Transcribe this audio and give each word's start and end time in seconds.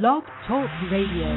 Blog 0.00 0.22
Talk 0.48 0.70
Radio. 0.90 1.28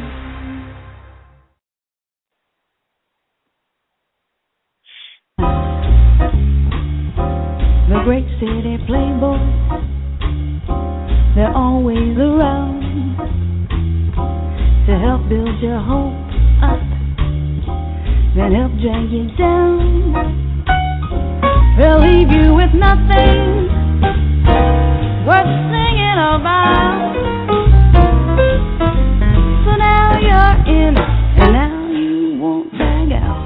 The 7.89 7.99
great 8.05 8.23
city 8.39 8.77
playboys, 8.87 9.43
they're 11.35 11.51
always 11.53 12.17
around 12.17 12.79
to 14.87 14.99
help 15.03 15.27
build 15.27 15.59
your 15.61 15.81
hope 15.81 16.15
up, 16.63 16.79
then 18.37 18.55
help 18.55 18.71
drag 18.79 19.11
you 19.11 19.35
down. 19.35 20.13
They'll 21.77 21.99
leave 21.99 22.31
you 22.31 22.53
with 22.53 22.73
nothing 22.73 23.67
worth 25.27 25.43
singing 25.43 26.19
about. 26.39 27.44
Now 30.45 30.63
you're 30.67 30.89
in, 30.89 30.95
and 30.95 31.53
now 31.53 31.91
you 31.91 32.37
won't 32.39 32.71
bag 32.71 33.11
out. 33.13 33.41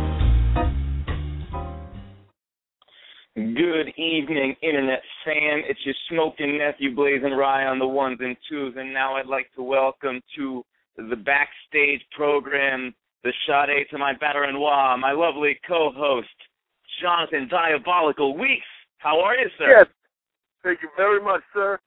Good 3.36 3.94
evening, 3.96 4.58
Internet 4.62 5.02
fan. 5.24 5.62
It's 5.70 5.80
your 5.86 5.96
smoking 6.10 6.58
nephew 6.58 6.94
BlazinRy 6.94 7.72
on 7.72 7.80
the 7.80 7.88
ones 7.88 8.18
and 8.20 8.36
twos, 8.50 8.74
and 8.78 8.94
now 8.94 9.16
I'd 9.16 9.28
like 9.28 9.48
to 9.56 9.64
welcome 9.64 10.20
to 10.36 10.66
the 10.98 11.16
backstage 11.16 12.02
program 12.12 12.94
the 13.24 13.32
Sade 13.48 13.88
to 13.92 13.98
my 13.98 14.14
batteronois, 14.14 15.00
my 15.00 15.14
lovely 15.14 15.58
co-host, 15.66 16.28
Jonathan 17.02 17.48
Diabolical 17.50 18.38
Weeks. 18.38 18.68
How 18.98 19.22
are 19.22 19.38
you, 19.38 19.48
sir? 19.58 19.70
Yes. 19.70 19.88
Thank 20.64 20.82
you 20.82 20.90
very 20.98 21.22
much, 21.22 21.44
sir. 21.54 21.80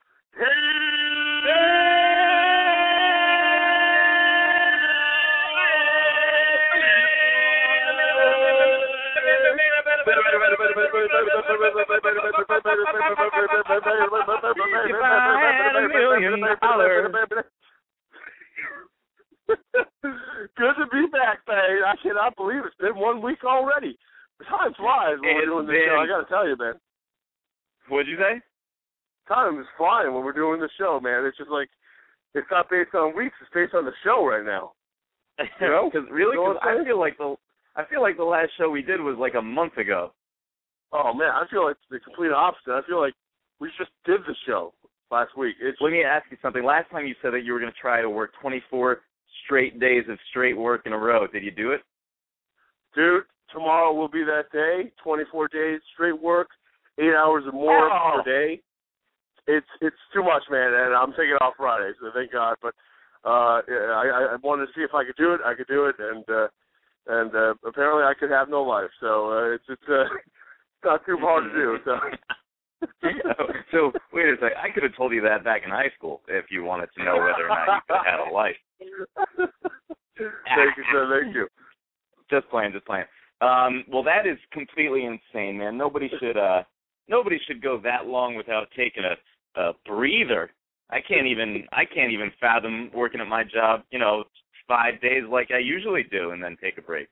Good 20.57 20.75
to 20.79 20.87
be 20.91 21.07
back, 21.13 21.41
man. 21.49 21.83
I 21.87 21.95
cannot 22.03 22.37
believe 22.37 22.63
it's 22.65 22.77
been 22.77 22.97
one 22.97 23.23
week 23.23 23.45
already. 23.45 23.99
Time 24.49 24.75
flies 24.75 25.19
when 25.21 25.35
we're 25.37 25.45
doing 25.47 25.67
this 25.67 25.77
show. 25.87 25.95
I 25.97 26.03
been- 26.03 26.09
gotta 26.11 26.29
tell 26.29 26.49
you, 26.49 26.57
man. 26.59 26.75
What'd 27.89 28.09
you 28.09 28.17
say? 28.17 28.41
Time 29.29 29.59
is 29.61 29.67
flying 29.77 30.13
when 30.15 30.25
we're 30.25 30.33
doing 30.33 30.61
the 30.61 30.69
show, 30.79 30.99
man. 31.01 31.25
It's 31.25 31.37
just 31.37 31.51
like 31.51 31.69
it's 32.35 32.47
not 32.51 32.71
based 32.71 32.95
on 32.95 33.15
weeks; 33.17 33.35
it's 33.41 33.51
based 33.55 33.75
on 33.75 33.85
the 33.85 33.93
show 34.05 34.25
right 34.27 34.45
now. 34.45 34.73
You 35.61 35.69
know? 35.69 35.91
Because 35.93 36.09
really, 36.11 36.37
You 36.37 36.45
know 36.45 36.55
'cause 36.55 36.63
I 36.63 36.85
feel 36.85 36.99
like 36.99 37.19
the 37.19 37.37
I 37.77 37.85
feel 37.85 38.03
like 38.03 38.17
the 38.17 38.25
last 38.25 38.51
show 38.59 38.69
we 38.71 38.83
did 38.83 39.01
was 39.01 39.17
like 39.19 39.35
a 39.35 39.43
month 39.43 39.77
ago. 39.79 40.13
Oh 40.93 41.15
man, 41.15 41.31
I 41.31 41.45
feel 41.51 41.65
like 41.65 41.77
the 41.91 42.01
complete 42.01 42.33
opposite. 42.33 42.73
I 42.73 42.83
feel 42.87 43.01
like 43.01 43.15
we 43.61 43.69
just 43.79 43.91
did 44.05 44.21
the 44.27 44.35
show 44.47 44.75
last 45.11 45.37
week. 45.37 45.57
It's 45.61 45.79
Let 45.81 45.93
me 45.93 46.05
ask 46.05 46.27
you 46.31 46.37
something. 46.43 46.65
Last 46.65 46.91
time 46.91 47.07
you 47.07 47.15
said 47.23 47.33
that 47.33 47.45
you 47.45 47.53
were 47.53 47.61
going 47.61 47.73
to 47.73 47.79
try 47.79 48.03
to 48.03 48.11
work 48.11 48.33
24 48.41 49.01
straight 49.45 49.81
days 49.81 50.05
of 50.09 50.19
straight 50.31 50.57
work 50.57 50.83
in 50.87 50.93
a 50.93 50.99
row. 50.99 51.27
Did 51.27 51.45
you 51.45 51.51
do 51.51 51.73
it? 51.73 51.81
dude. 52.95 53.25
Tomorrow 53.53 53.93
will 53.93 54.09
be 54.09 54.25
that 54.25 54.51
day. 54.51 54.91
Twenty-four 55.05 55.49
days 55.49 55.81
straight 55.93 56.21
work, 56.21 56.49
eight 56.99 57.13
hours 57.15 57.45
or 57.47 57.53
more 57.53 57.91
per 57.91 58.23
day. 58.25 58.61
It's 59.47 59.67
it's 59.83 59.97
too 60.15 60.23
much, 60.23 60.43
man, 60.51 60.73
and 60.73 60.95
I'm 60.95 61.11
taking 61.11 61.37
off 61.41 61.55
Friday, 61.59 61.93
so 62.01 62.11
thank 62.15 62.33
God. 62.33 62.57
But 62.63 62.75
uh 63.25 63.61
I, 63.61 64.33
I 64.33 64.37
wanted 64.43 64.67
to 64.67 64.73
see 64.75 64.81
if 64.81 64.95
I 64.95 65.05
could 65.05 65.17
do 65.17 65.35
it. 65.35 65.41
I 65.45 65.55
could 65.55 65.67
do 65.67 65.87
it, 65.87 65.97
and 65.99 66.25
uh 66.31 66.49
and 67.09 67.35
uh 67.35 67.55
apparently 67.67 68.05
I 68.05 68.15
could 68.19 68.31
have 68.31 68.49
no 68.49 68.63
life. 68.63 68.91
So 69.01 69.33
uh, 69.33 69.55
it's 69.55 69.65
it's 69.69 69.89
uh, 69.89 70.05
not 70.85 71.05
too 71.07 71.17
hard 71.21 71.45
to 71.45 71.53
do. 71.53 71.79
So. 71.85 71.97
so 73.73 73.93
wait 74.13 74.29
a 74.29 74.35
second. 74.37 74.59
I 74.63 74.71
could 74.73 74.83
have 74.83 74.97
told 74.97 75.13
you 75.13 75.21
that 75.23 75.45
back 75.45 75.63
in 75.65 75.71
high 75.71 75.91
school 75.97 76.21
if 76.29 76.47
you 76.51 76.65
wanted 76.65 76.89
to 76.97 77.05
know 77.05 77.17
whether 77.17 77.47
or 77.47 77.49
not 77.49 77.67
you 77.67 77.81
could 77.89 78.07
have 78.07 78.29
a 78.29 78.33
life. 78.33 78.57
thank 80.19 80.77
you, 80.77 80.85
sir. 80.93 81.21
Thank 81.23 81.35
you. 81.35 81.47
Just 82.31 82.49
playing, 82.51 82.73
just 82.73 82.87
playing. 82.87 83.05
Um, 83.41 83.85
well, 83.89 84.03
that 84.05 84.27
is 84.27 84.39
completely 84.53 85.05
insane, 85.05 85.59
man. 85.59 85.77
Nobody 85.77 86.11
should 86.21 86.37
uh, 86.37 86.63
nobody 87.09 87.39
should 87.47 87.63
go 87.63 87.81
that 87.83 88.07
long 88.07 88.37
without 88.37 88.69
taking 88.77 89.05
a, 89.05 89.61
a 89.61 89.73
breather. 89.85 90.51
I 90.91 91.01
can't 91.01 91.27
even 91.27 91.65
I 91.73 91.85
can't 91.85 92.13
even 92.13 92.31
fathom 92.41 92.91
working 92.95 93.21
at 93.21 93.27
my 93.27 93.45
job, 93.45 93.83
you 93.91 93.99
know, 93.99 94.25
five 94.69 95.01
days 95.01 95.25
like 95.31 95.51
I 95.51 95.59
usually 95.59 96.05
do, 96.05 96.31
and 96.31 96.43
then 96.43 96.57
take 96.63 96.79
a 96.79 96.83
break. 96.83 97.09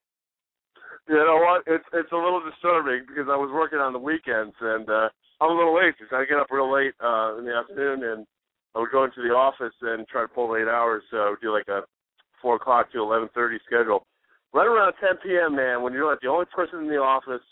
You 1.10 1.18
know 1.18 1.42
what? 1.42 1.66
It's 1.66 1.82
it's 1.92 2.12
a 2.12 2.16
little 2.16 2.38
disturbing 2.38 3.02
because 3.02 3.26
I 3.26 3.34
was 3.34 3.50
working 3.50 3.82
on 3.82 3.92
the 3.92 3.98
weekends 3.98 4.54
and 4.62 4.86
uh 4.86 5.10
I'm 5.42 5.50
a 5.50 5.58
little 5.58 5.74
late 5.74 5.98
because 5.98 6.14
I 6.14 6.22
get 6.22 6.38
up 6.38 6.54
real 6.54 6.70
late 6.70 6.94
uh 7.02 7.34
in 7.34 7.50
the 7.50 7.50
afternoon 7.50 8.06
and 8.06 8.22
I 8.76 8.78
would 8.78 8.94
go 8.94 9.02
into 9.02 9.18
the 9.18 9.34
office 9.34 9.74
and 9.82 10.06
try 10.06 10.22
to 10.22 10.30
pull 10.30 10.54
eight 10.54 10.70
hours, 10.70 11.02
so 11.10 11.18
I 11.18 11.30
would 11.30 11.42
do 11.42 11.50
like 11.50 11.66
a 11.66 11.82
four 12.40 12.62
o'clock 12.62 12.92
to 12.92 13.02
eleven 13.02 13.28
thirty 13.34 13.58
schedule. 13.66 14.06
Right 14.54 14.70
around 14.70 14.94
ten 15.02 15.18
PM, 15.18 15.56
man, 15.58 15.82
when 15.82 15.92
you're 15.92 16.06
like 16.06 16.22
the 16.22 16.30
only 16.30 16.46
person 16.54 16.78
in 16.78 16.88
the 16.88 17.02
office, 17.02 17.42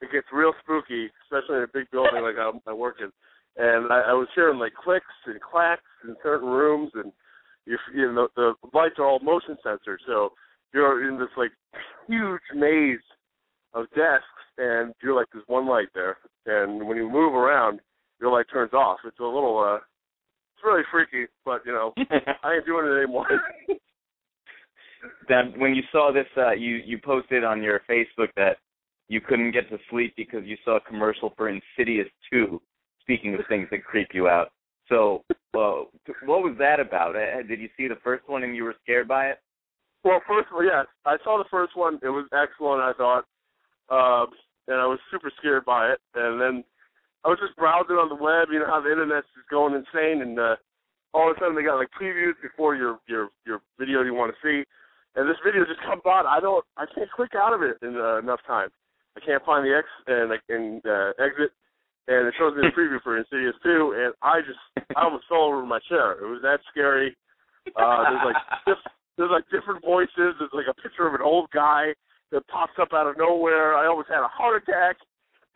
it 0.00 0.08
gets 0.10 0.32
real 0.32 0.56
spooky, 0.64 1.12
especially 1.28 1.60
in 1.60 1.68
a 1.68 1.74
big 1.76 1.90
building 1.92 2.24
like 2.24 2.40
I, 2.40 2.48
I 2.64 2.72
work 2.72 3.04
in. 3.04 3.12
And 3.60 3.92
I, 3.92 4.00
I 4.00 4.12
was 4.16 4.28
hearing 4.34 4.58
like 4.58 4.72
clicks 4.72 5.04
and 5.26 5.36
clacks 5.44 5.84
in 6.08 6.16
certain 6.22 6.48
rooms, 6.48 6.92
and 6.94 7.12
you, 7.66 7.76
you 7.94 8.10
know 8.10 8.28
the 8.34 8.54
lights 8.72 8.96
are 8.96 9.04
all 9.04 9.20
motion 9.20 9.58
sensors, 9.60 10.00
so 10.06 10.32
you're 10.72 11.06
in 11.06 11.18
this 11.18 11.28
like 11.36 11.52
huge 12.08 12.40
maze 12.54 12.98
of 13.74 13.86
desks, 13.90 14.24
and 14.56 14.94
you're 15.02 15.14
like 15.14 15.26
there's 15.32 15.44
one 15.46 15.66
light 15.66 15.88
there, 15.94 16.16
and 16.46 16.86
when 16.86 16.96
you 16.96 17.08
move 17.08 17.34
around, 17.34 17.80
your 18.20 18.32
light 18.32 18.46
turns 18.52 18.72
off. 18.72 18.98
It's 19.04 19.18
a 19.20 19.24
little, 19.24 19.58
uh 19.58 19.76
it's 19.76 20.64
really 20.64 20.82
freaky, 20.90 21.30
but 21.44 21.62
you 21.64 21.72
know 21.72 21.92
I 22.42 22.54
ain't 22.54 22.66
doing 22.66 22.86
it 22.86 22.96
anymore. 23.02 23.28
then 25.28 25.54
when 25.58 25.74
you 25.74 25.82
saw 25.92 26.10
this, 26.12 26.26
uh, 26.36 26.52
you 26.52 26.80
you 26.84 26.98
posted 26.98 27.44
on 27.44 27.62
your 27.62 27.80
Facebook 27.88 28.28
that 28.36 28.56
you 29.08 29.20
couldn't 29.20 29.52
get 29.52 29.68
to 29.70 29.78
sleep 29.90 30.14
because 30.16 30.44
you 30.44 30.56
saw 30.64 30.76
a 30.76 30.80
commercial 30.80 31.32
for 31.36 31.48
Insidious 31.48 32.08
Two. 32.30 32.60
Speaking 33.02 33.34
of 33.34 33.40
things 33.48 33.68
that 33.70 33.84
creep 33.84 34.08
you 34.12 34.28
out, 34.28 34.50
so 34.88 35.24
well, 35.54 35.90
what 36.24 36.42
was 36.42 36.56
that 36.58 36.80
about? 36.80 37.16
Uh, 37.16 37.42
Did 37.46 37.60
you 37.60 37.68
see 37.76 37.88
the 37.88 37.98
first 38.04 38.28
one 38.28 38.42
and 38.42 38.54
you 38.54 38.64
were 38.64 38.76
scared 38.82 39.08
by 39.08 39.26
it? 39.26 39.38
Well, 40.04 40.22
first 40.26 40.48
of 40.50 40.56
all, 40.56 40.64
yes, 40.64 40.86
I 41.04 41.16
saw 41.24 41.38
the 41.38 41.50
first 41.50 41.76
one. 41.76 41.98
It 42.02 42.08
was 42.08 42.26
excellent, 42.32 42.80
I 42.80 42.92
thought, 42.94 43.24
um, 43.90 44.30
and 44.68 44.78
I 44.78 44.86
was 44.86 44.98
super 45.10 45.30
scared 45.38 45.64
by 45.64 45.90
it. 45.90 45.98
And 46.14 46.40
then 46.40 46.64
I 47.24 47.28
was 47.28 47.38
just 47.42 47.56
browsing 47.56 47.96
on 47.96 48.08
the 48.08 48.14
web. 48.14 48.48
You 48.52 48.60
know 48.60 48.70
how 48.70 48.80
the 48.80 48.92
internet's 48.92 49.26
just 49.34 49.48
going 49.50 49.74
insane, 49.74 50.22
and 50.22 50.38
uh, 50.38 50.56
all 51.14 51.30
of 51.30 51.36
a 51.36 51.40
sudden 51.40 51.56
they 51.56 51.66
got 51.66 51.82
like 51.82 51.90
previews 51.90 52.38
before 52.40 52.76
your 52.76 52.98
your 53.08 53.28
your 53.44 53.60
video 53.78 54.02
you 54.02 54.14
want 54.14 54.32
to 54.32 54.38
see, 54.38 54.62
and 55.16 55.28
this 55.28 55.40
video 55.44 55.64
just 55.66 55.82
comes 55.82 56.02
on. 56.06 56.26
I 56.26 56.38
don't, 56.38 56.64
I 56.76 56.86
can't 56.94 57.10
click 57.10 57.34
out 57.34 57.52
of 57.52 57.62
it 57.62 57.78
in 57.82 57.96
uh, 57.98 58.18
enough 58.22 58.40
time. 58.46 58.70
I 59.16 59.20
can't 59.26 59.44
find 59.44 59.66
the 59.66 59.74
X 59.74 59.86
and 60.06 60.30
can 60.46 60.80
uh, 60.86 61.10
exit, 61.18 61.50
and 62.06 62.28
it 62.28 62.34
shows 62.38 62.54
me 62.54 62.62
the 62.62 62.70
preview 62.70 63.02
for 63.02 63.18
Insidious 63.18 63.58
2, 63.64 63.98
and 63.98 64.14
I 64.22 64.40
just, 64.46 64.62
I 64.94 65.02
almost 65.04 65.24
fell 65.28 65.42
over 65.42 65.66
my 65.66 65.80
chair. 65.88 66.12
It 66.22 66.28
was 66.28 66.40
that 66.42 66.60
scary. 66.70 67.16
Uh, 67.74 68.04
there's 68.06 68.24
like 68.24 68.78
there's 69.18 69.34
like 69.34 69.44
different 69.50 69.84
voices. 69.84 70.38
There's 70.38 70.54
like 70.54 70.70
a 70.70 70.80
picture 70.80 71.06
of 71.06 71.14
an 71.14 71.20
old 71.20 71.50
guy 71.50 71.92
that 72.30 72.46
pops 72.46 72.78
up 72.80 72.94
out 72.94 73.08
of 73.10 73.18
nowhere. 73.18 73.74
I 73.74 73.86
almost 73.86 74.08
had 74.08 74.22
a 74.22 74.30
heart 74.30 74.62
attack, 74.62 74.96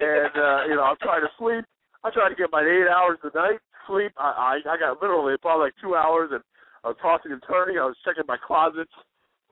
and 0.00 0.34
uh, 0.34 0.66
you 0.66 0.74
know 0.74 0.82
I'm 0.82 0.98
trying 1.00 1.22
to 1.22 1.30
sleep. 1.38 1.64
I 2.02 2.10
tried 2.10 2.30
to 2.30 2.34
get 2.34 2.50
my 2.50 2.60
eight 2.60 2.90
hours 2.90 3.18
a 3.22 3.30
night 3.30 3.62
sleep. 3.86 4.10
I, 4.18 4.58
I 4.66 4.74
I 4.74 4.76
got 4.76 5.00
literally 5.00 5.36
probably 5.40 5.66
like 5.70 5.74
two 5.80 5.94
hours, 5.94 6.30
and 6.32 6.42
I 6.82 6.88
was 6.88 6.96
tossing 7.00 7.30
and 7.30 7.42
turning. 7.48 7.78
I 7.78 7.86
was 7.86 7.96
checking 8.04 8.24
my 8.26 8.36
closets. 8.36 8.92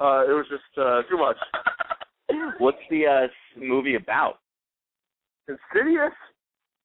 Uh, 0.03 0.27
it 0.27 0.35
was 0.35 0.47
just 0.51 0.67
uh, 0.77 1.03
too 1.09 1.17
much. 1.17 1.39
What's 2.59 2.83
the 2.91 3.07
uh, 3.07 3.27
movie 3.57 3.95
about? 3.95 4.39
Insidious. 5.47 6.15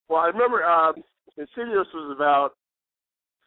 Well, 0.10 0.22
I 0.22 0.28
remember 0.28 0.64
um, 0.64 0.96
Insidious 1.38 1.88
was 1.94 2.14
about 2.16 2.54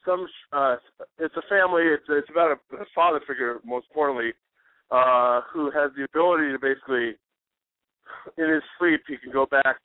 some. 0.08 0.26
Uh, 0.52 0.76
it's 1.18 1.36
a 1.36 1.42
family. 1.48 1.82
It's 1.84 2.08
it's 2.08 2.30
about 2.30 2.56
a, 2.56 2.76
a 2.76 2.86
father 2.94 3.20
figure, 3.28 3.60
most 3.64 3.86
importantly, 3.90 4.32
uh, 4.90 5.42
who 5.52 5.70
has 5.70 5.90
the 5.96 6.04
ability 6.04 6.52
to 6.52 6.58
basically, 6.58 7.20
in 8.40 8.48
his 8.48 8.62
sleep, 8.78 9.02
he 9.06 9.16
can 9.18 9.32
go 9.32 9.44
back 9.44 9.76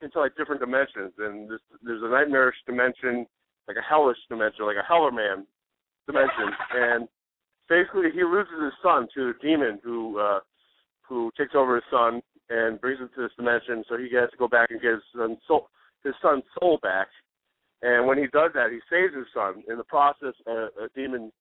into 0.00 0.20
like 0.20 0.36
different 0.36 0.60
dimensions. 0.60 1.12
And 1.18 1.50
there's, 1.50 1.60
there's 1.82 2.02
a 2.02 2.08
nightmarish 2.08 2.56
dimension, 2.66 3.26
like 3.66 3.76
a 3.76 3.82
hellish 3.82 4.18
dimension, 4.28 4.66
like 4.66 4.78
a 4.78 4.86
heller 4.86 5.10
man 5.10 5.46
dimension, 6.06 6.48
and 6.74 7.08
basically 7.68 8.10
he 8.14 8.22
loses 8.24 8.62
his 8.62 8.72
son 8.82 9.08
to 9.14 9.30
a 9.30 9.32
demon 9.42 9.78
who 9.82 10.18
uh, 10.18 10.40
who 11.08 11.30
takes 11.36 11.54
over 11.54 11.74
his 11.74 11.84
son 11.90 12.22
and 12.50 12.80
brings 12.80 12.98
him 12.98 13.10
to 13.14 13.22
this 13.22 13.32
dimension. 13.36 13.84
So 13.88 13.96
he 13.96 14.14
has 14.16 14.30
to 14.30 14.36
go 14.36 14.48
back 14.48 14.70
and 14.70 14.80
get 14.80 14.92
his 14.92 15.02
son's 15.16 15.38
soul, 15.46 15.68
his 16.04 16.14
son's 16.22 16.44
soul 16.58 16.78
back. 16.82 17.08
And 17.82 18.06
when 18.06 18.18
he 18.18 18.26
does 18.26 18.50
that, 18.54 18.70
he 18.70 18.80
saves 18.90 19.14
his 19.14 19.26
son. 19.32 19.62
In 19.68 19.78
the 19.78 19.84
process, 19.84 20.34
a, 20.46 20.68
a 20.84 20.88
demon 20.94 21.32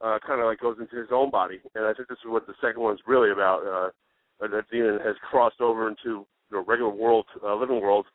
uh, 0.00 0.18
kind 0.26 0.40
of 0.40 0.46
like 0.46 0.60
goes 0.60 0.76
into 0.78 0.96
his 0.96 1.08
own 1.10 1.30
body, 1.30 1.60
and 1.74 1.84
I 1.84 1.92
think 1.94 2.08
this 2.08 2.18
is 2.18 2.30
what 2.30 2.46
the 2.46 2.54
second 2.60 2.82
one's 2.82 3.00
really 3.06 3.30
about. 3.30 3.66
Uh, 3.66 3.90
that 4.40 4.70
demon 4.70 5.00
has 5.04 5.16
crossed 5.28 5.60
over 5.60 5.88
into 5.88 6.24
the 6.50 6.58
regular 6.58 6.92
world, 6.92 7.26
uh, 7.44 7.56
living 7.56 7.80
world, 7.80 8.06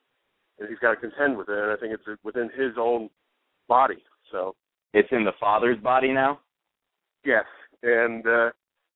and 0.60 0.70
he's 0.70 0.80
got 0.80 0.92
to 0.92 0.96
contend 0.96 1.38
with 1.38 1.50
it. 1.50 1.58
And 1.58 1.72
I 1.72 1.76
think 1.76 1.94
it's 1.94 2.24
within 2.24 2.50
his 2.56 2.74
own 2.80 3.10
body. 3.68 3.98
So 4.32 4.56
it's 4.94 5.10
in 5.12 5.26
the 5.26 5.34
father's 5.40 5.78
body 5.80 6.14
now. 6.14 6.40
Yes, 7.26 7.46
and 7.82 8.26
uh, 8.26 8.52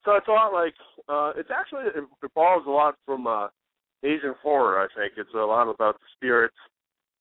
so 0.05 0.15
it's 0.15 0.27
a 0.27 0.31
lot 0.31 0.53
like 0.53 0.73
uh, 1.09 1.33
it's 1.35 1.49
actually 1.51 1.85
it, 1.85 2.03
it 2.23 2.33
borrows 2.33 2.63
a 2.67 2.69
lot 2.69 2.95
from 3.05 3.27
uh, 3.27 3.47
Asian 4.03 4.35
horror. 4.41 4.79
I 4.79 4.87
think 4.97 5.13
it's 5.17 5.33
a 5.33 5.37
lot 5.37 5.67
about 5.69 5.95
the 5.95 6.05
spirits 6.15 6.55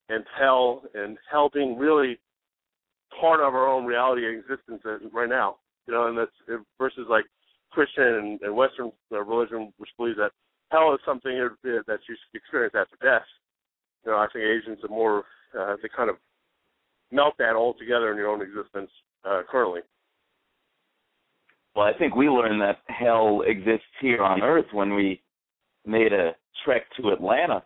and 0.08 0.24
hell 0.38 0.82
and 0.94 1.18
hell 1.30 1.50
being 1.52 1.78
really 1.78 2.18
part 3.20 3.40
of 3.40 3.54
our 3.54 3.68
own 3.68 3.84
reality 3.84 4.26
and 4.26 4.38
existence 4.38 4.82
right 5.12 5.28
now. 5.28 5.56
You 5.86 5.94
know, 5.94 6.08
and 6.08 6.18
that's 6.18 6.62
versus 6.78 7.06
like 7.08 7.24
Christian 7.70 8.04
and, 8.04 8.40
and 8.42 8.56
Western 8.56 8.90
uh, 9.12 9.22
religion, 9.22 9.72
which 9.78 9.90
believes 9.96 10.18
that 10.18 10.32
hell 10.70 10.92
is 10.94 11.00
something 11.04 11.32
that 11.62 11.98
you 12.08 12.16
experience 12.34 12.74
after 12.76 12.96
death. 13.02 13.26
You 14.04 14.12
know, 14.12 14.18
I 14.18 14.26
think 14.32 14.44
Asians 14.44 14.78
are 14.84 14.88
more 14.88 15.24
uh, 15.58 15.76
they 15.82 15.88
kind 15.94 16.10
of 16.10 16.16
melt 17.12 17.34
that 17.38 17.54
all 17.54 17.74
together 17.74 18.10
in 18.10 18.16
your 18.16 18.28
own 18.28 18.42
existence 18.42 18.90
uh, 19.24 19.42
currently. 19.50 19.80
Well, 21.74 21.86
I 21.86 21.96
think 21.98 22.16
we 22.16 22.28
learned 22.28 22.60
that 22.62 22.78
hell 22.88 23.42
exists 23.46 23.86
here 24.00 24.22
on 24.22 24.42
Earth 24.42 24.66
when 24.72 24.94
we 24.94 25.20
made 25.84 26.12
a 26.12 26.34
trek 26.64 26.82
to 26.98 27.10
Atlanta. 27.10 27.62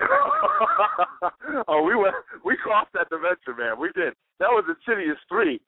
oh, 1.68 1.82
we 1.82 1.94
went, 1.94 2.14
we 2.44 2.56
crossed 2.56 2.92
that 2.94 3.08
dimension, 3.10 3.56
man. 3.58 3.78
We 3.78 3.88
did. 3.94 4.14
That 4.40 4.50
was 4.50 4.64
the 4.66 4.74
Insidious 4.74 5.18
three. 5.28 5.60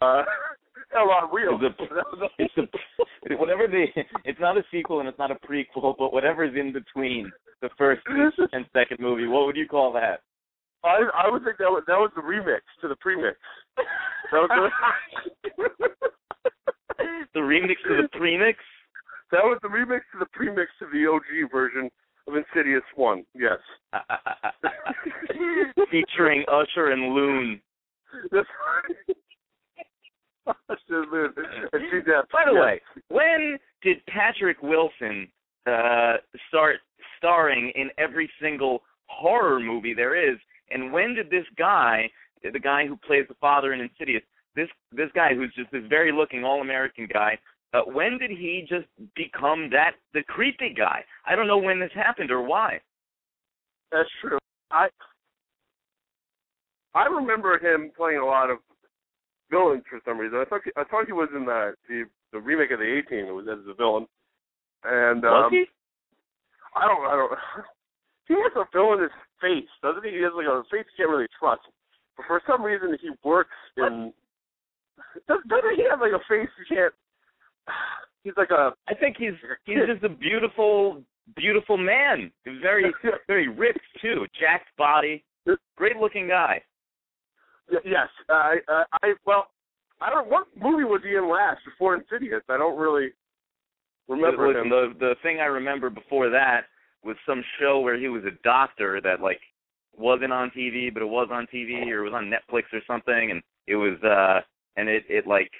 Uh, 0.00 0.22
hell 0.92 1.10
on 1.10 1.28
wheels. 1.32 1.60
It's 1.62 1.80
a, 1.80 2.26
it's 2.38 2.54
a, 2.58 3.36
whatever 3.38 3.66
the. 3.66 3.86
It's 4.24 4.40
not 4.40 4.56
a 4.56 4.62
sequel 4.70 5.00
and 5.00 5.08
it's 5.08 5.18
not 5.18 5.30
a 5.30 5.36
prequel, 5.46 5.94
but 5.98 6.12
whatever's 6.12 6.54
in 6.58 6.72
between 6.72 7.30
the 7.62 7.70
first 7.76 8.02
and 8.52 8.64
second 8.72 8.98
movie. 9.00 9.26
What 9.26 9.46
would 9.46 9.56
you 9.56 9.66
call 9.66 9.92
that? 9.94 10.20
I 10.84 11.02
I 11.14 11.30
would 11.30 11.44
think 11.44 11.58
that 11.58 11.68
was 11.68 11.82
that 11.86 11.98
was 11.98 12.10
the 12.14 12.22
remix 12.22 12.60
to 12.80 12.88
the 12.88 12.96
premix. 12.96 13.36
That 14.32 14.48
was 14.48 14.72
the, 15.46 17.08
the 17.34 17.40
remix 17.40 17.76
to 17.86 18.02
the 18.02 18.08
premix. 18.12 18.58
That 19.32 19.44
was 19.44 19.58
the 19.62 19.68
remix 19.68 20.00
to 20.12 20.18
the 20.18 20.26
premix 20.32 20.70
to 20.78 20.86
the 20.92 21.06
OG 21.06 21.50
version 21.52 21.90
of 22.30 22.36
Insidious 22.36 22.82
One. 22.94 23.24
Yes. 23.34 23.58
Featuring 25.90 26.44
Usher 26.50 26.90
and 26.92 27.14
Loon. 27.14 27.60
That's 28.30 28.46
right. 29.06 29.16
By 30.56 32.44
the 32.46 32.54
way, 32.54 32.80
when 33.08 33.58
did 33.82 34.04
Patrick 34.06 34.62
Wilson 34.62 35.28
uh, 35.66 36.14
start 36.48 36.76
starring 37.18 37.72
in 37.74 37.90
every 37.98 38.30
single 38.40 38.80
horror 39.06 39.60
movie 39.60 39.94
there 39.94 40.32
is? 40.32 40.38
And 40.70 40.92
when 40.92 41.14
did 41.14 41.30
this 41.30 41.44
guy, 41.56 42.10
the 42.42 42.58
guy 42.58 42.86
who 42.86 42.96
plays 42.96 43.26
the 43.28 43.34
father 43.40 43.72
in 43.72 43.80
Insidious, 43.80 44.22
this 44.56 44.68
this 44.92 45.08
guy 45.14 45.34
who's 45.34 45.52
just 45.56 45.70
this 45.70 45.84
very 45.88 46.10
looking 46.10 46.42
all 46.44 46.60
American 46.60 47.06
guy, 47.12 47.38
uh, 47.72 47.82
when 47.86 48.18
did 48.18 48.30
he 48.30 48.66
just 48.68 48.86
become 49.14 49.70
that 49.70 49.92
the 50.12 50.22
creepy 50.24 50.74
guy? 50.76 51.04
I 51.26 51.36
don't 51.36 51.46
know 51.46 51.58
when 51.58 51.78
this 51.78 51.90
happened 51.94 52.30
or 52.30 52.42
why. 52.42 52.80
That's 53.92 54.08
true. 54.20 54.38
I 54.70 54.88
I 56.94 57.04
remember 57.04 57.58
him 57.58 57.92
playing 57.96 58.18
a 58.18 58.26
lot 58.26 58.50
of 58.50 58.58
villains 59.50 59.84
for 59.88 60.00
some 60.04 60.18
reason. 60.18 60.38
I 60.38 60.44
thought 60.44 60.62
he, 60.64 60.70
I 60.76 60.84
thought 60.84 61.06
he 61.06 61.12
was 61.12 61.28
in 61.34 61.44
the 61.44 61.74
the, 61.88 62.04
the 62.32 62.40
remake 62.40 62.72
of 62.72 62.80
the 62.80 62.98
A 62.98 63.02
Team. 63.08 63.26
It 63.26 63.32
was 63.32 63.46
as 63.50 63.66
a 63.68 63.74
villain. 63.74 64.06
And 64.84 65.24
um, 65.24 65.30
was 65.30 65.52
he? 65.52 65.64
I 66.74 66.86
don't. 66.86 67.06
I 67.06 67.16
don't. 67.16 67.32
He 68.28 68.36
has 68.38 68.54
a 68.54 68.62
villainous 68.70 69.10
face, 69.42 69.66
doesn't 69.82 70.04
he? 70.04 70.14
He 70.14 70.22
has 70.22 70.30
like 70.36 70.46
a 70.46 70.62
face 70.70 70.86
you 70.94 71.02
can't 71.02 71.10
really 71.10 71.26
trust. 71.34 71.66
But 72.16 72.26
for 72.30 72.40
some 72.46 72.62
reason, 72.62 72.96
he 73.02 73.10
works 73.24 73.58
in. 73.76 74.12
Does, 75.26 75.42
doesn't 75.50 75.74
he 75.74 75.82
have 75.90 75.98
like 75.98 76.14
a 76.14 76.22
face 76.30 76.46
you 76.54 76.66
can't? 76.70 76.94
He's 78.24 78.34
like 78.36 78.50
a. 78.50 78.72
I 78.86 78.94
think 78.94 79.16
he's 79.18 79.32
he's 79.64 79.78
just 79.86 80.04
a 80.04 80.08
beautiful, 80.08 81.02
beautiful 81.36 81.78
man. 81.78 82.30
Very, 82.60 82.92
very 83.26 83.48
ripped 83.48 83.80
too. 84.02 84.26
Jacked 84.38 84.76
body. 84.76 85.24
Great 85.76 85.96
looking 85.96 86.28
guy. 86.28 86.62
Yes, 87.84 88.08
I, 88.28 88.56
uh, 88.68 88.84
I 89.02 89.14
well, 89.24 89.46
I 90.02 90.10
don't. 90.10 90.28
What 90.28 90.48
movie 90.60 90.84
was 90.84 91.00
he 91.02 91.16
in 91.16 91.30
last 91.30 91.60
before 91.64 91.94
Insidious? 91.94 92.42
I 92.50 92.58
don't 92.58 92.78
really 92.78 93.12
remember 94.08 94.48
Listen, 94.48 94.64
him. 94.64 94.68
The 94.68 94.92
the 94.98 95.14
thing 95.22 95.38
I 95.40 95.46
remember 95.46 95.88
before 95.88 96.28
that 96.30 96.66
was 97.02 97.16
some 97.26 97.42
show 97.58 97.80
where 97.80 97.98
he 97.98 98.08
was 98.08 98.24
a 98.24 98.36
doctor 98.44 99.00
that 99.02 99.20
like 99.20 99.40
wasn't 99.96 100.32
on 100.32 100.50
TV, 100.50 100.92
but 100.92 101.02
it 101.02 101.08
was 101.08 101.28
on 101.32 101.46
TV 101.52 101.86
or 101.86 102.00
it 102.04 102.10
was 102.10 102.14
on 102.14 102.30
Netflix 102.30 102.64
or 102.72 102.80
something, 102.86 103.30
and 103.30 103.42
it 103.66 103.76
was 103.76 103.98
uh 104.02 104.40
and 104.76 104.88
it 104.88 105.04
it 105.08 105.26
like 105.26 105.50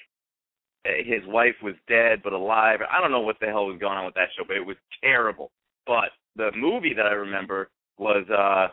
his 0.85 1.23
wife 1.27 1.55
was 1.62 1.75
dead 1.88 2.21
but 2.23 2.32
alive. 2.32 2.81
I 2.91 3.00
don't 3.00 3.11
know 3.11 3.21
what 3.21 3.37
the 3.41 3.47
hell 3.47 3.67
was 3.67 3.79
going 3.79 3.99
on 3.99 4.05
with 4.06 4.15
that 4.15 4.29
show, 4.37 4.44
but 4.47 4.56
it 4.56 4.65
was 4.65 4.77
terrible. 5.03 5.50
But 5.87 6.11
the 6.37 6.50
movie 6.56 6.94
that 6.94 7.06
I 7.06 7.12
remember 7.12 7.69
was 7.99 8.25
uh 8.31 8.73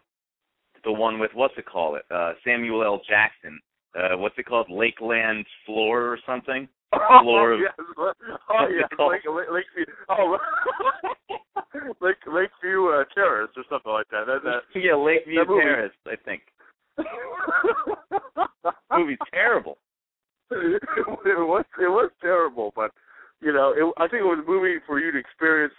the 0.83 0.91
one 0.91 1.19
with 1.19 1.31
what's 1.33 1.57
it 1.57 1.65
called? 1.65 1.99
Uh 2.09 2.33
Samuel 2.45 2.83
L. 2.83 3.01
Jackson. 3.07 3.59
Uh 3.97 4.17
what's 4.17 4.37
it 4.37 4.45
called? 4.45 4.67
Lakeland 4.69 5.45
Floor 5.65 6.01
or 6.07 6.19
something? 6.25 6.67
Floor 7.21 7.53
oh, 7.53 7.57
yes. 7.57 7.73
Oh 8.49 8.67
yes, 8.69 8.89
Lake, 8.97 9.21
Lake, 9.27 9.47
Lakeview. 9.51 9.93
Oh, 10.09 10.37
Lake 12.01 12.15
Lakeview 12.25 12.87
uh, 12.87 13.03
Terrace 13.13 13.51
or 13.57 13.63
something 13.69 13.91
like 13.91 14.07
that. 14.11 14.25
that, 14.27 14.43
that 14.43 14.61
yeah, 14.79 14.95
Lakeview 14.95 15.39
that 15.39 15.47
Terrace, 15.47 15.91
I 16.05 16.15
think. 16.23 16.43
movie's 18.91 19.17
terrible. 19.33 19.77
It, 20.51 20.81
it 20.97 21.37
was 21.39 21.65
it 21.79 21.89
was 21.89 22.11
terrible, 22.21 22.71
but 22.75 22.91
you 23.41 23.53
know, 23.53 23.73
it, 23.75 23.93
I 23.97 24.07
think 24.07 24.21
it 24.21 24.25
was 24.25 24.43
a 24.43 24.49
movie 24.49 24.77
for 24.85 24.99
you 24.99 25.11
to 25.11 25.17
experience 25.17 25.73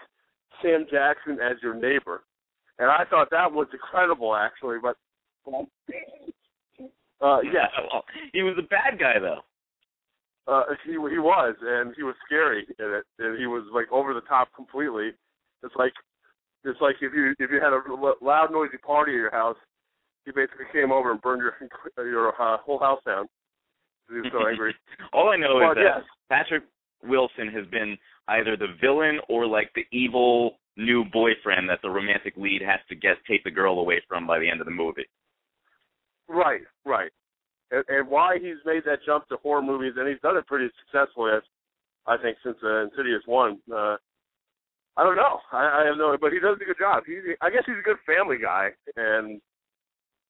Sam 0.62 0.86
Jackson 0.90 1.38
as 1.40 1.56
your 1.62 1.74
neighbor, 1.74 2.22
and 2.78 2.90
I 2.90 3.04
thought 3.08 3.30
that 3.30 3.52
was 3.52 3.68
incredible, 3.72 4.34
actually. 4.36 4.78
But 4.82 4.96
uh, 7.20 7.40
yeah, 7.42 7.68
well, 7.92 8.04
he 8.32 8.42
was 8.42 8.56
a 8.58 8.62
bad 8.62 8.98
guy 8.98 9.18
though. 9.20 9.40
Uh, 10.46 10.64
he 10.84 10.92
he 10.92 11.18
was, 11.18 11.54
and 11.60 11.94
he 11.96 12.02
was 12.02 12.14
scary 12.24 12.66
in 12.78 12.86
it, 12.86 13.04
and 13.18 13.38
he 13.38 13.46
was 13.46 13.64
like 13.72 13.90
over 13.92 14.14
the 14.14 14.22
top 14.22 14.48
completely. 14.56 15.10
It's 15.62 15.74
like 15.76 15.92
it's 16.64 16.80
like 16.80 16.96
if 17.00 17.12
you 17.14 17.34
if 17.38 17.50
you 17.50 17.60
had 17.60 17.72
a 17.72 17.80
loud, 18.24 18.50
noisy 18.50 18.78
party 18.78 19.12
at 19.12 19.16
your 19.16 19.30
house, 19.30 19.56
he 20.24 20.32
basically 20.32 20.66
came 20.72 20.90
over 20.90 21.10
and 21.10 21.20
burned 21.20 21.42
your 21.42 21.54
your 22.06 22.28
uh, 22.40 22.58
whole 22.58 22.78
house 22.78 23.00
down. 23.04 23.26
He 24.08 24.16
was 24.16 24.30
so 24.32 24.46
angry. 24.48 24.74
All 25.12 25.28
I 25.30 25.36
know 25.36 25.56
Well, 25.56 25.72
is 25.72 25.76
that 25.76 25.82
yes. 25.82 26.04
Patrick 26.28 26.62
Wilson 27.02 27.48
has 27.48 27.66
been 27.66 27.96
either 28.28 28.56
the 28.56 28.74
villain 28.80 29.18
or 29.28 29.46
like 29.46 29.70
the 29.74 29.84
evil 29.92 30.58
new 30.76 31.04
boyfriend 31.12 31.68
that 31.68 31.80
the 31.82 31.90
romantic 31.90 32.34
lead 32.36 32.62
has 32.62 32.80
to 32.88 32.94
get 32.94 33.16
take 33.28 33.42
the 33.44 33.50
girl 33.50 33.78
away 33.80 34.02
from 34.08 34.26
by 34.26 34.38
the 34.38 34.48
end 34.48 34.60
of 34.60 34.64
the 34.66 34.72
movie. 34.72 35.06
Right, 36.28 36.62
right. 36.84 37.10
And, 37.70 37.84
and 37.88 38.08
why 38.08 38.38
he's 38.40 38.58
made 38.64 38.82
that 38.86 39.00
jump 39.04 39.28
to 39.28 39.36
horror 39.42 39.62
movies, 39.62 39.94
and 39.96 40.08
he's 40.08 40.20
done 40.20 40.36
it 40.36 40.46
pretty 40.46 40.68
successfully, 40.84 41.32
I 42.06 42.16
think, 42.16 42.38
since 42.44 42.56
uh, 42.62 42.84
Insidious 42.84 43.22
one. 43.26 43.58
Uh, 43.72 43.96
I 44.96 45.04
don't 45.04 45.16
know. 45.16 45.38
I, 45.52 45.82
I 45.82 45.86
have 45.86 45.96
no, 45.96 46.16
but 46.20 46.32
he 46.32 46.40
does 46.40 46.56
a 46.60 46.64
good 46.64 46.78
job. 46.78 47.04
He's, 47.06 47.36
I 47.40 47.50
guess 47.50 47.62
he's 47.66 47.78
a 47.78 47.84
good 47.84 47.98
family 48.06 48.36
guy, 48.40 48.70
and 48.96 49.40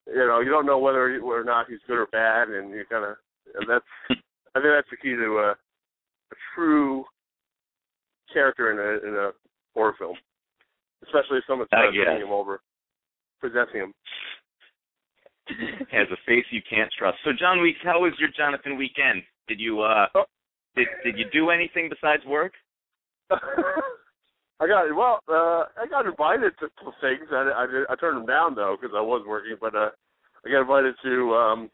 you 0.07 0.25
know, 0.27 0.39
you 0.41 0.49
don't 0.49 0.65
know 0.65 0.79
whether 0.79 1.09
he, 1.11 1.17
or 1.17 1.43
not 1.43 1.67
he's 1.69 1.79
good 1.87 1.97
or 1.97 2.07
bad, 2.07 2.49
and 2.49 2.71
you 2.71 2.83
kind 2.89 3.05
of, 3.05 3.15
and 3.55 3.69
that's, 3.69 3.85
I 4.09 4.59
think 4.59 4.71
that's 4.75 4.89
the 4.91 4.97
key 4.97 5.15
to 5.15 5.37
uh, 5.37 5.53
a 5.53 6.35
true 6.55 7.05
character 8.31 8.71
in 8.71 8.77
a 8.77 9.07
in 9.07 9.15
a 9.15 9.31
horror 9.73 9.95
film, 9.97 10.15
especially 11.03 11.37
if 11.37 11.43
someone's 11.47 11.69
to 11.69 11.77
bring 11.91 12.21
him 12.21 12.31
over, 12.31 12.61
possessing 13.41 13.81
him. 13.81 13.93
has 15.91 16.07
a 16.11 16.17
face 16.27 16.45
you 16.51 16.61
can't 16.69 16.91
trust. 16.97 17.17
So 17.25 17.31
John 17.37 17.61
Weeks, 17.61 17.79
how 17.83 18.01
was 18.01 18.13
your 18.19 18.29
Jonathan 18.37 18.77
weekend? 18.77 19.23
Did 19.47 19.59
you 19.59 19.81
uh 19.81 20.05
Oh. 20.15 20.25
did 20.75 20.87
did 21.03 21.17
you 21.17 21.25
do 21.33 21.49
anything 21.49 21.89
besides 21.89 22.23
work? 22.25 22.53
I 23.31 24.67
got 24.67 24.93
well. 24.95 25.19
Uh, 25.27 25.65
I 25.79 25.87
got 25.89 26.05
invited 26.05 26.53
to 26.59 26.67
to 26.67 26.91
things. 27.01 27.29
I 27.31 27.51
I, 27.55 27.65
did, 27.65 27.85
I 27.89 27.95
turned 27.95 28.17
them 28.17 28.25
down 28.25 28.55
though 28.55 28.77
because 28.79 28.95
I 28.95 29.01
was 29.01 29.23
working. 29.27 29.55
But 29.59 29.73
uh, 29.75 29.89
I 30.45 30.51
got 30.51 30.61
invited 30.61 30.95
to 31.03 31.33
um, 31.33 31.71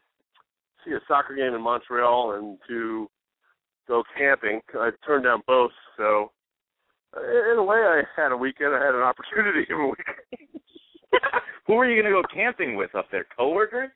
see 0.86 0.92
a 0.92 1.00
soccer 1.08 1.34
game 1.34 1.54
in 1.54 1.62
Montreal 1.62 2.36
and 2.38 2.58
to 2.68 3.08
go 3.88 4.02
camping. 4.16 4.60
I 4.74 4.90
turned 5.06 5.24
down 5.24 5.42
both. 5.46 5.72
So 5.96 6.30
uh, 7.16 7.52
in 7.52 7.58
a 7.58 7.64
way, 7.64 7.78
I 7.78 8.02
had 8.16 8.32
a 8.32 8.36
weekend. 8.36 8.74
I 8.74 8.84
had 8.84 8.94
an 8.94 9.02
opportunity 9.02 9.66
of 9.72 9.80
a 9.80 9.86
weekend. 9.86 10.62
Who 11.66 11.74
are 11.74 11.90
you 11.90 12.00
gonna 12.00 12.14
go 12.14 12.22
camping 12.32 12.76
with 12.76 12.94
up 12.94 13.06
there? 13.10 13.26
Coworkers? 13.36 13.90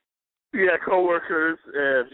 yeah, 0.54 0.76
coworkers, 0.85 1.59
and 1.66 2.09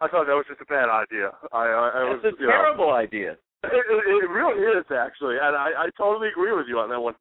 I 0.00 0.08
thought 0.08 0.26
that 0.26 0.36
was 0.36 0.44
just 0.48 0.60
a 0.60 0.68
bad 0.68 0.88
idea. 0.92 1.32
I, 1.52 1.64
I, 1.64 1.86
I 1.96 2.02
was, 2.12 2.20
a 2.24 2.36
you 2.36 2.46
know, 2.46 2.52
terrible 2.52 2.92
idea. 2.92 3.36
It, 3.64 3.72
it, 3.72 4.24
it 4.24 4.30
really 4.30 4.60
is 4.60 4.84
actually, 4.92 5.36
and 5.40 5.56
I, 5.56 5.88
I 5.88 5.90
totally 5.96 6.28
agree 6.28 6.52
with 6.52 6.66
you 6.68 6.78
on 6.78 6.90
that 6.90 7.00
one. 7.00 7.14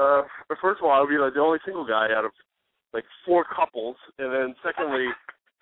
Uh, 0.00 0.22
first 0.60 0.80
of 0.80 0.88
all, 0.88 0.92
I 0.92 1.00
would 1.00 1.12
be 1.12 1.20
like 1.20 1.34
the 1.34 1.44
only 1.44 1.58
single 1.64 1.86
guy 1.86 2.08
out 2.16 2.24
of 2.24 2.32
like 2.92 3.04
four 3.26 3.44
couples, 3.44 3.96
and 4.18 4.32
then 4.32 4.54
secondly, 4.64 5.06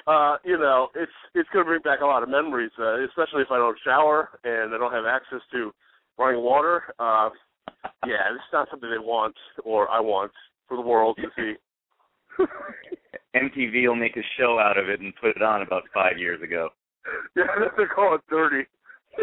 uh, 0.06 0.36
you 0.44 0.58
know, 0.58 0.88
it's 0.94 1.12
it's 1.34 1.48
going 1.52 1.64
to 1.64 1.68
bring 1.68 1.82
back 1.82 2.00
a 2.00 2.06
lot 2.06 2.22
of 2.22 2.28
memories, 2.28 2.72
uh, 2.78 3.04
especially 3.04 3.42
if 3.42 3.50
I 3.50 3.58
don't 3.58 3.78
shower 3.84 4.30
and 4.44 4.74
I 4.74 4.78
don't 4.78 4.92
have 4.92 5.06
access 5.06 5.40
to 5.52 5.72
running 6.18 6.42
water. 6.42 6.84
Uh, 6.98 7.30
yeah, 8.06 8.34
it's 8.34 8.52
not 8.52 8.68
something 8.70 8.90
they 8.90 8.98
want 8.98 9.34
or 9.64 9.90
I 9.90 10.00
want 10.00 10.32
for 10.68 10.76
the 10.76 10.82
world 10.82 11.18
to 11.18 11.28
see. 11.36 11.54
MTV 13.36 13.88
will 13.88 13.96
make 13.96 14.16
a 14.16 14.22
show 14.38 14.58
out 14.58 14.78
of 14.78 14.88
it 14.88 15.00
and 15.00 15.14
put 15.20 15.36
it 15.36 15.42
on 15.42 15.62
about 15.62 15.84
five 15.94 16.18
years 16.18 16.42
ago. 16.42 16.68
yeah, 17.36 17.44
they're 17.76 17.88
calling 17.88 18.18
it 18.18 18.30
dirty. 18.30 18.64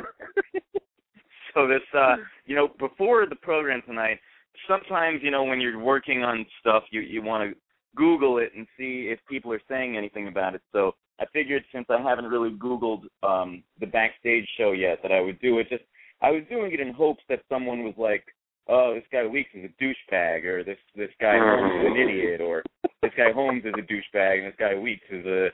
so 1.54 1.68
this 1.68 1.82
uh 1.98 2.16
you 2.46 2.56
know 2.56 2.70
before 2.80 3.26
the 3.26 3.36
program 3.36 3.82
tonight 3.88 4.20
sometimes 4.68 5.20
you 5.24 5.32
know 5.32 5.44
when 5.44 5.60
you're 5.60 5.80
working 5.80 6.24
on 6.24 6.46
stuff 6.60 6.84
you 6.92 7.02
you 7.02 7.24
want 7.24 7.50
to 7.50 7.58
google 7.96 8.38
it 8.38 8.52
and 8.56 8.68
see 8.78 9.10
if 9.12 9.20
people 9.30 9.52
are 9.52 9.62
saying 9.70 9.98
anything 9.98 10.28
about 10.28 10.56
it. 10.56 10.62
So 10.72 10.96
i 11.20 11.26
figured 11.34 11.64
since 11.74 11.86
i 11.90 12.02
haven't 12.02 12.26
really 12.26 12.52
googled 12.52 13.04
um 13.24 13.64
the 13.80 13.88
backstage 13.88 14.48
show 14.58 14.72
yet 14.72 15.00
that 15.02 15.12
i 15.12 15.22
would 15.22 15.40
do 15.40 15.60
it. 15.60 15.70
Just 15.70 15.84
i 16.22 16.32
was 16.32 16.44
doing 16.50 16.72
it 16.74 16.80
in 16.80 16.94
hopes 16.94 17.24
that 17.30 17.42
someone 17.50 17.84
was 17.84 17.96
like 17.98 18.24
oh 18.68 18.94
this 18.94 19.04
guy 19.12 19.26
weeks 19.26 19.50
is 19.54 19.66
a 19.66 19.84
douchebag 19.84 20.46
or 20.46 20.64
this 20.64 20.78
this 20.96 21.12
guy 21.20 21.38
holmes 21.38 21.82
is 21.82 21.92
an 21.92 21.98
idiot 21.98 22.42
or 22.42 22.64
this 23.02 23.12
guy 23.18 23.32
holmes 23.34 23.64
is 23.66 23.74
a 23.78 23.82
douchebag 23.82 24.40
and 24.40 24.48
this 24.48 24.60
guy 24.60 24.76
weeks 24.76 25.06
is 25.12 25.26
a 25.26 25.48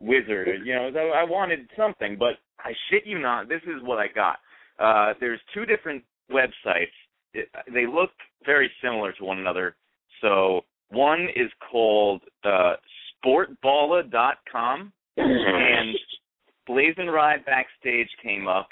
wizard. 0.00 0.48
You 0.64 0.74
know 0.74 0.90
I, 0.94 1.20
I 1.20 1.24
wanted 1.24 1.70
something 1.76 2.16
but 2.18 2.34
i 2.58 2.72
shit 2.90 3.06
you 3.06 3.18
not 3.18 3.48
this 3.48 3.62
is 3.64 3.82
what 3.82 3.98
i 3.98 4.08
got. 4.08 4.38
Uh, 4.78 5.14
there's 5.20 5.40
two 5.54 5.64
different 5.64 6.04
websites. 6.30 6.92
It, 7.32 7.48
they 7.72 7.86
look 7.86 8.10
very 8.44 8.70
similar 8.82 9.12
to 9.12 9.24
one 9.24 9.38
another. 9.38 9.76
So 10.20 10.62
one 10.90 11.28
is 11.34 11.50
called 11.70 12.22
uh, 12.44 12.74
and 15.16 15.96
BlazinRy 16.68 17.44
Backstage 17.44 18.08
came 18.22 18.46
up. 18.46 18.68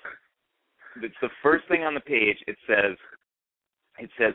It's 1.02 1.14
the 1.20 1.28
first 1.42 1.66
thing 1.68 1.82
on 1.82 1.94
the 1.94 2.00
page. 2.00 2.36
It 2.46 2.56
says, 2.66 2.96
it 3.98 4.10
says 4.18 4.34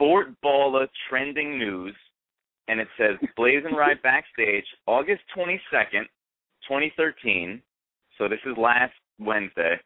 Sportballa 0.00 0.86
trending 1.08 1.58
news, 1.58 1.94
and 2.68 2.80
it 2.80 2.88
says 2.98 3.16
BlazinRy 3.38 4.02
Backstage, 4.02 4.64
August 4.86 5.22
22nd, 5.36 6.04
2013. 6.68 7.62
So 8.18 8.28
this 8.28 8.40
is 8.44 8.56
last 8.58 8.92
Wednesday 9.18 9.76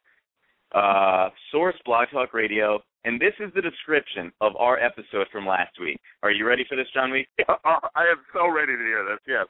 uh, 0.75 1.31
Source 1.51 1.77
Blog 1.85 2.09
Talk 2.13 2.35
Radio, 2.35 2.81
and 3.05 3.21
this 3.21 3.35
is 3.39 3.53
the 3.55 3.63
description 3.63 4.33
of 4.41 4.57
our 4.57 4.79
episode 4.79 5.27
from 5.31 5.47
last 5.47 5.79
week. 5.81 6.01
Are 6.23 6.31
you 6.31 6.47
ready 6.47 6.65
for 6.69 6.77
this, 6.77 6.87
John 6.95 7.11
Week? 7.11 7.29
I 7.49 8.05
am 8.11 8.21
so 8.33 8.49
ready 8.49 8.73
to 8.73 8.83
hear 8.83 9.05
this. 9.05 9.21
Yes. 9.27 9.47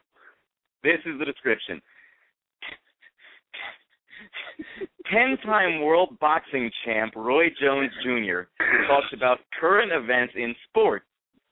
This 0.83 0.99
is 1.05 1.17
the 1.19 1.25
description. 1.25 1.81
Ten-time 5.11 5.81
world 5.81 6.17
boxing 6.19 6.69
champ 6.83 7.13
Roy 7.15 7.45
Jones 7.61 7.91
Jr. 8.03 8.41
talks 8.87 9.07
about 9.13 9.39
current 9.59 9.91
events 9.91 10.33
in 10.35 10.55
sports, 10.67 11.05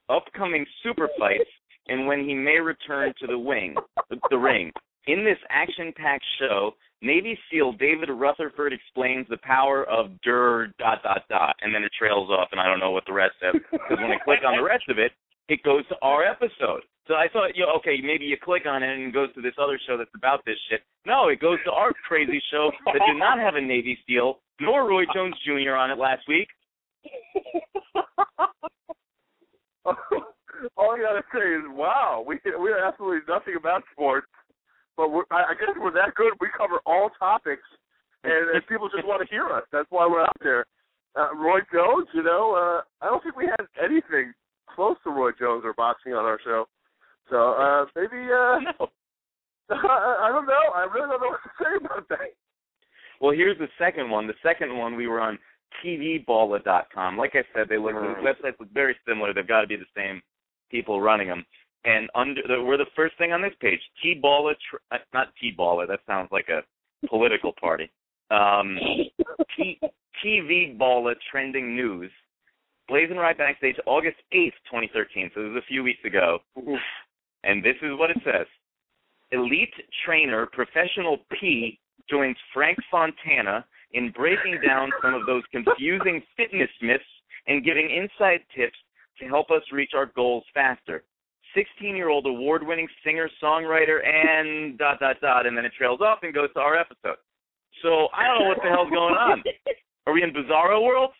upcoming 0.10 0.66
super 0.82 1.10
fights, 1.20 1.50
and 1.88 2.08
when 2.08 2.28
he 2.28 2.34
may 2.34 2.60
return 2.60 3.14
to 3.20 3.28
the 3.28 3.38
wing, 3.38 3.76
the, 4.10 4.18
the 4.30 4.38
ring. 4.38 4.72
In 5.08 5.26
this 5.26 5.38
action-packed 5.50 6.24
show, 6.40 6.72
Navy 7.02 7.38
SEAL 7.52 7.74
David 7.74 8.10
Rutherford 8.10 8.72
explains 8.72 9.28
the 9.30 9.38
power 9.44 9.84
of 9.84 10.10
DUR 10.22 10.68
dot 10.80 11.04
dot 11.04 11.24
dot, 11.30 11.56
and 11.62 11.76
then 11.76 11.84
it 11.84 11.92
trails 11.98 12.30
off, 12.30 12.48
and 12.52 12.62
I 12.62 12.66
don't 12.66 12.80
know 12.80 12.92
what 12.92 13.04
the 13.06 13.14
rest 13.14 13.36
of. 13.44 13.56
Because 13.72 13.98
when 14.00 14.12
I 14.12 14.18
click 14.24 14.40
on 14.48 14.56
the 14.56 14.64
rest 14.64 14.86
of 14.90 15.00
it, 15.00 15.12
it 15.50 15.62
goes 15.64 15.86
to 15.90 15.96
our 16.02 16.24
episode. 16.24 16.84
So 17.08 17.16
I 17.16 17.28
thought, 17.32 17.56
you 17.56 17.66
know, 17.66 17.74
okay, 17.78 17.98
maybe 18.02 18.24
you 18.24 18.38
click 18.42 18.64
on 18.66 18.82
it 18.82 18.90
and 18.90 19.10
it 19.10 19.14
goes 19.14 19.34
to 19.36 19.42
this 19.42 19.56
other 19.62 19.78
show 19.86 19.98
that's 19.98 20.10
about 20.16 20.46
this 20.46 20.56
shit. 20.70 20.82
No, 21.06 21.28
it 21.28 21.42
goes 21.42 21.58
to 21.66 21.72
our 21.72 21.92
crazy 22.08 22.42
show 22.50 22.72
that 22.86 23.02
did 23.06 23.20
not 23.20 23.40
have 23.40 23.56
a 23.56 23.62
Navy 23.62 23.98
SEAL 24.08 24.40
nor 24.62 24.88
Roy 24.88 25.04
Jones 25.14 25.36
Jr. 25.46 25.76
on 25.76 25.92
it 25.92 25.98
last 25.98 26.22
week. 26.30 26.48
All 30.78 30.92
I 30.92 31.02
gotta 31.02 31.24
say 31.34 31.40
is, 31.40 31.64
wow, 31.68 32.24
we 32.26 32.40
we 32.46 32.72
are 32.72 32.86
absolutely 32.86 33.20
nothing 33.28 33.56
about 33.58 33.84
sports, 33.92 34.28
but 34.98 35.12
we're, 35.12 35.24
I, 35.32 35.52
I 35.52 35.54
guess 35.60 35.76
we're 35.80 35.94
that 35.94 36.16
good. 36.16 36.34
We 36.40 36.48
cover 36.56 36.80
all 36.86 37.10
topics, 37.20 37.64
and, 38.24 38.56
and 38.56 38.68
people 38.68 38.90
just 38.90 39.08
want 39.08 39.22
to 39.22 39.28
hear 39.30 39.48
us. 39.50 39.64
That's 39.72 39.88
why 39.90 40.08
we're 40.08 40.22
out 40.24 40.38
there. 40.42 40.66
Uh, 41.16 41.34
Roy 41.36 41.60
Jones, 41.72 42.08
you 42.14 42.24
know, 42.24 42.54
uh, 42.58 42.82
I 43.06 43.10
don't 43.10 43.22
think 43.24 43.36
we 43.36 43.46
had 43.46 43.66
anything 43.84 44.34
close 44.74 44.98
to 45.04 45.12
Roy 45.12 45.32
Jones 45.38 45.62
or 45.66 45.74
boxing 45.74 46.14
on 46.14 46.26
our 46.26 46.40
show. 46.44 46.66
So 47.30 47.54
uh, 47.54 47.86
maybe 47.96 48.18
uh, 48.32 48.60
No. 48.80 48.90
I, 49.70 50.28
I 50.28 50.30
don't 50.32 50.46
know. 50.46 50.66
I 50.76 50.82
really 50.94 51.08
don't 51.08 51.22
know 51.22 51.30
what 51.30 51.44
to 51.44 51.52
say 51.64 51.86
about 51.86 52.10
that. 52.10 52.34
Well, 53.22 53.32
here's 53.32 53.58
the 53.58 53.70
second 53.80 54.10
one. 54.10 54.28
The 54.28 54.34
second 54.44 54.76
one 54.78 54.96
we 54.98 55.08
were 55.08 55.22
on 55.22 55.40
tvballa.com. 55.84 57.18
Like 57.18 57.32
I 57.36 57.44
said, 57.56 57.68
they 57.70 57.78
look 57.78 57.94
Mhm. 57.94 58.16
the 58.18 58.22
websites 58.22 58.60
look 58.60 58.70
very 58.74 58.96
similar. 59.08 59.34
They've 59.34 59.48
got 59.48 59.62
to 59.62 59.68
be 59.68 59.76
the 59.76 59.86
same 59.96 60.22
people 60.70 61.02
running 61.02 61.28
them. 61.28 61.46
And 61.86 62.10
under 62.16 62.42
the, 62.48 62.64
we're 62.64 62.78
the 62.78 62.86
first 62.96 63.18
thing 63.18 63.34
on 63.34 63.42
this 63.42 63.54
page. 63.60 63.80
T-Balla, 64.02 64.54
tr- 64.70 64.78
uh, 64.92 65.00
not 65.14 65.28
T-Balla. 65.40 65.86
That 65.88 66.00
sounds 66.08 66.30
like 66.32 66.48
a 66.50 66.62
political 67.08 67.54
party. 67.60 67.92
Um, 68.32 68.78
T- 69.58 69.80
TV 70.24 70.78
Balla 70.78 71.14
trending 71.30 71.76
news. 71.76 72.12
BlazinRy 72.90 73.38
Backstage, 73.38 73.76
August 73.86 74.18
8th, 74.34 74.54
2013. 74.70 75.32
So 75.34 75.44
this 75.44 75.52
is 75.52 75.58
a 75.58 75.68
few 75.68 75.84
weeks 75.84 76.04
ago. 76.06 76.40
And 77.44 77.64
this 77.64 77.76
is 77.82 77.92
what 77.98 78.12
it 78.12 78.18
says. 78.24 78.48
Elite 79.32 79.74
trainer 80.06 80.46
Professional 80.46 81.18
P 81.40 81.80
joins 82.10 82.38
Frank 82.54 82.78
Fontana 82.92 83.66
in 83.94 84.12
breaking 84.12 84.60
down 84.66 84.90
some 85.02 85.14
of 85.14 85.26
those 85.26 85.44
confusing 85.52 86.22
fitness 86.36 86.70
myths 86.82 87.04
and 87.48 87.64
giving 87.64 87.90
inside 87.90 88.42
tips 88.56 88.78
to 89.20 89.26
help 89.28 89.52
us 89.52 89.62
reach 89.72 89.92
our 89.96 90.08
goals 90.08 90.44
faster. 90.54 91.04
16 91.56 91.96
year 91.96 92.10
old 92.10 92.26
award 92.26 92.66
winning 92.66 92.88
singer 93.06 93.30
songwriter 93.42 94.06
and 94.06 94.78
dot 94.78 95.00
dot 95.00 95.18
dot 95.22 95.46
and 95.46 95.58
then 95.58 95.66
it 95.66 95.74
trails 95.78 96.02
off 96.02 96.20
and 96.24 96.34
goes 96.34 96.52
to 96.54 96.60
our 96.60 96.78
episode. 96.78 97.18
So 97.82 98.08
I 98.14 98.28
don't 98.28 98.40
know 98.40 98.48
what 98.48 98.58
the 98.64 98.70
hell's 98.70 98.90
going 98.90 99.16
on. 99.16 99.44
Are 100.08 100.14
we 100.14 100.24
in 100.24 100.34
Bizarro 100.34 100.84
World? 100.84 101.12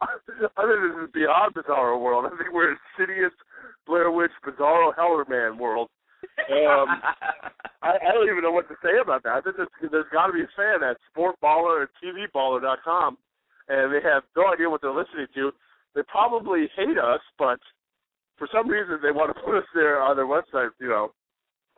I 0.00 0.16
think 0.26 0.40
this 0.40 1.04
is 1.04 1.10
beyond 1.12 1.54
Bizarro 1.54 2.00
world. 2.00 2.26
I 2.26 2.30
think 2.36 2.52
we're 2.52 2.72
in 2.72 2.76
Insidious, 2.98 3.32
Blair 3.86 4.10
Witch, 4.10 4.32
Bizarro 4.44 4.94
Hellerman 4.94 5.58
world. 5.58 5.88
Um, 6.50 6.88
I, 7.82 7.96
I 8.02 8.12
don't 8.12 8.28
even 8.28 8.42
know 8.42 8.52
what 8.52 8.68
to 8.68 8.74
say 8.82 8.98
about 9.00 9.22
that. 9.24 9.32
I 9.32 9.40
think 9.40 9.56
there's, 9.56 9.90
there's 9.90 10.12
got 10.12 10.26
to 10.26 10.32
be 10.32 10.42
a 10.42 10.56
fan 10.56 10.82
at 10.82 10.96
sportballer 11.12 11.86
or 11.86 11.90
tvballer.com, 12.02 13.18
and 13.68 13.92
they 13.92 14.02
have 14.02 14.22
no 14.36 14.52
idea 14.52 14.68
what 14.68 14.80
they're 14.80 14.94
listening 14.94 15.26
to. 15.34 15.52
They 15.94 16.02
probably 16.08 16.68
hate 16.76 16.98
us, 16.98 17.20
but 17.38 17.60
for 18.38 18.48
some 18.52 18.68
reason 18.68 18.98
they 19.02 19.12
want 19.12 19.34
to 19.34 19.42
put 19.44 19.56
us 19.56 19.68
there 19.74 20.00
on 20.00 20.16
their 20.16 20.26
website. 20.26 20.70
You 20.80 20.88
know, 20.88 21.12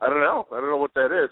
I 0.01 0.07
don't 0.07 0.21
know. 0.21 0.47
I 0.51 0.59
don't 0.59 0.69
know 0.69 0.77
what 0.77 0.93
that 0.95 1.11
is. 1.11 1.29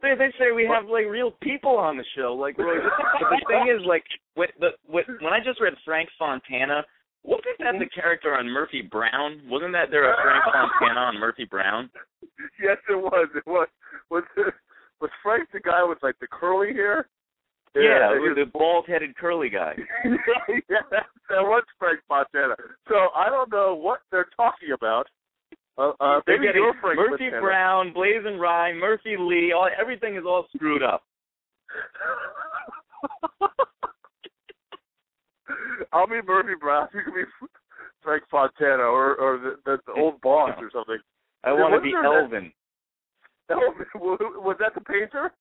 They 0.00 0.14
they 0.16 0.30
say 0.38 0.52
we 0.54 0.68
have 0.72 0.88
like 0.88 1.06
real 1.06 1.32
people 1.42 1.76
on 1.76 1.96
the 1.96 2.04
show, 2.16 2.34
like 2.34 2.58
Roy. 2.58 2.78
But 2.78 3.28
the 3.30 3.44
thing 3.48 3.66
is, 3.68 3.84
like, 3.86 4.04
when 4.34 4.48
the 4.60 4.70
when, 4.86 5.04
when 5.20 5.32
I 5.32 5.40
just 5.42 5.60
read 5.60 5.74
Frank 5.84 6.08
Fontana, 6.18 6.84
wasn't 7.24 7.58
that 7.58 7.74
the 7.78 7.90
character 7.90 8.34
on 8.34 8.48
Murphy 8.48 8.82
Brown? 8.82 9.42
Wasn't 9.46 9.72
that 9.72 9.90
there 9.90 10.10
a 10.12 10.16
Frank 10.22 10.44
Fontana 10.44 11.00
on 11.00 11.18
Murphy 11.18 11.44
Brown? 11.44 11.90
yes, 12.62 12.78
it 12.88 12.96
was. 12.96 13.28
It 13.34 13.46
was. 13.46 13.68
Was 14.10 14.24
was 15.00 15.10
Frank 15.22 15.48
the 15.52 15.60
guy 15.60 15.84
with 15.84 15.98
like 16.02 16.18
the 16.20 16.26
curly 16.26 16.72
hair? 16.72 17.08
Yeah, 17.74 18.10
was- 18.12 18.36
the 18.36 18.46
bald-headed 18.46 19.16
curly 19.16 19.48
guy. 19.50 19.74
yeah, 20.04 20.82
that, 20.90 21.06
was 21.30 21.64
Frank 21.78 22.00
Montana. 22.08 22.54
So 22.88 23.08
I 23.14 23.28
don't 23.28 23.50
know 23.50 23.74
what 23.74 24.00
they're 24.10 24.28
talking 24.36 24.72
about. 24.74 25.06
Uh, 25.76 25.92
uh, 26.00 26.20
They're 26.26 26.40
maybe 26.40 26.58
you're 26.58 26.74
Frank 26.80 26.98
Murphy 26.98 27.24
Montana. 27.30 27.42
Brown, 27.42 27.94
BlazinRy, 27.94 28.78
Murphy 28.80 29.16
Lee. 29.18 29.52
All 29.52 29.68
everything 29.80 30.16
is 30.16 30.24
all 30.26 30.46
screwed 30.54 30.82
up. 30.82 31.04
I'll 35.92 36.06
be 36.08 36.20
Murphy 36.26 36.54
Brown. 36.60 36.88
You 36.92 37.02
can 37.04 37.14
be 37.14 37.22
Frank 38.02 38.24
Fontana 38.30 38.82
or 38.82 39.14
or 39.16 39.38
the, 39.38 39.56
the, 39.64 39.78
the 39.86 39.92
old 40.00 40.20
boss 40.20 40.50
or 40.58 40.70
something. 40.72 40.98
I 41.44 41.52
want 41.52 41.74
to 41.74 41.80
be 41.80 41.92
there 41.92 42.02
that- 42.02 42.22
Elvin. 42.22 42.52
Was 43.94 44.56
that 44.60 44.74
the 44.74 44.80
painter? 44.82 45.32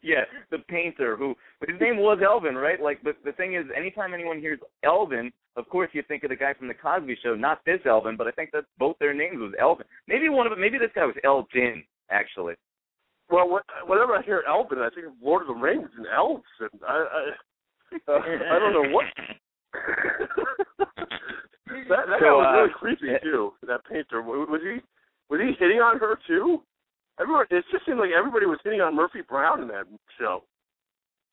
Yeah, 0.00 0.22
the 0.52 0.58
painter 0.58 1.16
who, 1.16 1.34
but 1.58 1.68
his 1.68 1.80
name 1.80 1.96
was 1.96 2.20
Elvin, 2.24 2.54
right? 2.54 2.80
Like, 2.80 3.00
but 3.02 3.16
the 3.24 3.32
thing 3.32 3.54
is, 3.56 3.64
anytime 3.76 4.14
anyone 4.14 4.38
hears 4.38 4.60
Elvin, 4.84 5.32
of 5.56 5.68
course 5.68 5.90
you 5.92 6.02
think 6.06 6.22
of 6.22 6.30
the 6.30 6.36
guy 6.36 6.54
from 6.54 6.68
the 6.68 6.74
Cosby 6.74 7.16
Show, 7.22 7.34
not 7.34 7.64
this 7.66 7.80
Elvin, 7.84 8.16
but 8.16 8.28
I 8.28 8.30
think 8.30 8.52
that 8.52 8.64
both 8.78 8.96
their 9.00 9.12
names 9.12 9.38
was 9.38 9.54
Elvin. 9.60 9.86
Maybe 10.06 10.28
one 10.28 10.46
of 10.46 10.50
them, 10.52 10.60
maybe 10.60 10.78
this 10.78 10.92
guy 10.94 11.04
was 11.04 11.16
Elvin, 11.24 11.82
actually. 12.10 12.54
Well, 13.28 13.48
what, 13.48 13.64
whenever 13.86 14.14
I 14.16 14.22
hear 14.22 14.44
Elvin, 14.48 14.78
I 14.78 14.88
think 14.90 15.08
of 15.08 15.12
Lord 15.20 15.42
of 15.42 15.48
the 15.48 15.54
Rings 15.54 15.90
and 15.96 16.06
elves, 16.14 16.44
and 16.60 16.80
I 16.86 16.94
I, 16.94 17.32
uh, 18.12 18.20
I 18.52 18.58
don't 18.58 18.72
know 18.72 18.90
what. 18.90 19.04
that 21.88 22.06
that 22.06 22.18
So, 22.20 22.24
guy 22.24 22.32
was 22.32 22.46
uh, 22.46 22.58
really 22.58 22.72
creepy 22.78 23.12
too. 23.22 23.52
That 23.66 23.84
painter 23.90 24.22
was 24.22 24.48
was 24.48 24.60
he 24.62 24.80
was 25.28 25.40
he 25.40 25.52
hitting 25.58 25.78
on 25.80 25.98
her 25.98 26.18
too? 26.26 26.62
Everyone, 27.20 27.46
it 27.50 27.64
just 27.72 27.84
seemed 27.86 27.98
like 27.98 28.10
everybody 28.16 28.46
was 28.46 28.58
hitting 28.62 28.80
on 28.80 28.94
Murphy 28.94 29.20
Brown 29.28 29.62
in 29.62 29.68
that 29.68 29.86
show. 30.18 30.42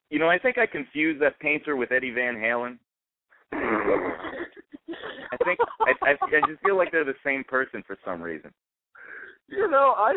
You 0.10 0.20
know, 0.20 0.30
I 0.30 0.40
think 0.40 0.58
I 0.58 0.66
confused 0.66 1.22
that 1.22 1.40
painter 1.40 1.76
with 1.76 1.92
Eddie 1.92 2.12
Van 2.12 2.36
Halen. 2.36 2.78
I 3.54 5.38
think 5.44 5.60
I, 5.82 5.94
I 6.02 6.12
I 6.12 6.40
just 6.50 6.62
feel 6.64 6.78
like 6.78 6.92
they're 6.92 7.04
the 7.06 7.14
same 7.24 7.44
person 7.44 7.84
for 7.86 7.98
some 8.06 8.22
reason. 8.22 8.52
You 9.48 9.70
know, 9.70 9.94
I 9.98 10.14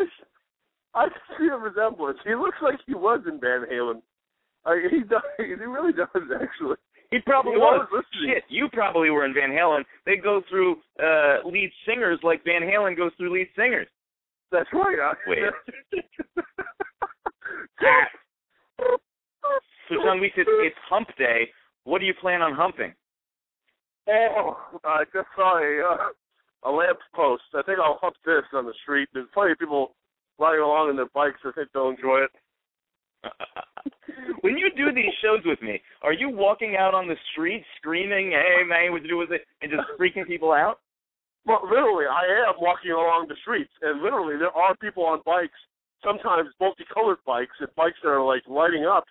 I 0.95 1.07
see 1.37 1.47
a 1.47 1.57
resemblance. 1.57 2.17
He 2.25 2.35
looks 2.35 2.57
like 2.61 2.75
he 2.85 2.93
was 2.95 3.21
in 3.27 3.39
Van 3.39 3.65
Halen. 3.71 4.01
I, 4.65 4.87
he 4.89 4.99
does. 5.01 5.21
He 5.37 5.53
really 5.53 5.93
does 5.93 6.07
actually. 6.15 6.75
He 7.11 7.19
probably 7.25 7.53
He 7.53 7.57
was. 7.57 7.87
was. 7.91 8.03
Shit, 8.25 8.43
you 8.49 8.69
probably 8.71 9.09
were 9.09 9.25
in 9.25 9.33
Van 9.33 9.49
Halen. 9.49 9.83
They 10.05 10.17
go 10.17 10.41
through 10.49 10.77
uh 11.01 11.47
lead 11.47 11.71
singers 11.87 12.19
like 12.23 12.43
Van 12.43 12.61
Halen 12.61 12.97
goes 12.97 13.11
through 13.17 13.33
lead 13.33 13.47
singers. 13.55 13.87
That's 14.51 14.69
right. 14.73 14.97
I, 14.99 15.13
Wait. 15.27 15.39
So 19.89 19.95
John 20.05 20.19
Weeks, 20.19 20.35
it's, 20.37 20.49
it's 20.49 20.75
hump 20.89 21.07
day. 21.17 21.49
What 21.83 21.99
do 21.99 22.05
you 22.05 22.13
plan 22.13 22.41
on 22.41 22.53
humping? 22.53 22.93
Oh, 24.07 24.57
I 24.83 25.03
just 25.13 25.27
saw 25.35 25.57
a 25.57 25.93
uh, 25.93 26.69
a 26.69 26.71
lamp 26.71 26.99
post. 27.15 27.43
I 27.53 27.61
think 27.61 27.79
I'll 27.79 27.99
hump 28.01 28.15
this 28.25 28.43
on 28.53 28.65
the 28.65 28.73
street. 28.81 29.07
There's 29.13 29.27
plenty 29.33 29.51
of 29.51 29.59
people 29.59 29.95
riding 30.39 30.61
along 30.61 30.89
on 30.89 30.95
their 30.95 31.09
bikes. 31.13 31.39
I 31.45 31.51
think 31.51 31.69
they'll 31.73 31.89
enjoy 31.89 32.25
it. 32.25 32.31
when 34.41 34.57
you 34.57 34.69
do 34.75 34.93
these 34.93 35.13
shows 35.21 35.41
with 35.45 35.61
me, 35.61 35.81
are 36.01 36.13
you 36.13 36.29
walking 36.29 36.75
out 36.77 36.93
on 36.93 37.07
the 37.07 37.15
street 37.31 37.63
screaming, 37.77 38.31
"Hey 38.31 38.63
man, 38.67 38.91
what 38.91 39.03
you 39.03 39.09
do 39.09 39.17
with 39.17 39.31
it?" 39.31 39.41
and 39.61 39.71
just 39.71 39.83
freaking 39.99 40.27
people 40.27 40.51
out? 40.51 40.79
Well, 41.45 41.61
literally, 41.63 42.05
I 42.05 42.49
am 42.49 42.55
walking 42.59 42.91
along 42.91 43.27
the 43.27 43.35
streets, 43.41 43.71
and 43.81 44.01
literally, 44.01 44.37
there 44.37 44.51
are 44.51 44.75
people 44.77 45.05
on 45.05 45.21
bikes. 45.25 45.57
Sometimes 46.03 46.49
multicolored 46.59 47.17
bikes 47.25 47.55
and 47.59 47.67
bikes 47.75 47.97
that 48.03 48.09
are 48.09 48.23
like 48.23 48.43
lighting 48.47 48.85
up, 48.85 49.05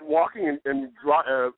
walking 0.00 0.48
and, 0.48 0.60
and 0.64 0.88
uh, 1.04 1.50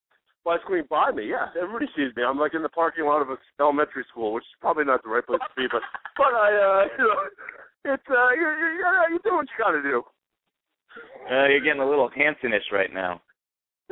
bicycling 0.45 0.85
by 0.89 1.11
me. 1.11 1.31
Yeah, 1.31 1.49
everybody 1.61 1.87
sees 1.95 2.15
me. 2.17 2.23
I'm 2.25 2.39
like 2.39 2.55
in 2.55 2.63
the 2.63 2.69
parking 2.69 3.05
lot 3.05 3.23
of 3.23 3.31
an 3.31 3.37
elementary 3.61 4.05
school, 4.11 4.33
which 4.33 4.45
is 4.45 4.57
probably 4.61 4.85
not 4.85 5.03
the 5.03 5.11
right 5.11 5.25
place 5.25 5.41
to 5.41 5.61
be, 5.61 5.69
but 5.71 5.83
but 6.17 6.33
I, 6.35 6.49
uh, 6.49 6.85
you 6.99 7.05
know, 7.05 7.95
it's 7.95 8.03
uh, 8.11 8.31
you 8.35 8.49
you 8.49 8.69
you 8.79 8.87
you 9.13 9.19
do 9.23 9.35
what 9.35 9.47
you 9.47 9.65
got 9.65 9.73
to 9.73 9.83
do. 9.83 10.03
Uh, 11.31 11.47
you're 11.47 11.61
getting 11.61 11.83
a 11.83 11.89
little 11.89 12.11
Hansonish 12.11 12.73
right 12.73 12.93
now, 12.93 13.21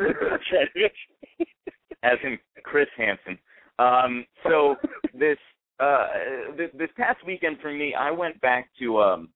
as 2.03 2.19
in 2.25 2.39
Chris 2.65 2.89
Hansen. 2.97 3.39
Um, 3.79 4.25
so 4.43 4.77
this 5.13 5.39
uh 5.80 6.06
this, 6.56 6.71
this 6.78 6.90
past 6.97 7.18
weekend 7.26 7.59
for 7.61 7.73
me, 7.73 7.95
I 7.95 8.11
went 8.11 8.40
back 8.40 8.68
to 8.80 9.00
um 9.00 9.28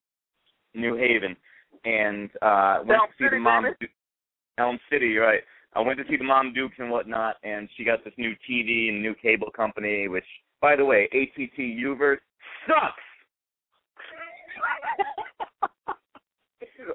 New 0.75 0.97
Haven 0.97 1.37
and 1.85 2.30
uh 2.42 2.78
went 2.85 3.00
Elm 3.00 3.09
to 3.09 3.14
see 3.18 3.25
City, 3.25 3.37
the 3.37 3.40
mom 3.40 3.62
baby. 3.64 3.76
Du- 3.80 4.62
Elm 4.62 4.78
City, 4.90 5.16
right. 5.16 5.40
I 5.75 5.80
went 5.80 5.99
to 5.99 6.04
see 6.09 6.16
the 6.16 6.25
Mom 6.25 6.52
Dukes 6.52 6.75
and 6.78 6.90
whatnot, 6.90 7.37
and 7.44 7.68
she 7.76 7.85
got 7.85 8.04
this 8.04 8.12
new 8.18 8.35
TV 8.49 8.88
and 8.88 9.00
new 9.00 9.14
cable 9.14 9.50
company, 9.54 10.09
which, 10.09 10.25
by 10.61 10.75
the 10.75 10.85
way, 10.85 11.09
ATT 11.12 11.56
U-verse 11.59 12.20
sucks. 12.66 13.04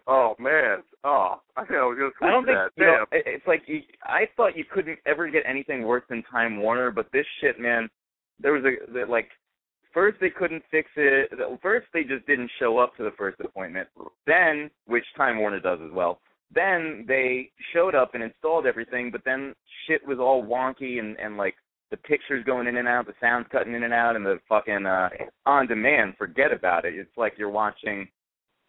oh 0.07 0.35
man. 0.39 0.79
Oh, 1.03 1.41
I 1.55 1.61
think 1.61 1.79
I 1.79 1.83
was 1.85 1.97
gonna 1.97 2.29
I 2.29 2.33
don't 2.33 2.45
think 2.45 2.57
that. 2.57 2.71
you 2.75 2.85
know, 2.85 3.05
it's 3.11 3.47
like 3.47 3.63
you, 3.67 3.81
I 4.03 4.27
thought 4.35 4.57
you 4.57 4.65
couldn't 4.65 4.99
ever 5.05 5.29
get 5.29 5.43
anything 5.47 5.83
worse 5.83 6.03
than 6.09 6.23
Time 6.23 6.62
Warner, 6.62 6.91
but 6.91 7.08
this 7.13 7.25
shit, 7.41 7.60
man, 7.60 7.89
there 8.39 8.54
was 8.54 8.63
a 8.63 8.91
the, 8.91 9.06
like 9.10 9.30
first 9.93 10.19
they 10.19 10.30
couldn't 10.30 10.63
fix 10.71 10.89
it. 10.95 11.32
First 11.62 11.88
they 11.93 12.04
just 12.04 12.26
didn't 12.28 12.52
show 12.60 12.78
up 12.78 12.95
to 12.98 13.04
the 13.04 13.13
first 13.17 13.39
appointment. 13.39 13.88
Then, 14.28 14.69
which 14.86 15.06
Time 15.17 15.39
Warner 15.39 15.60
does 15.60 15.80
as 15.84 15.91
well. 15.93 16.19
Then 16.54 17.06
they 17.08 17.52
showed 17.74 17.95
up 17.95 18.13
and 18.13 18.24
installed 18.24 18.65
everything, 18.65 19.10
but 19.12 19.21
then 19.26 19.54
shit 19.88 20.06
was 20.08 20.19
all 20.19 20.43
wonky 20.43 21.00
and 21.00 21.17
and 21.19 21.38
like 21.38 21.56
the 21.91 21.98
pictures 21.98 22.43
going 22.45 22.67
in 22.67 22.78
and 22.78 22.88
out, 22.88 23.06
the 23.06 23.13
sounds 23.21 23.45
cutting 23.52 23.74
in 23.74 23.84
and 23.84 23.93
out, 23.93 24.15
and 24.15 24.26
the 24.26 24.39
fucking 24.50 24.86
uh 24.86 25.10
on 25.45 25.67
demand. 25.67 26.15
Forget 26.17 26.52
about 26.52 26.86
it. 26.86 26.95
It's 26.95 27.17
like 27.17 27.34
you're 27.38 27.50
watching. 27.50 28.08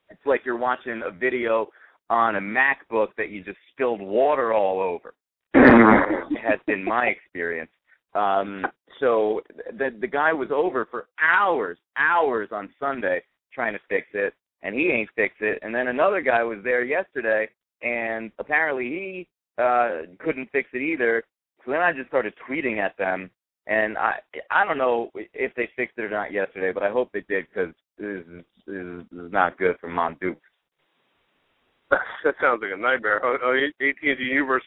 It's 0.08 0.24
like 0.24 0.42
you're 0.44 0.56
watching 0.56 1.02
a 1.04 1.10
video 1.10 1.68
on 2.08 2.36
a 2.36 2.40
MacBook 2.40 3.08
that 3.18 3.30
you 3.30 3.42
just 3.42 3.58
spilled 3.72 4.00
water 4.00 4.52
all 4.52 4.80
over. 4.80 5.14
has 5.54 6.60
been 6.66 6.84
my 6.84 7.06
experience. 7.06 7.70
Um, 8.16 8.66
so 8.98 9.42
the 9.78 9.90
the 10.00 10.06
guy 10.06 10.32
was 10.32 10.48
over 10.50 10.86
for 10.90 11.06
hours, 11.22 11.78
hours 11.96 12.48
on 12.52 12.70
Sunday 12.80 13.22
trying 13.52 13.74
to 13.74 13.80
fix 13.88 14.06
it, 14.14 14.34
and 14.62 14.74
he 14.74 14.88
ain't 14.88 15.10
fixed 15.14 15.42
it. 15.42 15.58
And 15.62 15.74
then 15.74 15.88
another 15.88 16.22
guy 16.22 16.42
was 16.42 16.58
there 16.64 16.84
yesterday, 16.84 17.48
and 17.82 18.32
apparently 18.38 18.84
he 18.84 19.28
uh 19.62 20.02
couldn't 20.18 20.50
fix 20.50 20.68
it 20.72 20.82
either. 20.82 21.24
So 21.64 21.72
then 21.72 21.80
I 21.80 21.92
just 21.92 22.08
started 22.08 22.34
tweeting 22.48 22.78
at 22.78 22.96
them, 22.96 23.30
and 23.66 23.98
I 23.98 24.14
I 24.50 24.64
don't 24.64 24.78
know 24.78 25.10
if 25.14 25.54
they 25.54 25.68
fixed 25.76 25.98
it 25.98 26.04
or 26.04 26.10
not 26.10 26.32
yesterday, 26.32 26.72
but 26.72 26.82
I 26.82 26.90
hope 26.90 27.10
they 27.12 27.24
did 27.28 27.46
because 27.52 27.74
this 27.98 28.24
is, 28.26 28.44
this 28.66 29.26
is 29.26 29.32
not 29.32 29.58
good 29.58 29.76
for 29.80 29.88
Mom 29.88 30.16
Duke. 30.20 30.40
that 31.90 32.34
sounds 32.40 32.60
like 32.62 32.72
a 32.74 32.80
nightmare. 32.80 33.24
Oh, 33.24 33.36
oh, 33.42 33.54
AT&T 33.80 34.22
Universe. 34.24 34.64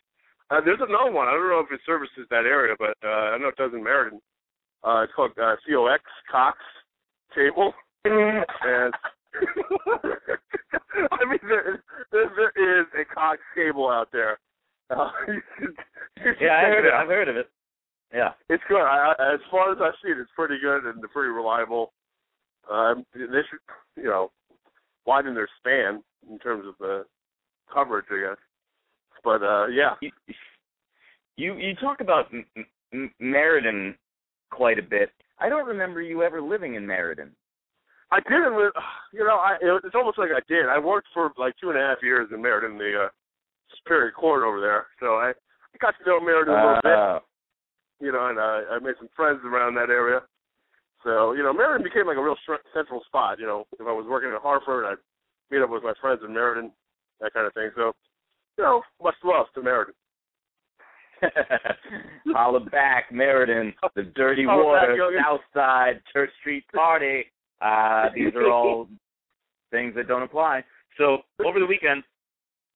Uh, 0.52 0.62
there's 0.64 0.82
another 0.82 1.12
one. 1.12 1.28
I 1.28 1.32
don't 1.32 1.50
know 1.50 1.60
if 1.60 1.72
it 1.72 1.82
services 1.86 2.26
that 2.30 2.46
area, 2.46 2.76
but 2.78 2.98
uh, 3.04 3.36
I 3.36 3.38
know 3.38 3.50
it 3.50 3.58
does 3.58 3.72
in 3.74 3.84
Meriden. 3.84 4.20
Uh, 4.84 5.04
it's 5.04 5.14
called 5.16 5.32
uh, 5.42 5.56
COX 5.68 6.04
Cox 6.32 6.58
Cable, 7.36 7.74
and 8.06 8.46
I 11.12 11.26
mean 11.30 11.40
there, 11.48 11.84
there, 12.12 12.32
there 12.36 12.82
is 12.82 12.88
a 13.00 13.06
Cox 13.14 13.40
cable 13.56 13.90
out 13.90 14.10
there. 14.12 14.40
Uh, 14.90 15.10
you 15.28 15.42
should, 15.60 15.76
you 16.18 16.34
should 16.34 16.46
Yeah, 16.46 16.58
I've 16.58 16.74
heard, 16.74 16.86
it. 16.86 16.94
I've 16.94 17.08
heard 17.08 17.30
of 17.30 17.36
it. 17.38 17.50
Yeah. 18.14 18.32
It's 18.50 18.64
good. 18.68 18.82
I, 18.82 19.14
I, 19.20 19.34
as 19.36 19.40
far 19.52 19.72
as 19.72 19.78
I've 19.82 19.94
seen, 20.04 20.18
it's 20.20 20.32
pretty 20.36 20.58
good 20.62 20.86
and 20.86 21.02
pretty 21.14 21.30
reliable. 21.30 21.94
Um, 22.72 23.06
they 23.14 23.20
should, 23.20 23.60
you 23.96 24.10
know, 24.10 24.32
widen 25.06 25.36
their 25.36 25.50
span 25.60 26.02
in 26.30 26.40
terms 26.40 26.66
of 26.68 26.76
the 26.80 27.06
coverage, 27.72 28.06
I 28.12 28.30
guess. 28.30 28.38
But 29.24 29.44
uh, 29.44 29.68
yeah, 29.68 29.96
You 30.02 30.12
you, 31.38 31.56
you 31.56 31.76
talk 31.76 32.02
about 32.02 32.26
M- 32.34 32.46
M- 32.94 33.14
Meriden 33.20 33.96
quite 34.52 34.78
a 34.80 34.84
bit. 34.84 35.10
I 35.40 35.48
don't 35.48 35.68
remember 35.68 36.02
you 36.02 36.22
ever 36.24 36.42
living 36.42 36.76
in 36.76 36.86
Meriden. 36.86 37.32
I 38.12 38.20
didn't. 38.22 38.58
Live, 38.58 38.74
you 39.14 39.24
know, 39.24 39.38
I 39.38 39.58
it's 39.62 39.96
almost 39.96 40.18
like 40.18 40.30
I 40.36 40.42
did. 40.48 40.68
I 40.68 40.80
worked 40.80 41.08
for 41.14 41.32
like 41.38 41.54
two 41.62 41.70
and 41.70 41.78
a 41.78 41.82
half 41.82 42.00
years 42.04 42.28
in 42.34 42.42
Meriden, 42.42 42.78
the 42.78 43.06
uh, 43.06 43.10
Superior 43.78 44.12
Court 44.12 44.44
over 44.44 44.60
there. 44.60 44.88
So 45.00 45.16
I, 45.16 45.30
I 45.30 45.78
got 45.80 45.96
to 45.98 46.10
know 46.10 46.20
Meriden 46.20 46.54
a 46.54 46.58
little 46.58 46.82
bit. 46.84 46.92
Uh, 47.16 47.20
you 48.02 48.12
know, 48.12 48.28
and 48.28 48.40
uh, 48.40 48.72
I 48.72 48.80
made 48.80 48.96
some 48.98 49.10
friends 49.16 49.40
around 49.46 49.76
that 49.76 49.90
area. 49.90 50.22
So, 51.04 51.32
you 51.34 51.44
know, 51.44 51.54
Meriden 51.54 51.84
became 51.84 52.08
like 52.08 52.18
a 52.18 52.24
real 52.24 52.36
str- 52.44 52.64
central 52.74 53.02
spot. 53.08 53.40
You 53.40 53.46
know, 53.46 53.66
if 53.80 53.88
I 53.88 53.92
was 53.92 54.06
working 54.08 54.32
at 54.36 54.42
Hartford, 54.42 54.86
I'd 54.86 55.04
meet 55.52 55.64
up 55.64 55.70
with 55.70 55.84
my 55.84 55.94
friends 56.02 56.22
in 56.26 56.34
Meriden, 56.34 56.72
that 57.22 57.34
kind 57.34 57.48
of 57.48 57.54
thing. 57.54 57.72
So, 57.76 57.94
you 58.60 58.65
know, 58.65 58.82
much 59.02 59.15
love 59.24 59.45
to 59.56 59.62
Meriden. 59.62 59.93
Holla 62.28 62.60
back, 62.60 63.06
Meriden, 63.12 63.74
the 63.95 64.04
dirty 64.04 64.45
Holla 64.45 64.65
water, 64.65 64.98
back. 64.98 65.24
South 65.26 65.41
Side, 65.54 66.02
Church 66.12 66.30
Street 66.41 66.65
Party. 66.74 67.26
Uh, 67.62 68.10
these 68.13 68.34
are 68.36 68.52
all 68.52 68.88
things 69.72 69.95
that 69.95 70.08
don't 70.08 70.24
apply. 70.24 70.63
So 70.98 71.19
over 71.45 71.60
the 71.60 71.65
weekend, 71.65 72.04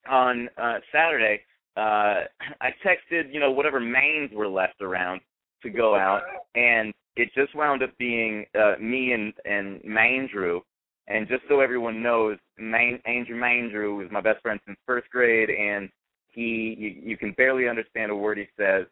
on 0.09 0.49
uh, 0.61 0.79
Saturday, 0.91 1.41
uh, 1.77 2.25
I 2.61 2.69
texted, 2.85 3.33
you 3.33 3.39
know, 3.39 3.51
whatever 3.51 3.79
mains 3.79 4.31
were 4.33 4.47
left 4.47 4.81
around 4.81 5.21
to 5.63 5.69
go 5.69 5.95
out, 5.95 6.21
and 6.55 6.93
it 7.15 7.29
just 7.35 7.55
wound 7.55 7.83
up 7.83 7.97
being 7.97 8.45
uh, 8.57 8.73
me 8.81 9.13
and 9.13 9.33
and 9.45 9.81
Mandrew. 9.83 10.59
And 11.07 11.27
just 11.27 11.43
so 11.49 11.59
everyone 11.59 12.01
knows, 12.01 12.37
Main, 12.57 12.99
Andrew 13.05 13.37
Mandrew 13.39 14.05
is 14.05 14.11
my 14.11 14.21
best 14.21 14.41
friend 14.41 14.59
since 14.65 14.77
first 14.85 15.09
grade, 15.09 15.49
and 15.49 15.89
he 16.29 16.75
you, 16.77 17.11
you 17.11 17.17
can 17.17 17.33
barely 17.33 17.67
understand 17.67 18.11
a 18.11 18.15
word 18.15 18.37
he 18.37 18.47
says, 18.57 18.85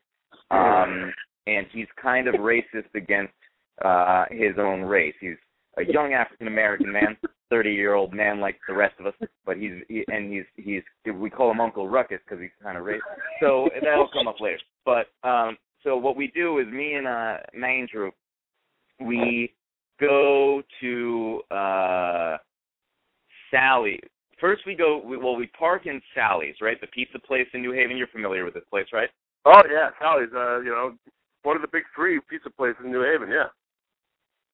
um, 0.52 1.13
and 1.47 1.65
he's 1.71 1.88
kind 2.02 2.28
of 2.28 2.36
racist 2.36 2.93
against 2.95 3.34
uh, 3.84 4.26
his 4.30 4.54
own 4.58 4.82
race. 4.82 5.15
He's 5.21 5.38
a 5.78 5.84
young 5.91 6.13
African 6.13 6.47
American 6.47 6.91
man, 6.91 7.17
thirty 7.50 7.71
year 7.71 7.93
old 7.93 8.13
man 8.13 8.41
like 8.41 8.60
the 8.67 8.74
rest 8.74 8.95
of 9.00 9.06
us, 9.06 9.13
but 9.45 9.58
he's 9.58 9.74
he, 9.88 10.04
and 10.10 10.32
he's 10.32 10.43
he's 10.58 10.84
we 11.15 11.30
call 11.30 11.50
him 11.50 11.62
Uncle 11.62 11.88
Ruckus 11.88 12.19
because 12.26 12.41
he's 12.41 12.52
kind 12.62 12.78
of 12.78 12.84
racist. 12.84 13.00
So 13.39 13.69
that'll 13.82 14.10
come 14.13 14.28
up 14.28 14.39
later. 14.41 14.60
But 14.86 15.08
um, 15.28 15.58
so 15.84 15.95
what 15.95 16.15
we 16.15 16.28
do 16.36 16.60
is 16.60 16.67
me 16.67 16.93
and 16.93 17.08
uh, 17.08 17.38
Mandrew, 17.58 18.12
we 19.00 19.54
go 20.02 20.64
to 20.82 21.42
uh 21.52 22.38
Sally 23.52 24.00
first 24.42 24.64
we 24.66 24.76
go. 24.76 25.02
We, 25.06 25.16
well, 25.16 25.36
we 25.36 25.48
park 25.48 25.86
in 25.86 26.02
Sally's, 26.14 26.56
right? 26.60 26.82
The 26.82 26.88
pizza 26.88 27.20
place 27.20 27.48
in 27.54 27.62
New 27.62 27.72
Haven. 27.72 27.96
You're 27.96 28.08
familiar 28.08 28.44
with 28.44 28.56
this 28.56 28.64
place, 28.70 28.88
right? 28.92 29.10
Oh 29.46 29.62
yeah, 29.72 29.92
Sally's. 30.02 30.30
Uh, 30.36 30.60
you 30.60 30.72
know, 30.72 30.96
one 31.44 31.56
of 31.56 31.62
the 31.62 31.70
big 31.72 31.84
three 31.96 32.20
pizza 32.30 32.50
places 32.50 32.82
in 32.84 32.92
New 32.92 33.04
Haven. 33.04 33.30
Yeah. 33.30 33.48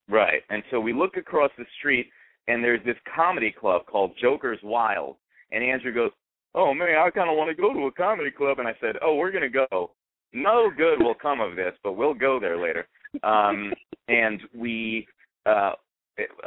Right. 0.09 0.41
And 0.49 0.61
so 0.69 0.79
we 0.79 0.93
look 0.93 1.17
across 1.17 1.51
the 1.57 1.65
street, 1.79 2.07
and 2.47 2.63
there's 2.63 2.83
this 2.85 2.95
comedy 3.15 3.53
club 3.57 3.85
called 3.87 4.11
Joker's 4.21 4.59
Wild. 4.61 5.15
And 5.51 5.63
Andrew 5.63 5.93
goes, 5.93 6.11
"Oh 6.53 6.73
man, 6.73 6.89
I 6.97 7.09
kind 7.09 7.29
of 7.29 7.37
want 7.37 7.49
to 7.49 7.61
go 7.61 7.73
to 7.73 7.87
a 7.87 7.91
comedy 7.91 8.31
club." 8.31 8.59
And 8.59 8.67
I 8.67 8.75
said, 8.79 8.97
"Oh, 9.01 9.15
we're 9.15 9.31
gonna 9.31 9.49
go. 9.49 9.91
No 10.33 10.69
good 10.75 11.01
will 11.01 11.15
come 11.15 11.39
of 11.39 11.55
this, 11.55 11.73
but 11.83 11.93
we'll 11.93 12.13
go 12.13 12.39
there 12.39 12.57
later." 12.57 12.87
Um, 13.23 13.73
and 14.09 14.41
we, 14.53 15.07
uh, 15.47 15.71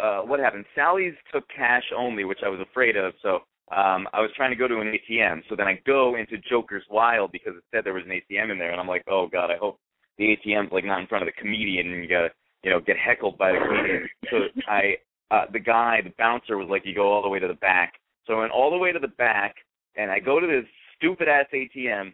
uh, 0.00 0.20
what 0.22 0.40
happened? 0.40 0.64
Sally's 0.74 1.14
took 1.32 1.44
cash 1.54 1.84
only, 1.96 2.24
which 2.24 2.40
I 2.44 2.48
was 2.48 2.60
afraid 2.60 2.96
of. 2.96 3.12
So 3.22 3.36
um, 3.74 4.08
I 4.12 4.20
was 4.20 4.30
trying 4.36 4.50
to 4.50 4.56
go 4.56 4.66
to 4.66 4.80
an 4.80 4.92
ATM. 4.92 5.42
So 5.48 5.56
then 5.56 5.68
I 5.68 5.80
go 5.86 6.16
into 6.16 6.38
Joker's 6.48 6.84
Wild 6.90 7.30
because 7.32 7.54
it 7.56 7.62
said 7.70 7.84
there 7.84 7.94
was 7.94 8.04
an 8.04 8.10
ATM 8.12 8.50
in 8.50 8.58
there, 8.58 8.72
and 8.72 8.80
I'm 8.80 8.88
like, 8.88 9.04
"Oh 9.08 9.28
God, 9.30 9.50
I 9.50 9.56
hope 9.56 9.78
the 10.18 10.36
ATM's 10.36 10.72
like 10.72 10.84
not 10.84 11.00
in 11.00 11.06
front 11.06 11.26
of 11.26 11.32
the 11.32 11.40
comedian 11.40 11.92
and 11.92 12.02
you 12.02 12.08
gotta, 12.08 12.30
you 12.62 12.70
know, 12.70 12.80
get 12.80 12.96
heckled 12.96 13.38
by 13.38 13.52
the 13.52 13.58
comedian." 13.58 14.08
So 14.30 14.38
I, 14.68 14.96
uh, 15.30 15.44
the 15.52 15.60
guy, 15.60 16.00
the 16.02 16.12
bouncer 16.18 16.58
was 16.58 16.68
like, 16.68 16.84
"You 16.84 16.94
go 16.94 17.12
all 17.12 17.22
the 17.22 17.28
way 17.28 17.38
to 17.38 17.48
the 17.48 17.54
back." 17.54 17.94
So 18.26 18.34
I 18.34 18.40
went 18.40 18.52
all 18.52 18.70
the 18.70 18.78
way 18.78 18.92
to 18.92 18.98
the 18.98 19.08
back, 19.08 19.54
and 19.96 20.10
I 20.10 20.18
go 20.18 20.40
to 20.40 20.46
this 20.46 20.66
stupid 20.96 21.28
ass 21.28 21.46
ATM, 21.52 22.12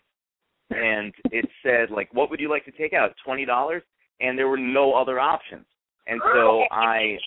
and 0.71 1.15
it 1.33 1.49
said 1.63 1.91
like, 1.91 2.13
"What 2.13 2.29
would 2.31 2.41
you 2.41 2.51
like 2.51 2.67
to 2.67 2.73
take 2.73 2.93
out? 2.93 3.15
Twenty 3.25 3.47
dollars?" 3.47 3.83
And 4.21 4.39
there 4.39 4.49
were 4.49 4.59
no 4.59 4.95
other 4.95 5.21
options, 5.21 5.67
and 6.07 6.21
so 6.35 6.65
I, 6.71 7.19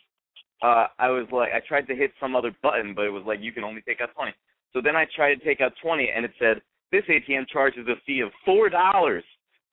uh, 0.62 0.88
I 0.98 1.10
was 1.10 1.28
like, 1.32 1.50
I 1.54 1.60
tried 1.68 1.88
to 1.88 1.96
hit 1.96 2.12
some 2.20 2.36
other 2.36 2.52
button, 2.62 2.94
but 2.96 3.06
it 3.06 3.10
was 3.10 3.24
like 3.26 3.40
you 3.42 3.52
can 3.52 3.64
only 3.64 3.82
take 3.82 4.02
out 4.02 4.10
twenty. 4.16 4.34
So 4.74 4.82
then 4.84 4.96
I 4.96 5.06
tried 5.16 5.36
to 5.36 5.46
take 5.46 5.62
out 5.62 5.74
twenty, 5.82 6.10
and 6.16 6.26
it 6.26 6.32
said 6.40 6.62
this 6.92 7.04
ATM 7.10 7.48
charges 7.48 7.88
a 7.88 7.96
fee 8.06 8.22
of 8.22 8.32
four 8.46 8.70
dollars. 8.70 9.24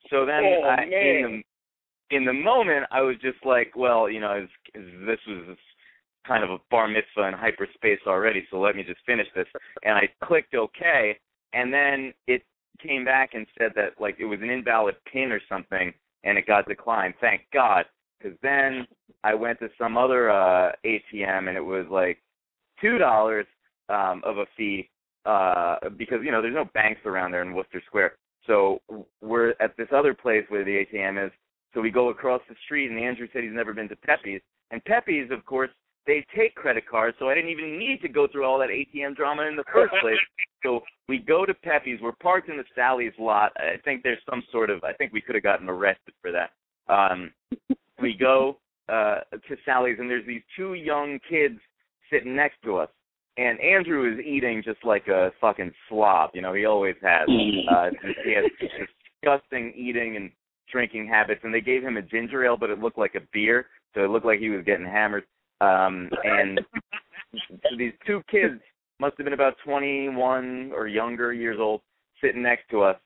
So 0.09 0.25
then 0.25 0.43
Oh, 0.43 0.63
I, 0.63 0.83
in 0.83 1.43
the 2.09 2.15
in 2.15 2.25
the 2.25 2.33
moment, 2.33 2.85
I 2.91 3.01
was 3.01 3.17
just 3.21 3.43
like, 3.45 3.73
well, 3.75 4.09
you 4.09 4.21
know, 4.21 4.45
it's, 4.73 4.85
this 5.05 5.19
was 5.27 5.57
kind 6.25 6.43
of 6.43 6.49
a 6.49 6.57
bar 6.71 6.87
mitzvah 6.87 7.27
in 7.27 7.33
hyperspace 7.33 7.99
already, 8.07 8.45
so 8.49 8.59
let 8.59 8.75
me 8.75 8.83
just 8.83 8.99
finish 9.05 9.27
this. 9.35 9.47
And 9.83 9.93
I 9.97 10.09
clicked 10.23 10.53
OK, 10.55 11.17
and 11.53 11.73
then 11.73 12.13
it 12.27 12.43
came 12.85 13.03
back 13.03 13.31
and 13.33 13.45
said 13.57 13.71
that 13.75 13.99
like 13.99 14.15
it 14.19 14.25
was 14.25 14.39
an 14.41 14.49
invalid 14.49 14.95
pin 15.11 15.31
or 15.31 15.41
something, 15.49 15.93
and 16.23 16.37
it 16.37 16.45
got 16.45 16.67
declined. 16.67 17.13
Thank 17.19 17.41
God, 17.53 17.85
because 18.19 18.37
then 18.41 18.85
I 19.23 19.33
went 19.33 19.59
to 19.59 19.69
some 19.77 19.97
other 19.97 20.29
uh 20.29 20.71
ATM 20.85 21.47
and 21.47 21.57
it 21.57 21.65
was 21.65 21.85
like 21.89 22.17
two 22.81 22.97
dollars 22.97 23.45
um 23.89 24.21
of 24.25 24.37
a 24.37 24.45
fee 24.55 24.89
uh 25.25 25.77
because 25.97 26.19
you 26.23 26.31
know 26.31 26.41
there's 26.41 26.55
no 26.55 26.69
banks 26.73 27.01
around 27.05 27.31
there 27.31 27.41
in 27.41 27.53
Wooster 27.53 27.81
Square. 27.85 28.13
So 28.45 28.81
we're 29.21 29.53
at 29.59 29.75
this 29.77 29.89
other 29.93 30.13
place 30.13 30.45
where 30.47 30.63
the 30.63 30.85
ATM 30.85 31.25
is. 31.25 31.31
So 31.73 31.81
we 31.81 31.91
go 31.91 32.09
across 32.09 32.41
the 32.49 32.55
street, 32.65 32.89
and 32.89 32.99
Andrew 32.99 33.27
said 33.31 33.43
he's 33.43 33.53
never 33.53 33.73
been 33.73 33.89
to 33.89 33.95
Pepe's. 33.97 34.41
And 34.71 34.83
Pepe's, 34.85 35.29
of 35.31 35.45
course, 35.45 35.69
they 36.07 36.25
take 36.35 36.55
credit 36.55 36.87
cards, 36.89 37.17
so 37.19 37.29
I 37.29 37.35
didn't 37.35 37.51
even 37.51 37.77
need 37.77 38.01
to 38.01 38.07
go 38.07 38.27
through 38.27 38.45
all 38.45 38.57
that 38.59 38.69
ATM 38.69 39.15
drama 39.15 39.43
in 39.43 39.55
the 39.57 39.65
first 39.71 39.93
place. 40.01 40.15
So 40.63 40.81
we 41.07 41.19
go 41.19 41.45
to 41.45 41.53
Pepe's. 41.53 42.01
We're 42.01 42.13
parked 42.13 42.49
in 42.49 42.57
the 42.57 42.63
Sally's 42.73 43.13
lot. 43.19 43.51
I 43.57 43.77
think 43.85 44.01
there's 44.01 44.17
some 44.27 44.41
sort 44.51 44.71
of. 44.71 44.83
I 44.83 44.91
think 44.91 45.13
we 45.13 45.21
could 45.21 45.35
have 45.35 45.43
gotten 45.43 45.69
arrested 45.69 46.15
for 46.19 46.31
that. 46.31 46.49
Um, 46.91 47.31
we 48.01 48.13
go 48.13 48.57
uh, 48.89 49.19
to 49.31 49.55
Sally's, 49.65 49.97
and 49.99 50.09
there's 50.09 50.25
these 50.25 50.41
two 50.55 50.73
young 50.73 51.19
kids 51.29 51.59
sitting 52.11 52.35
next 52.35 52.57
to 52.63 52.77
us. 52.77 52.89
And 53.37 53.59
Andrew 53.61 54.11
is 54.11 54.19
eating 54.25 54.63
just 54.65 54.83
like 54.83 55.07
a 55.07 55.31
fucking 55.39 55.71
slob. 55.87 56.31
You 56.33 56.41
know, 56.41 56.53
he 56.53 56.65
always 56.65 56.95
has. 57.01 57.27
Uh, 57.69 57.89
he 58.23 58.33
has 58.33 58.45
disgusting 59.21 59.73
eating 59.75 60.15
and 60.15 60.31
drinking 60.71 61.07
habits. 61.07 61.41
And 61.43 61.53
they 61.53 61.61
gave 61.61 61.83
him 61.83 61.97
a 61.97 62.01
ginger 62.01 62.45
ale, 62.45 62.57
but 62.57 62.69
it 62.69 62.79
looked 62.79 62.97
like 62.97 63.15
a 63.15 63.21
beer, 63.33 63.67
so 63.93 64.03
it 64.03 64.09
looked 64.09 64.25
like 64.25 64.39
he 64.39 64.49
was 64.49 64.63
getting 64.65 64.85
hammered. 64.85 65.25
Um, 65.59 66.09
and 66.23 66.61
so 67.49 67.57
these 67.77 67.93
two 68.05 68.21
kids 68.29 68.61
must 68.99 69.15
have 69.17 69.25
been 69.25 69.33
about 69.33 69.55
21 69.63 70.71
or 70.73 70.87
younger 70.87 71.33
years 71.33 71.57
old, 71.59 71.81
sitting 72.21 72.41
next 72.41 72.69
to 72.71 72.81
us, 72.81 72.97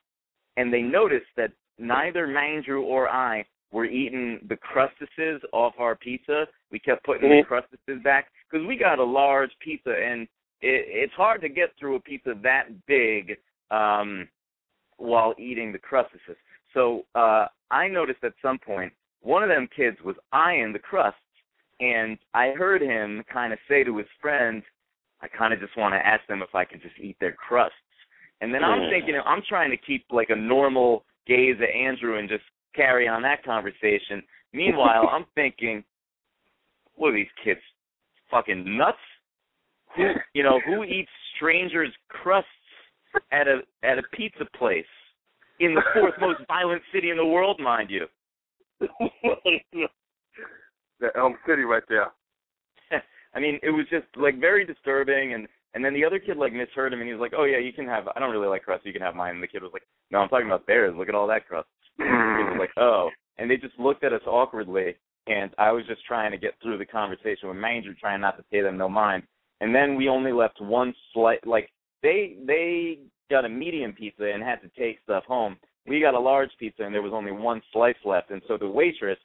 and 0.56 0.72
they 0.72 0.82
noticed 0.82 1.26
that 1.36 1.52
neither 1.78 2.26
Mandrew 2.26 2.82
or 2.82 3.08
I 3.08 3.44
were 3.72 3.86
eating 3.86 4.38
the 4.48 4.56
crustaces 4.56 5.42
off 5.52 5.74
our 5.78 5.96
pizza. 5.96 6.46
We 6.70 6.78
kept 6.78 7.04
putting 7.04 7.28
the 7.28 7.42
crustaces 7.46 8.02
back 8.04 8.26
because 8.50 8.66
we 8.66 8.76
got 8.76 8.98
a 8.98 9.04
large 9.04 9.50
pizza, 9.60 9.90
and 9.90 10.22
it, 10.60 10.86
it's 10.88 11.14
hard 11.14 11.40
to 11.40 11.48
get 11.48 11.70
through 11.78 11.96
a 11.96 12.00
pizza 12.00 12.34
that 12.42 12.64
big 12.86 13.36
um, 13.70 14.28
while 14.98 15.34
eating 15.38 15.72
the 15.72 15.78
crustaces. 15.78 16.36
So 16.74 17.04
uh, 17.14 17.46
I 17.70 17.88
noticed 17.88 18.22
at 18.22 18.34
some 18.42 18.58
point 18.58 18.92
one 19.22 19.42
of 19.42 19.48
them 19.48 19.68
kids 19.74 19.96
was 20.04 20.16
eyeing 20.32 20.72
the 20.72 20.78
crusts, 20.78 21.18
and 21.80 22.18
I 22.34 22.50
heard 22.50 22.82
him 22.82 23.24
kind 23.32 23.52
of 23.52 23.58
say 23.68 23.84
to 23.84 23.96
his 23.96 24.06
friend, 24.20 24.62
"I 25.22 25.28
kind 25.28 25.54
of 25.54 25.60
just 25.60 25.76
want 25.76 25.94
to 25.94 26.06
ask 26.06 26.26
them 26.26 26.42
if 26.42 26.54
I 26.54 26.64
could 26.64 26.82
just 26.82 26.98
eat 27.00 27.16
their 27.20 27.32
crusts." 27.32 27.76
And 28.42 28.52
then 28.52 28.64
I'm 28.64 28.90
thinking, 28.90 29.14
I'm 29.24 29.42
trying 29.48 29.70
to 29.70 29.76
keep 29.76 30.04
like 30.10 30.30
a 30.30 30.36
normal 30.36 31.04
gaze 31.28 31.56
at 31.62 31.74
Andrew 31.74 32.18
and 32.18 32.28
just 32.28 32.42
carry 32.74 33.08
on 33.08 33.22
that 33.22 33.44
conversation. 33.44 34.22
Meanwhile, 34.52 35.08
I'm 35.12 35.26
thinking, 35.34 35.84
what 36.94 37.08
are 37.08 37.14
these 37.14 37.26
kids, 37.44 37.60
fucking 38.30 38.76
nuts? 38.76 38.98
Who, 39.96 40.08
you 40.32 40.42
know, 40.42 40.58
who 40.64 40.84
eats 40.84 41.10
strangers' 41.36 41.92
crusts 42.08 42.48
at 43.30 43.46
a 43.46 43.60
at 43.82 43.98
a 43.98 44.02
pizza 44.14 44.46
place 44.56 44.86
in 45.60 45.74
the 45.74 45.82
fourth 45.92 46.14
most 46.18 46.40
violent 46.48 46.82
city 46.94 47.10
in 47.10 47.16
the 47.18 47.26
world, 47.26 47.60
mind 47.60 47.90
you? 47.90 48.06
the 51.02 51.10
Elm 51.16 51.36
City 51.46 51.62
right 51.62 51.82
there. 51.88 52.06
I 53.34 53.40
mean, 53.40 53.58
it 53.62 53.70
was 53.70 53.86
just 53.90 54.06
like 54.16 54.40
very 54.40 54.64
disturbing, 54.64 55.34
and 55.34 55.46
and 55.74 55.84
then 55.84 55.94
the 55.94 56.04
other 56.04 56.18
kid 56.18 56.36
like 56.36 56.52
misheard 56.52 56.92
him, 56.92 57.00
and 57.00 57.08
he 57.08 57.14
was 57.14 57.20
like, 57.20 57.34
"Oh 57.36 57.44
yeah, 57.44 57.58
you 57.58 57.72
can 57.72 57.86
have. 57.86 58.08
I 58.14 58.18
don't 58.18 58.30
really 58.30 58.48
like 58.48 58.62
crust. 58.62 58.86
You 58.86 58.92
can 58.92 59.02
have 59.02 59.14
mine." 59.14 59.34
And 59.34 59.42
the 59.42 59.48
kid 59.48 59.62
was 59.62 59.72
like, 59.72 59.86
"No, 60.10 60.18
I'm 60.18 60.28
talking 60.28 60.46
about 60.46 60.66
theirs. 60.66 60.94
Look 60.96 61.08
at 61.08 61.14
all 61.14 61.26
that 61.28 61.46
crust." 61.46 61.68
Kid 61.98 62.04
was 62.04 62.52
hmm. 62.52 62.58
like, 62.58 62.70
"Oh," 62.76 63.10
and 63.38 63.50
they 63.50 63.56
just 63.56 63.78
looked 63.78 64.04
at 64.04 64.12
us 64.12 64.22
awkwardly, 64.26 64.96
and 65.26 65.50
I 65.58 65.72
was 65.72 65.84
just 65.86 66.04
trying 66.06 66.30
to 66.32 66.38
get 66.38 66.54
through 66.62 66.78
the 66.78 66.86
conversation 66.86 67.48
with 67.48 67.56
Manger, 67.56 67.94
trying 67.98 68.20
not 68.20 68.36
to 68.36 68.44
pay 68.50 68.62
them 68.62 68.76
no 68.76 68.88
mind. 68.88 69.24
And 69.60 69.74
then 69.74 69.96
we 69.96 70.08
only 70.08 70.32
left 70.32 70.60
one 70.60 70.94
slight. 71.12 71.46
Like 71.46 71.70
they 72.02 72.36
they 72.46 72.98
got 73.30 73.44
a 73.44 73.48
medium 73.48 73.92
pizza 73.92 74.24
and 74.24 74.42
had 74.42 74.60
to 74.62 74.68
take 74.78 74.98
stuff 75.04 75.24
home. 75.24 75.56
We 75.86 76.00
got 76.00 76.14
a 76.14 76.20
large 76.20 76.50
pizza, 76.58 76.82
and 76.82 76.94
there 76.94 77.02
was 77.02 77.12
only 77.12 77.32
one 77.32 77.62
slice 77.72 77.96
left. 78.04 78.30
And 78.30 78.42
so 78.46 78.56
the 78.56 78.68
waitress 78.68 79.18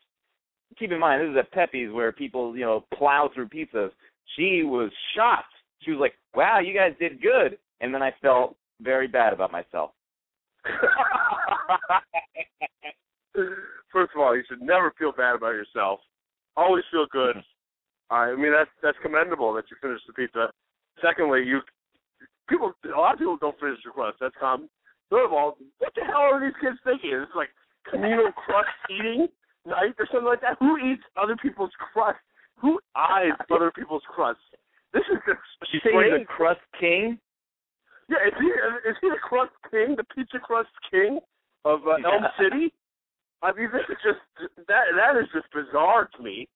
keep 0.78 0.92
in 0.92 1.00
mind 1.00 1.22
this 1.22 1.32
is 1.32 1.38
at 1.38 1.52
Pepe's 1.52 1.92
where 1.92 2.12
people, 2.12 2.56
you 2.56 2.66
know, 2.66 2.86
plow 2.94 3.30
through 3.34 3.50
pizzas. 3.50 3.92
She 4.36 4.64
was 4.64 4.92
shocked. 5.16 5.54
She 5.82 5.92
was 5.92 6.00
like, 6.00 6.16
"Wow, 6.36 6.60
you 6.60 6.74
guys 6.74 6.94
did 7.00 7.22
good." 7.22 7.58
And 7.82 7.94
then 7.94 8.02
I 8.02 8.12
felt 8.22 8.56
very 8.82 9.08
bad 9.08 9.34
about 9.34 9.52
myself. 9.52 9.92
First 13.92 14.12
of 14.16 14.22
all, 14.22 14.36
you 14.36 14.44
should 14.48 14.62
never 14.62 14.94
feel 14.98 15.12
bad 15.12 15.36
about 15.36 15.54
yourself. 15.54 16.00
Always 16.56 16.84
feel 16.92 17.06
good. 17.12 17.36
Mm-hmm. 17.36 18.14
I 18.14 18.36
mean, 18.36 18.52
that's 18.52 18.70
that's 18.82 18.98
commendable 19.02 19.54
that 19.54 19.66
you 19.70 19.78
finished 19.82 20.06
the 20.08 20.14
pizza. 20.14 20.52
Secondly, 21.02 21.44
you 21.46 21.62
people 22.50 22.74
a 22.86 22.98
lot 22.98 23.14
of 23.14 23.20
people 23.20 23.38
don't 23.38 23.60
finish 23.60 23.80
their 23.84 23.94
crust. 23.94 24.18
That's 24.20 24.36
common. 24.40 24.70
Third 25.10 25.26
of 25.26 25.34
all, 25.34 25.58
what 25.80 25.94
the 25.96 26.04
hell 26.04 26.28
are 26.32 26.40
these 26.40 26.56
kids 26.60 26.78
thinking? 26.84 27.12
It's 27.14 27.32
like 27.36 27.50
communal 27.90 28.32
crust 28.46 28.70
eating 28.90 29.28
night 29.66 29.96
or 30.00 30.08
something 30.12 30.28
like 30.28 30.42
that. 30.42 30.58
Who 30.60 30.78
eats 30.78 31.04
other 31.16 31.36
people's 31.36 31.72
crust? 31.94 32.20
Who 32.62 32.80
eyes 32.96 33.36
other 33.54 33.72
people's 33.72 34.04
crust? 34.08 34.40
This 34.94 35.04
is 35.12 35.20
the 35.28 35.36
She 35.72 35.80
say 35.84 35.92
he's 35.92 36.24
a 36.24 36.26
crust 36.26 36.62
king. 36.80 37.20
Yeah, 38.10 38.24
is 38.24 38.34
he 38.40 38.48
is 38.88 38.96
he 39.02 39.10
the 39.10 39.20
crust 39.20 39.52
king, 39.70 39.96
the 40.00 40.08
pizza 40.16 40.40
crust 40.40 40.72
king 40.90 41.20
of 41.66 41.84
uh, 41.84 42.00
Elm 42.08 42.24
City? 42.40 42.72
I 43.44 43.52
mean, 43.52 43.68
this 43.72 43.84
is 43.92 44.00
just 44.00 44.24
that 44.68 44.96
that 44.96 45.20
is 45.20 45.28
just 45.36 45.52
bizarre 45.52 46.10
to 46.16 46.24
me. 46.24 46.48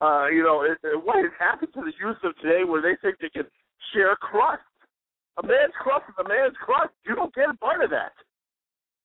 Uh, 0.00 0.30
you 0.32 0.42
know, 0.42 0.62
it, 0.62 0.78
it, 0.86 0.96
what 0.96 1.18
has 1.18 1.34
happened 1.36 1.74
to 1.74 1.82
the 1.82 1.92
youth 1.98 2.16
of 2.24 2.32
today, 2.38 2.64
where 2.64 2.80
they 2.80 2.96
think 3.02 3.18
they 3.18 3.28
can 3.28 3.44
share 3.92 4.16
crust? 4.16 4.62
A 5.42 5.46
man's 5.46 5.74
crust 5.82 6.06
is 6.08 6.14
a 6.16 6.26
man's 6.28 6.56
crust. 6.62 6.94
You 7.04 7.14
don't 7.14 7.34
get 7.34 7.50
a 7.50 7.58
part 7.58 7.82
of 7.82 7.90
that. 7.90 8.14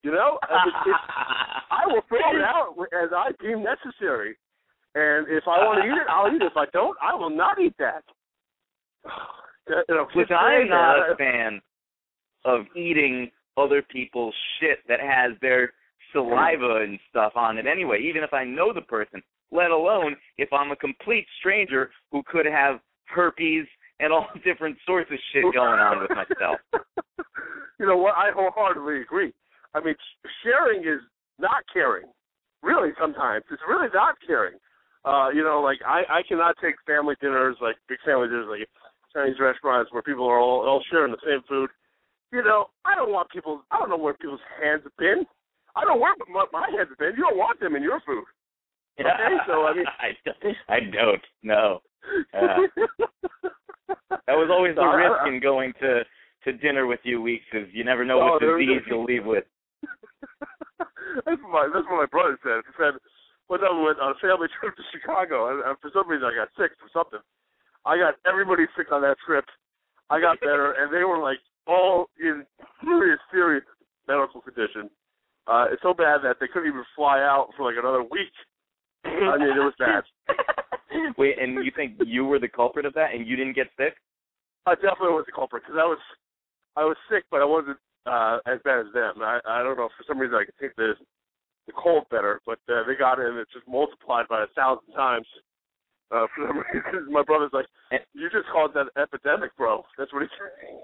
You 0.03 0.11
know, 0.11 0.37
I, 0.45 0.65
mean, 0.65 0.75
it, 0.85 0.95
I 1.73 1.83
will 1.87 2.05
throw 2.07 2.21
it 2.37 2.45
out 2.45 2.77
as 2.93 3.09
I 3.11 3.33
deem 3.41 3.65
necessary, 3.65 4.37
and 4.93 5.27
if 5.27 5.43
I 5.49 5.65
want 5.65 5.81
to 5.81 5.89
eat 5.89 5.97
it, 5.97 6.07
I'll 6.07 6.29
eat 6.29 6.41
it. 6.41 6.53
If 6.53 6.55
I 6.55 6.69
don't, 6.71 6.95
I 7.01 7.15
will 7.15 7.33
not 7.33 7.59
eat 7.59 7.73
that. 7.79 8.05
You 9.89 9.95
know, 9.95 10.05
Which 10.13 10.29
I 10.29 10.61
am 10.61 10.69
not 10.69 11.09
a 11.09 11.15
fan 11.15 11.59
of 12.45 12.61
eating 12.75 13.29
other 13.57 13.81
people's 13.81 14.35
shit 14.59 14.79
that 14.87 14.99
has 14.99 15.33
their 15.41 15.73
saliva 16.13 16.81
and 16.83 16.99
stuff 17.09 17.33
on 17.35 17.57
it 17.57 17.65
anyway, 17.67 18.01
even 18.01 18.23
if 18.23 18.33
I 18.33 18.43
know 18.43 18.71
the 18.73 18.81
person, 18.81 19.21
let 19.51 19.71
alone 19.71 20.15
if 20.37 20.51
I'm 20.53 20.71
a 20.71 20.75
complete 20.75 21.25
stranger 21.39 21.91
who 22.11 22.23
could 22.25 22.45
have 22.45 22.79
herpes 23.07 23.65
and 23.99 24.13
all 24.13 24.27
different 24.45 24.77
sorts 24.85 25.09
of 25.11 25.17
shit 25.33 25.43
going 25.43 25.79
on 25.79 26.01
with 26.01 26.11
myself. 26.11 26.59
you 27.79 27.85
know 27.85 27.97
what? 27.97 28.15
I 28.15 28.31
wholeheartedly 28.33 29.01
agree. 29.01 29.33
I 29.73 29.83
mean, 29.83 29.95
sharing 30.43 30.81
is 30.81 31.01
not 31.39 31.63
caring. 31.73 32.07
Really, 32.63 32.89
sometimes 32.99 33.43
it's 33.51 33.61
really 33.67 33.89
not 33.93 34.15
caring. 34.25 34.55
Uh, 35.03 35.29
you 35.29 35.43
know, 35.43 35.61
like 35.61 35.77
I 35.85 36.01
I 36.09 36.21
cannot 36.27 36.55
take 36.61 36.75
family 36.87 37.15
dinners, 37.21 37.57
like 37.61 37.75
big 37.87 37.99
family 38.03 38.27
dinners, 38.27 38.47
like 38.49 38.67
Chinese 39.13 39.39
restaurants 39.39 39.93
where 39.93 40.01
people 40.01 40.25
are 40.25 40.39
all 40.39 40.65
all 40.65 40.83
sharing 40.89 41.11
the 41.11 41.21
same 41.23 41.41
food. 41.47 41.69
You 42.31 42.43
know, 42.43 42.67
I 42.85 42.95
don't 42.95 43.11
want 43.11 43.29
people. 43.29 43.61
I 43.71 43.79
don't 43.79 43.89
know 43.89 43.97
where 43.97 44.13
people's 44.13 44.43
hands 44.61 44.81
have 44.83 44.97
been. 44.97 45.25
I 45.75 45.81
don't 45.81 45.95
know 45.95 46.01
where 46.01 46.13
my, 46.31 46.45
my 46.51 46.67
hands 46.75 46.89
have 46.89 46.97
been. 46.97 47.13
You 47.17 47.27
don't 47.29 47.37
want 47.37 47.59
them 47.59 47.75
in 47.75 47.83
your 47.83 48.01
food. 48.05 48.23
Okay, 48.99 49.35
so 49.47 49.67
I 49.67 49.75
mean, 49.75 49.85
I 49.99 50.09
don't, 50.23 50.55
I 50.69 50.79
don't 50.79 51.23
know. 51.43 51.81
Uh, 52.33 53.95
that 54.27 54.37
was 54.39 54.49
always 54.49 54.75
the 54.79 54.85
risk 54.85 55.27
in 55.27 55.39
going 55.41 55.73
to 55.81 56.03
to 56.45 56.53
dinner 56.53 56.85
with 56.85 56.99
you, 57.03 57.21
weeks, 57.21 57.45
is 57.53 57.67
you 57.73 57.83
never 57.83 58.05
know 58.05 58.19
what 58.19 58.43
oh, 58.43 58.57
disease 58.57 58.81
you'll 58.87 59.03
leave 59.03 59.25
with. 59.25 59.43
that's 61.25 61.41
what 61.41 61.51
my 61.51 61.69
that's 61.73 61.85
what 61.89 62.05
my 62.05 62.09
brother 62.09 62.37
said. 62.43 62.61
He 62.65 62.73
said 62.77 62.93
when 63.47 63.61
I 63.61 63.71
went 63.73 63.99
on 63.99 64.13
a 64.13 64.19
family 64.21 64.47
trip 64.59 64.75
to 64.75 64.83
Chicago, 64.93 65.51
and, 65.51 65.61
and 65.65 65.77
for 65.81 65.89
some 65.93 66.07
reason 66.07 66.25
I 66.25 66.35
got 66.35 66.53
sick 66.55 66.77
or 66.81 66.89
something. 66.93 67.19
I 67.85 67.97
got 67.97 68.15
everybody 68.25 68.65
sick 68.73 68.91
on 68.91 69.01
that 69.01 69.17
trip. 69.25 69.45
I 70.09 70.19
got 70.19 70.39
better, 70.39 70.73
and 70.73 70.93
they 70.93 71.03
were 71.03 71.21
like 71.21 71.37
all 71.67 72.07
in 72.19 72.45
serious, 72.83 73.19
serious 73.31 73.63
medical 74.07 74.41
condition. 74.41 74.89
Uh, 75.47 75.65
it's 75.71 75.81
so 75.81 75.93
bad 75.93 76.21
that 76.23 76.37
they 76.39 76.47
couldn't 76.47 76.69
even 76.69 76.83
fly 76.95 77.19
out 77.19 77.49
for 77.55 77.65
like 77.65 77.77
another 77.77 78.01
week. 78.03 78.33
I 79.05 79.37
mean, 79.37 79.53
it 79.53 79.61
was 79.61 79.73
bad. 79.77 80.03
Wait, 81.17 81.37
and 81.39 81.63
you 81.63 81.71
think 81.75 81.93
you 82.05 82.25
were 82.25 82.39
the 82.39 82.47
culprit 82.47 82.85
of 82.85 82.93
that, 82.95 83.13
and 83.13 83.27
you 83.27 83.35
didn't 83.35 83.55
get 83.55 83.67
sick? 83.77 83.93
I 84.65 84.73
definitely 84.73 85.13
was 85.13 85.25
the 85.27 85.31
culprit 85.31 85.63
because 85.63 85.77
I 85.77 85.85
was, 85.85 85.99
I 86.75 86.83
was 86.83 86.97
sick, 87.09 87.23
but 87.29 87.41
I 87.41 87.45
wasn't 87.45 87.77
uh, 88.07 88.39
as 88.47 88.57
bad 88.65 88.87
as 88.87 88.93
them. 88.93 89.21
I, 89.21 89.39
I 89.45 89.61
don't 89.61 89.77
know 89.77 89.89
for 89.93 90.05
some 90.07 90.17
reason 90.17 90.35
I 90.35 90.45
could 90.45 90.57
take 90.59 90.75
the 90.75 90.93
the 91.67 91.73
cold 91.73 92.05
better, 92.11 92.41
but 92.45 92.59
uh, 92.69 92.85
they 92.85 92.93
got 92.93 93.17
it 93.17 93.25
and 93.25 93.39
it 93.39 93.47
just 93.51 93.67
multiplied 93.67 94.27
by 94.27 94.43
a 94.43 94.53
thousand 94.55 94.93
times. 94.93 95.25
Uh, 96.11 96.27
for 96.35 96.45
some 96.47 96.57
reason, 96.73 97.11
my 97.11 97.23
brother's 97.23 97.53
like, 97.53 97.65
"You 98.13 98.29
just 98.29 98.45
called 98.53 98.71
that 98.75 98.93
epidemic, 99.01 99.55
bro." 99.57 99.83
That's 99.97 100.13
what 100.13 100.21
he's 100.21 100.31
saying. 100.37 100.77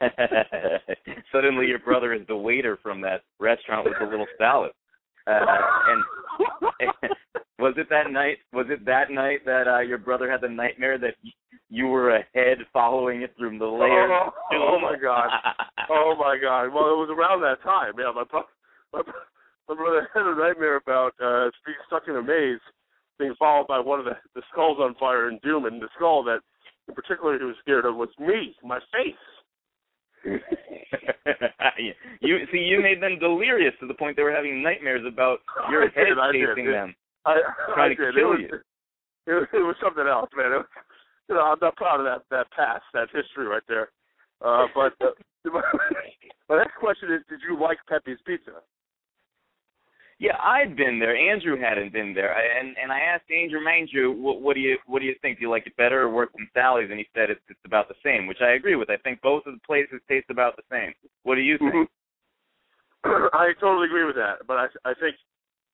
Suddenly, 1.32 1.66
your 1.66 1.78
brother 1.78 2.12
is 2.12 2.26
the 2.26 2.36
waiter 2.36 2.78
from 2.82 3.00
that 3.02 3.22
restaurant 3.38 3.84
with 3.84 3.94
the 4.00 4.06
little 4.06 4.26
salad. 4.38 4.72
Uh, 5.26 5.40
and 5.88 6.02
was 7.58 7.74
it 7.76 7.88
that 7.90 8.10
night? 8.10 8.38
Was 8.52 8.66
it 8.70 8.84
that 8.86 9.10
night 9.10 9.44
that 9.46 9.68
uh, 9.68 9.80
your 9.80 9.98
brother 9.98 10.30
had 10.30 10.40
the 10.40 10.48
nightmare 10.48 10.98
that 10.98 11.14
you 11.70 11.86
were 11.86 12.16
ahead, 12.16 12.58
following 12.72 13.22
it 13.22 13.32
through 13.38 13.58
the 13.58 13.64
layers? 13.64 14.10
Oh, 14.12 14.30
oh 14.52 14.78
my 14.80 14.96
god! 15.00 15.28
Oh 15.90 16.14
my 16.16 16.38
god! 16.40 16.72
Well, 16.72 16.94
it 16.94 16.98
was 16.98 17.10
around 17.10 17.42
that 17.42 17.62
time. 17.62 17.94
Yeah, 17.98 18.12
my 18.14 18.24
brother, 18.24 18.46
my, 18.92 19.02
my 19.68 19.74
brother 19.74 20.08
had 20.14 20.26
a 20.26 20.34
nightmare 20.34 20.76
about 20.76 21.12
uh, 21.22 21.50
being 21.66 21.78
stuck 21.86 22.04
in 22.08 22.16
a 22.16 22.22
maze, 22.22 22.60
being 23.18 23.34
followed 23.38 23.66
by 23.66 23.78
one 23.80 23.98
of 23.98 24.04
the, 24.04 24.16
the 24.34 24.42
skulls 24.52 24.78
on 24.80 24.94
fire 24.94 25.28
in 25.28 25.38
Doom, 25.42 25.66
and 25.66 25.82
the 25.82 25.88
skull 25.96 26.22
that, 26.24 26.38
in 26.88 26.94
particular, 26.94 27.38
he 27.38 27.44
was 27.44 27.56
scared 27.60 27.84
of 27.84 27.96
was 27.96 28.08
me, 28.18 28.54
my 28.62 28.78
face. 28.92 29.14
you 32.20 32.38
see, 32.52 32.58
you 32.58 32.80
made 32.80 33.02
them 33.02 33.18
delirious 33.18 33.74
to 33.80 33.86
the 33.86 33.94
point 33.94 34.16
they 34.16 34.22
were 34.22 34.34
having 34.34 34.62
nightmares 34.62 35.04
about 35.06 35.40
your 35.70 35.88
head 35.96 36.06
chasing 36.32 36.70
them, 36.70 36.94
I, 37.24 37.40
trying 37.74 37.92
I 37.92 37.94
to 37.94 38.04
did. 38.06 38.14
kill 38.14 38.32
it 38.32 38.36
was, 38.36 38.40
you. 38.40 38.58
It 39.24 39.34
was, 39.38 39.46
it 39.54 39.62
was 39.62 39.76
something 39.78 40.02
else, 40.02 40.28
man. 40.36 40.50
It 40.50 40.56
was, 40.56 40.66
you 41.28 41.36
know, 41.36 41.42
I'm 41.42 41.58
not 41.62 41.76
proud 41.76 42.00
of 42.00 42.06
that 42.10 42.26
that 42.34 42.50
past, 42.50 42.82
that 42.92 43.06
history 43.14 43.46
right 43.46 43.62
there. 43.68 43.90
Uh, 44.42 44.66
but 44.74 44.98
uh, 44.98 45.14
my 46.48 46.56
next 46.58 46.74
question 46.80 47.12
is: 47.12 47.22
Did 47.30 47.38
you 47.46 47.54
like 47.54 47.78
Pepe's 47.88 48.18
Pizza? 48.26 48.66
Yeah, 50.22 50.38
I'd 50.38 50.76
been 50.76 51.00
there. 51.00 51.16
Andrew 51.16 51.58
hadn't 51.58 51.92
been 51.92 52.14
there, 52.14 52.30
and 52.30 52.76
and 52.80 52.92
I 52.92 53.00
asked 53.00 53.28
Andrew 53.28 53.58
Andrew, 53.66 54.12
what, 54.12 54.40
what 54.40 54.54
do 54.54 54.60
you 54.60 54.78
what 54.86 55.00
do 55.00 55.06
you 55.06 55.16
think? 55.20 55.38
Do 55.38 55.42
you 55.42 55.50
like 55.50 55.66
it 55.66 55.76
better 55.76 56.02
or 56.02 56.10
worse 56.10 56.28
than 56.36 56.46
Sally's? 56.54 56.90
And 56.90 56.98
he 57.00 57.08
said 57.12 57.28
it's 57.28 57.42
it's 57.48 57.66
about 57.66 57.88
the 57.88 57.98
same, 58.04 58.28
which 58.28 58.38
I 58.40 58.52
agree 58.52 58.76
with. 58.76 58.88
I 58.88 58.98
think 58.98 59.20
both 59.20 59.42
of 59.46 59.54
the 59.54 59.66
places 59.66 59.98
taste 60.08 60.30
about 60.30 60.54
the 60.54 60.62
same. 60.70 60.94
What 61.24 61.34
do 61.34 61.40
you 61.40 61.58
think? 61.58 61.74
Mm-hmm. 61.74 63.26
I 63.34 63.50
totally 63.58 63.86
agree 63.86 64.04
with 64.04 64.14
that, 64.14 64.46
but 64.46 64.58
I 64.58 64.66
I 64.84 64.94
think 64.94 65.16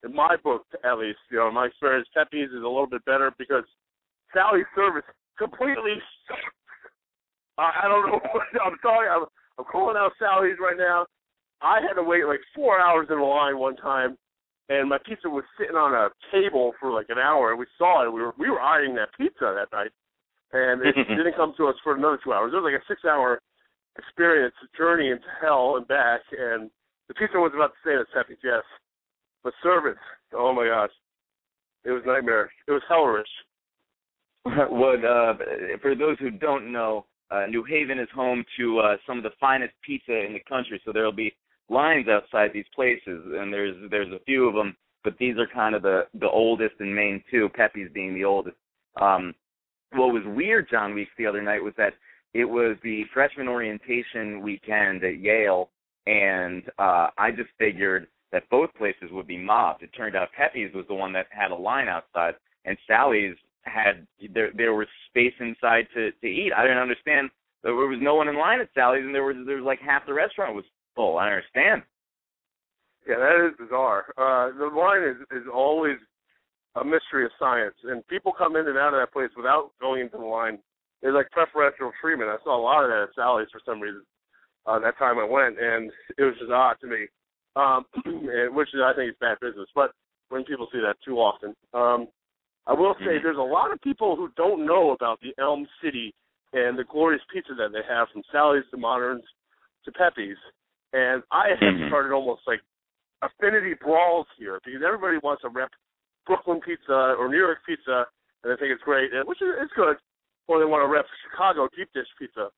in 0.02 0.14
my 0.14 0.34
book, 0.42 0.64
at 0.82 0.96
least, 0.96 1.18
you 1.30 1.36
know, 1.36 1.50
my 1.50 1.66
experience, 1.66 2.08
Pepe's 2.16 2.48
is 2.48 2.64
a 2.64 2.72
little 2.72 2.88
bit 2.88 3.04
better 3.04 3.30
because 3.36 3.64
Sally's 4.32 4.64
service 4.74 5.04
completely. 5.36 6.00
I, 7.58 7.84
I 7.84 7.88
don't 7.88 8.06
know. 8.06 8.20
What, 8.32 8.48
I'm 8.64 8.78
sorry. 8.80 9.10
I'm 9.10 9.26
I'm 9.58 9.66
calling 9.66 9.98
out 9.98 10.12
Sally's 10.18 10.56
right 10.58 10.78
now. 10.78 11.04
I 11.60 11.82
had 11.82 12.00
to 12.00 12.02
wait 12.02 12.24
like 12.24 12.40
four 12.54 12.80
hours 12.80 13.08
in 13.10 13.20
line 13.20 13.58
one 13.58 13.76
time 13.76 14.16
and 14.68 14.88
my 14.88 14.98
pizza 14.98 15.28
was 15.28 15.44
sitting 15.58 15.76
on 15.76 15.94
a 15.94 16.10
table 16.30 16.72
for 16.80 16.92
like 16.92 17.06
an 17.08 17.18
hour, 17.18 17.50
and 17.50 17.58
we 17.58 17.66
saw 17.76 18.04
it. 18.04 18.12
We 18.12 18.20
were 18.20 18.34
we 18.38 18.50
were 18.50 18.60
eyeing 18.60 18.94
that 18.96 19.08
pizza 19.16 19.56
that 19.56 19.72
night, 19.72 19.92
and 20.52 20.82
it 20.84 20.94
didn't 21.08 21.36
come 21.36 21.54
to 21.56 21.68
us 21.68 21.76
for 21.82 21.96
another 21.96 22.18
two 22.22 22.32
hours. 22.32 22.52
It 22.52 22.60
was 22.60 22.70
like 22.70 22.80
a 22.80 22.84
six-hour 22.88 23.40
experience, 23.98 24.54
journey 24.76 25.10
into 25.10 25.26
hell 25.40 25.76
and 25.76 25.88
back, 25.88 26.20
and 26.32 26.70
the 27.08 27.14
pizza 27.14 27.38
was 27.38 27.52
about 27.54 27.72
the 27.72 27.90
same 27.90 28.00
as 28.00 28.06
Pepe's, 28.14 28.40
yes, 28.44 28.62
but 29.42 29.52
service, 29.62 29.98
oh 30.34 30.52
my 30.52 30.66
gosh, 30.66 30.90
it 31.84 31.90
was 31.90 32.02
nightmare. 32.06 32.50
It 32.66 32.72
was 32.72 32.82
hellerish. 32.88 33.28
what 34.44 35.04
uh, 35.04 35.34
for 35.80 35.94
those 35.94 36.18
who 36.18 36.30
don't 36.30 36.70
know, 36.70 37.06
uh, 37.30 37.46
New 37.46 37.64
Haven 37.64 37.98
is 37.98 38.08
home 38.14 38.44
to 38.58 38.78
uh, 38.78 38.96
some 39.06 39.18
of 39.18 39.24
the 39.24 39.36
finest 39.40 39.74
pizza 39.84 40.24
in 40.26 40.32
the 40.32 40.42
country, 40.48 40.80
so 40.84 40.92
there'll 40.92 41.12
be 41.12 41.34
lines 41.68 42.06
outside 42.08 42.50
these 42.52 42.66
places, 42.74 43.22
and 43.34 43.52
there's 43.52 43.76
there's 43.90 44.12
a 44.12 44.24
few 44.24 44.48
of 44.48 44.54
them, 44.54 44.76
but 45.04 45.16
these 45.18 45.36
are 45.38 45.46
kind 45.46 45.74
of 45.74 45.82
the 45.82 46.06
the 46.20 46.28
oldest 46.28 46.74
and 46.80 46.94
main 46.94 47.22
two. 47.30 47.48
Pepe's 47.54 47.92
being 47.92 48.14
the 48.14 48.24
oldest. 48.24 48.56
Um, 49.00 49.34
what 49.92 50.12
was 50.12 50.22
weird, 50.26 50.68
John 50.70 50.94
Weeks, 50.94 51.10
the 51.16 51.26
other 51.26 51.42
night 51.42 51.62
was 51.62 51.74
that 51.78 51.94
it 52.34 52.44
was 52.44 52.76
the 52.82 53.04
freshman 53.14 53.48
orientation 53.48 54.42
weekend 54.42 55.02
at 55.02 55.18
Yale, 55.18 55.70
and 56.06 56.62
uh, 56.78 57.08
I 57.16 57.30
just 57.30 57.50
figured 57.58 58.06
that 58.32 58.48
both 58.50 58.72
places 58.74 59.10
would 59.10 59.26
be 59.26 59.38
mobbed. 59.38 59.82
It 59.82 59.90
turned 59.96 60.14
out 60.14 60.28
Pepe's 60.36 60.74
was 60.74 60.84
the 60.88 60.94
one 60.94 61.12
that 61.14 61.26
had 61.30 61.50
a 61.50 61.56
line 61.56 61.88
outside, 61.88 62.34
and 62.64 62.76
Sally's 62.86 63.36
had 63.62 64.06
there 64.34 64.50
there 64.54 64.74
was 64.74 64.88
space 65.08 65.34
inside 65.40 65.86
to 65.94 66.10
to 66.10 66.26
eat. 66.26 66.52
I 66.56 66.62
didn't 66.62 66.78
understand. 66.78 67.30
There 67.62 67.74
was 67.74 67.98
no 68.00 68.14
one 68.14 68.28
in 68.28 68.38
line 68.38 68.60
at 68.60 68.68
Sally's, 68.74 69.04
and 69.04 69.14
there 69.14 69.24
was 69.24 69.36
there 69.46 69.56
was 69.56 69.64
like 69.64 69.80
half 69.80 70.06
the 70.06 70.14
restaurant 70.14 70.54
was 70.54 70.64
full. 70.98 71.16
I 71.16 71.30
understand. 71.30 71.82
Yeah, 73.06 73.16
that 73.22 73.46
is 73.46 73.54
bizarre. 73.56 74.06
Uh, 74.18 74.50
the 74.58 74.66
line 74.66 75.02
is 75.06 75.16
is 75.30 75.46
always 75.52 75.96
a 76.74 76.84
mystery 76.84 77.24
of 77.24 77.30
science, 77.38 77.74
and 77.84 78.06
people 78.08 78.32
come 78.36 78.56
in 78.56 78.66
and 78.66 78.76
out 78.76 78.92
of 78.92 79.00
that 79.00 79.12
place 79.12 79.30
without 79.36 79.70
going 79.80 80.02
into 80.02 80.18
the 80.18 80.24
line. 80.24 80.58
There's 81.00 81.14
like 81.14 81.30
preferential 81.30 81.92
treatment. 82.00 82.30
I 82.30 82.42
saw 82.42 82.58
a 82.58 82.60
lot 82.60 82.82
of 82.84 82.90
that 82.90 83.08
at 83.08 83.14
Sally's 83.14 83.48
for 83.52 83.60
some 83.64 83.80
reason. 83.80 84.02
Uh, 84.66 84.78
that 84.80 84.98
time 84.98 85.18
I 85.18 85.24
went, 85.24 85.56
and 85.58 85.90
it 86.18 86.24
was 86.24 86.34
just 86.38 86.50
odd 86.50 86.76
to 86.82 86.86
me, 86.86 87.06
um, 87.56 87.86
and, 88.04 88.54
which 88.54 88.68
I 88.74 88.92
think 88.92 89.10
is 89.10 89.16
bad 89.20 89.38
business. 89.40 89.68
But 89.74 89.92
when 90.28 90.44
people 90.44 90.68
see 90.70 90.80
that 90.80 90.96
too 91.04 91.16
often, 91.16 91.54
um, 91.72 92.08
I 92.66 92.74
will 92.74 92.94
say 92.98 93.16
Mhm. 93.16 93.22
there's 93.22 93.38
a 93.38 93.52
lot 93.56 93.72
of 93.72 93.80
people 93.80 94.14
who 94.16 94.28
don't 94.36 94.66
know 94.66 94.90
about 94.90 95.20
the 95.20 95.32
Elm 95.38 95.66
City 95.80 96.12
and 96.52 96.76
the 96.78 96.84
glorious 96.84 97.22
pizza 97.32 97.54
that 97.54 97.72
they 97.72 97.82
have 97.88 98.10
from 98.10 98.22
Sally's 98.30 98.68
to 98.70 98.76
Moderns 98.76 99.24
to 99.84 99.92
Pepe's. 99.92 100.36
And 100.92 101.22
I 101.30 101.48
have 101.50 101.58
Mhm. 101.58 101.88
started 101.88 102.12
almost 102.12 102.46
like 102.46 102.62
affinity 103.22 103.74
brawls 103.74 104.26
here 104.36 104.60
because 104.64 104.82
everybody 104.82 105.18
wants 105.18 105.42
to 105.42 105.48
rep 105.48 105.70
Brooklyn 106.26 106.60
pizza 106.60 107.14
or 107.18 107.28
New 107.28 107.38
York 107.38 107.64
pizza, 107.64 108.06
and 108.42 108.52
they 108.52 108.56
think 108.56 108.72
it's 108.72 108.82
great, 108.82 109.12
and 109.12 109.26
which 109.28 109.42
is 109.42 109.54
it's 109.58 109.72
good. 109.74 109.98
Or 110.46 110.58
they 110.58 110.64
want 110.64 110.82
to 110.82 110.88
rep 110.88 111.06
Chicago 111.22 111.68
deep 111.76 111.92
dish 111.92 112.08
pizza. 112.18 112.50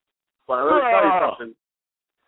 But 0.46 0.64
let 0.64 0.74
me 0.74 0.80
tell 0.90 1.04
you 1.04 1.12
Oh. 1.12 1.28
something. 1.30 1.56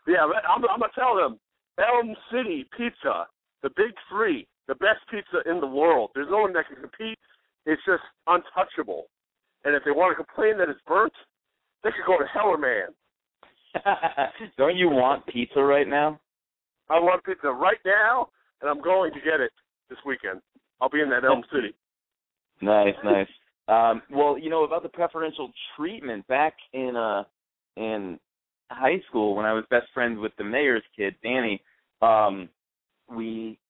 Yeah, 0.06 0.24
I'm, 0.24 0.64
I'm 0.66 0.80
gonna 0.80 0.88
tell 0.94 1.14
them 1.14 1.38
Elm 1.78 2.16
City 2.30 2.64
Pizza, 2.76 3.28
the 3.62 3.70
big 3.70 3.94
three, 4.08 4.48
the 4.66 4.74
best 4.74 5.06
pizza 5.08 5.48
in 5.48 5.60
the 5.60 5.66
world. 5.66 6.10
There's 6.14 6.28
no 6.28 6.38
one 6.38 6.52
that 6.54 6.66
can 6.66 6.76
compete. 6.76 7.18
It's 7.64 7.82
just 7.84 8.02
untouchable. 8.26 9.08
And 9.64 9.76
if 9.76 9.84
they 9.84 9.92
want 9.92 10.10
to 10.10 10.24
complain 10.24 10.58
that 10.58 10.68
it's 10.68 10.80
burnt, 10.82 11.14
they 11.84 11.92
could 11.92 12.04
go 12.04 12.18
to 12.18 12.24
Hellerman. 12.26 12.94
Don't 14.58 14.76
you 14.76 14.88
want 14.88 15.26
pizza 15.26 15.60
right 15.60 15.88
now? 15.88 16.20
I 16.90 16.98
want 16.98 17.24
pizza 17.24 17.48
right 17.48 17.78
now, 17.84 18.28
and 18.60 18.68
I'm 18.68 18.82
going 18.82 19.12
to 19.12 19.20
get 19.20 19.40
it 19.40 19.52
this 19.88 19.98
weekend. 20.04 20.40
I'll 20.80 20.90
be 20.90 21.00
in 21.00 21.10
that 21.10 21.24
Elm 21.24 21.42
City. 21.52 21.74
Nice, 22.60 22.94
nice. 23.04 23.26
Um, 23.68 24.02
well, 24.10 24.36
you 24.36 24.50
know 24.50 24.64
about 24.64 24.82
the 24.82 24.88
preferential 24.88 25.48
treatment 25.76 26.26
back 26.26 26.54
in 26.72 26.96
uh 26.96 27.22
in 27.76 28.18
high 28.72 29.00
school 29.08 29.36
when 29.36 29.46
I 29.46 29.52
was 29.52 29.64
best 29.70 29.86
friends 29.94 30.18
with 30.18 30.32
the 30.36 30.42
mayor's 30.42 30.82
kid, 30.96 31.14
Danny. 31.22 31.62
Um, 32.02 32.48
we 33.08 33.60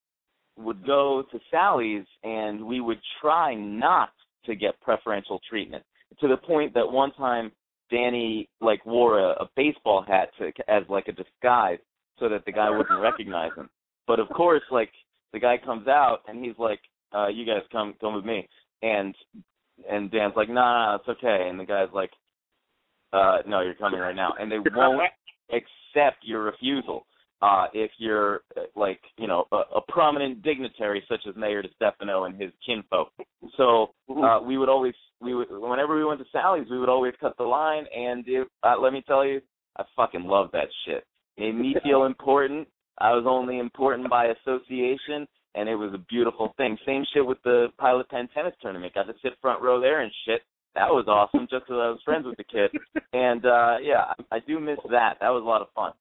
would 0.56 0.86
go 0.86 1.24
to 1.30 1.38
Sally's 1.50 2.06
and 2.24 2.64
we 2.64 2.80
would 2.80 3.00
try 3.20 3.54
not 3.54 4.10
to 4.46 4.54
get 4.54 4.80
preferential 4.80 5.40
treatment 5.48 5.84
to 6.20 6.26
the 6.26 6.36
point 6.36 6.74
that 6.74 6.90
one 6.90 7.12
time 7.12 7.52
Danny 7.92 8.48
like 8.61 8.85
wore 8.85 9.20
a, 9.20 9.31
a 9.42 9.48
baseball 9.55 10.05
hat 10.07 10.31
to 10.38 10.50
as 10.68 10.83
like 10.88 11.07
a 11.09 11.12
disguise 11.12 11.78
so 12.18 12.28
that 12.28 12.44
the 12.44 12.52
guy 12.52 12.70
wouldn't 12.70 13.00
recognize 13.00 13.50
him. 13.57 13.68
But 14.07 14.18
of 14.18 14.28
course, 14.31 14.62
like 14.70 14.90
the 15.33 15.38
guy 15.38 15.59
comes 15.64 15.87
out 15.87 16.20
and 16.26 16.44
he's 16.44 16.59
like, 16.59 16.81
uh, 17.14 17.28
"You 17.28 17.46
guys 17.46 17.62
come 17.70 17.94
come 18.00 18.14
with 18.14 18.24
me," 18.24 18.48
and 18.83 19.14
and 19.88 20.11
Dan's 20.11 20.35
like, 20.35 20.48
"Nah, 20.48 20.55
nah, 20.55 20.94
it's 20.96 21.09
okay," 21.09 21.46
and 21.48 21.61
the 21.61 21.64
guy's 21.64 21.92
like, 21.92 22.11
uh, 23.12 23.38
"No, 23.46 23.61
you're 23.61 23.74
coming 23.74 24.00
right 24.00 24.16
now," 24.16 24.35
and 24.40 24.50
they 24.50 24.59
won't 24.74 25.02
accept 25.50 26.18
your 26.22 26.42
refusal. 26.44 27.07
Uh, 27.42 27.66
if 27.74 27.90
you're 27.98 28.42
uh, 28.57 28.61
like 28.76 29.00
you 29.18 29.26
know 29.26 29.46
a, 29.50 29.57
a 29.76 29.81
prominent 29.88 30.42
dignitary 30.42 31.02
such 31.09 31.20
as 31.28 31.35
Mayor 31.35 31.61
DeStefano 31.62 32.26
and 32.26 32.40
his 32.40 32.52
kinfolk, 32.64 33.09
so 33.57 33.88
uh, 34.22 34.38
we 34.40 34.59
would 34.59 34.68
always 34.68 34.94
we 35.20 35.35
would 35.35 35.48
whenever 35.50 35.96
we 35.96 36.05
went 36.05 36.20
to 36.20 36.26
Sally's 36.31 36.68
we 36.70 36.78
would 36.78 36.88
always 36.88 37.14
cut 37.20 37.37
the 37.38 37.44
line, 37.44 37.85
and 37.96 38.24
if, 38.28 38.46
uh, 38.62 38.78
let 38.81 38.92
me 38.92 39.02
tell 39.09 39.26
you, 39.26 39.40
I 39.76 39.83
fucking 39.96 40.22
love 40.22 40.50
that 40.52 40.68
shit. 40.87 41.05
Made 41.37 41.57
me 41.57 41.74
feel 41.83 42.05
important. 42.05 42.68
I 42.98 43.11
was 43.12 43.24
only 43.26 43.59
important 43.59 44.09
by 44.09 44.26
association, 44.26 45.26
and 45.57 45.68
it 45.68 45.74
was 45.74 45.92
a 45.94 45.98
beautiful 45.98 46.55
thing. 46.57 46.78
Same 46.87 47.05
shit 47.12 47.26
with 47.26 47.38
the 47.42 47.68
Pilot 47.76 48.09
Pen 48.09 48.28
tennis 48.33 48.55
tournament. 48.62 48.94
Got 48.94 49.09
to 49.09 49.14
sit 49.20 49.33
front 49.40 49.61
row 49.61 49.81
there 49.81 50.02
and 50.02 50.12
shit. 50.26 50.42
That 50.76 50.88
was 50.88 51.07
awesome, 51.09 51.48
just 51.50 51.66
because 51.66 51.81
I 51.83 51.90
was 51.90 52.00
friends 52.05 52.24
with 52.24 52.37
the 52.37 52.44
kid. 52.44 52.70
And 53.14 53.44
uh 53.44 53.76
yeah, 53.83 54.14
I 54.31 54.38
do 54.46 54.59
miss 54.59 54.78
that. 54.90 55.18
That 55.20 55.28
was 55.28 55.42
a 55.42 55.46
lot 55.46 55.61
of 55.61 55.68
fun. 55.74 55.92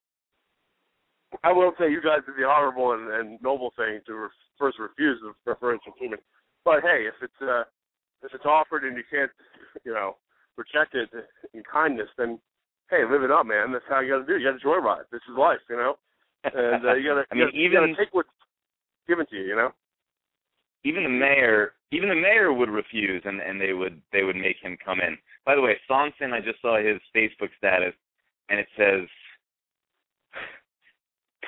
I 1.43 1.51
will 1.51 1.71
say 1.79 1.89
you 1.89 2.01
guys 2.01 2.19
did 2.25 2.35
the 2.37 2.47
honorable 2.47 2.91
and, 2.93 3.07
and 3.09 3.41
noble 3.41 3.71
thing 3.77 4.01
to 4.07 4.13
re- 4.13 4.39
first 4.59 4.79
refuse 4.79 5.19
the 5.21 5.33
preferential 5.45 5.93
treatment. 5.97 6.21
But 6.65 6.81
hey, 6.83 7.07
if 7.07 7.15
it's 7.21 7.41
uh, 7.41 7.63
if 8.21 8.33
it's 8.33 8.45
offered 8.45 8.83
and 8.83 8.95
you 8.97 9.03
can't, 9.09 9.31
you 9.83 9.93
know, 9.93 10.17
reject 10.57 10.93
it 10.93 11.09
in 11.53 11.63
kindness, 11.63 12.09
then 12.17 12.39
hey, 12.89 13.03
live 13.09 13.23
it 13.23 13.31
up, 13.31 13.45
man. 13.45 13.71
That's 13.71 13.85
how 13.89 14.01
you 14.01 14.13
got 14.13 14.19
to 14.19 14.25
do. 14.25 14.35
It. 14.35 14.41
You 14.41 14.51
got 14.51 14.59
to 14.59 14.65
joyride. 14.67 15.09
This 15.11 15.21
is 15.31 15.37
life, 15.37 15.63
you 15.69 15.77
know. 15.77 15.95
And 16.43 16.85
uh, 16.85 16.93
you 16.95 17.09
got 17.09 17.21
to. 17.21 17.25
I 17.31 17.35
mean, 17.35 17.45
gotta, 17.45 17.57
even 17.57 17.71
you 17.71 17.71
gotta 17.71 17.95
take 17.95 18.13
what's 18.13 18.29
given 19.07 19.25
to 19.27 19.35
you, 19.35 19.43
you 19.43 19.55
know. 19.55 19.71
even 20.83 21.03
the 21.03 21.09
mayor 21.09 21.73
even 21.91 22.09
the 22.09 22.15
mayor 22.15 22.53
would 22.53 22.69
refuse 22.69 23.21
and 23.25 23.41
and 23.41 23.59
they 23.59 23.73
would 23.73 24.01
they 24.11 24.23
would 24.23 24.35
make 24.35 24.57
him 24.61 24.77
come 24.83 24.99
in 24.99 25.17
by 25.45 25.55
the 25.55 25.61
way 25.61 25.75
Sonson, 25.89 26.33
i 26.33 26.39
just 26.39 26.61
saw 26.61 26.77
his 26.77 26.99
facebook 27.15 27.49
status 27.57 27.93
and 28.49 28.59
it 28.59 28.67
says 28.77 29.07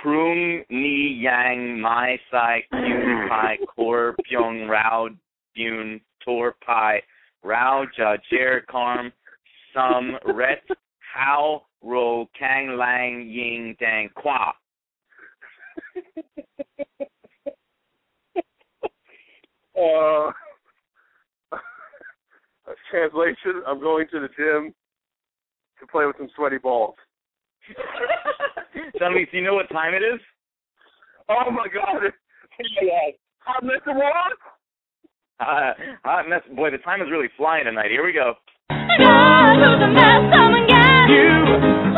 prung 0.01 0.63
ni 0.69 1.21
yang 1.21 1.79
mai 1.81 2.19
sai 2.31 2.63
kyun 2.71 3.27
pai 3.31 3.57
kor 3.75 4.15
pyong 4.25 4.67
rao 4.69 5.09
bun 5.55 6.01
tor 6.23 6.55
pai 6.65 7.01
rao 7.43 7.85
ja 7.97 8.17
jer 8.29 8.61
karm 8.71 9.11
sum 9.73 10.17
ret 10.35 10.63
how 11.13 11.61
ro 11.81 12.27
kang 12.37 12.77
lang 12.77 13.27
ying 13.29 13.75
dang 13.79 14.09
qua 14.15 14.53
Uh, 19.75 20.31
translation: 22.91 23.63
I'm 23.67 23.79
going 23.79 24.07
to 24.11 24.19
the 24.19 24.29
gym 24.37 24.73
to 25.79 25.87
play 25.87 26.05
with 26.05 26.15
some 26.17 26.29
sweaty 26.35 26.59
balls. 26.59 26.95
Sonny, 28.99 29.27
do 29.31 29.37
you 29.37 29.43
know 29.43 29.53
what 29.55 29.69
time 29.69 29.93
it 29.93 30.03
is? 30.03 30.19
Oh 31.29 31.51
my 31.51 31.67
God! 31.73 32.11
Hot 33.39 33.63
mess 33.63 33.81
of 33.87 33.95
what? 33.95 34.33
Uh, 35.39 35.73
hot 36.03 36.29
mess. 36.29 36.41
Boy, 36.55 36.71
the 36.71 36.77
time 36.79 37.01
is 37.01 37.07
really 37.11 37.29
flying 37.37 37.65
tonight. 37.65 37.91
Here 37.91 38.05
we 38.05 38.13
go. 38.13 38.33
God, 38.69 39.55
who's 39.57 39.81
a 39.81 39.89
mess, 39.89 40.21
come 40.31 40.53
and 40.53 40.67
get 40.67 41.09
you. 41.09 41.33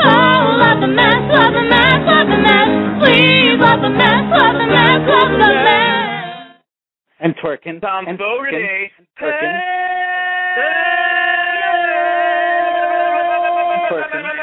Oh, 0.02 0.56
love 0.58 0.80
the 0.82 0.88
mess, 0.88 1.20
love 1.30 1.54
the 1.54 1.66
mess, 1.68 2.00
love 2.06 2.28
the 2.28 2.40
mess. 2.40 2.70
Please, 3.04 3.58
love 3.60 3.82
the 3.82 3.90
mess, 3.90 4.24
love 4.32 4.56
the 4.56 4.68
mess, 4.68 5.00
love 5.06 5.32
the 5.32 5.38
mess. 5.38 5.86
And 7.20 7.36
twerking. 7.38 7.82
Tom 7.82 8.08
and 8.08 8.18
Fogarty. 8.18 8.92
twerking. 9.20 9.56
And 9.56 9.64
and 13.72 13.82
twerking 13.92 14.35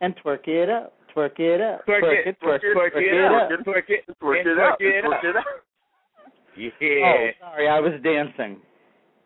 and 0.00 0.14
twerk 0.24 0.48
it 0.48 0.70
up, 0.70 0.94
twerk 1.14 1.38
it 1.38 1.60
up, 1.60 1.86
Twerk 1.86 2.26
it, 2.26 2.36
twerk, 2.40 2.60
twerk 2.74 2.90
it 2.94 3.14
it 3.14 3.24
up, 3.24 3.50
up. 3.50 3.66
twerk 3.66 3.88
it, 3.88 4.04
Twerk 4.22 4.46
it 4.46 4.58
out. 4.58 4.78
twerk 4.78 4.98
it 4.98 5.04
Twerk 5.04 5.14
up. 5.14 5.24
it 5.24 5.36
out. 5.36 5.44
Oh, 6.60 7.30
sorry, 7.40 7.68
I 7.68 7.80
was 7.80 7.92
dancing. 8.02 8.60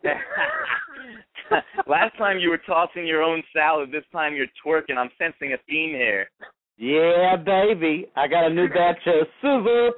Last 1.87 2.17
time 2.17 2.39
you 2.39 2.49
were 2.49 2.59
tossing 2.65 3.05
your 3.05 3.21
own 3.23 3.43
salad. 3.53 3.91
This 3.91 4.03
time 4.11 4.33
you're 4.35 4.47
twerking. 4.65 4.97
I'm 4.97 5.09
sensing 5.17 5.53
a 5.53 5.57
theme 5.67 5.91
here. 5.91 6.29
Yeah, 6.77 7.35
baby, 7.37 8.07
I 8.15 8.27
got 8.27 8.45
a 8.51 8.53
new 8.53 8.67
batch 8.69 8.99
of 9.07 9.65
a, 9.65 9.89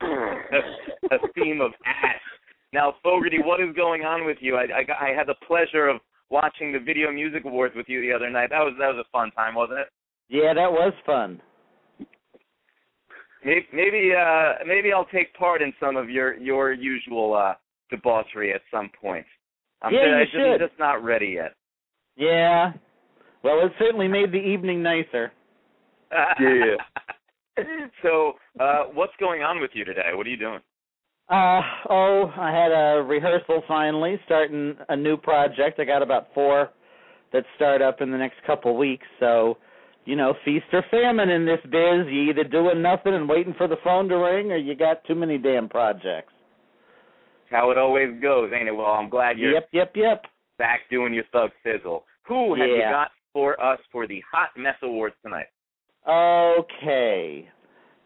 a 1.12 1.18
theme 1.34 1.60
of 1.60 1.72
ass. 1.86 2.20
Now, 2.72 2.94
Fogarty, 3.02 3.38
what 3.42 3.60
is 3.60 3.74
going 3.74 4.02
on 4.02 4.26
with 4.26 4.38
you? 4.40 4.56
I, 4.56 4.64
I, 4.64 5.10
I 5.10 5.14
had 5.16 5.26
the 5.26 5.34
pleasure 5.46 5.88
of 5.88 6.00
watching 6.30 6.72
the 6.72 6.78
Video 6.78 7.10
Music 7.10 7.44
Awards 7.44 7.74
with 7.74 7.86
you 7.88 8.00
the 8.02 8.12
other 8.12 8.28
night. 8.30 8.50
That 8.50 8.60
was 8.60 8.74
that 8.78 8.88
was 8.94 9.04
a 9.06 9.10
fun 9.10 9.30
time, 9.32 9.54
wasn't 9.54 9.80
it? 9.80 9.88
Yeah, 10.28 10.52
that 10.54 10.70
was 10.70 10.92
fun. 11.06 11.40
Maybe 13.44 13.66
maybe 13.72 14.12
uh 14.14 14.64
maybe 14.66 14.92
I'll 14.92 15.06
take 15.06 15.32
part 15.34 15.62
in 15.62 15.72
some 15.80 15.96
of 15.96 16.10
your 16.10 16.36
your 16.36 16.72
usual 16.72 17.34
uh 17.34 17.54
debauchery 17.90 18.52
at 18.52 18.60
some 18.70 18.90
point. 19.00 19.24
I'm 19.80 19.94
Yeah, 19.94 20.22
just, 20.24 20.34
you 20.34 20.44
I'm 20.44 20.58
just- 20.58 20.70
just 20.70 20.78
not 20.78 21.02
ready 21.02 21.28
yet. 21.36 21.54
Yeah. 22.16 22.72
Well, 23.44 23.64
it 23.64 23.72
certainly 23.78 24.08
made 24.08 24.32
the 24.32 24.38
evening 24.38 24.82
nicer. 24.82 25.32
Yeah. 26.40 26.76
so, 28.02 28.34
uh 28.60 28.84
what's 28.92 29.12
going 29.18 29.42
on 29.42 29.60
with 29.60 29.70
you 29.74 29.84
today? 29.84 30.10
What 30.14 30.26
are 30.26 30.30
you 30.30 30.36
doing? 30.36 30.60
Uh 31.30 31.60
oh, 31.90 32.32
I 32.38 32.50
had 32.50 32.72
a 32.72 33.02
rehearsal 33.02 33.62
finally, 33.68 34.18
starting 34.24 34.76
a 34.88 34.96
new 34.96 35.16
project. 35.18 35.78
I 35.78 35.84
got 35.84 36.02
about 36.02 36.28
four 36.32 36.70
that 37.32 37.44
start 37.56 37.82
up 37.82 38.00
in 38.00 38.10
the 38.10 38.16
next 38.16 38.36
couple 38.46 38.76
weeks. 38.78 39.06
So, 39.20 39.58
you 40.06 40.16
know, 40.16 40.32
feast 40.42 40.64
or 40.72 40.82
famine 40.90 41.28
in 41.28 41.44
this 41.44 41.60
biz. 41.64 42.06
You 42.10 42.30
either 42.30 42.44
doing 42.44 42.80
nothing 42.80 43.12
and 43.12 43.28
waiting 43.28 43.54
for 43.58 43.68
the 43.68 43.76
phone 43.84 44.08
to 44.08 44.16
ring, 44.16 44.50
or 44.50 44.56
you 44.56 44.74
got 44.74 45.04
too 45.04 45.14
many 45.14 45.36
damn 45.36 45.68
projects. 45.68 46.32
How 47.50 47.70
it 47.70 47.78
always 47.78 48.18
goes, 48.22 48.50
ain't 48.58 48.68
it? 48.68 48.72
Well, 48.72 48.86
I'm 48.86 49.10
glad 49.10 49.38
you're 49.38 49.52
Yep, 49.52 49.68
yep, 49.72 49.92
yep. 49.96 50.24
back 50.58 50.80
doing 50.90 51.12
your 51.12 51.24
thug 51.32 51.50
sizzle. 51.62 52.04
Who 52.26 52.54
have 52.54 52.68
you 52.68 52.80
got 52.80 53.10
for 53.34 53.60
us 53.62 53.80
for 53.92 54.06
the 54.06 54.22
Hot 54.32 54.50
Mess 54.56 54.76
Awards 54.82 55.14
tonight? 55.22 55.46
Okay. 56.08 57.48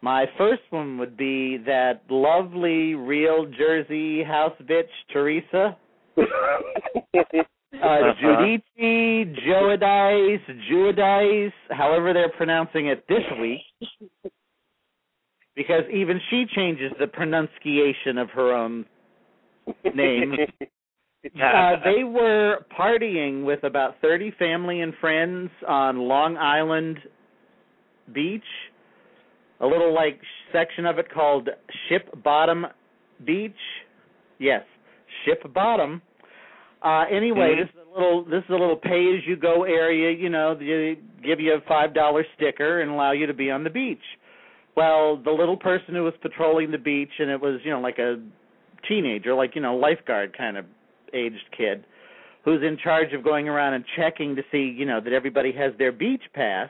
My 0.03 0.27
first 0.37 0.63
one 0.71 0.99
would 0.99 1.17
be 1.17 1.59
that 1.65 2.03
lovely 2.11 2.95
real 2.95 3.47
Jersey 3.47 4.23
house 4.25 4.55
bitch 4.63 4.91
Teresa. 5.13 5.77
Uh, 7.83 8.13
Judici, 8.21 9.35
Joadice, 9.45 10.41
Juadice, 10.71 11.53
however 11.71 12.13
they're 12.13 12.31
pronouncing 12.37 12.87
it 12.87 13.05
this 13.09 13.25
week. 13.41 13.63
Because 15.57 15.83
even 15.93 16.21
she 16.31 16.45
changes 16.55 16.93
the 17.01 17.09
pronunciation 17.09 18.19
of 18.19 18.31
her 18.31 18.53
own 18.55 18.85
name. 19.95 20.37
Uh, 21.25 21.77
they 21.85 22.03
were 22.03 22.67
partying 22.77 23.45
with 23.45 23.63
about 23.63 23.95
30 24.03 24.33
family 24.41 24.81
and 24.81 24.93
friends 25.01 25.51
on 25.69 25.97
Long 25.97 26.37
Island 26.37 26.99
Beach, 28.13 28.43
a 29.63 29.67
little 29.67 29.95
like 29.95 30.21
section 30.53 30.85
of 30.87 30.99
it 30.99 31.11
called 31.11 31.49
Ship 31.89 32.09
Bottom 32.23 32.67
Beach. 33.25 33.53
Yes, 34.39 34.63
Ship 35.25 35.41
Bottom. 35.55 36.03
Uh 36.83 37.05
anyway, 37.11 37.55
Mhm. 37.55 37.59
this 37.59 37.69
is 37.71 37.81
a 37.95 37.99
little 38.01 38.23
this 38.25 38.45
is 38.45 38.51
a 38.51 38.57
little 38.57 38.77
pay 38.77 39.17
as 39.17 39.27
you 39.27 39.37
go 39.37 39.65
area, 39.65 40.11
you 40.11 40.29
know, 40.29 40.55
they 40.55 40.99
give 41.23 41.41
you 41.41 41.55
a 41.55 41.61
five 41.63 41.95
dollar 41.95 42.27
sticker 42.35 42.81
and 42.81 42.91
allow 42.91 43.13
you 43.13 43.27
to 43.27 43.35
be 43.35 43.51
on 43.51 43.63
the 43.65 43.71
beach. 43.71 44.03
Well, 44.75 45.17
the 45.17 45.31
little 45.31 45.57
person 45.57 45.95
who 45.95 46.03
was 46.03 46.15
patrolling 46.23 46.71
the 46.71 46.79
beach 46.79 47.13
and 47.19 47.31
it 47.31 47.41
was, 47.41 47.61
you 47.65 47.71
know, 47.71 47.81
like 47.81 47.99
a 47.99 48.19
teenager, 48.89 49.35
like, 49.35 49.55
you 49.55 49.61
know, 49.61 49.77
lifeguard 49.77 50.37
kind 50.37 50.57
of 50.57 50.65
aged 51.13 51.45
kid 51.57 51.85
who's 52.45 52.63
in 52.63 52.77
charge 52.79 53.13
of 53.13 53.23
going 53.23 53.49
around 53.49 53.75
and 53.75 53.85
checking 53.97 54.35
to 54.35 54.43
see, 54.51 54.63
you 54.77 54.85
know, 54.87 54.99
that 54.99 55.13
everybody 55.13 55.53
has 55.53 55.73
their 55.79 55.93
beach 55.93 56.23
pass, 56.35 56.69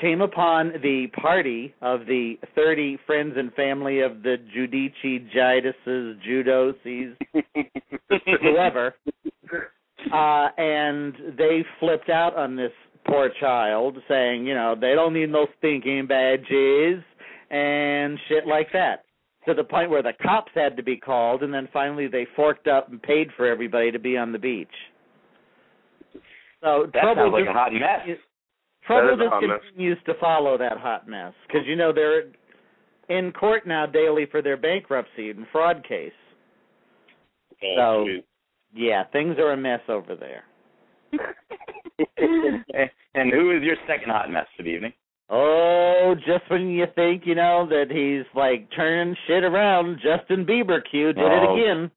came 0.00 0.20
upon 0.20 0.72
the 0.82 1.06
party 1.20 1.74
of 1.80 2.00
the 2.06 2.34
30 2.54 2.98
friends 3.06 3.34
and 3.36 3.52
family 3.54 4.00
of 4.00 4.22
the 4.22 4.36
Judici, 4.52 5.26
Jiduses, 5.34 6.16
Judoses, 6.28 7.16
whoever, 8.42 8.94
uh, 10.12 10.48
and 10.58 11.14
they 11.36 11.64
flipped 11.80 12.10
out 12.10 12.36
on 12.36 12.56
this 12.56 12.72
poor 13.06 13.30
child, 13.40 13.96
saying, 14.08 14.46
you 14.46 14.54
know, 14.54 14.74
they 14.78 14.94
don't 14.94 15.14
need 15.14 15.30
no 15.30 15.46
stinking 15.58 16.06
badges 16.06 17.02
and 17.50 18.18
shit 18.28 18.46
like 18.46 18.68
that. 18.72 19.04
to 19.46 19.54
the 19.54 19.64
point 19.64 19.88
where 19.90 20.02
the 20.02 20.12
cops 20.22 20.50
had 20.54 20.76
to 20.76 20.82
be 20.82 20.96
called, 20.96 21.42
and 21.42 21.54
then 21.54 21.68
finally 21.72 22.08
they 22.08 22.26
forked 22.34 22.66
up 22.66 22.90
and 22.90 23.00
paid 23.00 23.28
for 23.36 23.46
everybody 23.46 23.92
to 23.92 23.98
be 23.98 24.16
on 24.16 24.32
the 24.32 24.38
beach. 24.38 24.68
So 26.60 26.90
That 26.92 27.14
sounds 27.14 27.32
like 27.32 27.44
just, 27.44 27.50
a 27.50 27.58
hot 27.58 27.72
mess. 27.72 28.18
Trouble 28.86 29.16
That 29.16 29.24
is 29.24 29.28
a 29.28 29.30
just 29.30 29.46
mess. 29.46 29.60
continues 29.70 29.98
to 30.06 30.14
follow 30.20 30.56
that 30.58 30.78
hot 30.78 31.08
mess 31.08 31.32
because 31.46 31.66
you 31.66 31.76
know 31.76 31.92
they're 31.92 32.24
in 33.08 33.32
court 33.32 33.66
now 33.66 33.86
daily 33.86 34.26
for 34.30 34.42
their 34.42 34.56
bankruptcy 34.56 35.30
and 35.30 35.46
fraud 35.52 35.84
case. 35.86 36.12
Oh, 37.62 37.74
So- 37.76 38.04
geez. 38.06 38.22
Yeah, 38.74 39.04
things 39.12 39.38
are 39.38 39.52
a 39.52 39.56
mess 39.56 39.80
over 39.88 40.14
there. 40.16 40.44
and 43.14 43.32
who 43.32 43.56
is 43.56 43.62
your 43.62 43.76
second 43.86 44.10
hot 44.10 44.30
mess 44.30 44.46
for 44.56 44.62
the 44.64 44.68
evening? 44.70 44.92
Oh, 45.30 46.14
just 46.26 46.48
when 46.50 46.68
you 46.68 46.86
think 46.94 47.22
you 47.26 47.34
know 47.34 47.66
that 47.68 47.86
he's 47.90 48.26
like 48.34 48.68
turning 48.76 49.16
shit 49.26 49.44
around, 49.44 49.98
Justin 50.02 50.44
Bieber 50.44 50.80
Q 50.90 51.12
did 51.12 51.24
it 51.24 51.42
Oh. 51.48 51.54
again. 51.56 51.90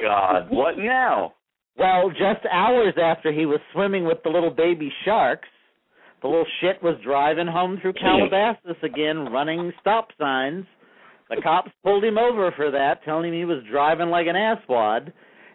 God, 0.00 0.50
what 0.50 0.76
now? 0.76 1.34
Well, 1.76 2.10
just 2.10 2.44
hours 2.52 2.94
after 3.00 3.32
he 3.32 3.46
was 3.46 3.60
swimming 3.72 4.04
with 4.04 4.18
the 4.22 4.28
little 4.30 4.50
baby 4.50 4.92
sharks, 5.04 5.48
the 6.22 6.28
little 6.28 6.46
shit 6.60 6.82
was 6.82 6.96
driving 7.04 7.46
home 7.46 7.78
through 7.80 7.92
Calabasas 7.94 8.76
again, 8.82 9.26
running 9.32 9.72
stop 9.80 10.08
signs. 10.20 10.64
The 11.30 11.40
cops 11.42 11.70
pulled 11.84 12.02
him 12.04 12.18
over 12.18 12.52
for 12.56 12.70
that, 12.70 13.04
telling 13.04 13.28
him 13.28 13.34
he 13.38 13.44
was 13.44 13.62
driving 13.70 14.08
like 14.08 14.26
an 14.26 14.34
asswad. 14.34 15.12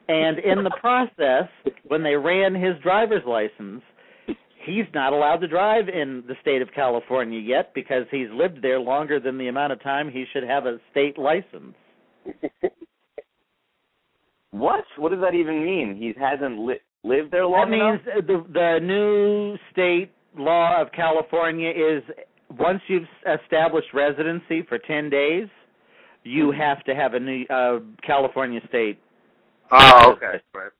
And 0.08 0.38
in 0.40 0.64
the 0.64 0.76
process, 0.80 1.50
when 1.88 2.04
they 2.04 2.16
ran 2.16 2.54
his 2.54 2.74
driver's 2.84 3.24
license, 3.26 3.82
he's 4.66 4.86
not 4.94 5.14
allowed 5.14 5.38
to 5.38 5.48
drive 5.48 5.90
in 5.90 6.24
the 6.28 6.36
state 6.42 6.62
of 6.62 6.70
California 6.76 7.40
yet 7.40 7.74
because 7.74 8.06
he's 8.12 8.28
lived 8.32 8.62
there 8.62 8.80
longer 8.80 9.20
than 9.20 9.38
the 9.38 9.48
amount 9.48 9.74
of 9.74 9.82
time 9.82 10.10
he 10.12 10.26
should 10.32 10.44
have 10.44 10.66
a 10.66 10.78
state 10.92 11.18
license. 11.18 11.76
What? 14.52 14.84
What 14.98 15.10
does 15.12 15.22
that 15.22 15.34
even 15.34 15.64
mean? 15.66 15.96
He 15.98 16.14
hasn't 16.20 16.60
li- 16.60 16.80
lived 17.04 17.32
there 17.32 17.46
long 17.48 17.72
That 17.72 17.78
long 17.78 17.92
means 17.96 18.02
enough. 18.28 18.28
the 18.28 18.54
the 18.54 18.80
new 18.86 19.58
state 19.72 20.12
law 20.38 20.82
of 20.82 20.92
California 20.92 21.70
is 21.70 22.04
once 22.58 22.82
you've 22.88 23.08
established 23.42 23.88
residency 23.94 24.64
for 24.68 24.78
10 24.78 25.10
days, 25.10 25.48
you 26.24 26.52
have 26.52 26.84
to 26.86 26.96
have 26.96 27.14
a 27.14 27.20
new 27.20 27.46
uh 27.50 27.80
California 28.06 28.62
state. 28.70 29.00
Oh, 29.72 30.14
okay. 30.18 30.42
Right. 30.54 30.72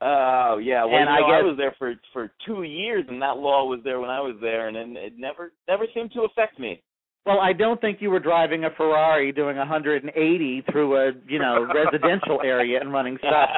Oh 0.00 0.58
yeah, 0.58 0.84
well 0.84 0.94
And 0.96 1.08
you 1.08 1.14
I 1.14 1.20
know, 1.20 1.26
I 1.26 1.38
guess- 1.40 1.44
was 1.44 1.56
there 1.56 1.74
for 1.78 1.94
for 2.12 2.30
two 2.46 2.62
years, 2.62 3.04
and 3.08 3.20
that 3.22 3.36
law 3.38 3.64
was 3.66 3.80
there 3.84 4.00
when 4.00 4.10
I 4.10 4.20
was 4.20 4.36
there, 4.40 4.68
and 4.68 4.76
it, 4.76 4.88
it 4.96 5.12
never 5.18 5.52
never 5.68 5.84
seemed 5.94 6.12
to 6.12 6.22
affect 6.22 6.58
me. 6.58 6.82
Well, 7.26 7.40
I 7.40 7.54
don't 7.54 7.80
think 7.80 8.02
you 8.02 8.10
were 8.10 8.20
driving 8.20 8.64
a 8.64 8.70
Ferrari 8.76 9.32
doing 9.32 9.56
180 9.56 10.62
through 10.70 10.96
a, 10.96 11.12
you 11.26 11.38
know, 11.38 11.66
residential 11.74 12.40
area 12.44 12.78
and 12.78 12.92
running 12.92 13.16
stop. 13.18 13.48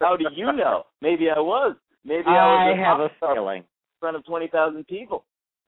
How 0.00 0.16
do 0.16 0.24
you 0.34 0.46
know? 0.52 0.82
Maybe 1.00 1.30
I 1.30 1.38
was. 1.38 1.76
Maybe 2.04 2.24
I 2.26 2.32
I 2.32 2.70
was 2.70 2.78
have 2.78 3.00
a 3.00 3.08
pop 3.20 3.36
feeling. 3.36 3.62
Front 4.00 4.16
of 4.16 4.24
twenty 4.24 4.48
thousand 4.48 4.86
people. 4.86 5.24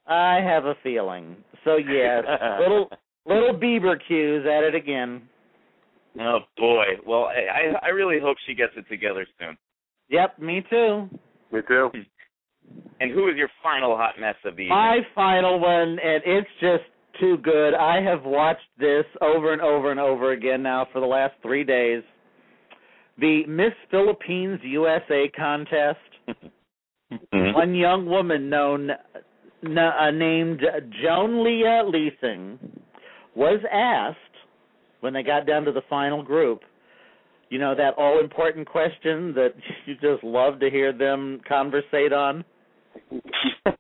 I 0.06 0.40
have 0.44 0.64
a 0.64 0.74
feeling. 0.82 1.36
So 1.64 1.76
yes, 1.76 2.24
little 2.60 2.90
little 3.26 3.54
Bieber 3.54 3.96
cues 4.06 4.44
at 4.46 4.64
it 4.64 4.74
again. 4.74 5.22
Oh 6.20 6.40
boy. 6.56 6.84
Well, 7.06 7.24
I 7.26 7.86
I 7.86 7.88
really 7.88 8.18
hope 8.20 8.36
she 8.46 8.54
gets 8.54 8.72
it 8.76 8.86
together 8.88 9.26
soon. 9.38 9.56
Yep, 10.08 10.38
me 10.40 10.64
too. 10.68 11.08
Me 11.52 11.60
too. 11.66 11.90
And 13.00 13.10
who 13.10 13.28
is 13.28 13.36
your 13.36 13.48
final 13.62 13.96
hot 13.96 14.14
mess 14.20 14.34
of 14.44 14.56
the 14.56 14.62
evening? 14.62 14.76
My 14.76 14.98
final 15.14 15.58
one, 15.58 15.98
and 15.98 16.22
it's 16.24 16.48
just 16.60 16.84
too 17.20 17.36
good. 17.38 17.74
I 17.74 18.00
have 18.02 18.24
watched 18.24 18.60
this 18.78 19.04
over 19.20 19.52
and 19.52 19.60
over 19.60 19.90
and 19.90 20.00
over 20.00 20.32
again 20.32 20.62
now 20.62 20.86
for 20.92 21.00
the 21.00 21.06
last 21.06 21.34
three 21.42 21.64
days. 21.64 22.02
The 23.18 23.44
Miss 23.46 23.72
Philippines 23.90 24.60
USA 24.62 25.30
contest. 25.36 25.98
Mhm. 27.32 27.54
One 27.54 27.74
young 27.74 28.06
woman 28.06 28.48
known 28.48 28.90
uh, 28.90 30.10
named 30.10 30.60
Joan 31.02 31.44
Leah 31.44 31.84
Leasing 31.84 32.58
was 33.34 33.60
asked 33.70 34.18
when 35.00 35.12
they 35.12 35.22
got 35.22 35.46
down 35.46 35.64
to 35.64 35.72
the 35.72 35.82
final 35.88 36.22
group. 36.22 36.62
You 37.48 37.58
know 37.58 37.74
that 37.74 37.94
all 37.98 38.20
important 38.20 38.66
question 38.66 39.34
that 39.34 39.54
you 39.86 39.94
just 39.94 40.24
love 40.24 40.60
to 40.60 40.70
hear 40.70 40.92
them 40.92 41.40
conversate 41.46 42.12
on. 42.12 42.44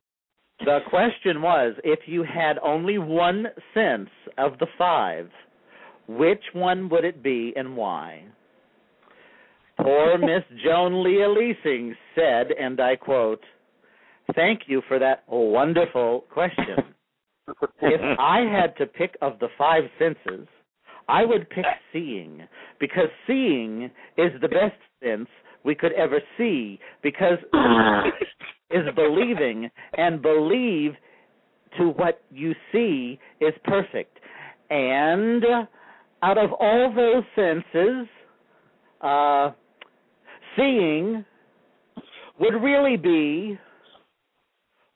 The 0.64 0.78
question 0.88 1.42
was 1.42 1.74
if 1.82 2.00
you 2.06 2.22
had 2.22 2.56
only 2.62 2.96
one 2.96 3.46
sense 3.74 4.10
of 4.38 4.58
the 4.60 4.68
five, 4.78 5.28
which 6.06 6.42
one 6.52 6.88
would 6.88 7.04
it 7.04 7.20
be 7.20 7.52
and 7.56 7.76
why? 7.76 8.22
Poor 9.82 10.18
Miss 10.18 10.44
Joan 10.64 11.02
Leah 11.02 11.28
Leasing 11.28 11.94
said, 12.14 12.48
and 12.58 12.80
I 12.80 12.96
quote, 12.96 13.40
Thank 14.34 14.62
you 14.66 14.82
for 14.86 14.98
that 14.98 15.24
wonderful 15.28 16.24
question. 16.30 16.94
if 17.80 18.18
I 18.18 18.40
had 18.40 18.76
to 18.76 18.86
pick 18.86 19.16
of 19.20 19.38
the 19.40 19.48
five 19.58 19.84
senses, 19.98 20.46
I 21.08 21.24
would 21.24 21.50
pick 21.50 21.64
seeing 21.92 22.42
because 22.78 23.08
seeing 23.26 23.90
is 24.16 24.30
the 24.40 24.48
best 24.48 24.76
sense 25.02 25.28
we 25.64 25.74
could 25.74 25.92
ever 25.92 26.20
see 26.38 26.78
because 27.02 27.38
is 28.70 28.86
believing 28.94 29.68
and 29.98 30.22
believe 30.22 30.92
to 31.78 31.88
what 31.88 32.22
you 32.30 32.54
see 32.70 33.18
is 33.40 33.52
perfect. 33.64 34.18
And 34.70 35.44
out 36.22 36.38
of 36.38 36.52
all 36.52 36.92
those 36.94 37.24
senses, 37.34 38.06
uh, 39.00 39.50
seeing 40.56 41.24
would 42.38 42.54
really 42.54 42.96
be 42.96 43.58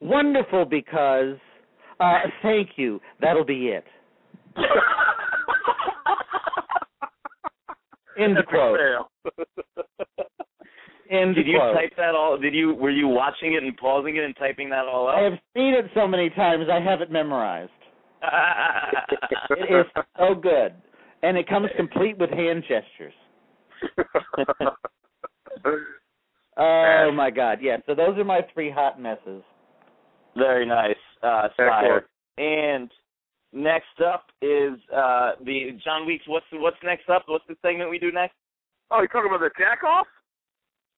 wonderful 0.01 0.65
because 0.65 1.35
uh, 1.99 2.19
thank 2.41 2.71
you. 2.75 2.99
That'll 3.21 3.45
be 3.45 3.67
it. 3.67 3.85
End 8.19 8.35
quote. 8.49 8.79
End 11.09 11.35
Did 11.35 11.47
you 11.47 11.57
quote. 11.57 11.75
type 11.75 11.93
that 11.97 12.15
all? 12.15 12.37
Did 12.37 12.53
you 12.53 12.73
were 12.73 12.89
you 12.89 13.07
watching 13.07 13.53
it 13.53 13.63
and 13.63 13.77
pausing 13.77 14.17
it 14.17 14.23
and 14.23 14.35
typing 14.35 14.69
that 14.71 14.85
all 14.85 15.07
out? 15.07 15.19
I 15.19 15.21
have 15.21 15.39
seen 15.55 15.73
it 15.73 15.85
so 15.93 16.07
many 16.07 16.29
times 16.31 16.65
I 16.71 16.79
have 16.81 17.01
it 17.01 17.11
memorized. 17.11 17.71
It 19.51 19.71
is 19.73 19.85
so 20.17 20.35
good. 20.35 20.73
And 21.23 21.37
it 21.37 21.47
comes 21.47 21.69
complete 21.77 22.17
with 22.17 22.29
hand 22.29 22.63
gestures. 22.63 23.13
Oh 26.59 27.11
my 27.13 27.29
god, 27.29 27.59
yeah. 27.61 27.77
So 27.85 27.93
those 27.93 28.17
are 28.17 28.23
my 28.23 28.41
three 28.51 28.71
hot 28.71 28.99
messes. 28.99 29.43
Very 30.35 30.65
nice, 30.65 30.95
uh, 31.21 31.49
Excellent. 31.49 31.55
Sire. 31.57 32.05
And 32.39 32.89
next 33.53 34.01
up 34.03 34.25
is 34.41 34.73
uh, 34.91 35.33
the 35.45 35.77
John 35.85 36.07
Weeks. 36.07 36.23
What's 36.27 36.47
what's 36.53 36.77
next 36.83 37.09
up? 37.09 37.25
What's 37.27 37.45
the 37.47 37.55
segment 37.61 37.91
we 37.91 37.99
do 37.99 38.11
next? 38.11 38.33
oh, 38.89 38.97
you're 38.99 39.07
talking 39.07 39.29
about 39.29 39.41
the 39.41 39.51
jack 39.59 39.83
off? 39.83 40.07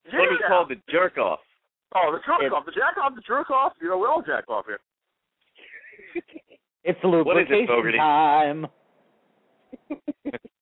What 0.05 0.29
do 0.29 0.31
we 0.31 0.39
call 0.47 0.65
the 0.65 0.75
jerk 0.89 1.17
off? 1.17 1.39
Oh, 1.93 2.11
the 2.13 2.19
jerk 2.19 2.53
off. 2.53 2.65
The 2.65 2.71
jack 2.71 2.97
off, 3.01 3.15
the 3.15 3.21
jerk 3.27 3.49
off. 3.49 3.73
You 3.81 3.89
know, 3.89 3.97
we 3.97 4.07
all 4.07 4.21
jack 4.25 4.47
off 4.47 4.65
here. 4.65 4.79
It's 6.83 6.99
What 7.03 7.37
is 7.37 7.47
it, 7.49 7.51
lubrication 7.51 7.67
Fogarty? 7.67 7.97
time. 7.97 8.67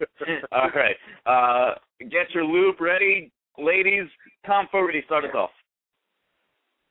All 0.52 0.70
right, 0.74 0.96
uh, 1.26 1.74
get 2.00 2.30
your 2.34 2.44
loop 2.44 2.80
ready, 2.80 3.32
ladies. 3.58 4.06
Tom 4.44 4.66
Fogarty, 4.70 5.02
start 5.06 5.24
us 5.24 5.30
off. 5.34 5.50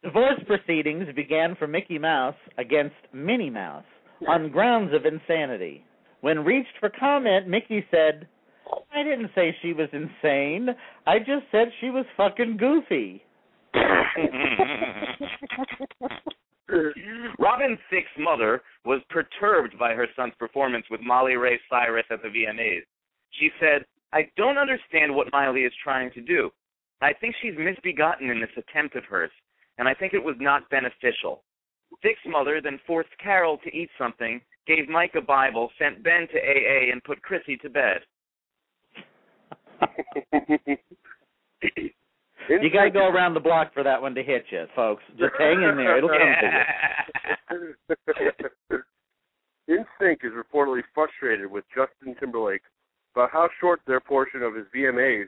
Divorce 0.04 0.40
proceedings 0.46 1.08
began 1.16 1.56
for 1.56 1.68
Mickey 1.68 1.98
Mouse 1.98 2.36
against 2.58 2.96
Minnie 3.14 3.50
Mouse 3.50 3.86
on 4.28 4.52
grounds 4.52 4.94
of 4.94 5.06
insanity. 5.06 5.84
When 6.22 6.46
reached 6.46 6.74
for 6.80 6.90
comment, 6.90 7.48
Mickey 7.48 7.86
said, 7.92 8.28
I 8.94 9.04
didn't 9.04 9.32
say 9.36 9.56
she 9.62 9.74
was 9.74 9.90
insane. 9.94 10.70
I 11.06 11.20
just 11.20 11.46
said 11.52 11.68
she 11.82 11.90
was 11.90 12.06
fucking 12.18 12.58
goofy. 12.58 13.24
Robin 17.40 17.78
Thicke's 17.90 18.08
mother 18.18 18.62
was 18.86 19.02
perturbed 19.10 19.78
by 19.78 19.94
her 19.94 20.08
son's 20.16 20.34
performance 20.40 20.86
with 20.90 21.02
Molly 21.02 21.36
Ray 21.36 21.60
Cyrus 21.70 22.06
at 22.10 22.22
the 22.22 22.30
VMAs. 22.30 22.84
She 23.40 23.50
said, 23.60 23.86
I 24.14 24.30
don't 24.38 24.58
understand 24.58 25.14
what 25.14 25.32
Miley 25.32 25.62
is 25.62 25.74
trying 25.84 26.12
to 26.12 26.22
do. 26.22 26.50
I 27.02 27.14
think 27.14 27.36
she's 27.42 27.54
misbegotten 27.58 28.30
in 28.30 28.40
this 28.40 28.50
attempt 28.58 28.96
of 28.96 29.04
hers, 29.06 29.32
and 29.78 29.88
I 29.88 29.94
think 29.94 30.14
it 30.14 30.24
was 30.24 30.36
not 30.40 30.70
beneficial. 30.70 31.44
Thicke's 32.02 32.20
mother 32.26 32.62
then 32.62 32.80
forced 32.88 33.10
Carol 33.22 33.58
to 33.64 33.76
eat 33.76 33.90
something, 33.98 34.42
gave 34.68 34.90
Mike 34.90 35.16
a 35.16 35.22
Bible, 35.22 35.70
sent 35.78 36.04
Ben 36.04 36.28
to 36.32 36.38
AA, 36.38 36.92
and 36.92 37.04
put 37.04 37.22
Chrissy 37.22 37.58
to 37.58 37.70
bed. 37.70 38.00
You 42.48 42.70
got 42.72 42.84
to 42.84 42.92
go 42.92 43.08
around 43.08 43.34
the 43.34 43.40
block 43.40 43.74
for 43.74 43.82
that 43.82 44.00
one 44.00 44.14
to 44.14 44.22
hit 44.22 44.46
you, 44.52 44.66
folks. 44.76 45.02
Just 45.18 45.34
hang 45.40 45.64
in 45.64 45.78
there. 45.78 45.98
It'll 45.98 46.10
come 46.10 46.20
to 47.50 47.78
you. 48.70 48.78
NSYNC 49.70 50.18
is 50.24 50.32
reportedly 50.32 50.82
frustrated 50.94 51.50
with 51.50 51.64
Justin 51.74 52.16
Timberlake 52.20 52.62
about 53.16 53.32
how 53.32 53.48
short 53.62 53.80
their 53.88 54.00
portion 54.02 54.44
of 54.44 54.56
his 54.56 54.66
VMAs 54.76 55.28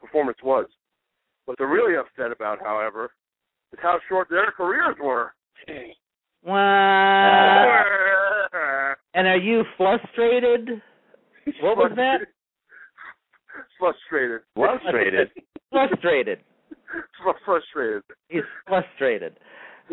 performance 0.00 0.38
was. 0.42 0.66
What 1.44 1.56
they're 1.58 1.68
really 1.68 1.96
upset 1.96 2.32
about, 2.32 2.58
however, 2.60 3.10
is 3.72 3.78
how 3.80 3.98
short 4.08 4.28
their 4.28 4.50
careers 4.56 4.96
were. 5.02 5.32
Wow. 6.44 7.74
and 9.14 9.26
are 9.26 9.36
you 9.36 9.62
frustrated? 9.76 10.82
What 11.62 11.76
was 11.76 11.92
that? 11.96 12.18
Frustrated. 13.78 14.40
Frustrated. 14.54 15.28
Frustrated. 15.70 16.38
Frustrated. 17.44 18.02
He's 18.28 18.42
frustrated. 18.66 19.38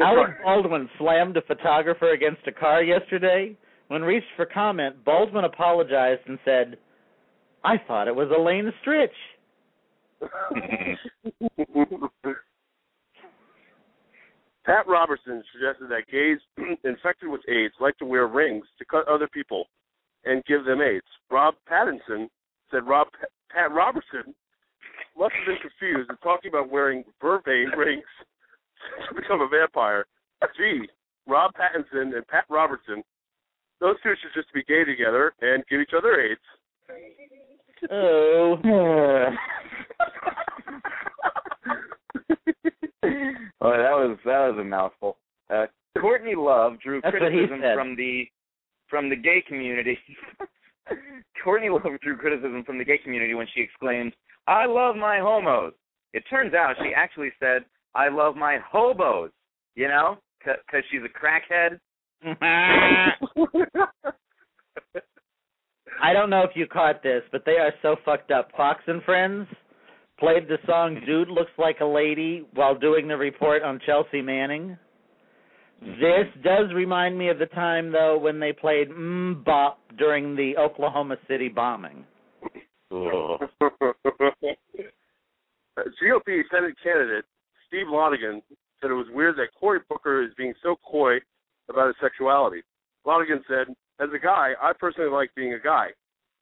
Alec 0.01 0.43
Baldwin 0.43 0.89
slammed 0.97 1.37
a 1.37 1.41
photographer 1.41 2.11
against 2.11 2.41
a 2.47 2.51
car 2.51 2.83
yesterday. 2.83 3.55
When 3.87 4.01
reached 4.01 4.27
for 4.35 4.45
comment, 4.45 5.03
Baldwin 5.05 5.45
apologized 5.45 6.21
and 6.27 6.39
said, 6.43 6.77
I 7.65 7.81
thought 7.87 8.07
it 8.07 8.15
was 8.15 8.29
Elaine 8.29 8.71
Stritch. 8.85 9.09
Pat 14.65 14.87
Robertson 14.87 15.43
suggested 15.51 15.89
that 15.89 16.07
gays 16.11 16.37
infected 16.83 17.29
with 17.29 17.41
AIDS 17.49 17.73
like 17.79 17.97
to 17.97 18.05
wear 18.05 18.27
rings 18.27 18.65
to 18.77 18.85
cut 18.85 19.07
other 19.07 19.27
people 19.27 19.65
and 20.25 20.43
give 20.45 20.63
them 20.65 20.81
AIDS. 20.81 21.07
Rob 21.31 21.55
Pattinson 21.69 22.27
said 22.69 22.87
Rob 22.87 23.07
Pat 23.49 23.71
Robertson 23.71 24.35
must 25.17 25.33
have 25.33 25.47
been 25.47 25.57
confused 25.61 26.09
and 26.09 26.19
talking 26.21 26.49
about 26.49 26.69
wearing 26.69 27.03
vervain 27.21 27.71
rings 27.77 28.03
to 29.09 29.15
become 29.15 29.41
a 29.41 29.47
vampire. 29.47 30.05
Gee, 30.55 30.87
Rob 31.27 31.51
Pattinson 31.55 32.15
and 32.15 32.27
Pat 32.27 32.45
Robertson, 32.49 33.03
those 33.81 33.95
two 34.03 34.13
should 34.21 34.39
just 34.39 34.53
be 34.53 34.63
gay 34.63 34.83
together 34.83 35.33
and 35.41 35.63
give 35.67 35.81
each 35.81 35.93
other 35.97 36.21
AIDS. 36.21 36.39
Oh. 37.91 38.57
oh, 38.63 39.31
that 43.03 43.91
was 43.91 44.17
that 44.25 44.47
was 44.47 44.57
a 44.59 44.63
mouthful. 44.63 45.17
Uh, 45.49 45.65
Courtney 45.99 46.35
Love 46.35 46.79
drew 46.81 47.01
That's 47.01 47.15
criticism 47.15 47.61
from 47.75 47.95
the 47.95 48.25
from 48.89 49.09
the 49.09 49.15
gay 49.15 49.43
community. 49.47 49.97
Courtney 51.43 51.69
Love 51.69 51.99
drew 52.01 52.17
criticism 52.17 52.63
from 52.65 52.77
the 52.77 52.85
gay 52.85 52.97
community 52.97 53.33
when 53.33 53.47
she 53.53 53.61
exclaimed, 53.61 54.13
"I 54.47 54.65
love 54.65 54.95
my 54.95 55.19
homos." 55.19 55.73
It 56.13 56.23
turns 56.29 56.53
out 56.53 56.75
she 56.81 56.93
actually 56.95 57.31
said, 57.39 57.65
"I 57.93 58.09
love 58.09 58.35
my 58.35 58.59
hobos." 58.65 59.31
You 59.75 59.87
know, 59.89 60.17
because 60.39 60.83
she's 60.89 61.01
a 61.03 61.09
crackhead. 61.09 61.79
I 66.01 66.13
don't 66.13 66.29
know 66.29 66.43
if 66.43 66.51
you 66.55 66.67
caught 66.67 67.01
this, 67.03 67.23
but 67.31 67.43
they 67.45 67.53
are 67.53 67.73
so 67.81 67.95
fucked 68.03 68.31
up. 68.31 68.49
Fox 68.55 68.81
and 68.87 69.01
Friends 69.03 69.47
played 70.19 70.47
the 70.47 70.57
song 70.65 70.99
Dude 71.05 71.29
Looks 71.29 71.51
Like 71.57 71.79
a 71.81 71.85
Lady 71.85 72.45
while 72.53 72.77
doing 72.77 73.07
the 73.07 73.17
report 73.17 73.63
on 73.63 73.79
Chelsea 73.85 74.21
Manning. 74.21 74.77
This 75.81 76.27
does 76.43 76.73
remind 76.73 77.17
me 77.17 77.29
of 77.29 77.37
the 77.37 77.47
time, 77.47 77.91
though, 77.91 78.17
when 78.17 78.39
they 78.39 78.53
played 78.53 78.89
Bop 79.45 79.79
during 79.97 80.35
the 80.35 80.53
Oklahoma 80.57 81.17
City 81.27 81.49
bombing. 81.49 82.05
Uh, 82.91 83.33
Ugh. 83.33 83.41
GOP 85.77 86.41
Senate 86.51 86.75
candidate 86.81 87.25
Steve 87.67 87.87
Lonegan 87.87 88.41
said 88.79 88.91
it 88.91 88.93
was 88.93 89.07
weird 89.11 89.35
that 89.37 89.47
Cory 89.59 89.79
Booker 89.89 90.23
is 90.23 90.29
being 90.37 90.53
so 90.63 90.75
coy 90.89 91.17
about 91.67 91.87
his 91.87 91.95
sexuality. 92.01 92.61
Lonegan 93.05 93.41
said, 93.47 93.75
As 93.99 94.09
a 94.13 94.19
guy, 94.19 94.53
I 94.61 94.73
personally 94.77 95.09
like 95.09 95.29
being 95.35 95.53
a 95.53 95.59
guy. 95.59 95.87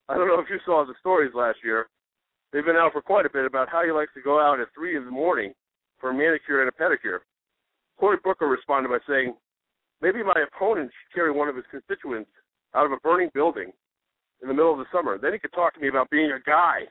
I 0.09 0.17
don't 0.17 0.27
know 0.27 0.39
if 0.39 0.49
you 0.49 0.57
saw 0.65 0.85
the 0.85 0.95
stories 0.99 1.31
last 1.33 1.59
year. 1.63 1.87
They've 2.51 2.65
been 2.65 2.75
out 2.75 2.93
for 2.93 3.01
quite 3.01 3.25
a 3.25 3.29
bit 3.29 3.45
about 3.45 3.69
how 3.69 3.83
he 3.83 3.91
likes 3.91 4.13
to 4.15 4.21
go 4.21 4.39
out 4.39 4.59
at 4.59 4.67
3 4.75 4.97
in 4.97 5.05
the 5.05 5.11
morning 5.11 5.53
for 5.99 6.09
a 6.09 6.13
manicure 6.13 6.61
and 6.61 6.69
a 6.69 6.71
pedicure. 6.71 7.19
Cory 7.97 8.17
Booker 8.23 8.47
responded 8.47 8.89
by 8.89 8.99
saying, 9.07 9.33
Maybe 10.01 10.21
my 10.21 10.43
opponent 10.45 10.91
should 10.91 11.15
carry 11.15 11.31
one 11.31 11.47
of 11.47 11.55
his 11.55 11.63
constituents 11.71 12.29
out 12.75 12.85
of 12.85 12.91
a 12.91 12.97
burning 12.97 13.29
building 13.33 13.71
in 14.41 14.47
the 14.49 14.53
middle 14.53 14.73
of 14.73 14.79
the 14.79 14.85
summer. 14.91 15.17
Then 15.17 15.31
he 15.31 15.39
could 15.39 15.53
talk 15.53 15.73
to 15.75 15.79
me 15.79 15.87
about 15.87 16.09
being 16.09 16.31
a 16.31 16.39
guy. 16.45 16.81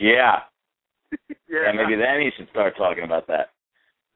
Yeah. 0.00 0.40
yeah, 1.28 1.36
Yeah, 1.48 1.72
maybe 1.72 1.94
then 1.94 2.20
he 2.20 2.30
should 2.36 2.50
start 2.50 2.76
talking 2.76 3.04
about 3.04 3.28
that. 3.28 3.50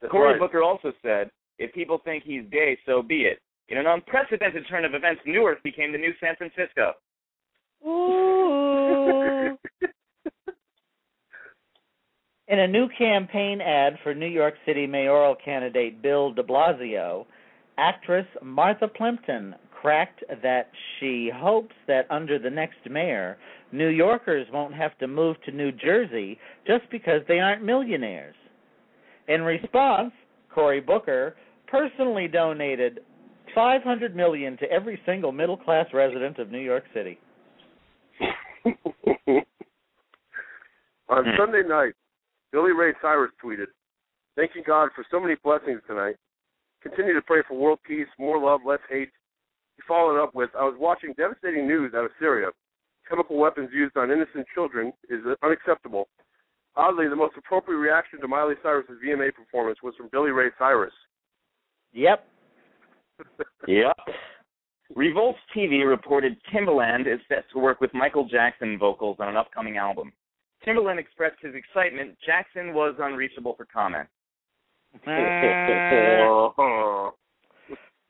That's 0.00 0.10
Cory 0.10 0.32
right. 0.32 0.40
Booker 0.40 0.62
also 0.62 0.92
said, 1.02 1.30
if 1.58 1.72
people 1.72 2.00
think 2.04 2.24
he's 2.24 2.42
gay, 2.50 2.76
so 2.84 3.02
be 3.02 3.22
it. 3.22 3.38
In 3.68 3.78
an 3.78 3.86
unprecedented 3.86 4.64
turn 4.68 4.84
of 4.84 4.94
events, 4.94 5.22
Newark 5.24 5.62
became 5.62 5.92
the 5.92 5.98
new 5.98 6.12
San 6.20 6.36
Francisco. 6.36 6.92
Ooh. 7.86 9.56
In 12.48 12.58
a 12.58 12.68
new 12.68 12.88
campaign 12.98 13.60
ad 13.62 13.98
for 14.02 14.14
New 14.14 14.26
York 14.26 14.54
City 14.66 14.86
mayoral 14.86 15.34
candidate 15.42 16.02
Bill 16.02 16.32
de 16.32 16.42
Blasio, 16.42 17.24
actress 17.78 18.26
Martha 18.42 18.88
Plimpton 18.88 19.54
cracked 19.70 20.22
that 20.42 20.70
she 20.98 21.30
hopes 21.34 21.74
that 21.86 22.06
under 22.10 22.38
the 22.38 22.50
next 22.50 22.78
mayor, 22.90 23.38
New 23.72 23.88
Yorkers 23.88 24.46
won't 24.52 24.74
have 24.74 24.96
to 24.98 25.08
move 25.08 25.36
to 25.44 25.50
New 25.50 25.72
Jersey 25.72 26.38
just 26.66 26.88
because 26.90 27.22
they 27.26 27.40
aren't 27.40 27.64
millionaires. 27.64 28.36
In 29.28 29.42
response, 29.42 30.12
Cory 30.54 30.80
Booker 30.80 31.34
personally 31.66 32.28
donated 32.28 33.00
500 33.54 34.14
million 34.16 34.56
to 34.58 34.70
every 34.70 35.00
single 35.06 35.32
middle-class 35.32 35.86
resident 35.92 36.38
of 36.38 36.50
New 36.50 36.60
York 36.60 36.84
City. 36.94 37.18
On. 41.08 41.24
Sunday 41.38 41.62
night, 41.66 41.92
Billy 42.52 42.72
Ray 42.72 42.92
Cyrus 43.02 43.32
tweeted, 43.44 43.66
Thanking 44.36 44.62
God 44.66 44.88
for 44.94 45.04
so 45.10 45.20
many 45.20 45.34
blessings 45.44 45.80
tonight. 45.86 46.16
Continue 46.82 47.12
to 47.14 47.22
pray 47.22 47.42
for 47.46 47.58
world 47.58 47.80
peace, 47.86 48.06
more 48.18 48.38
love, 48.38 48.60
less 48.66 48.80
hate. 48.88 49.10
He 49.76 49.82
followed 49.86 50.22
up 50.22 50.34
with, 50.34 50.50
I 50.58 50.64
was 50.64 50.74
watching 50.78 51.12
devastating 51.16 51.66
news 51.66 51.92
out 51.94 52.04
of 52.04 52.10
Syria. 52.18 52.48
Chemical 53.08 53.36
weapons 53.36 53.68
used 53.72 53.96
on 53.96 54.10
innocent 54.10 54.46
children 54.54 54.92
is 55.10 55.20
unacceptable. 55.42 56.08
Oddly, 56.76 57.08
the 57.08 57.16
most 57.16 57.34
appropriate 57.36 57.78
reaction 57.78 58.20
to 58.20 58.28
Miley 58.28 58.54
Cyrus's 58.62 58.96
VMA 59.04 59.34
performance 59.34 59.78
was 59.82 59.94
from 59.96 60.08
Billy 60.10 60.30
Ray 60.30 60.48
Cyrus. 60.58 60.92
Yep. 61.92 62.24
Yep. 63.66 63.96
Revolt 64.94 65.36
TV 65.56 65.88
reported 65.88 66.36
Timbaland 66.52 67.12
is 67.12 67.20
set 67.28 67.44
to 67.52 67.58
work 67.58 67.80
with 67.80 67.94
Michael 67.94 68.28
Jackson 68.28 68.78
vocals 68.78 69.16
on 69.20 69.28
an 69.28 69.36
upcoming 69.36 69.78
album. 69.78 70.12
Timbaland 70.66 70.98
expressed 70.98 71.40
his 71.40 71.54
excitement. 71.54 72.16
Jackson 72.24 72.74
was 72.74 72.94
unreachable 72.98 73.54
for 73.56 73.66
comment. 73.66 74.08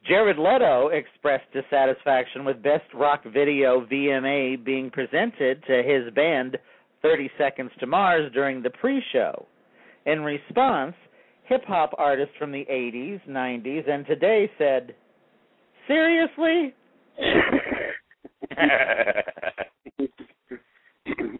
Jared 0.07 0.37
Leto 0.37 0.89
expressed 0.89 1.45
dissatisfaction 1.53 2.45
with 2.45 2.63
Best 2.63 2.93
Rock 2.93 3.23
Video 3.33 3.87
VMA 3.87 4.63
being 4.65 4.91
presented 4.91 5.63
to 5.67 5.83
his 5.85 6.13
band 6.15 6.59
30 7.03 7.31
Seconds 7.39 7.71
to 7.79 7.87
Mars 7.87 8.33
during 8.33 8.63
the 8.63 8.71
pre-show. 8.71 9.47
In 10.07 10.23
response, 10.23 10.95
hip 11.45 11.65
hop 11.67 11.93
artists 11.99 12.35
from 12.39 12.51
the 12.51 12.67
80s, 12.71 13.21
90s, 13.29 13.89
and 13.89 14.07
today 14.07 14.51
said, 14.59 14.95
"Seriously? 15.87 16.74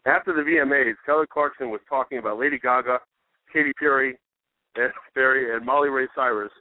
After 0.05 0.33
the 0.35 0.43
VMAs, 0.43 0.95
Kelly 1.07 1.27
Clarkson 1.33 1.71
was 1.71 1.81
talking 1.89 2.19
about 2.19 2.39
Lady 2.39 2.59
Gaga, 2.59 2.99
Katy 3.53 3.73
Perry, 3.79 4.19
and 4.77 4.93
Perry, 5.15 5.55
and 5.55 5.65
Molly 5.65 5.89
Ray 5.89 6.07
Cyrus. 6.15 6.53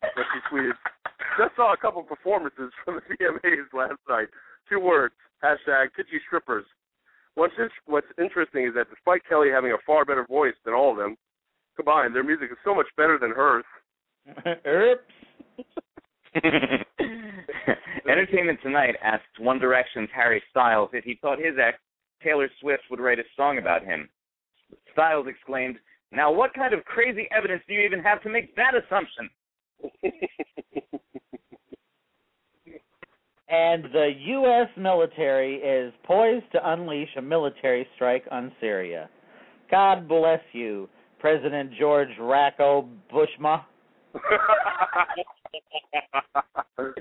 But 0.00 0.24
she 0.32 0.40
tweeted, 0.54 0.72
"Just 1.38 1.56
saw 1.56 1.72
a 1.72 1.76
couple 1.76 2.02
performances 2.02 2.72
from 2.84 2.96
the 2.96 3.16
VMAs 3.16 3.72
last 3.72 3.98
night. 4.08 4.28
Two 4.68 4.80
words: 4.80 5.14
hashtag 5.42 5.92
pitchy 5.94 6.20
strippers." 6.26 6.64
What's 7.34 7.54
in- 7.58 7.70
what's 7.86 8.06
interesting 8.18 8.66
is 8.66 8.74
that 8.74 8.90
despite 8.90 9.24
Kelly 9.28 9.50
having 9.50 9.72
a 9.72 9.78
far 9.86 10.04
better 10.04 10.26
voice 10.26 10.54
than 10.64 10.74
all 10.74 10.90
of 10.92 10.96
them 10.96 11.16
combined, 11.76 12.14
their 12.14 12.24
music 12.24 12.50
is 12.50 12.58
so 12.64 12.74
much 12.74 12.88
better 12.96 13.18
than 13.18 13.30
hers. 13.30 13.64
Oops." 14.46 15.68
Entertainment 18.08 18.58
Tonight 18.62 18.96
asked 19.02 19.24
One 19.38 19.58
Direction's 19.58 20.08
Harry 20.14 20.42
Styles 20.50 20.90
if 20.92 21.04
he 21.04 21.18
thought 21.20 21.38
his 21.38 21.54
ex, 21.60 21.78
Taylor 22.22 22.48
Swift, 22.60 22.82
would 22.90 23.00
write 23.00 23.18
a 23.18 23.24
song 23.36 23.58
about 23.58 23.84
him. 23.84 24.08
Styles 24.92 25.26
exclaimed, 25.28 25.76
Now 26.12 26.32
what 26.32 26.54
kind 26.54 26.74
of 26.74 26.84
crazy 26.84 27.28
evidence 27.36 27.62
do 27.68 27.74
you 27.74 27.80
even 27.80 28.00
have 28.02 28.22
to 28.22 28.30
make 28.30 28.54
that 28.56 28.74
assumption? 28.74 29.30
And 33.48 33.84
the 33.84 34.10
U.S. 34.14 34.68
military 34.76 35.56
is 35.56 35.92
poised 36.04 36.44
to 36.52 36.70
unleash 36.72 37.08
a 37.16 37.22
military 37.22 37.86
strike 37.94 38.24
on 38.30 38.52
Syria. 38.60 39.08
God 39.70 40.06
bless 40.06 40.40
you, 40.52 40.88
President 41.18 41.72
George 41.78 42.10
Racco 42.20 42.86
Bushma. 43.12 43.64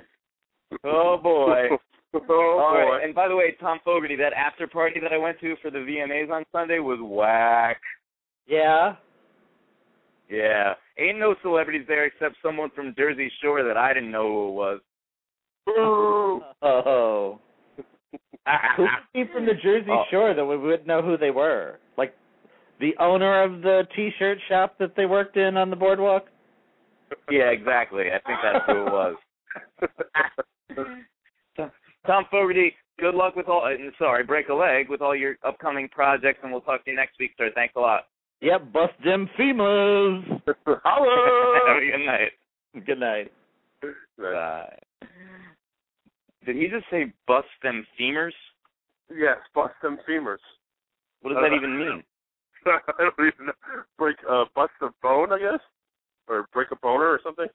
Oh 0.83 1.17
boy. 1.21 1.69
oh 2.13 2.19
All 2.19 2.73
boy. 2.73 2.79
right. 2.79 3.01
And 3.03 3.15
by 3.15 3.27
the 3.27 3.35
way, 3.35 3.55
Tom 3.59 3.79
Fogarty, 3.85 4.15
that 4.17 4.33
after 4.33 4.67
party 4.67 4.99
that 4.99 5.13
I 5.13 5.17
went 5.17 5.39
to 5.39 5.55
for 5.61 5.71
the 5.71 5.79
VMAs 5.79 6.29
on 6.29 6.43
Sunday 6.51 6.79
was 6.79 6.99
whack. 7.01 7.79
Yeah. 8.47 8.95
Yeah. 10.29 10.73
Ain't 10.99 11.19
no 11.19 11.35
celebrities 11.41 11.85
there 11.87 12.05
except 12.05 12.35
someone 12.43 12.69
from 12.75 12.93
Jersey 12.97 13.31
Shore 13.41 13.63
that 13.63 13.77
I 13.77 13.93
didn't 13.93 14.11
know 14.11 14.27
who 14.27 14.47
it 14.49 14.53
was. 14.53 14.79
Oh. 16.61 17.39
Who 18.77 18.87
be 19.13 19.23
from 19.33 19.45
the 19.45 19.53
Jersey 19.61 19.89
Oh. 19.91 20.03
Shore 20.09 20.33
that 20.33 20.45
we 20.45 20.57
wouldn't 20.57 20.87
know 20.87 21.01
who 21.01 21.17
they 21.17 21.31
were? 21.31 21.79
Like 21.97 22.13
the 22.79 22.95
owner 22.99 23.43
of 23.43 23.61
the 23.61 23.83
T-shirt 23.95 24.37
shop 24.47 24.75
that 24.79 24.95
they 24.95 25.05
worked 25.05 25.35
in 25.37 25.57
on 25.57 25.69
the 25.69 25.75
boardwalk. 25.75 26.27
Yeah, 27.30 27.49
exactly. 27.51 28.05
I 28.12 28.20
think 28.26 28.39
that's 28.43 28.66
who 28.66 28.86
it 28.86 28.91
was. 28.91 29.16
Tom 32.05 32.26
Fogarty, 32.32 32.74
good 32.99 33.16
luck 33.16 33.36
with 33.36 33.47
all. 33.47 33.66
Uh, 33.66 33.91
sorry, 33.97 34.24
break 34.24 34.49
a 34.49 34.53
leg 34.53 34.89
with 34.89 35.01
all 35.01 35.16
your 35.16 35.36
upcoming 35.45 35.89
projects, 35.89 36.39
and 36.43 36.51
we'll 36.51 36.62
talk 36.62 36.86
to 36.86 36.91
you 36.91 36.97
next 36.97 37.20
week, 37.20 37.32
sir. 37.38 37.49
Thanks 37.53 37.74
a 37.76 37.80
lot. 37.80 38.05
Yep, 38.41 38.72
bust 38.72 38.93
them 39.03 39.30
femurs. 39.38 40.24
Have 40.47 40.47
a 40.47 41.80
good 41.80 42.05
night. 42.05 42.32
Good 42.86 42.99
night. 42.99 43.32
Bye. 44.18 44.78
Did 46.45 46.55
he 46.55 46.68
just 46.68 46.86
say 46.89 47.12
bust 47.28 47.47
them 47.64 47.86
femurs? 47.99 48.32
yes, 49.14 49.38
bust 49.53 49.74
them 49.82 49.97
femurs. 50.08 50.38
What 51.22 51.34
does 51.34 51.43
that 51.43 51.55
even 51.55 51.78
mean? 51.78 52.03
I 52.66 52.80
don't 52.99 53.28
even 53.34 53.47
know. 53.47 53.53
Break, 53.97 54.18
uh, 54.30 54.45
bust 54.55 54.72
a 54.82 54.88
bone, 55.01 55.32
I 55.32 55.39
guess, 55.39 55.60
or 56.28 56.47
break 56.53 56.71
a 56.71 56.75
boner 56.75 57.05
or 57.07 57.19
something. 57.23 57.47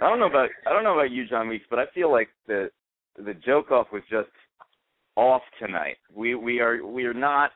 I 0.00 0.08
don't 0.08 0.20
know 0.20 0.26
about 0.26 0.48
I 0.66 0.72
don't 0.72 0.84
know 0.84 0.94
about 0.94 1.10
you, 1.10 1.26
John 1.26 1.48
Weeks, 1.48 1.66
but 1.68 1.78
I 1.78 1.84
feel 1.94 2.10
like 2.10 2.28
the 2.46 2.70
the 3.16 3.34
joke 3.34 3.70
off 3.70 3.88
was 3.92 4.02
just 4.10 4.28
off 5.16 5.42
tonight. 5.58 5.96
We 6.14 6.34
we 6.34 6.60
are 6.60 6.84
we 6.86 7.04
are 7.04 7.14
not 7.14 7.50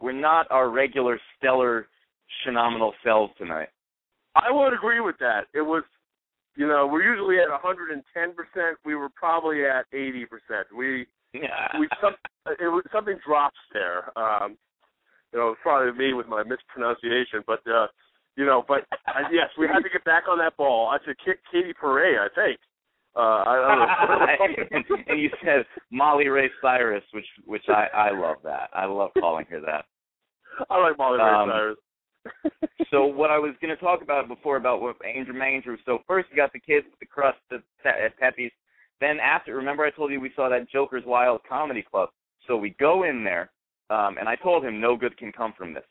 we're 0.00 0.12
not 0.12 0.46
our 0.50 0.68
regular 0.70 1.18
stellar 1.36 1.86
phenomenal 2.44 2.92
selves 3.02 3.32
tonight. 3.38 3.68
I 4.34 4.50
would 4.50 4.74
agree 4.74 5.00
with 5.00 5.16
that. 5.20 5.46
It 5.54 5.62
was, 5.62 5.84
you 6.56 6.66
know, 6.66 6.86
we're 6.90 7.04
usually 7.04 7.38
at 7.38 7.48
110 7.48 8.02
percent. 8.34 8.78
We 8.84 8.94
were 8.94 9.08
probably 9.14 9.64
at 9.64 9.86
80 9.92 10.26
percent. 10.26 10.66
We 10.76 11.06
Yeah. 11.32 11.78
we 11.78 11.88
some 12.00 12.14
it 12.60 12.68
was 12.68 12.84
something 12.92 13.16
drops 13.26 13.58
there. 13.72 14.16
Um, 14.18 14.58
you 15.32 15.38
know, 15.38 15.48
it's 15.50 15.60
probably 15.62 15.98
me 15.98 16.12
with 16.12 16.28
my 16.28 16.42
mispronunciation, 16.44 17.42
but 17.46 17.60
uh, 17.66 17.86
you 18.36 18.44
know, 18.44 18.64
but 18.66 18.86
uh, 19.06 19.28
yes, 19.32 19.48
we 19.58 19.66
had 19.66 19.80
to 19.80 19.88
get 19.88 20.04
back 20.04 20.24
on 20.30 20.38
that 20.38 20.56
ball. 20.56 20.88
I 20.88 20.98
said 21.04 21.16
kick 21.24 21.38
Katie 21.52 21.74
Perret, 21.78 22.18
I 22.18 22.34
think. 22.34 22.58
Uh, 23.16 23.20
I, 23.20 24.36
and, 24.70 24.84
and 25.06 25.20
you 25.20 25.30
said 25.44 25.64
Molly 25.92 26.28
Ray 26.28 26.50
Cyrus, 26.60 27.04
which 27.12 27.26
which 27.46 27.64
I 27.68 27.86
I 27.94 28.10
love 28.10 28.38
that. 28.42 28.70
I 28.72 28.86
love 28.86 29.10
calling 29.18 29.46
her 29.50 29.60
that. 29.60 29.84
I 30.68 30.80
like 30.80 30.98
Molly 30.98 31.18
Ray 31.18 31.24
Um, 31.24 31.48
Cyrus. 31.48 31.76
So 32.90 33.06
what 33.06 33.30
I 33.30 33.38
was 33.38 33.54
going 33.60 33.74
to 33.74 33.82
talk 33.82 34.02
about 34.02 34.28
before 34.28 34.56
about 34.56 34.80
what 34.80 34.96
Andrew 35.04 35.34
Manger. 35.34 35.76
So 35.84 35.98
first 36.06 36.28
you 36.30 36.36
got 36.36 36.52
the 36.52 36.60
kids 36.60 36.86
with 36.88 37.00
the 37.00 37.06
crust 37.06 37.38
at, 37.50 37.60
at 37.84 38.16
Pepe's. 38.18 38.52
Then 39.00 39.18
after, 39.18 39.56
remember 39.56 39.84
I 39.84 39.90
told 39.90 40.12
you 40.12 40.20
we 40.20 40.30
saw 40.36 40.48
that 40.48 40.70
Joker's 40.70 41.02
Wild 41.04 41.40
Comedy 41.48 41.82
Club. 41.82 42.10
So 42.46 42.56
we 42.56 42.76
go 42.78 43.02
in 43.02 43.24
there, 43.24 43.50
um, 43.90 44.16
and 44.18 44.28
I 44.28 44.36
told 44.36 44.64
him 44.64 44.80
no 44.80 44.96
good 44.96 45.16
can 45.16 45.32
come 45.32 45.54
from 45.58 45.74
this. 45.74 45.84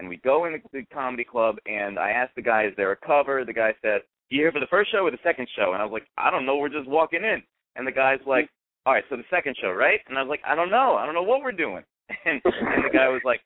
And 0.00 0.08
we 0.08 0.16
go 0.18 0.46
in 0.46 0.54
the, 0.54 0.60
the 0.72 0.84
comedy 0.86 1.24
club, 1.24 1.56
and 1.66 1.98
I 1.98 2.10
asked 2.10 2.34
the 2.34 2.42
guy, 2.42 2.64
"Is 2.64 2.72
there 2.76 2.90
a 2.90 2.96
cover?" 2.96 3.44
The 3.44 3.52
guy 3.52 3.74
said, 3.82 4.00
"You 4.30 4.40
here 4.40 4.52
for 4.52 4.58
the 4.58 4.66
first 4.70 4.90
show 4.90 5.04
or 5.04 5.10
the 5.10 5.18
second 5.22 5.46
show?" 5.54 5.72
And 5.74 5.82
I 5.82 5.84
was 5.84 5.92
like, 5.92 6.08
"I 6.16 6.30
don't 6.30 6.46
know. 6.46 6.56
We're 6.56 6.70
just 6.70 6.88
walking 6.88 7.22
in." 7.22 7.42
And 7.76 7.86
the 7.86 7.92
guy's 7.92 8.24
like, 8.26 8.48
"All 8.86 8.94
right, 8.94 9.04
so 9.10 9.16
the 9.16 9.28
second 9.30 9.56
show, 9.60 9.70
right?" 9.70 10.00
And 10.08 10.18
I 10.18 10.22
was 10.22 10.30
like, 10.30 10.42
"I 10.46 10.54
don't 10.54 10.70
know. 10.70 10.96
I 10.96 11.04
don't 11.04 11.14
know 11.14 11.22
what 11.22 11.42
we're 11.42 11.52
doing." 11.52 11.84
And 12.24 12.40
and 12.44 12.84
the 12.84 12.90
guy 12.92 13.08
was 13.08 13.22
like, 13.24 13.40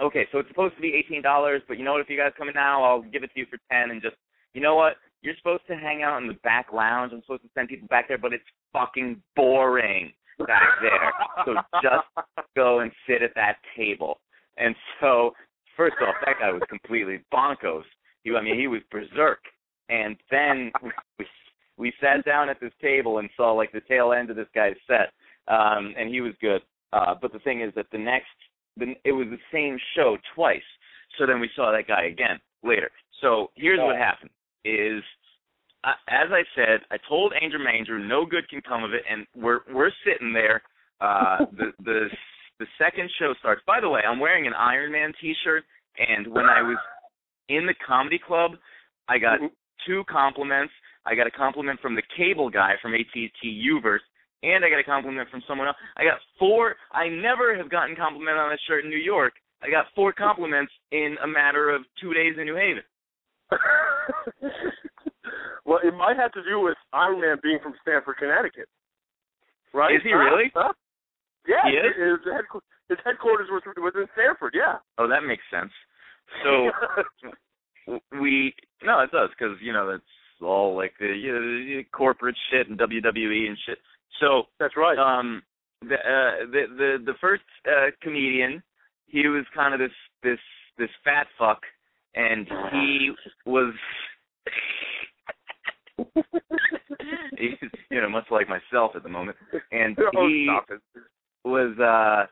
okay, 0.00 0.26
so 0.32 0.38
it's 0.38 0.48
supposed 0.48 0.74
to 0.76 0.80
be 0.80 0.94
eighteen 0.94 1.22
dollars, 1.22 1.62
but 1.68 1.78
you 1.78 1.84
know 1.84 1.92
what? 1.92 2.00
If 2.00 2.10
you 2.10 2.16
guys 2.16 2.32
come 2.38 2.48
in 2.48 2.54
now, 2.54 2.82
I'll 2.82 3.02
give 3.02 3.22
it 3.22 3.32
to 3.34 3.40
you 3.40 3.46
for 3.50 3.58
ten. 3.70 3.90
And 3.90 4.00
just, 4.00 4.16
you 4.54 4.60
know 4.60 4.74
what? 4.74 4.94
You're 5.22 5.36
supposed 5.36 5.66
to 5.68 5.76
hang 5.76 6.02
out 6.02 6.20
in 6.20 6.28
the 6.28 6.38
back 6.42 6.72
lounge. 6.72 7.12
I'm 7.12 7.22
supposed 7.22 7.42
to 7.42 7.48
send 7.54 7.68
people 7.68 7.88
back 7.88 8.08
there, 8.08 8.18
but 8.18 8.32
it's 8.32 8.44
fucking 8.72 9.22
boring 9.36 10.12
back 10.46 10.62
there. 10.80 11.12
So 11.44 11.54
just 11.82 12.06
go 12.56 12.80
and 12.80 12.90
sit 13.06 13.22
at 13.22 13.34
that 13.36 13.56
table. 13.76 14.18
And 14.58 14.74
so, 15.00 15.32
first 15.82 15.96
off, 16.02 16.14
that 16.24 16.36
guy 16.40 16.52
was 16.52 16.62
completely 16.68 17.20
bonkos. 17.32 17.82
He, 18.22 18.34
I 18.34 18.42
mean, 18.42 18.58
he 18.58 18.68
was 18.68 18.80
berserk. 18.90 19.40
And 19.88 20.16
then 20.30 20.70
we 21.18 21.26
we 21.76 21.92
sat 22.00 22.24
down 22.24 22.48
at 22.48 22.60
this 22.60 22.72
table 22.80 23.18
and 23.18 23.28
saw 23.36 23.52
like 23.52 23.72
the 23.72 23.80
tail 23.80 24.12
end 24.12 24.30
of 24.30 24.36
this 24.36 24.46
guy's 24.54 24.76
set, 24.86 25.12
um, 25.52 25.94
and 25.98 26.08
he 26.08 26.20
was 26.20 26.32
good. 26.40 26.62
Uh, 26.92 27.14
but 27.20 27.32
the 27.32 27.38
thing 27.40 27.62
is 27.62 27.72
that 27.74 27.86
the 27.90 27.98
next, 27.98 28.26
the, 28.76 28.94
it 29.04 29.12
was 29.12 29.26
the 29.30 29.38
same 29.52 29.78
show 29.96 30.16
twice. 30.34 30.60
So 31.18 31.26
then 31.26 31.40
we 31.40 31.50
saw 31.56 31.72
that 31.72 31.88
guy 31.88 32.04
again 32.04 32.38
later. 32.62 32.90
So 33.20 33.50
here's 33.56 33.80
what 33.80 33.96
happened: 33.96 34.30
is 34.64 35.02
uh, 35.84 35.98
as 36.08 36.28
I 36.30 36.42
said, 36.54 36.80
I 36.90 36.96
told 37.08 37.32
Andrew 37.40 37.62
Manger 37.62 37.98
no 37.98 38.24
good 38.24 38.48
can 38.48 38.60
come 38.60 38.84
of 38.84 38.92
it, 38.94 39.02
and 39.10 39.26
we're 39.34 39.60
we're 39.72 39.90
sitting 40.06 40.32
there. 40.32 40.62
Uh, 41.00 41.38
the 41.58 41.72
the 41.84 42.08
the 42.62 42.70
second 42.78 43.10
show 43.18 43.34
starts. 43.40 43.60
By 43.66 43.80
the 43.80 43.88
way, 43.88 44.00
I'm 44.06 44.20
wearing 44.20 44.46
an 44.46 44.54
Iron 44.54 44.92
Man 44.92 45.12
T-shirt, 45.20 45.64
and 45.98 46.28
when 46.28 46.46
I 46.46 46.62
was 46.62 46.78
in 47.48 47.66
the 47.66 47.74
comedy 47.84 48.20
club, 48.24 48.52
I 49.08 49.18
got 49.18 49.38
mm-hmm. 49.38 49.50
two 49.84 50.04
compliments. 50.08 50.72
I 51.04 51.16
got 51.16 51.26
a 51.26 51.30
compliment 51.32 51.80
from 51.80 51.96
the 51.96 52.06
cable 52.16 52.48
guy 52.48 52.74
from 52.80 52.94
AT&T 52.94 53.30
U-verse, 53.42 54.02
and 54.44 54.64
I 54.64 54.70
got 54.70 54.78
a 54.78 54.84
compliment 54.84 55.28
from 55.28 55.42
someone 55.48 55.66
else. 55.66 55.76
I 55.96 56.04
got 56.04 56.22
four. 56.38 56.76
I 56.92 57.08
never 57.08 57.56
have 57.58 57.68
gotten 57.68 57.96
compliment 57.96 58.38
on 58.38 58.50
this 58.50 58.60
shirt 58.68 58.84
in 58.84 58.90
New 58.90 59.02
York. 59.02 59.32
I 59.60 59.68
got 59.68 59.86
four 59.96 60.12
compliments 60.12 60.72
in 60.92 61.16
a 61.22 61.26
matter 61.26 61.70
of 61.70 61.82
two 62.00 62.14
days 62.14 62.34
in 62.38 62.46
New 62.46 62.54
Haven. 62.54 62.86
well, 65.66 65.80
it 65.82 65.94
might 65.94 66.16
have 66.16 66.30
to 66.32 66.42
do 66.48 66.60
with 66.60 66.76
Iron 66.92 67.20
Man 67.20 67.38
being 67.42 67.58
from 67.60 67.74
Stamford, 67.82 68.18
Connecticut. 68.18 68.68
Right? 69.74 69.94
Is 69.94 70.02
he 70.04 70.12
really? 70.12 70.52
Huh? 70.54 70.72
Yeah. 71.46 71.64
He 71.66 71.76
is? 71.76 71.94
His, 71.96 72.32
headqu- 72.32 72.66
his 72.88 72.98
headquarters 73.04 73.48
was, 73.50 73.62
was 73.76 73.92
in 73.96 74.06
Stamford, 74.14 74.54
yeah. 74.54 74.78
Oh, 74.98 75.08
that 75.08 75.24
makes 75.26 75.42
sense. 75.50 75.72
So 76.44 76.70
we 78.20 78.54
no, 78.82 79.00
it 79.00 79.10
does 79.10 79.30
because 79.36 79.56
you 79.60 79.72
know 79.72 79.90
that's 79.90 80.02
all 80.40 80.76
like 80.76 80.92
the 80.98 81.06
you 81.06 81.76
know, 81.76 81.82
corporate 81.92 82.36
shit 82.50 82.68
and 82.68 82.78
WWE 82.78 83.48
and 83.48 83.58
shit. 83.66 83.78
So 84.20 84.44
That's 84.58 84.76
right. 84.76 84.98
um 84.98 85.42
the 85.80 85.96
uh 85.96 86.46
the 86.50 86.64
the 86.76 86.98
the 87.06 87.14
first 87.20 87.42
uh 87.66 87.90
comedian 88.02 88.62
he 89.06 89.26
was 89.28 89.44
kind 89.54 89.74
of 89.74 89.80
this 89.80 89.92
this 90.22 90.38
this 90.78 90.90
fat 91.04 91.26
fuck 91.38 91.60
and 92.14 92.46
he 92.72 93.10
was 93.46 93.74
he's 97.38 97.70
you 97.90 98.00
know 98.00 98.08
much 98.08 98.26
like 98.30 98.48
myself 98.48 98.92
at 98.94 99.02
the 99.02 99.08
moment 99.08 99.36
and 99.70 99.96
oh, 100.16 100.26
he. 100.26 100.48
Was 101.44 101.78
uh 101.78 102.26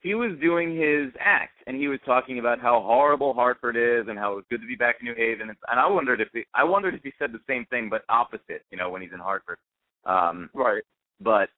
he 0.00 0.14
was 0.14 0.30
doing 0.40 0.76
his 0.76 1.12
act 1.18 1.56
and 1.66 1.76
he 1.76 1.88
was 1.88 1.98
talking 2.06 2.38
about 2.38 2.60
how 2.60 2.80
horrible 2.80 3.34
Hartford 3.34 3.76
is 3.76 4.06
and 4.08 4.18
how 4.18 4.32
it 4.32 4.36
was 4.36 4.44
good 4.50 4.60
to 4.60 4.66
be 4.66 4.76
back 4.76 4.96
in 5.00 5.06
New 5.06 5.14
Haven 5.14 5.48
and, 5.48 5.58
and 5.70 5.80
I 5.80 5.86
wondered 5.86 6.20
if 6.20 6.28
he 6.32 6.44
I 6.54 6.64
wondered 6.64 6.94
if 6.94 7.02
he 7.02 7.12
said 7.18 7.32
the 7.32 7.40
same 7.48 7.66
thing 7.66 7.88
but 7.90 8.04
opposite, 8.08 8.64
you 8.70 8.78
know, 8.78 8.90
when 8.90 9.02
he's 9.02 9.12
in 9.12 9.18
Hartford. 9.18 9.58
Um 10.04 10.50
Right. 10.54 10.82
but 11.20 11.48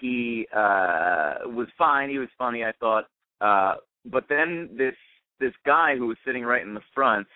he 0.00 0.46
uh 0.54 1.34
was 1.46 1.68
fine, 1.76 2.10
he 2.10 2.18
was 2.18 2.28
funny, 2.36 2.64
I 2.64 2.72
thought. 2.80 3.04
Uh 3.40 3.74
but 4.04 4.24
then 4.28 4.70
this 4.76 4.94
this 5.40 5.54
guy 5.64 5.96
who 5.96 6.06
was 6.08 6.16
sitting 6.26 6.42
right 6.44 6.62
in 6.62 6.74
the 6.74 6.82
front 6.94 7.26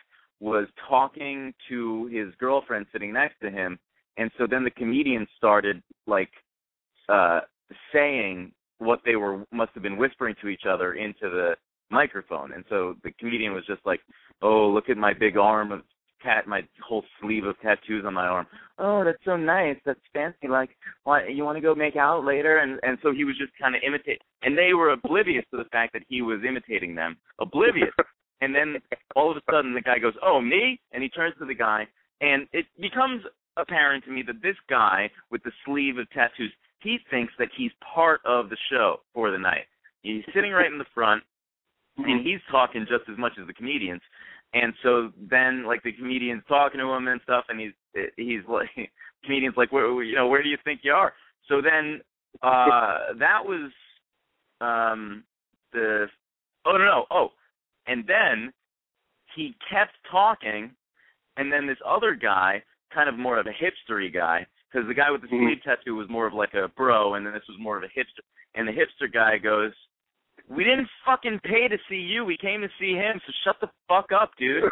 was 0.40 0.66
talking 0.88 1.54
to 1.68 2.06
his 2.06 2.34
girlfriend 2.38 2.86
sitting 2.92 3.12
next 3.12 3.38
to 3.40 3.50
him 3.50 3.78
and 4.18 4.30
so 4.36 4.46
then 4.48 4.64
the 4.64 4.70
comedian 4.70 5.26
started 5.36 5.82
like 6.06 6.30
uh 7.08 7.40
saying 7.92 8.52
what 8.82 9.00
they 9.04 9.16
were 9.16 9.44
must 9.52 9.72
have 9.74 9.82
been 9.82 9.96
whispering 9.96 10.34
to 10.42 10.48
each 10.48 10.62
other 10.68 10.94
into 10.94 11.30
the 11.30 11.54
microphone. 11.90 12.52
And 12.52 12.64
so 12.68 12.94
the 13.04 13.12
comedian 13.12 13.52
was 13.52 13.64
just 13.66 13.84
like 13.84 14.00
oh 14.40 14.68
look 14.68 14.88
at 14.88 14.96
my 14.96 15.12
big 15.12 15.36
arm 15.36 15.72
of 15.72 15.82
tat 16.22 16.46
my 16.46 16.60
whole 16.86 17.04
sleeve 17.20 17.44
of 17.44 17.60
tattoos 17.60 18.04
on 18.06 18.14
my 18.14 18.26
arm. 18.26 18.46
Oh 18.78 19.04
that's 19.04 19.24
so 19.24 19.36
nice. 19.36 19.76
That's 19.84 20.00
fancy. 20.12 20.48
Like 20.48 20.70
why 21.04 21.28
you 21.28 21.44
want 21.44 21.56
to 21.56 21.62
go 21.62 21.74
make 21.74 21.96
out 21.96 22.24
later? 22.24 22.58
And 22.58 22.80
and 22.82 22.98
so 23.02 23.12
he 23.12 23.24
was 23.24 23.36
just 23.38 23.52
kind 23.60 23.74
of 23.74 23.82
imitate 23.86 24.20
and 24.42 24.56
they 24.56 24.74
were 24.74 24.90
oblivious 24.90 25.44
to 25.50 25.56
the 25.56 25.68
fact 25.70 25.92
that 25.92 26.02
he 26.08 26.22
was 26.22 26.40
imitating 26.46 26.94
them. 26.94 27.16
Oblivious. 27.40 27.94
And 28.40 28.52
then 28.52 28.78
all 29.14 29.30
of 29.30 29.36
a 29.36 29.40
sudden 29.48 29.72
the 29.72 29.80
guy 29.80 30.00
goes 30.00 30.14
oh 30.20 30.40
me? 30.40 30.80
And 30.90 31.00
he 31.00 31.08
turns 31.08 31.34
to 31.38 31.46
the 31.46 31.54
guy 31.54 31.86
and 32.20 32.48
it 32.52 32.66
becomes 32.80 33.22
apparent 33.56 34.04
to 34.04 34.10
me 34.10 34.22
that 34.26 34.42
this 34.42 34.56
guy 34.68 35.10
with 35.30 35.42
the 35.44 35.52
sleeve 35.64 35.98
of 35.98 36.10
tattoos 36.10 36.52
he 36.82 36.98
thinks 37.10 37.32
that 37.38 37.48
he's 37.56 37.70
part 37.94 38.20
of 38.24 38.50
the 38.50 38.56
show 38.70 39.00
for 39.14 39.30
the 39.30 39.38
night. 39.38 39.66
He's 40.02 40.24
sitting 40.34 40.52
right 40.52 40.70
in 40.70 40.78
the 40.78 40.84
front, 40.94 41.22
and 41.98 42.26
he's 42.26 42.40
talking 42.50 42.86
just 42.88 43.08
as 43.10 43.18
much 43.18 43.32
as 43.40 43.46
the 43.46 43.54
comedians. 43.54 44.00
And 44.54 44.74
so 44.82 45.10
then, 45.30 45.64
like 45.64 45.82
the 45.82 45.92
comedians 45.92 46.42
talking 46.48 46.80
to 46.80 46.90
him 46.90 47.08
and 47.08 47.20
stuff, 47.22 47.44
and 47.48 47.60
he's 47.60 47.72
he's 48.16 48.40
like 48.48 48.68
comedian's 49.24 49.56
like, 49.56 49.72
where 49.72 50.02
you 50.02 50.14
know, 50.14 50.26
where 50.26 50.42
do 50.42 50.48
you 50.48 50.58
think 50.64 50.80
you 50.82 50.92
are? 50.92 51.12
So 51.48 51.60
then 51.60 52.00
uh 52.42 53.12
that 53.18 53.44
was 53.44 53.70
um 54.60 55.22
the 55.72 56.06
oh 56.64 56.72
no 56.72 56.84
no 56.84 57.04
oh 57.10 57.28
and 57.86 58.04
then 58.06 58.52
he 59.34 59.54
kept 59.70 59.92
talking 60.10 60.70
and 61.36 61.52
then 61.52 61.66
this 61.66 61.78
other 61.86 62.14
guy 62.14 62.62
kind 62.94 63.08
of 63.08 63.18
more 63.18 63.38
of 63.38 63.46
a 63.46 63.50
hipstery 63.50 64.12
guy 64.12 64.46
because 64.72 64.86
the 64.88 64.94
guy 64.94 65.10
with 65.10 65.20
the 65.22 65.28
Mhm. 65.28 65.46
sleeve 65.46 65.62
tattoo 65.62 65.94
was 65.96 66.08
more 66.08 66.26
of 66.26 66.32
like 66.34 66.54
a 66.54 66.68
bro 66.68 67.14
and 67.14 67.26
then 67.26 67.32
this 67.34 67.46
was 67.48 67.58
more 67.58 67.76
of 67.76 67.82
a 67.82 67.88
hipster 67.88 68.20
and 68.54 68.66
the 68.66 68.72
hipster 68.72 69.10
guy 69.12 69.38
goes 69.38 69.72
we 70.48 70.64
didn't 70.64 70.88
fucking 71.04 71.38
pay 71.44 71.68
to 71.68 71.78
see 71.88 71.96
you. 72.00 72.24
We 72.24 72.36
came 72.36 72.62
to 72.62 72.68
see 72.78 72.94
him 72.94 73.20
so 73.24 73.32
shut 73.44 73.60
the 73.60 73.70
fuck 73.86 74.10
up 74.12 74.32
dude. 74.36 74.64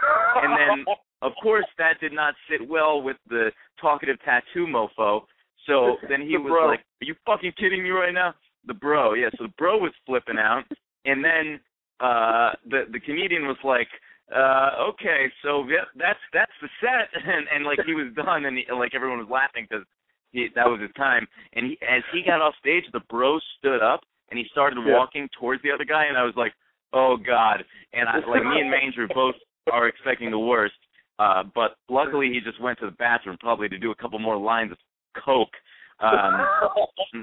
And 0.42 0.52
then 0.58 0.84
of 1.22 1.32
course 1.42 1.64
that 1.78 2.00
did 2.00 2.12
not 2.12 2.34
sit 2.48 2.66
well 2.66 3.00
with 3.02 3.16
the 3.28 3.52
talkative 3.80 4.20
tattoo 4.24 4.66
mofo. 4.66 5.26
So 5.66 5.96
then 6.08 6.22
he 6.22 6.32
The 6.32 6.38
was 6.40 6.50
bro. 6.50 6.66
like 6.66 6.80
are 6.80 7.04
you 7.06 7.14
fucking 7.24 7.52
kidding 7.52 7.82
me 7.82 7.90
right 7.90 8.12
now? 8.12 8.34
The 8.66 8.74
bro 8.74 9.14
yeah 9.14 9.28
so 9.38 9.44
the 9.44 9.52
bro 9.58 9.78
was 9.78 9.92
flipping 10.06 10.38
out. 10.38 10.64
And 11.04 11.24
then 11.24 11.60
uh 12.00 12.52
the 12.66 12.86
the 12.90 13.00
comedian 13.00 13.46
was 13.46 13.58
like 13.62 13.88
uh 14.34 14.70
okay 14.88 15.26
so 15.42 15.64
yeah, 15.68 15.84
that's 15.96 16.18
that's 16.32 16.52
the 16.62 16.68
set 16.80 17.08
and 17.26 17.46
and 17.54 17.64
like 17.64 17.78
he 17.86 17.94
was 17.94 18.12
done 18.14 18.44
and, 18.44 18.56
he, 18.56 18.64
and 18.68 18.78
like 18.78 18.94
everyone 18.94 19.18
was 19.18 19.28
laughing 19.30 19.66
because 19.68 19.84
he 20.32 20.48
that 20.54 20.66
was 20.66 20.80
his 20.80 20.90
time 20.96 21.26
and 21.54 21.66
he 21.66 21.78
as 21.82 22.02
he 22.12 22.22
got 22.22 22.40
off 22.40 22.54
stage 22.60 22.84
the 22.92 23.00
bro 23.10 23.38
stood 23.58 23.82
up 23.82 24.00
and 24.30 24.38
he 24.38 24.46
started 24.52 24.78
Yeah. 24.86 24.96
walking 24.96 25.28
towards 25.38 25.62
the 25.62 25.70
other 25.70 25.84
guy 25.84 26.06
and 26.06 26.16
I 26.16 26.24
was 26.24 26.34
like 26.36 26.52
oh 26.92 27.16
god 27.16 27.64
and 27.92 28.08
I 28.08 28.18
like 28.28 28.44
me 28.44 28.60
and 28.60 28.70
Manger 28.70 29.08
both 29.14 29.34
are 29.72 29.88
expecting 29.88 30.30
the 30.30 30.38
worst 30.38 30.74
uh 31.18 31.42
but 31.54 31.76
luckily 31.88 32.30
he 32.32 32.40
just 32.40 32.60
went 32.60 32.78
to 32.80 32.86
the 32.86 32.92
bathroom 32.92 33.36
probably 33.40 33.68
to 33.68 33.78
do 33.78 33.90
a 33.90 33.94
couple 33.94 34.18
more 34.18 34.36
lines 34.36 34.72
of 34.72 34.78
coke 35.24 35.54
um 36.00 36.46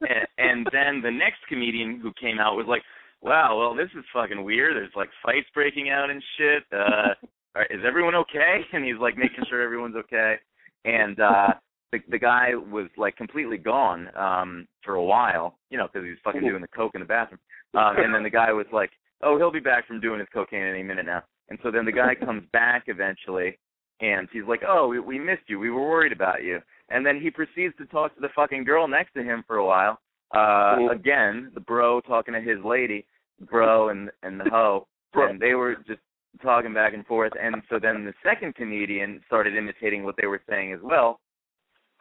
and, 0.00 0.26
and 0.38 0.68
then 0.72 1.00
the 1.02 1.10
next 1.10 1.38
comedian 1.48 2.00
who 2.00 2.12
came 2.20 2.38
out 2.38 2.56
was 2.56 2.66
like, 2.68 2.82
"Wow, 3.22 3.58
well, 3.58 3.74
this 3.74 3.90
is 3.96 4.04
fucking 4.12 4.42
weird. 4.44 4.76
There's 4.76 4.94
like 4.96 5.10
fights 5.24 5.48
breaking 5.54 5.90
out 5.90 6.10
and 6.10 6.22
shit. 6.36 6.64
Uh, 6.72 7.14
all 7.56 7.62
right, 7.62 7.70
is 7.70 7.82
everyone 7.86 8.14
okay?" 8.14 8.60
And 8.72 8.84
he's 8.84 8.98
like 9.00 9.16
making 9.16 9.44
sure 9.48 9.62
everyone's 9.62 9.96
okay. 9.96 10.36
And 10.84 11.18
uh, 11.20 11.48
the 11.92 11.98
the 12.10 12.18
guy 12.18 12.54
was 12.54 12.88
like 12.96 13.16
completely 13.16 13.58
gone 13.58 14.08
um, 14.16 14.66
for 14.82 14.94
a 14.94 15.04
while, 15.04 15.58
you 15.70 15.78
know, 15.78 15.88
because 15.92 16.04
he 16.04 16.10
was 16.10 16.18
fucking 16.24 16.42
doing 16.42 16.62
the 16.62 16.68
coke 16.68 16.94
in 16.94 17.00
the 17.00 17.06
bathroom. 17.06 17.40
Um, 17.74 17.96
and 17.98 18.14
then 18.14 18.22
the 18.22 18.30
guy 18.30 18.52
was 18.52 18.66
like, 18.72 18.90
"Oh, 19.22 19.36
he'll 19.36 19.52
be 19.52 19.60
back 19.60 19.86
from 19.86 20.00
doing 20.00 20.20
his 20.20 20.28
cocaine 20.32 20.62
any 20.62 20.82
minute 20.82 21.06
now." 21.06 21.22
And 21.50 21.58
so 21.62 21.70
then 21.70 21.84
the 21.84 21.92
guy 21.92 22.14
comes 22.14 22.42
back 22.52 22.84
eventually, 22.86 23.58
and 24.00 24.28
he's 24.32 24.44
like, 24.46 24.60
"Oh, 24.66 24.88
we, 24.88 25.00
we 25.00 25.18
missed 25.18 25.48
you. 25.48 25.58
We 25.58 25.70
were 25.70 25.88
worried 25.88 26.12
about 26.12 26.42
you." 26.42 26.60
And 26.90 27.04
then 27.04 27.20
he 27.20 27.30
proceeds 27.30 27.76
to 27.76 27.86
talk 27.86 28.14
to 28.14 28.20
the 28.20 28.28
fucking 28.34 28.64
girl 28.64 28.88
next 28.88 29.12
to 29.14 29.22
him 29.22 29.44
for 29.46 29.56
a 29.56 29.66
while. 29.66 29.98
Uh 30.34 30.88
again, 30.90 31.50
the 31.54 31.60
bro 31.60 32.00
talking 32.00 32.34
to 32.34 32.40
his 32.40 32.58
lady, 32.64 33.06
bro 33.50 33.88
and 33.88 34.10
and 34.22 34.38
the 34.40 34.50
hoe, 34.50 34.86
and 35.14 35.40
they 35.40 35.54
were 35.54 35.76
just 35.86 36.00
talking 36.42 36.74
back 36.74 36.94
and 36.94 37.06
forth. 37.06 37.32
And 37.40 37.56
so 37.70 37.78
then 37.80 38.04
the 38.04 38.12
second 38.22 38.54
comedian 38.54 39.20
started 39.26 39.56
imitating 39.56 40.04
what 40.04 40.16
they 40.20 40.26
were 40.26 40.42
saying 40.48 40.72
as 40.72 40.80
well. 40.82 41.20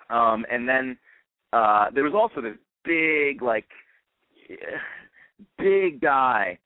Um 0.09 0.45
and 0.51 0.67
then 0.67 0.97
uh 1.53 1.85
there 1.93 2.03
was 2.03 2.13
also 2.13 2.41
this 2.41 2.57
big 2.83 3.41
like 3.41 3.67
big 5.57 6.01
guy 6.01 6.57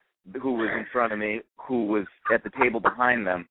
who 0.42 0.54
was 0.54 0.70
in 0.78 0.86
front 0.92 1.14
of 1.14 1.20
me 1.20 1.42
who 1.58 1.86
was 1.86 2.06
at 2.34 2.44
the 2.44 2.52
table 2.60 2.80
behind 2.80 3.26
them 3.26 3.48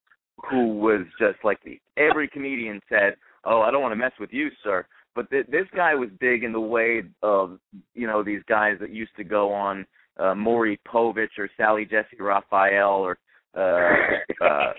who 0.49 0.79
was 0.79 1.03
just 1.19 1.39
like 1.45 1.59
the 1.65 1.79
every 1.97 2.29
comedian 2.29 2.81
said, 2.89 3.17
"Oh, 3.45 3.61
I 3.61 3.71
don't 3.71 3.83
want 3.83 3.93
to 3.93 3.97
mess 3.97 4.13
with 4.19 4.33
you, 4.33 4.49
sir." 4.63 4.87
But 5.15 5.31
th- 5.31 5.47
this 5.49 5.67
guy 5.75 5.95
was 5.95 6.09
big 6.21 6.45
in 6.45 6.53
the 6.53 6.61
way 6.61 7.03
of 7.23 7.59
you 7.95 8.07
know 8.07 8.23
these 8.23 8.43
guys 8.49 8.77
that 8.81 8.91
used 8.91 9.15
to 9.17 9.25
go 9.25 9.53
on 9.53 9.87
uh, 10.19 10.35
Maury 10.35 10.79
Povich 10.87 11.39
or 11.39 11.49
Sally 11.57 11.85
Jessy 11.85 12.17
Raphael 12.21 12.91
or 12.91 13.19
uh, 13.57 14.45
uh, 14.45 14.73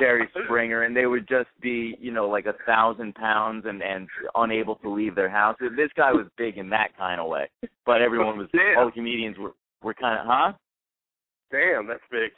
Jerry 0.00 0.28
Springer, 0.44 0.84
and 0.84 0.96
they 0.96 1.06
would 1.06 1.28
just 1.28 1.48
be 1.60 1.96
you 2.00 2.10
know 2.12 2.28
like 2.28 2.46
a 2.46 2.54
thousand 2.66 3.14
pounds 3.14 3.64
and 3.66 3.82
and 3.82 4.08
unable 4.34 4.76
to 4.76 4.90
leave 4.90 5.14
their 5.14 5.28
house. 5.28 5.56
This 5.60 5.90
guy 5.96 6.12
was 6.12 6.26
big 6.38 6.56
in 6.56 6.70
that 6.70 6.96
kind 6.96 7.20
of 7.20 7.28
way, 7.28 7.50
but 7.84 8.00
everyone 8.00 8.38
was 8.38 8.48
Damn. 8.52 8.78
all 8.78 8.86
the 8.86 8.92
comedians 8.92 9.36
were 9.38 9.52
were 9.82 9.94
kind 9.94 10.18
of 10.18 10.26
huh. 10.26 10.52
Damn, 11.50 11.86
that's 11.86 12.00
big. 12.10 12.30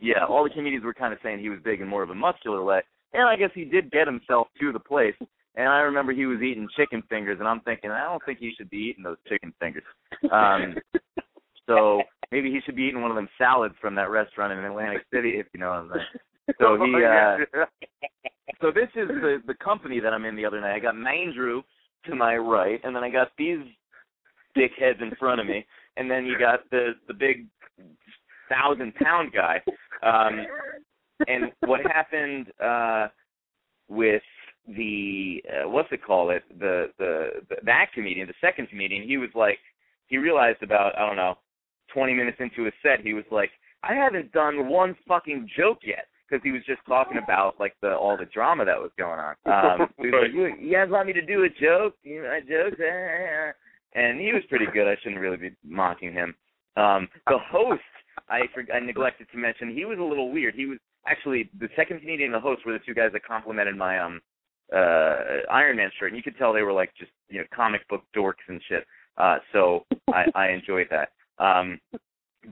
yeah, 0.00 0.24
all 0.26 0.44
the 0.44 0.50
comedians 0.50 0.84
were 0.84 0.94
kind 0.94 1.12
of 1.12 1.18
saying 1.22 1.38
he 1.40 1.48
was 1.48 1.60
big 1.64 1.80
in 1.80 1.88
more 1.88 2.02
of 2.02 2.10
a 2.10 2.14
muscular 2.14 2.62
way. 2.62 2.80
And 3.14 3.28
I 3.28 3.36
guess 3.36 3.50
he 3.54 3.64
did 3.64 3.90
get 3.90 4.06
himself 4.06 4.48
to 4.60 4.72
the 4.72 4.78
place. 4.78 5.14
And 5.54 5.68
I 5.68 5.80
remember 5.80 6.12
he 6.12 6.26
was 6.26 6.40
eating 6.40 6.68
chicken 6.76 7.02
fingers, 7.10 7.38
and 7.38 7.48
I'm 7.48 7.60
thinking, 7.60 7.90
I 7.90 8.04
don't 8.04 8.22
think 8.24 8.38
he 8.38 8.52
should 8.56 8.70
be 8.70 8.78
eating 8.78 9.04
those 9.04 9.18
chicken 9.28 9.52
fingers. 9.60 9.82
Um, 10.30 10.74
so 11.66 12.02
maybe 12.30 12.50
he 12.50 12.60
should 12.64 12.76
be 12.76 12.84
eating 12.84 13.02
one 13.02 13.10
of 13.10 13.16
them 13.16 13.28
salads 13.36 13.74
from 13.80 13.94
that 13.96 14.10
restaurant 14.10 14.52
in 14.52 14.64
Atlantic 14.64 15.02
City, 15.12 15.34
if 15.36 15.46
you 15.52 15.60
know 15.60 15.68
what 15.68 15.78
I'm 15.78 15.90
saying. 15.94 16.06
So 16.60 16.76
he, 16.76 16.92
uh, 17.04 17.64
so 18.60 18.72
this 18.72 18.88
is 18.96 19.06
the 19.06 19.40
the 19.46 19.54
company 19.54 20.00
that 20.00 20.12
I'm 20.12 20.24
in 20.24 20.34
the 20.34 20.44
other 20.44 20.60
night. 20.60 20.74
I 20.74 20.80
got 20.80 20.96
Mandrew 20.96 21.62
to 22.06 22.16
my 22.16 22.36
right, 22.36 22.80
and 22.82 22.94
then 22.94 23.04
I 23.04 23.10
got 23.10 23.28
these 23.38 23.60
dickheads 24.56 25.00
in 25.00 25.12
front 25.20 25.40
of 25.40 25.46
me, 25.46 25.64
and 25.96 26.10
then 26.10 26.26
you 26.26 26.36
got 26.36 26.68
the 26.70 26.94
the 27.06 27.14
big 27.14 27.46
thousand 28.48 28.92
pound 28.96 29.32
guy. 29.32 29.60
Um, 30.02 30.44
and 31.28 31.52
what 31.60 31.80
happened 31.86 32.48
uh, 32.62 33.06
with 33.88 34.22
the 34.68 35.42
uh, 35.48 35.68
what's 35.68 35.90
it 35.90 36.04
called 36.04 36.30
it 36.30 36.44
the, 36.58 36.86
the 36.98 37.30
the 37.48 37.56
that 37.64 37.86
comedian 37.94 38.28
the 38.28 38.34
second 38.40 38.68
comedian 38.68 39.02
he 39.02 39.16
was 39.16 39.30
like 39.34 39.58
he 40.06 40.18
realized 40.18 40.62
about 40.62 40.96
I 40.96 41.06
don't 41.06 41.16
know 41.16 41.36
twenty 41.92 42.14
minutes 42.14 42.38
into 42.38 42.64
his 42.64 42.74
set 42.82 43.00
he 43.04 43.12
was 43.12 43.24
like 43.30 43.50
I 43.82 43.94
haven't 43.94 44.32
done 44.32 44.68
one 44.68 44.96
fucking 45.08 45.48
joke 45.56 45.78
yet 45.84 46.06
because 46.32 46.42
he 46.44 46.52
was 46.52 46.62
just 46.66 46.80
talking 46.86 47.18
about 47.22 47.58
like 47.60 47.74
the 47.82 47.94
all 47.94 48.16
the 48.16 48.26
drama 48.26 48.64
that 48.64 48.78
was 48.78 48.90
going 48.96 49.18
on. 49.18 49.34
Um, 49.44 49.88
he 49.98 50.06
was 50.06 50.22
like, 50.22 50.32
you, 50.32 50.66
you 50.66 50.72
guys 50.72 50.88
want 50.88 51.06
me 51.06 51.12
to 51.12 51.22
do 51.22 51.44
a 51.44 51.48
joke? 51.48 51.94
You 52.02 52.22
know, 52.22 52.30
a 52.30 52.40
joke? 52.40 52.78
And 53.94 54.18
he 54.18 54.32
was 54.32 54.42
pretty 54.48 54.64
good. 54.72 54.88
I 54.88 54.96
shouldn't 55.02 55.20
really 55.20 55.36
be 55.36 55.50
mocking 55.62 56.14
him. 56.14 56.34
Um, 56.78 57.08
the 57.26 57.36
host, 57.36 57.82
I 58.30 58.40
I 58.74 58.80
neglected 58.80 59.26
to 59.32 59.36
mention, 59.36 59.74
he 59.74 59.84
was 59.84 59.98
a 59.98 60.02
little 60.02 60.32
weird. 60.32 60.54
He 60.54 60.64
was 60.64 60.78
actually 61.06 61.50
the 61.60 61.68
second 61.76 62.00
comedian 62.00 62.32
and 62.32 62.34
the 62.34 62.40
host 62.40 62.64
were 62.64 62.72
the 62.72 62.78
two 62.86 62.94
guys 62.94 63.10
that 63.12 63.22
complimented 63.22 63.76
my 63.76 63.98
um 63.98 64.22
uh 64.74 65.50
Iron 65.50 65.76
Man 65.76 65.90
shirt, 65.98 66.08
and 66.08 66.16
you 66.16 66.22
could 66.22 66.38
tell 66.38 66.52
they 66.52 66.62
were 66.62 66.72
like 66.72 66.92
just 66.98 67.10
you 67.28 67.38
know 67.38 67.44
comic 67.54 67.86
book 67.88 68.02
dorks 68.16 68.46
and 68.48 68.60
shit. 68.68 68.86
Uh, 69.16 69.36
so 69.52 69.84
I, 70.12 70.24
I 70.34 70.48
enjoyed 70.48 70.88
that. 70.90 71.10
Um, 71.42 71.80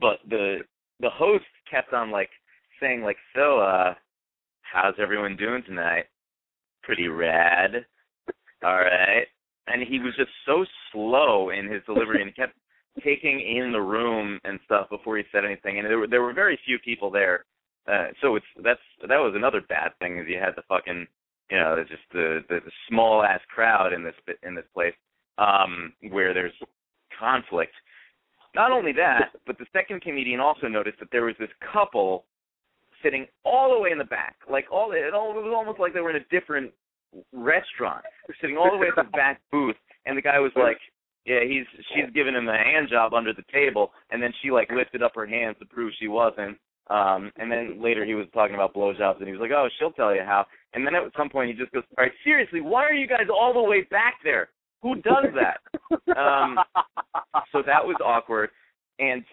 but 0.01 0.19
the 0.29 0.59
the 1.01 1.11
host 1.11 1.45
kept 1.71 1.93
on 1.93 2.11
like 2.11 2.31
saying 2.81 3.03
like, 3.03 3.17
so 3.35 3.61
uh, 3.61 3.95
how's 4.63 4.95
everyone 4.99 5.37
doing 5.37 5.63
tonight? 5.67 6.05
Pretty 6.83 7.09
rad. 7.09 7.85
All 8.63 8.77
right. 8.77 9.27
And 9.67 9.83
he 9.87 9.99
was 9.99 10.15
just 10.17 10.31
so 10.47 10.65
slow 10.93 11.51
in 11.51 11.71
his 11.71 11.83
delivery, 11.87 12.21
and 12.21 12.31
he 12.31 12.35
kept 12.35 12.55
taking 13.05 13.41
in 13.41 13.73
the 13.73 13.81
room 13.81 14.41
and 14.45 14.59
stuff 14.65 14.89
before 14.91 15.17
he 15.17 15.25
said 15.31 15.45
anything. 15.45 15.79
And 15.79 15.87
there 15.87 15.99
were 15.99 16.09
there 16.09 16.23
were 16.23 16.33
very 16.33 16.59
few 16.65 16.79
people 16.79 17.11
there, 17.11 17.45
uh, 17.91 18.09
so 18.21 18.37
it's 18.37 18.47
that's 18.65 18.81
that 19.03 19.19
was 19.19 19.35
another 19.37 19.61
bad 19.61 19.93
thing 20.01 20.19
is 20.19 20.27
you 20.29 20.39
had 20.39 20.57
the 20.57 20.63
fucking 20.69 21.07
you 21.51 21.59
know 21.59 21.77
it's 21.79 21.91
just 21.91 22.03
the 22.13 22.41
the, 22.49 22.61
the 22.65 22.73
small 22.89 23.23
ass 23.23 23.41
crowd 23.53 23.93
in 23.93 24.03
this 24.03 24.15
in 24.43 24.55
this 24.55 24.65
place 24.75 24.95
um, 25.39 25.93
where 26.11 26.35
there's 26.35 26.53
conflict. 27.19 27.73
Not 28.55 28.73
only 28.73 28.93
that, 28.93 29.31
but 29.47 29.59
the 29.59 29.67
second 29.73 30.03
comedian 30.03 30.41
also 30.41 30.67
noticed 30.67 30.99
that 30.99 31.09
there 31.13 31.25
was 31.25 31.37
this 31.39 31.51
couple 31.73 32.25
sitting 33.03 33.27
all 33.45 33.75
the 33.75 33.81
way 33.81 33.91
in 33.91 33.99
the 33.99 34.05
back, 34.05 34.37
like 34.51 34.67
all 34.71 34.93
it, 34.93 35.15
all, 35.15 35.31
it 35.31 35.43
was 35.43 35.55
almost 35.57 35.79
like 35.79 35.95
they 35.95 36.01
were 36.01 36.11
in 36.11 36.17
a 36.17 36.27
different 36.31 36.73
restaurant. 37.33 38.05
Sitting 38.41 38.57
all 38.57 38.71
the 38.71 38.77
way 38.77 38.89
at 38.89 38.97
the 38.97 39.11
back 39.11 39.41
booth, 39.51 39.77
and 40.07 40.17
the 40.17 40.23
guy 40.23 40.39
was 40.39 40.53
like, 40.57 40.79
"Yeah, 41.25 41.41
he's 41.47 41.65
she's 41.95 42.11
giving 42.15 42.35
him 42.35 42.49
a 42.49 42.57
hand 42.57 42.89
job 42.91 43.15
under 43.15 43.33
the 43.33 43.45
table," 43.53 43.93
and 44.11 44.23
then 44.23 44.33
she 44.43 44.51
like 44.51 44.71
lifted 44.71 45.03
up 45.03 45.13
her 45.15 45.27
hands 45.27 45.57
to 45.61 45.67
prove 45.67 45.93
she 45.99 46.09
wasn't. 46.09 46.59
Um, 46.91 47.31
and 47.37 47.51
then 47.51 47.81
later 47.81 48.05
he 48.05 48.15
was 48.15 48.27
talking 48.35 48.57
about 48.57 48.75
blowjobs, 48.75 49.19
and 49.19 49.27
he 49.27 49.33
was 49.33 49.41
like, 49.41 49.53
"Oh, 49.53 49.69
she'll 49.79 49.93
tell 49.93 50.13
you 50.13 50.23
how." 50.23 50.45
And 50.75 50.85
then 50.85 50.97
at 50.97 51.03
some 51.17 51.31
point 51.31 51.51
he 51.51 51.57
just 51.57 51.71
goes, 51.73 51.85
"All 51.97 52.05
right, 52.05 52.13
seriously, 52.25 52.61
why 52.61 52.83
are 52.83 52.93
you 52.93 53.07
guys 53.07 53.29
all 53.33 53.55
the 53.55 53.63
way 53.63 53.83
back 53.83 54.15
there? 54.25 54.49
Who 54.83 54.97
does 54.97 55.27
that?" 55.35 55.61
um, 56.19 56.59
so 57.53 57.63
that 57.65 57.85
was 57.85 57.97
awkward. 58.05 58.51
And 58.99 59.25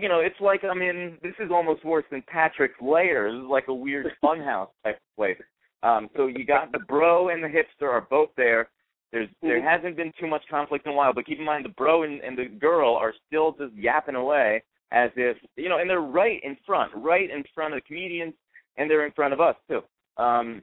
you 0.00 0.08
know, 0.08 0.20
it's 0.20 0.40
like 0.40 0.64
I'm 0.64 0.80
in. 0.80 1.18
This 1.22 1.34
is 1.38 1.50
almost 1.52 1.84
worse 1.84 2.06
than 2.10 2.24
Patrick's 2.26 2.80
Lair. 2.80 3.30
This 3.30 3.42
is 3.42 3.48
like 3.48 3.68
a 3.68 3.74
weird 3.74 4.06
funhouse 4.24 4.70
type 4.82 4.96
of 4.96 5.16
place. 5.16 5.38
Um, 5.82 6.08
so 6.16 6.28
you 6.28 6.46
got 6.46 6.72
the 6.72 6.78
bro 6.78 7.28
and 7.28 7.44
the 7.44 7.48
hipster 7.48 7.90
are 7.90 8.06
both 8.08 8.30
there. 8.38 8.70
There's 9.12 9.28
there 9.42 9.62
hasn't 9.62 9.96
been 9.96 10.12
too 10.18 10.26
much 10.26 10.42
conflict 10.50 10.86
in 10.86 10.92
a 10.92 10.94
while, 10.94 11.12
but 11.12 11.26
keep 11.26 11.38
in 11.38 11.44
mind 11.44 11.66
the 11.66 11.70
bro 11.70 12.04
and, 12.04 12.22
and 12.22 12.38
the 12.38 12.46
girl 12.46 12.94
are 12.94 13.12
still 13.26 13.52
just 13.52 13.74
yapping 13.74 14.14
away 14.14 14.62
as 14.92 15.10
if 15.16 15.36
you 15.56 15.68
know, 15.68 15.78
and 15.78 15.88
they're 15.88 16.00
right 16.00 16.40
in 16.42 16.56
front, 16.66 16.92
right 16.94 17.30
in 17.30 17.42
front 17.54 17.74
of 17.74 17.78
the 17.78 17.86
comedians, 17.86 18.34
and 18.76 18.90
they're 18.90 19.06
in 19.06 19.12
front 19.12 19.32
of 19.32 19.40
us 19.40 19.56
too. 19.68 19.80
Um, 20.22 20.62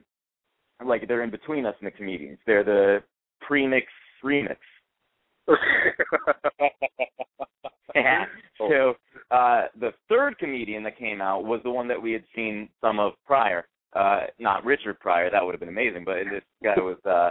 like 0.84 1.06
they're 1.06 1.22
in 1.22 1.30
between 1.30 1.66
us 1.66 1.74
and 1.80 1.86
the 1.86 1.90
comedians. 1.90 2.38
They're 2.46 2.64
the 2.64 3.02
premix 3.40 3.86
remix. 4.24 4.56
yeah. 7.94 8.24
So 8.58 8.92
uh 9.30 9.62
the 9.80 9.92
third 10.10 10.36
comedian 10.36 10.82
that 10.82 10.98
came 10.98 11.22
out 11.22 11.46
was 11.46 11.62
the 11.64 11.70
one 11.70 11.88
that 11.88 12.00
we 12.00 12.12
had 12.12 12.24
seen 12.36 12.68
some 12.82 13.00
of 13.00 13.14
prior. 13.24 13.66
Uh 13.94 14.24
not 14.38 14.66
Richard 14.66 15.00
Pryor, 15.00 15.30
that 15.30 15.42
would 15.42 15.52
have 15.52 15.60
been 15.60 15.70
amazing, 15.70 16.04
but 16.04 16.16
this 16.30 16.42
guy 16.62 16.74
was 16.76 16.98
uh 17.06 17.30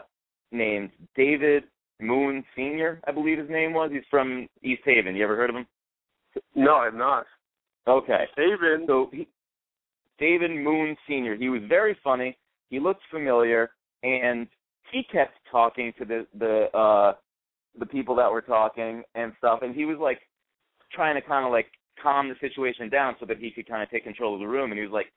named 0.51 0.89
David 1.15 1.65
Moon 2.01 2.43
Senior, 2.55 2.99
I 3.07 3.11
believe 3.11 3.37
his 3.37 3.49
name 3.49 3.73
was. 3.73 3.91
He's 3.93 4.01
from 4.09 4.47
East 4.63 4.81
Haven. 4.85 5.15
You 5.15 5.23
ever 5.23 5.35
heard 5.35 5.51
of 5.51 5.55
him? 5.55 5.67
No, 6.55 6.75
I'm 6.75 6.97
not. 6.97 7.25
Okay. 7.87 8.25
David. 8.35 8.81
So 8.87 9.09
he, 9.11 9.27
David 10.19 10.51
Moon 10.51 10.95
Senior. 11.07 11.35
He 11.35 11.49
was 11.49 11.61
very 11.67 11.97
funny. 12.03 12.37
He 12.69 12.79
looked 12.79 13.01
familiar, 13.09 13.71
and 14.03 14.47
he 14.91 15.03
kept 15.11 15.33
talking 15.51 15.93
to 15.97 16.05
the 16.05 16.27
the 16.37 16.77
uh 16.77 17.13
the 17.77 17.85
people 17.85 18.15
that 18.15 18.31
were 18.31 18.41
talking 18.41 19.03
and 19.15 19.33
stuff. 19.37 19.59
And 19.61 19.75
he 19.75 19.85
was 19.85 19.97
like 19.99 20.19
trying 20.91 21.15
to 21.15 21.21
kind 21.21 21.45
of 21.45 21.51
like 21.51 21.67
calm 22.01 22.29
the 22.29 22.35
situation 22.39 22.89
down 22.89 23.15
so 23.19 23.25
that 23.25 23.37
he 23.37 23.51
could 23.51 23.67
kind 23.67 23.83
of 23.83 23.89
take 23.89 24.03
control 24.03 24.33
of 24.33 24.39
the 24.39 24.47
room. 24.47 24.71
And 24.71 24.79
he 24.79 24.85
was 24.85 24.93
like, 24.93 25.11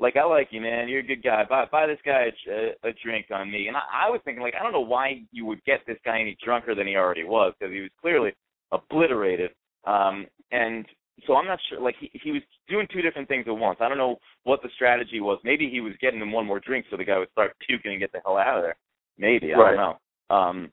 like 0.00 0.16
I 0.16 0.24
like 0.24 0.48
you, 0.50 0.60
man. 0.60 0.88
You're 0.88 1.00
a 1.00 1.06
good 1.06 1.22
guy. 1.22 1.44
Buy 1.48 1.64
buy 1.70 1.86
this 1.86 1.98
guy 2.04 2.30
a, 2.50 2.88
a 2.88 2.92
drink 3.02 3.26
on 3.32 3.50
me. 3.50 3.68
And 3.68 3.76
I, 3.76 4.06
I 4.06 4.10
was 4.10 4.20
thinking, 4.24 4.42
like, 4.42 4.54
I 4.58 4.62
don't 4.62 4.72
know 4.72 4.80
why 4.80 5.22
you 5.32 5.44
would 5.46 5.64
get 5.64 5.80
this 5.86 5.98
guy 6.04 6.20
any 6.20 6.36
drunker 6.44 6.74
than 6.74 6.86
he 6.86 6.96
already 6.96 7.24
was 7.24 7.54
because 7.58 7.72
he 7.72 7.80
was 7.80 7.90
clearly 8.00 8.32
obliterated. 8.70 9.50
Um, 9.88 10.26
and 10.52 10.84
so 11.26 11.34
I'm 11.36 11.46
not 11.46 11.58
sure. 11.68 11.80
Like 11.80 11.96
he 11.98 12.10
he 12.22 12.30
was 12.30 12.42
doing 12.68 12.86
two 12.92 13.02
different 13.02 13.28
things 13.28 13.46
at 13.48 13.56
once. 13.56 13.78
I 13.80 13.88
don't 13.88 13.98
know 13.98 14.16
what 14.44 14.62
the 14.62 14.68
strategy 14.74 15.20
was. 15.20 15.38
Maybe 15.44 15.68
he 15.68 15.80
was 15.80 15.94
getting 16.00 16.20
him 16.20 16.32
one 16.32 16.46
more 16.46 16.60
drink 16.60 16.86
so 16.90 16.96
the 16.96 17.04
guy 17.04 17.18
would 17.18 17.30
start 17.32 17.56
puking 17.66 17.92
and 17.92 18.00
get 18.00 18.12
the 18.12 18.20
hell 18.24 18.36
out 18.36 18.58
of 18.58 18.62
there. 18.62 18.76
Maybe 19.18 19.52
I 19.54 19.58
Right. 19.58 19.76
don't 19.76 19.98
know. 20.30 20.36
Um, 20.36 20.72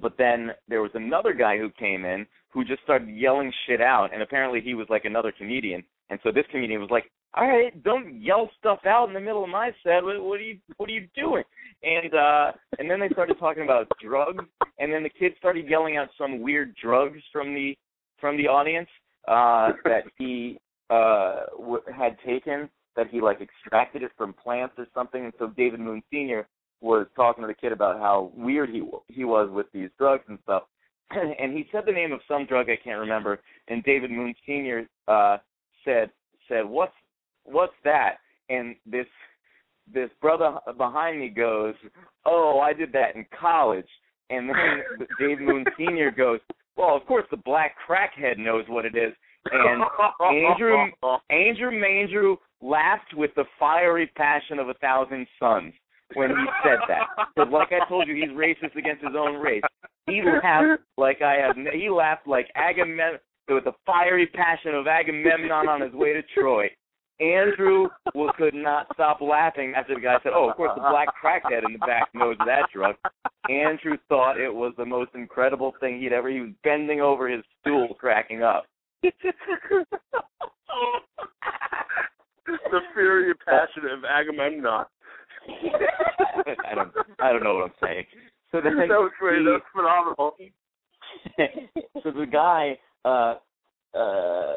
but 0.00 0.16
then 0.16 0.52
there 0.68 0.82
was 0.82 0.92
another 0.94 1.32
guy 1.32 1.58
who 1.58 1.70
came 1.70 2.04
in 2.04 2.26
who 2.50 2.64
just 2.64 2.82
started 2.82 3.08
yelling 3.08 3.52
shit 3.66 3.80
out, 3.80 4.12
and 4.12 4.22
apparently 4.22 4.60
he 4.60 4.74
was 4.74 4.86
like 4.90 5.04
another 5.04 5.32
comedian. 5.32 5.82
And 6.10 6.20
so 6.22 6.30
this 6.30 6.46
comedian 6.52 6.80
was 6.80 6.90
like, 6.90 7.10
"All 7.34 7.48
right, 7.48 7.72
don't 7.82 8.20
yell 8.20 8.50
stuff 8.58 8.80
out 8.86 9.08
in 9.08 9.14
the 9.14 9.20
middle 9.20 9.42
of 9.42 9.48
my 9.50 9.72
set. 9.82 10.04
What, 10.04 10.22
what 10.22 10.38
are 10.38 10.44
you 10.44 10.58
What 10.76 10.88
are 10.90 10.92
you 10.92 11.08
doing?" 11.14 11.44
And 11.82 12.14
uh, 12.14 12.52
and 12.78 12.88
then 12.90 13.00
they 13.00 13.08
started 13.08 13.38
talking 13.38 13.64
about 13.64 13.88
drugs, 14.00 14.44
and 14.78 14.92
then 14.92 15.02
the 15.02 15.08
kid 15.08 15.32
started 15.38 15.68
yelling 15.68 15.96
out 15.96 16.10
some 16.16 16.40
weird 16.40 16.76
drugs 16.76 17.20
from 17.32 17.54
the 17.54 17.76
from 18.22 18.38
the 18.38 18.48
audience 18.48 18.88
uh, 19.28 19.72
that 19.84 20.04
he 20.16 20.58
uh, 20.88 21.40
w- 21.58 21.82
had 21.94 22.16
taken, 22.24 22.70
that 22.96 23.08
he 23.10 23.20
like 23.20 23.42
extracted 23.42 24.02
it 24.02 24.12
from 24.16 24.32
plants 24.32 24.74
or 24.78 24.86
something. 24.94 25.24
And 25.24 25.34
so 25.38 25.48
David 25.48 25.80
Moon 25.80 26.02
Senior 26.10 26.48
was 26.80 27.06
talking 27.14 27.42
to 27.42 27.48
the 27.48 27.54
kid 27.54 27.72
about 27.72 27.98
how 27.98 28.32
weird 28.34 28.70
he 28.70 28.78
w- 28.78 29.02
he 29.08 29.24
was 29.24 29.50
with 29.52 29.66
these 29.74 29.90
drugs 29.98 30.24
and 30.28 30.38
stuff. 30.44 30.62
and 31.10 31.52
he 31.52 31.66
said 31.70 31.82
the 31.84 31.92
name 31.92 32.12
of 32.12 32.20
some 32.26 32.46
drug 32.46 32.70
I 32.70 32.78
can't 32.82 33.00
remember, 33.00 33.40
and 33.68 33.84
David 33.84 34.10
Moon 34.10 34.34
Senior 34.46 34.86
uh, 35.08 35.36
said 35.84 36.10
said 36.48 36.64
what's 36.64 36.94
what's 37.44 37.74
that? 37.84 38.16
And 38.48 38.76
this 38.86 39.06
this 39.92 40.10
brother 40.20 40.58
behind 40.76 41.20
me 41.20 41.28
goes, 41.28 41.74
oh, 42.24 42.60
I 42.60 42.72
did 42.72 42.92
that 42.92 43.16
in 43.16 43.26
college. 43.38 43.88
And 44.30 44.48
then 44.48 45.06
Dave 45.20 45.40
Moon 45.40 45.64
Senior 45.76 46.10
goes, 46.10 46.40
well, 46.76 46.96
of 46.96 47.06
course 47.06 47.24
the 47.30 47.36
black 47.38 47.76
crackhead 47.88 48.38
knows 48.38 48.64
what 48.68 48.84
it 48.84 48.96
is. 48.96 49.12
And 49.50 49.82
Andrew 50.20 50.86
Andrew 51.30 51.70
Mandrew 51.70 52.36
laughed 52.60 53.14
with 53.16 53.32
the 53.34 53.44
fiery 53.58 54.10
passion 54.16 54.58
of 54.58 54.68
a 54.68 54.74
thousand 54.74 55.26
suns 55.40 55.72
when 56.14 56.30
he 56.30 56.46
said 56.62 56.78
that. 56.88 57.06
Because, 57.34 57.52
like 57.52 57.72
I 57.72 57.86
told 57.88 58.06
you, 58.06 58.14
he's 58.14 58.30
racist 58.30 58.76
against 58.76 59.02
his 59.02 59.14
own 59.16 59.36
race. 59.36 59.62
He 60.06 60.22
laughed 60.22 60.82
like 60.96 61.22
I 61.22 61.34
have. 61.34 61.56
He 61.72 61.90
laughed 61.90 62.26
like 62.26 62.48
Agamemnon 62.54 63.18
with 63.48 63.64
the 63.64 63.72
fiery 63.84 64.26
passion 64.28 64.74
of 64.74 64.86
Agamemnon 64.86 65.68
on 65.68 65.80
his 65.80 65.92
way 65.92 66.12
to 66.12 66.22
Troy. 66.34 66.68
Andrew 67.20 67.88
could 68.36 68.54
not 68.54 68.86
stop 68.94 69.20
laughing 69.20 69.74
after 69.76 69.94
the 69.94 70.00
guy 70.00 70.16
said, 70.22 70.32
"Oh, 70.34 70.50
of 70.50 70.56
course, 70.56 70.72
the 70.74 70.80
black 70.80 71.08
crackhead 71.22 71.64
in 71.64 71.72
the 71.74 71.78
back 71.78 72.08
knows 72.14 72.36
that 72.46 72.70
drug." 72.72 72.96
Andrew 73.50 73.96
thought 74.08 74.38
it 74.40 74.52
was 74.52 74.72
the 74.76 74.84
most 74.86 75.10
incredible 75.14 75.74
thing 75.80 76.00
he'd 76.00 76.12
ever. 76.12 76.28
He 76.30 76.40
was 76.40 76.50
bending 76.62 77.00
over 77.00 77.28
his 77.28 77.42
stool, 77.60 77.94
cracking 77.98 78.42
up. 78.42 78.66
the 79.02 79.10
fury 82.94 83.30
and 83.30 83.38
passion 83.40 83.84
of 83.90 84.04
Agamemnon. 84.04 84.84
I 85.48 86.74
don't. 86.74 86.92
I 87.20 87.32
don't 87.32 87.42
know 87.42 87.54
what 87.54 87.64
I'm 87.64 87.72
saying. 87.82 88.04
So 88.52 88.60
then 88.60 88.76
that 88.76 88.88
was 88.88 89.10
great. 89.18 89.38
he- 89.38 89.44
That 89.44 89.52
was 89.52 89.62
phenomenal. 89.74 90.36
so 92.02 92.10
the 92.10 92.26
guy, 92.26 92.78
uh, 93.04 93.34
uh, 93.94 94.56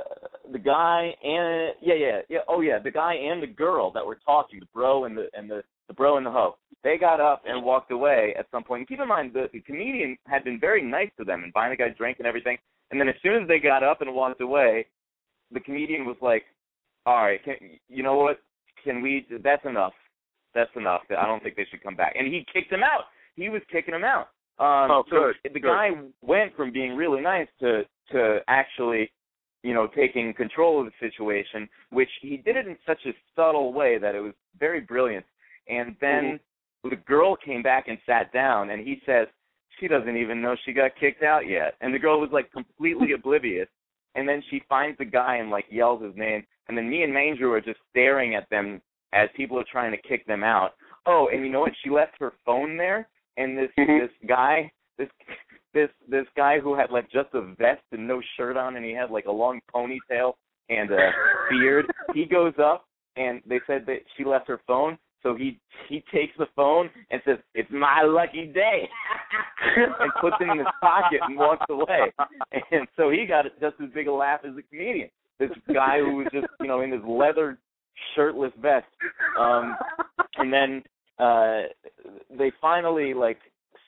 the 0.52 0.60
guy 0.60 1.14
and 1.24 1.74
yeah, 1.82 1.94
yeah, 1.96 2.20
yeah. 2.30 2.40
Oh 2.48 2.62
yeah, 2.62 2.80
the 2.80 2.92
guy 2.92 3.14
and 3.16 3.42
the 3.42 3.48
girl 3.48 3.92
that 3.92 4.06
were 4.06 4.18
talking, 4.26 4.60
the 4.60 4.68
bro 4.74 5.06
and 5.06 5.18
the 5.18 5.28
and 5.34 5.50
the 5.50 5.64
the 5.88 5.94
bro 5.94 6.18
and 6.18 6.26
the 6.26 6.32
hoe. 6.32 6.56
They 6.84 6.98
got 6.98 7.20
up 7.20 7.44
and 7.48 7.64
walked 7.64 7.92
away 7.92 8.36
at 8.38 8.46
some 8.52 8.64
point. 8.64 8.82
And 8.82 8.88
keep 8.88 9.00
in 9.00 9.08
mind, 9.08 9.34
the, 9.34 9.50
the 9.52 9.60
comedian 9.62 10.18
had 10.28 10.44
been 10.44 10.60
very 10.60 10.84
nice 10.84 11.10
to 11.18 11.24
them 11.24 11.44
and 11.44 11.52
buying 11.52 11.72
the 11.72 11.78
guy 11.78 11.90
drink 11.90 12.20
and 12.20 12.28
everything. 12.28 12.58
And 12.92 13.00
then 13.02 13.10
as 13.10 13.16
soon 13.24 13.42
as 13.42 13.48
they 13.48 13.60
got 13.60 13.82
up 13.84 14.02
and 14.02 14.14
walked 14.14 14.40
away, 14.42 14.86
the 15.52 15.60
comedian 15.60 16.06
was 16.06 16.18
like, 16.22 16.44
"All 17.06 17.24
right, 17.24 17.44
can, 17.44 17.56
you 17.90 18.04
know 18.04 18.16
what? 18.16 18.40
Can 18.84 19.02
we? 19.02 19.26
That's 19.44 19.66
enough. 19.66 19.94
That's 20.54 20.70
enough. 20.76 21.02
I 21.10 21.26
don't 21.26 21.42
think 21.42 21.56
they 21.56 21.66
should 21.70 21.84
come 21.84 21.96
back." 21.96 22.14
And 22.18 22.28
he 22.28 22.46
kicked 22.54 22.72
him 22.72 22.84
out. 22.84 23.06
He 23.36 23.50
was 23.50 23.62
kicking 23.72 23.94
him 23.94 24.04
out. 24.06 24.30
Um, 24.58 24.90
Oh, 24.90 25.04
so 25.10 25.16
good, 25.18 25.36
the 25.54 25.60
good. 25.60 25.68
guy 25.68 25.90
went 26.22 26.56
from 26.56 26.72
being 26.72 26.96
really 26.96 27.22
nice 27.22 27.48
to 27.60 27.84
to 28.12 28.40
actually, 28.48 29.12
you 29.66 29.74
know, 29.74 29.88
taking 29.88 30.32
control 30.32 30.80
of 30.80 30.86
the 30.86 31.10
situation, 31.10 31.68
which 31.90 32.10
he 32.22 32.38
did 32.38 32.56
it 32.56 32.68
in 32.68 32.78
such 32.86 33.00
a 33.08 33.14
subtle 33.36 33.74
way 33.74 33.98
that 33.98 34.14
it 34.14 34.20
was 34.20 34.34
very 34.60 34.80
brilliant. 34.80 35.26
And 35.68 35.96
then 36.00 36.40
the 36.84 36.96
girl 36.96 37.36
came 37.36 37.64
back 37.64 37.88
and 37.88 37.98
sat 38.06 38.32
down, 38.32 38.70
and 38.70 38.86
he 38.86 39.02
says 39.08 39.28
she 39.80 39.88
doesn't 39.88 40.18
even 40.18 40.40
know 40.40 40.56
she 40.64 40.72
got 40.72 40.92
kicked 41.00 41.24
out 41.24 41.50
yet, 41.50 41.74
and 41.82 41.92
the 41.92 41.98
girl 41.98 42.22
was 42.22 42.30
like 42.32 42.52
completely 42.52 43.14
oblivious. 43.18 43.68
And 44.14 44.30
then 44.30 44.44
she 44.52 44.62
finds 44.70 45.00
the 45.00 45.06
guy 45.06 45.38
and 45.38 45.50
like 45.50 45.66
yells 45.72 46.04
his 46.04 46.16
name, 46.16 46.46
and 46.68 46.78
then 46.78 46.88
me 46.88 47.02
and 47.02 47.12
Manger 47.12 47.52
are 47.56 47.60
just 47.60 47.80
staring 47.90 48.36
at 48.36 48.48
them 48.52 48.80
as 49.14 49.30
people 49.36 49.60
are 49.60 49.66
trying 49.72 49.92
to 49.92 50.08
kick 50.08 50.28
them 50.28 50.44
out. 50.44 50.74
Oh, 51.08 51.30
and 51.34 51.44
you 51.44 51.52
know 51.52 51.62
what? 51.62 51.74
She 51.84 51.90
left 51.90 52.14
her 52.20 52.34
phone 52.46 52.78
there, 52.78 53.10
and 53.38 53.58
this 53.58 53.72
Mhm. 53.80 54.02
this 54.02 54.28
guy, 54.28 54.72
this 55.00 55.10
this 55.76 55.90
this 56.10 56.26
guy 56.36 56.60
who 56.60 56.74
had 56.74 56.90
like 56.90 57.12
just 57.12 57.30
a 57.34 57.42
vest 57.42 57.84
and 57.92 58.08
no 58.08 58.20
shirt 58.36 58.58
on, 58.58 58.78
and 58.78 58.86
he 58.86 58.94
had 58.94 59.12
like 59.12 59.26
a 59.26 59.32
long 59.32 59.60
ponytail 59.74 60.34
and 60.70 60.90
a 60.90 61.12
beard. 61.52 61.86
He 62.16 62.26
goes 62.26 62.54
up, 62.58 62.86
and 63.18 63.42
they 63.48 63.60
said 63.68 63.84
that 63.86 64.00
she 64.18 64.24
left 64.24 64.48
her 64.48 64.62
phone. 64.66 64.98
So 65.22 65.36
he 65.36 65.60
he 65.90 66.04
takes 66.14 66.34
the 66.38 66.48
phone 66.56 66.90
and 67.12 67.22
says, 67.26 67.38
"It's 67.54 67.70
my 67.72 68.04
lucky 68.04 68.48
day," 68.48 68.88
and 69.78 70.12
puts 70.22 70.38
it 70.40 70.50
in 70.50 70.58
his 70.58 70.68
pocket 70.82 71.20
and 71.22 71.38
walks 71.38 71.66
away. 71.70 72.12
And 72.72 72.88
so 72.96 73.12
he 73.12 73.26
got 73.28 73.46
just 73.60 73.76
as 73.84 73.90
big 73.94 74.08
a 74.08 74.14
laugh 74.14 74.42
as 74.48 74.56
the 74.56 74.62
comedian. 74.64 75.10
This 75.40 75.50
guy 75.74 76.00
who 76.00 76.16
was 76.18 76.28
just 76.32 76.48
you 76.62 76.68
know 76.68 76.82
in 76.82 76.92
his 76.92 77.02
leather 77.06 77.60
shirtless 78.16 78.54
vest. 78.62 78.86
Um, 79.40 79.76
and 80.38 80.54
then 80.54 80.84
uh 81.20 81.64
they 82.38 82.52
finally 82.62 83.14
like 83.14 83.40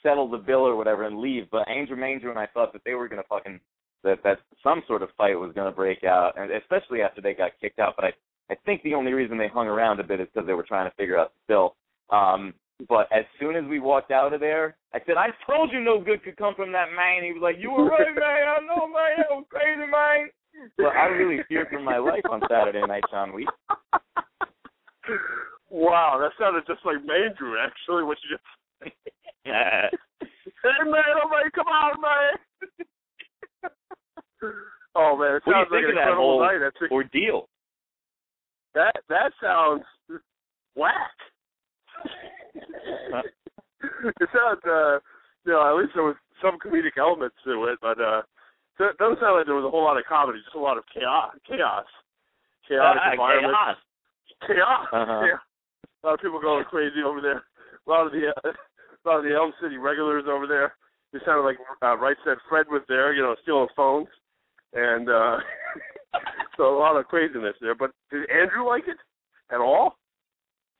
settle 0.03 0.29
the 0.29 0.37
bill 0.37 0.67
or 0.67 0.75
whatever 0.75 1.03
and 1.03 1.19
leave. 1.19 1.49
But 1.51 1.67
Andrew 1.67 1.97
Manger 1.97 2.29
and 2.29 2.39
I 2.39 2.47
thought 2.47 2.73
that 2.73 2.83
they 2.85 2.93
were 2.93 3.07
gonna 3.07 3.23
fucking 3.29 3.59
that 4.03 4.23
that 4.23 4.39
some 4.63 4.83
sort 4.87 5.01
of 5.01 5.09
fight 5.17 5.35
was 5.35 5.51
gonna 5.55 5.71
break 5.71 6.03
out, 6.03 6.37
and 6.37 6.51
especially 6.51 7.01
after 7.01 7.21
they 7.21 7.33
got 7.33 7.51
kicked 7.59 7.79
out. 7.79 7.95
But 7.95 8.05
I 8.05 8.11
I 8.49 8.55
think 8.65 8.81
the 8.83 8.93
only 8.93 9.13
reason 9.13 9.37
they 9.37 9.47
hung 9.47 9.67
around 9.67 9.99
a 9.99 10.03
bit 10.03 10.19
is 10.21 10.27
because 10.33 10.47
they 10.47 10.53
were 10.53 10.63
trying 10.63 10.89
to 10.89 10.95
figure 10.95 11.17
out 11.17 11.33
the 11.33 11.53
bill. 11.53 11.75
Um, 12.09 12.53
but 12.87 13.11
as 13.11 13.25
soon 13.39 13.55
as 13.55 13.65
we 13.65 13.79
walked 13.79 14.11
out 14.11 14.33
of 14.33 14.39
there, 14.39 14.77
I 14.93 14.99
said, 15.05 15.17
"I 15.17 15.29
told 15.45 15.71
you 15.73 15.81
no 15.81 15.99
good 15.99 16.23
could 16.23 16.37
come 16.37 16.53
from 16.55 16.71
that 16.73 16.93
man." 16.95 17.23
He 17.23 17.33
was 17.33 17.41
like, 17.41 17.57
"You 17.59 17.71
were 17.71 17.85
right, 17.89 18.13
man. 18.15 18.47
I 18.47 18.59
know, 18.61 18.87
man. 18.87 19.17
That 19.17 19.31
was 19.31 19.45
crazy, 19.49 19.89
man." 19.89 20.29
But 20.77 20.95
I 20.95 21.05
really 21.07 21.43
feared 21.47 21.69
for 21.69 21.79
my 21.79 21.97
life 21.97 22.25
on 22.29 22.41
Saturday 22.49 22.81
night, 22.87 23.03
Sean 23.11 23.33
Wheat. 23.33 23.49
wow, 25.69 26.17
that 26.19 26.31
sounded 26.39 26.65
just 26.65 26.85
like 26.85 26.97
Mandrew, 26.97 27.55
actually. 27.63 28.03
What 28.03 28.17
you 28.23 28.37
just. 28.37 28.95
hey 30.21 30.79
man, 30.85 31.13
I'm 31.23 31.31
like, 31.31 31.51
come 31.53 31.67
on, 31.67 32.01
man. 32.01 32.33
oh 34.95 35.17
man, 35.17 35.35
it 35.35 35.41
What 35.45 35.53
do 35.53 35.59
you 35.59 35.65
sounds 35.65 35.69
like 35.71 35.83
an 35.83 35.89
incredible 35.91 36.23
whole 36.23 36.41
night. 36.41 36.59
That's 36.59 36.91
ordeal? 36.91 37.47
that 38.75 38.93
that 39.09 39.31
sounds 39.41 39.83
whack. 40.75 41.17
it 44.21 44.29
sounds 44.33 44.61
uh 44.67 44.99
you 45.45 45.53
know, 45.53 45.63
at 45.63 45.75
least 45.79 45.93
there 45.95 46.03
was 46.03 46.15
some 46.41 46.59
comedic 46.59 46.97
elements 46.99 47.35
to 47.45 47.65
it, 47.65 47.79
but 47.81 47.99
uh 47.99 48.21
it 48.79 48.97
doesn't 48.99 49.19
sound 49.19 49.37
like 49.37 49.45
there 49.47 49.55
was 49.57 49.65
a 49.65 49.71
whole 49.73 49.83
lot 49.83 49.97
of 49.97 50.05
comedy, 50.05 50.39
just 50.43 50.55
a 50.55 50.59
lot 50.59 50.77
of 50.77 50.83
chaos 50.93 51.33
chaos. 51.47 51.85
Chaotic 52.67 53.01
Ah, 53.03 53.11
environment. 53.13 53.53
chaos. 53.55 53.77
Chaos. 54.45 54.87
Uh-huh. 54.93 55.23
Yeah. 55.25 55.39
A 56.03 56.05
lot 56.05 56.13
of 56.13 56.19
people 56.21 56.39
going 56.39 56.65
crazy 56.65 57.01
over 57.03 57.21
there. 57.21 57.41
a 57.41 57.89
lot 57.89 58.05
of 58.05 58.11
the 58.11 58.27
uh, 58.29 58.49
a 58.49 58.53
lot 59.07 59.23
the 59.23 59.35
Elm 59.35 59.53
City 59.61 59.77
regulars 59.77 60.25
over 60.29 60.47
there. 60.47 60.75
It 61.13 61.21
sounded 61.25 61.43
like 61.43 61.57
uh, 61.81 61.97
Right 61.97 62.17
Said 62.25 62.37
Fred 62.49 62.65
was 62.69 62.81
there, 62.87 63.13
you 63.13 63.21
know, 63.21 63.35
stealing 63.43 63.67
phones, 63.75 64.07
and 64.73 65.09
uh 65.09 65.37
so 66.57 66.77
a 66.77 66.79
lot 66.79 66.97
of 66.97 67.05
craziness 67.05 67.55
there. 67.61 67.75
But 67.75 67.91
did 68.11 68.29
Andrew 68.29 68.67
like 68.67 68.83
it 68.87 68.97
at 69.53 69.59
all? 69.59 69.97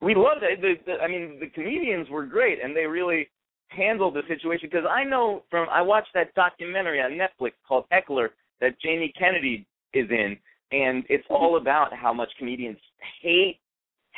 We 0.02 0.14
loved 0.16 0.44
it. 0.44 0.62
The, 0.62 0.76
the, 0.86 1.00
I 1.00 1.08
mean, 1.08 1.40
the 1.40 1.48
comedians 1.48 2.10
were 2.10 2.26
great, 2.26 2.64
and 2.64 2.76
they 2.76 2.86
really 2.86 3.30
handled 3.70 4.16
the 4.16 4.22
situation. 4.28 4.70
Because 4.72 4.88
I 4.90 5.04
know 5.04 5.44
from 5.50 5.68
I 5.70 5.82
watched 5.82 6.14
that 6.14 6.34
documentary 6.36 7.02
on 7.02 7.12
Netflix 7.12 7.54
called 7.68 7.86
Heckler 7.92 8.32
that 8.62 8.80
Jamie 8.82 9.14
Kennedy 9.18 9.66
is 9.94 10.10
in, 10.10 10.38
and 10.72 11.04
it's 11.10 11.26
all 11.30 11.58
about 11.58 11.94
how 11.94 12.14
much 12.14 12.30
comedians 12.38 12.78
hate 13.22 13.60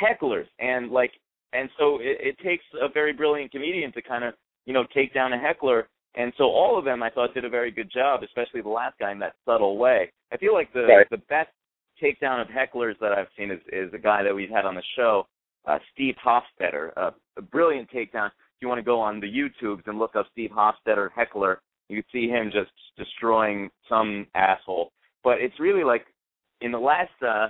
hecklers, 0.02 0.48
and 0.60 0.92
like, 0.92 1.12
and 1.54 1.70
so 1.78 1.98
it, 2.00 2.18
it 2.22 2.40
takes 2.40 2.64
a 2.82 2.90
very 2.92 3.14
brilliant 3.14 3.52
comedian 3.52 3.92
to 3.94 4.02
kind 4.02 4.24
of 4.24 4.34
you 4.66 4.74
know 4.74 4.86
take 4.94 5.14
down 5.14 5.34
a 5.34 5.40
heckler. 5.40 5.88
And 6.16 6.34
so 6.38 6.46
all 6.46 6.78
of 6.78 6.86
them, 6.86 7.04
I 7.04 7.12
thought, 7.12 7.36
did 7.36 7.46
a 7.46 7.50
very 7.50 7.70
good 7.70 7.92
job, 7.92 8.24
especially 8.24 8.62
the 8.62 8.70
last 8.70 8.98
guy 9.00 9.12
in 9.12 9.20
that 9.20 9.36
subtle 9.46 9.78
way. 9.78 10.12
I 10.34 10.38
feel 10.38 10.54
like 10.54 10.74
the 10.74 10.84
right. 10.84 11.10
the 11.10 11.22
best 11.30 11.50
takedown 12.02 12.42
of 12.42 12.48
hecklers 12.48 12.98
that 13.00 13.12
I've 13.12 13.28
seen 13.38 13.52
is 13.52 13.60
is 13.72 13.94
a 13.94 13.98
guy 13.98 14.24
that 14.24 14.34
we've 14.34 14.50
had 14.50 14.66
on 14.66 14.76
the 14.76 14.84
show, 14.96 15.28
uh, 15.68 15.78
Steve 15.94 16.16
Hofstetter. 16.26 16.92
Uh, 16.98 17.12
a 17.38 17.42
brilliant 17.42 17.90
takedown. 17.92 18.28
If 18.28 18.62
you 18.62 18.68
want 18.68 18.80
to 18.80 18.84
go 18.84 19.00
on 19.00 19.20
the 19.20 19.28
YouTubes 19.28 19.88
and 19.88 20.00
look 20.00 20.16
up 20.16 20.28
Steve 20.32 20.50
Hofstetter 20.50 21.10
heckler, 21.16 21.62
you 21.88 21.98
can 21.98 22.12
see 22.12 22.28
him 22.28 22.52
just 22.52 22.72
destroying 22.98 23.70
some 23.88 24.28
asshole. 24.36 24.92
But 25.24 25.40
it's 25.40 25.60
really 25.60 25.84
like 25.84 26.06
in 26.62 26.72
the 26.72 26.80
last 26.80 27.12
uh 27.26 27.50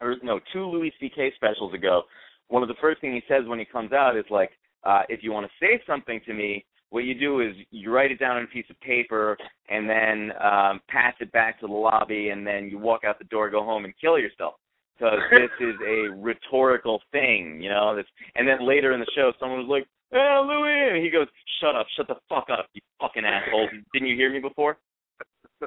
or 0.00 0.16
no, 0.22 0.40
two 0.52 0.64
Louis 0.64 0.92
C.K. 0.98 1.32
specials 1.36 1.74
ago, 1.74 2.02
one 2.50 2.62
of 2.62 2.68
the 2.68 2.74
first 2.80 3.00
things 3.00 3.14
he 3.14 3.22
says 3.32 3.46
when 3.46 3.58
he 3.58 3.64
comes 3.64 3.92
out 3.92 4.16
is 4.16 4.24
like, 4.28 4.50
uh, 4.84 5.02
if 5.08 5.22
you 5.22 5.32
want 5.32 5.46
to 5.46 5.52
say 5.64 5.80
something 5.86 6.20
to 6.26 6.34
me, 6.34 6.64
what 6.90 7.04
you 7.04 7.14
do 7.14 7.40
is 7.40 7.54
you 7.70 7.92
write 7.92 8.10
it 8.10 8.18
down 8.18 8.36
on 8.36 8.42
a 8.42 8.48
piece 8.48 8.66
of 8.68 8.78
paper 8.80 9.38
and 9.68 9.88
then 9.88 10.32
um, 10.42 10.80
pass 10.88 11.14
it 11.20 11.30
back 11.30 11.60
to 11.60 11.68
the 11.68 11.72
lobby, 11.72 12.30
and 12.30 12.44
then 12.44 12.68
you 12.68 12.78
walk 12.78 13.04
out 13.04 13.18
the 13.18 13.24
door, 13.26 13.48
go 13.48 13.64
home, 13.64 13.84
and 13.84 13.94
kill 14.00 14.18
yourself. 14.18 14.54
Because 14.98 15.20
this 15.30 15.50
is 15.60 15.76
a 15.86 16.10
rhetorical 16.16 17.00
thing, 17.12 17.62
you 17.62 17.70
know. 17.70 17.94
This, 17.94 18.06
and 18.34 18.48
then 18.48 18.66
later 18.66 18.92
in 18.92 19.00
the 19.00 19.06
show, 19.14 19.32
someone 19.38 19.60
was 19.60 19.68
like, 19.68 19.86
"Oh, 20.12 20.44
Louis," 20.48 20.96
and 20.96 21.04
he 21.04 21.10
goes, 21.10 21.28
"Shut 21.60 21.76
up, 21.76 21.86
shut 21.96 22.08
the 22.08 22.16
fuck 22.28 22.48
up, 22.50 22.66
you 22.74 22.82
fucking 23.00 23.24
asshole! 23.24 23.68
Didn't 23.94 24.08
you 24.08 24.16
hear 24.16 24.32
me 24.32 24.40
before?" 24.40 24.76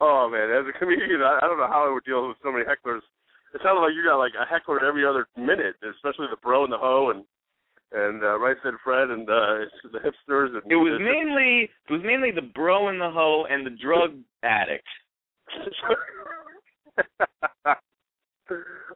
oh 0.00 0.30
man, 0.30 0.50
as 0.50 0.64
a 0.68 0.78
comedian, 0.78 1.22
I, 1.22 1.40
I 1.42 1.46
don't 1.48 1.58
know 1.58 1.66
how 1.66 1.88
I 1.88 1.92
would 1.92 2.04
deal 2.04 2.28
with 2.28 2.36
so 2.42 2.52
many 2.52 2.64
hecklers. 2.64 3.02
It 3.54 3.60
sounded 3.62 3.82
like 3.82 3.94
you 3.94 4.02
got 4.04 4.18
like 4.18 4.34
a 4.34 4.44
heckler 4.44 4.84
every 4.84 5.06
other 5.06 5.28
minute, 5.36 5.76
especially 5.80 6.26
the 6.28 6.36
bro 6.42 6.64
and 6.64 6.72
the 6.72 6.78
hoe 6.78 7.10
and 7.14 7.24
and 7.92 8.24
uh, 8.24 8.40
right 8.40 8.56
said 8.64 8.74
Fred 8.82 9.10
and 9.10 9.30
uh, 9.30 9.58
the 9.92 10.00
hipsters. 10.00 10.56
And 10.56 10.64
It 10.70 10.76
was 10.76 10.98
mainly 11.00 11.70
it 11.88 11.92
was 11.92 12.02
mainly 12.04 12.32
the 12.32 12.42
bro 12.42 12.88
and 12.88 13.00
the 13.00 13.10
hoe 13.10 13.46
and 13.48 13.64
the 13.64 13.70
drug 13.70 14.18
addict. 14.42 14.88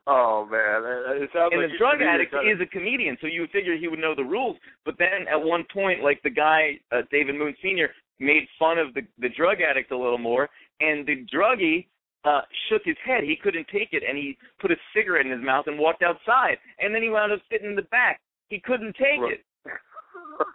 oh 0.09 0.45
man, 0.51 0.83
it 1.23 1.31
sounds 1.33 1.53
and 1.53 1.63
like 1.63 1.71
the 1.71 1.79
drug 1.79 2.03
addict 2.03 2.35
is 2.35 2.61
a 2.61 2.67
comedian, 2.67 3.17
so 3.21 3.29
you 3.29 3.43
would 3.43 3.51
figure 3.51 3.77
he 3.77 3.87
would 3.87 4.01
know 4.01 4.17
the 4.17 4.25
rules. 4.25 4.57
But 4.85 4.99
then 4.99 5.29
at 5.31 5.41
one 5.41 5.63
point, 5.73 6.03
like 6.03 6.21
the 6.25 6.31
guy 6.31 6.81
uh, 6.91 7.03
David 7.13 7.37
Moon 7.37 7.55
Sr. 7.63 7.91
made 8.19 8.49
fun 8.59 8.79
of 8.79 8.93
the 8.95 9.03
the 9.21 9.29
drug 9.29 9.61
addict 9.61 9.93
a 9.93 9.97
little 9.97 10.19
more, 10.19 10.51
and 10.81 11.07
the 11.07 11.25
druggie 11.33 11.87
uh 12.25 12.41
shook 12.69 12.83
his 12.85 12.97
head. 13.05 13.25
He 13.25 13.37
couldn't 13.37 13.67
take 13.73 13.89
it, 13.93 14.03
and 14.07 14.17
he 14.17 14.37
put 14.61 14.71
a 14.71 14.77
cigarette 14.95 15.27
in 15.27 15.33
his 15.33 15.45
mouth 15.45 15.67
and 15.67 15.79
walked 15.79 16.03
outside. 16.03 16.59
And 16.79 16.95
then 16.95 17.03
he 17.03 17.09
wound 17.09 17.33
up 17.33 17.41
sitting 17.51 17.71
in 17.71 17.77
the 17.77 17.83
back. 17.83 18.21
He 18.49 18.61
couldn't 18.61 18.95
take 18.97 19.21
Right. 19.21 19.39
it. 19.39 19.45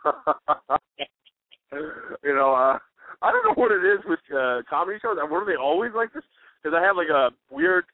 you 2.24 2.36
know, 2.36 2.54
uh, 2.54 2.78
I 3.22 3.32
don't 3.32 3.46
know 3.46 3.54
what 3.56 3.72
it 3.72 3.84
is 3.84 4.00
with 4.06 4.20
uh, 4.36 4.62
comedy 4.70 5.00
shows. 5.02 5.18
Were 5.30 5.46
they 5.46 5.56
always 5.56 5.92
like 5.96 6.14
this? 6.14 6.24
Because 6.62 6.78
I 6.78 6.84
have 6.84 6.96
like 6.98 7.10
a 7.10 7.30
weird 7.52 7.86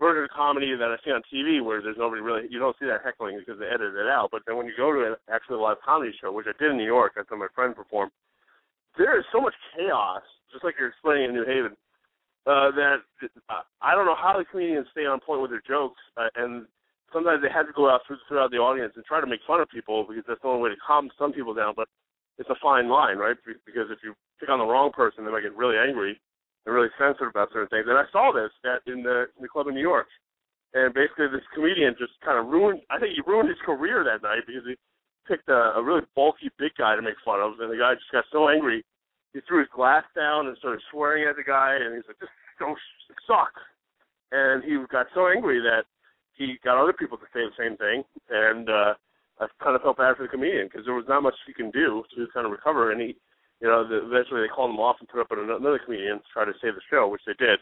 version 0.00 0.24
of 0.24 0.30
comedy 0.30 0.74
that 0.74 0.88
I 0.90 0.96
see 1.04 1.10
on 1.12 1.22
TV 1.32 1.62
where 1.62 1.82
there's 1.82 1.98
nobody 1.98 2.22
really, 2.22 2.42
you 2.48 2.58
don't 2.58 2.74
see 2.80 2.86
that 2.86 3.02
heckling 3.04 3.38
because 3.38 3.60
they 3.60 3.66
edited 3.66 3.96
it 3.96 4.08
out. 4.08 4.30
But 4.32 4.42
then 4.46 4.56
when 4.56 4.66
you 4.66 4.72
go 4.76 4.92
to 4.92 5.12
an 5.12 5.16
actually 5.28 5.56
a 5.56 5.60
live 5.60 5.76
comedy 5.84 6.12
show, 6.20 6.32
which 6.32 6.46
I 6.48 6.56
did 6.58 6.70
in 6.72 6.78
New 6.78 6.86
York, 6.88 7.12
I 7.16 7.22
saw 7.28 7.36
my 7.36 7.48
friend 7.54 7.76
perform, 7.76 8.10
there 8.96 9.18
is 9.18 9.24
so 9.30 9.40
much 9.40 9.54
chaos, 9.76 10.22
just 10.52 10.64
like 10.64 10.74
you're 10.78 10.88
explaining 10.88 11.30
in 11.30 11.34
New 11.34 11.44
Haven, 11.46 11.76
uh, 12.46 12.70
that 12.72 12.96
uh, 13.48 13.62
I 13.82 13.94
don't 13.94 14.06
know 14.06 14.16
how 14.16 14.36
the 14.36 14.44
comedians 14.44 14.86
stay 14.92 15.04
on 15.04 15.20
point 15.20 15.42
with 15.42 15.50
their 15.50 15.62
jokes. 15.66 16.00
Uh, 16.16 16.28
and 16.36 16.66
sometimes 17.12 17.42
they 17.42 17.52
had 17.52 17.64
to 17.64 17.76
go 17.76 17.90
out 17.90 18.00
through, 18.06 18.18
throughout 18.28 18.50
the 18.50 18.58
audience 18.58 18.92
and 18.96 19.04
try 19.04 19.20
to 19.20 19.26
make 19.26 19.40
fun 19.46 19.60
of 19.60 19.68
people 19.68 20.06
because 20.08 20.24
that's 20.26 20.40
the 20.42 20.48
only 20.48 20.62
way 20.62 20.70
to 20.70 20.80
calm 20.86 21.10
some 21.18 21.32
people 21.32 21.54
down. 21.54 21.74
But 21.76 21.88
it's 22.38 22.48
a 22.48 22.56
fine 22.62 22.88
line, 22.88 23.18
right? 23.18 23.36
Because 23.44 23.92
if 23.92 24.00
you 24.02 24.14
pick 24.38 24.48
on 24.48 24.58
the 24.58 24.64
wrong 24.64 24.90
person, 24.92 25.24
they 25.24 25.30
might 25.30 25.44
get 25.44 25.56
really 25.56 25.76
angry 25.76 26.18
and 26.64 26.74
really 26.74 26.88
sensitive 26.98 27.28
about 27.28 27.52
certain 27.52 27.68
things. 27.68 27.86
And 27.88 27.98
I 27.98 28.08
saw 28.12 28.32
this 28.32 28.50
at, 28.64 28.80
in 28.90 29.02
the 29.02 29.28
in 29.36 29.42
the 29.44 29.48
club 29.48 29.68
in 29.68 29.74
New 29.74 29.84
York, 29.84 30.08
and 30.72 30.94
basically 30.94 31.28
this 31.28 31.44
comedian 31.54 31.94
just 31.98 32.16
kind 32.24 32.38
of 32.38 32.48
ruined. 32.48 32.80
I 32.88 32.98
think 32.98 33.14
he 33.14 33.22
ruined 33.26 33.48
his 33.48 33.60
career 33.64 34.04
that 34.04 34.24
night 34.24 34.48
because 34.48 34.64
he 34.64 34.76
picked 35.28 35.48
a, 35.48 35.76
a 35.76 35.82
really 35.82 36.02
bulky 36.16 36.48
big 36.58 36.72
guy 36.78 36.96
to 36.96 37.02
make 37.02 37.20
fun 37.24 37.40
of, 37.40 37.60
and 37.60 37.70
the 37.70 37.76
guy 37.76 37.94
just 37.94 38.12
got 38.12 38.24
so 38.32 38.48
angry, 38.48 38.84
he 39.32 39.40
threw 39.46 39.60
his 39.60 39.68
glass 39.74 40.04
down 40.16 40.46
and 40.46 40.56
started 40.58 40.82
swearing 40.90 41.28
at 41.28 41.36
the 41.36 41.44
guy, 41.44 41.76
and 41.80 41.94
he's 41.94 42.06
like, 42.08 42.18
"This 42.18 42.30
don't 42.58 42.78
suck," 43.26 43.52
and 44.32 44.64
he 44.64 44.76
got 44.90 45.06
so 45.14 45.28
angry 45.28 45.60
that 45.60 45.84
he 46.34 46.58
got 46.64 46.80
other 46.80 46.92
people 46.92 47.18
to 47.18 47.28
say 47.32 47.44
the 47.44 47.56
same 47.58 47.76
thing, 47.76 48.04
and 48.30 48.68
uh, 48.68 48.94
I 49.40 49.46
kind 49.62 49.76
of 49.76 49.82
felt 49.82 49.98
bad 49.98 50.16
for 50.16 50.22
the 50.22 50.28
comedian 50.28 50.66
because 50.66 50.84
there 50.84 50.94
was 50.94 51.08
not 51.08 51.22
much 51.22 51.34
he 51.46 51.52
can 51.52 51.70
do 51.70 52.02
to 52.16 52.26
kind 52.32 52.46
of 52.46 52.52
recover, 52.52 52.92
and 52.92 53.00
he, 53.00 53.16
you 53.60 53.68
know, 53.68 53.86
the, 53.86 54.06
eventually 54.06 54.42
they 54.42 54.48
called 54.48 54.70
him 54.70 54.80
off 54.80 54.96
and 55.00 55.08
put 55.08 55.20
up 55.20 55.30
another 55.30 55.80
comedian 55.84 56.18
to 56.18 56.28
try 56.32 56.44
to 56.44 56.52
save 56.60 56.74
the 56.74 56.82
show, 56.90 57.08
which 57.08 57.22
they 57.26 57.34
did. 57.38 57.60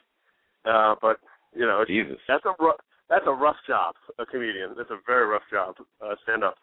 Uh, 0.64 0.94
but 1.00 1.18
you 1.54 1.66
know, 1.66 1.84
Jesus. 1.86 2.18
that's 2.28 2.44
a 2.44 2.54
rough, 2.62 2.80
that's 3.10 3.26
a 3.26 3.32
rough 3.32 3.58
job, 3.66 3.94
a 4.18 4.26
comedian. 4.26 4.74
That's 4.76 4.90
a 4.90 4.98
very 5.06 5.26
rough 5.26 5.46
job, 5.50 5.76
uh, 6.00 6.14
stand 6.22 6.44
up. 6.44 6.56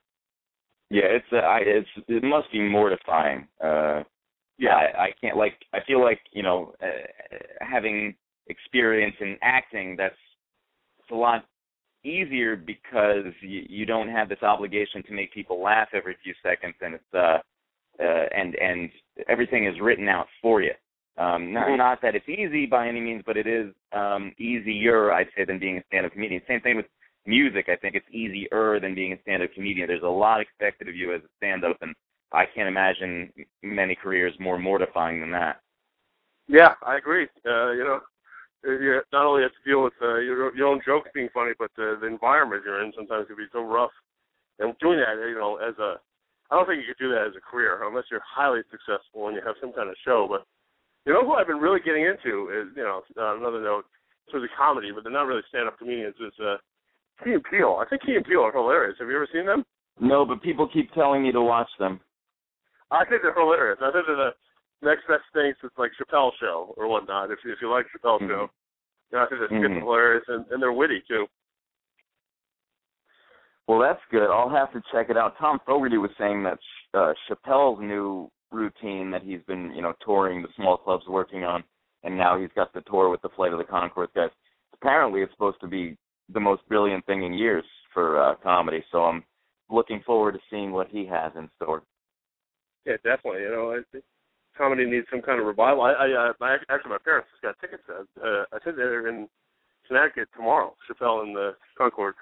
Yeah, 0.90 1.06
it's 1.06 1.26
uh, 1.34 1.38
I 1.38 1.60
it's 1.66 1.90
it 2.08 2.24
must 2.24 2.52
be 2.52 2.62
mortifying. 2.62 3.48
Uh 3.64 4.04
Yeah. 4.58 4.76
I, 4.76 5.04
I 5.04 5.10
can't 5.20 5.38
like 5.38 5.54
I 5.74 5.80
feel 5.86 6.02
like, 6.02 6.20
you 6.32 6.44
know, 6.44 6.74
uh, 6.82 6.88
having 7.62 8.16
experience 8.48 9.16
in 9.20 9.38
acting 9.42 9.96
that's 9.98 10.16
it's 11.00 11.12
a 11.12 11.16
lot 11.16 11.46
easier 12.04 12.56
because 12.56 13.26
you, 13.42 13.64
you 13.68 13.86
don't 13.86 14.10
have 14.10 14.30
this 14.30 14.44
obligation 14.44 15.02
to 15.04 15.14
make 15.14 15.34
people 15.34 15.62
laugh 15.62 15.90
every 15.94 16.16
few 16.24 16.34
seconds 16.44 16.76
and 16.82 16.96
it's 16.96 17.14
uh 17.14 17.38
uh 18.00 18.26
and 18.36 18.56
and 18.56 18.90
everything 19.28 19.66
is 19.66 19.74
written 19.82 20.08
out 20.08 20.28
for 20.42 20.62
you. 20.62 20.74
Um 21.18 21.54
not 21.54 21.76
not 21.76 22.02
that 22.02 22.16
it's 22.16 22.30
easy 22.30 22.66
by 22.66 22.88
any 22.88 23.02
means, 23.02 23.24
but 23.26 23.38
it 23.38 23.48
is 23.48 23.74
um 23.94 24.34
easier 24.38 25.12
I'd 25.12 25.28
say 25.36 25.46
than 25.46 25.60
being 25.60 25.78
a 25.78 25.84
stand 25.88 26.06
up 26.06 26.12
comedian. 26.14 26.42
Same 26.48 26.62
thing 26.62 26.76
with 26.78 26.86
music, 27.26 27.68
I 27.70 27.76
think 27.76 27.96
it's 27.96 28.06
easier 28.12 28.80
than 28.80 28.96
being 28.96 29.14
a 29.14 29.22
stand-up 29.22 29.54
comedian. 29.54 29.88
There's 29.88 30.04
a 30.04 30.08
lot 30.08 30.42
expected 30.42 30.88
of 30.88 30.96
you 30.96 31.14
as 31.14 31.22
a 31.22 31.30
stand-up, 31.38 31.78
and 31.82 31.96
I 32.36 32.46
can't 32.54 32.68
imagine 32.68 33.32
many 33.64 33.96
careers 33.96 34.34
more 34.40 34.60
mortifying 34.60 35.22
than 35.22 35.32
that. 35.32 35.62
Yeah, 36.48 36.74
I 36.86 36.98
agree. 36.98 37.28
Uh, 37.46 37.72
you 37.72 37.84
know, 37.84 38.00
uh, 38.68 38.72
you 38.72 39.02
not 39.12 39.26
only 39.26 39.44
have 39.44 39.52
to 39.52 39.70
deal 39.70 39.84
with 39.84 39.94
uh, 40.02 40.20
your 40.20 40.56
your 40.56 40.68
own 40.68 40.82
jokes 40.86 41.10
being 41.14 41.30
funny, 41.34 41.54
but 41.58 41.72
uh, 41.80 42.00
the 42.00 42.08
environment 42.08 42.64
you're 42.66 42.84
in 42.84 42.94
sometimes 42.96 43.28
can 43.28 43.38
be 43.38 43.48
so 43.52 43.62
rough. 43.62 43.92
And 44.60 44.78
doing 44.80 45.00
that, 45.00 45.16
you 45.28 45.36
know, 45.36 45.58
as 45.58 45.76
a, 45.80 46.00
I 46.50 46.56
don't 46.56 46.68
think 46.68 46.80
you 46.80 46.94
could 46.94 47.04
do 47.04 47.12
that 47.12 47.28
as 47.28 47.36
a 47.36 47.42
career 47.42 47.88
unless 47.88 48.06
you're 48.12 48.22
highly 48.24 48.62
successful 48.72 49.28
and 49.28 49.36
you 49.36 49.44
have 49.46 49.56
some 49.60 49.74
kind 49.74 49.90
of 49.90 49.96
show. 50.06 50.28
But 50.30 50.46
you 51.06 51.14
know 51.14 51.26
who 51.26 51.34
I've 51.34 51.48
been 51.48 51.60
really 51.60 51.82
getting 51.84 52.06
into 52.06 52.50
is, 52.52 52.68
you 52.76 52.84
know, 52.84 53.02
uh, 53.18 53.36
another 53.38 53.62
note, 53.62 53.86
sort 54.32 54.44
of 54.44 54.50
comedy, 54.58 54.92
but 54.94 55.04
they're 55.04 55.14
not 55.14 55.28
really 55.28 55.44
stand-up 55.50 55.78
comedians. 55.78 56.16
Is 56.20 56.34
uh, 56.40 56.58
Key 57.24 57.34
and 57.34 57.44
Peele. 57.44 57.80
I 57.82 57.86
think 57.90 58.04
Key 58.04 58.16
and 58.16 58.26
Peele 58.26 58.42
are 58.42 58.52
hilarious. 58.52 58.98
Have 59.00 59.10
you 59.10 59.16
ever 59.16 59.28
seen 59.32 59.46
them? 59.46 59.66
No, 60.00 60.26
but 60.26 60.42
people 60.42 60.68
keep 60.68 60.92
telling 60.94 61.24
me 61.24 61.32
to 61.32 61.42
watch 61.42 61.70
them. 61.80 62.00
I 62.92 63.06
think 63.06 63.22
they're 63.22 63.34
hilarious. 63.34 63.80
I 63.82 63.92
think 63.92 64.06
they're 64.08 64.16
the 64.16 64.36
next 64.82 65.08
best 65.08 65.24
thing 65.34 65.54
to 65.62 65.70
like 65.78 65.92
Chappelle 66.00 66.32
show 66.40 66.74
or 66.78 66.88
whatnot. 66.88 67.32
If 67.32 67.40
if 67.46 67.60
you 67.62 67.70
like 67.70 67.86
Chappelle 67.88 68.20
Mhm. 68.22 68.28
show, 68.28 68.50
you 69.12 69.18
know, 69.18 69.24
I 69.24 69.28
think 69.28 69.40
they're 69.42 69.70
Mhm. 69.70 69.80
hilarious 69.80 70.24
and, 70.28 70.46
and 70.52 70.62
they're 70.62 70.74
witty 70.74 71.02
too. 71.08 71.28
Well, 73.68 73.80
that's 73.80 74.04
good. 74.12 74.30
I'll 74.30 74.50
have 74.50 74.72
to 74.74 74.82
check 74.92 75.10
it 75.10 75.18
out. 75.18 75.38
Tom 75.38 75.60
Fogerty 75.66 75.98
was 75.98 76.12
saying 76.18 76.44
that 76.44 76.60
uh, 76.94 77.14
Chappelle's 77.28 77.80
new 77.80 78.32
routine 78.52 79.10
that 79.12 79.24
he's 79.24 79.42
been, 79.44 79.74
you 79.76 79.82
know, 79.82 79.94
touring 80.06 80.42
the 80.42 80.54
small 80.56 80.78
clubs 80.78 81.08
working 81.08 81.44
on, 81.44 81.64
and 82.04 82.16
now 82.16 82.38
he's 82.38 82.52
got 82.54 82.72
the 82.74 82.82
tour 82.82 83.10
with 83.10 83.22
the 83.22 83.30
Flight 83.30 83.54
of 83.54 83.58
the 83.58 83.66
Conchords 83.66 84.14
guys. 84.14 84.30
Apparently, 84.74 85.22
it's 85.22 85.34
supposed 85.34 85.60
to 85.62 85.68
be 85.68 85.98
the 86.30 86.40
most 86.40 86.66
brilliant 86.68 87.06
thing 87.06 87.24
in 87.24 87.34
years 87.34 87.66
for 87.92 88.22
uh, 88.22 88.36
comedy. 88.36 88.86
So 88.92 89.04
I'm 89.04 89.24
looking 89.70 90.02
forward 90.06 90.34
to 90.34 90.40
seeing 90.50 90.72
what 90.72 90.88
he 90.90 91.06
has 91.08 91.32
in 91.36 91.50
store. 91.56 91.82
Yeah, 92.86 92.98
definitely. 93.04 93.42
You 93.42 93.50
know, 93.50 93.72
I 93.72 93.80
think 93.92 94.04
comedy 94.58 94.86
needs 94.86 95.08
some 95.10 95.22
kind 95.22 95.40
of 95.40 95.46
revival. 95.46 95.84
I, 95.84 95.92
I, 95.94 96.30
uh, 96.30 96.34
my 96.40 96.58
actually 96.70 96.92
my 96.92 96.98
parents 97.04 97.30
just 97.32 97.42
got 97.44 97.60
tickets. 97.60 97.84
Uh, 97.90 98.04
uh, 98.22 98.44
I 98.54 98.60
think 98.64 98.76
they're 98.78 99.08
in 99.08 99.28
Connecticut 99.88 100.30
tomorrow. 100.36 100.76
Chappelle 100.90 101.24
and 101.24 101.36
the 101.36 101.56
Concord. 101.78 102.16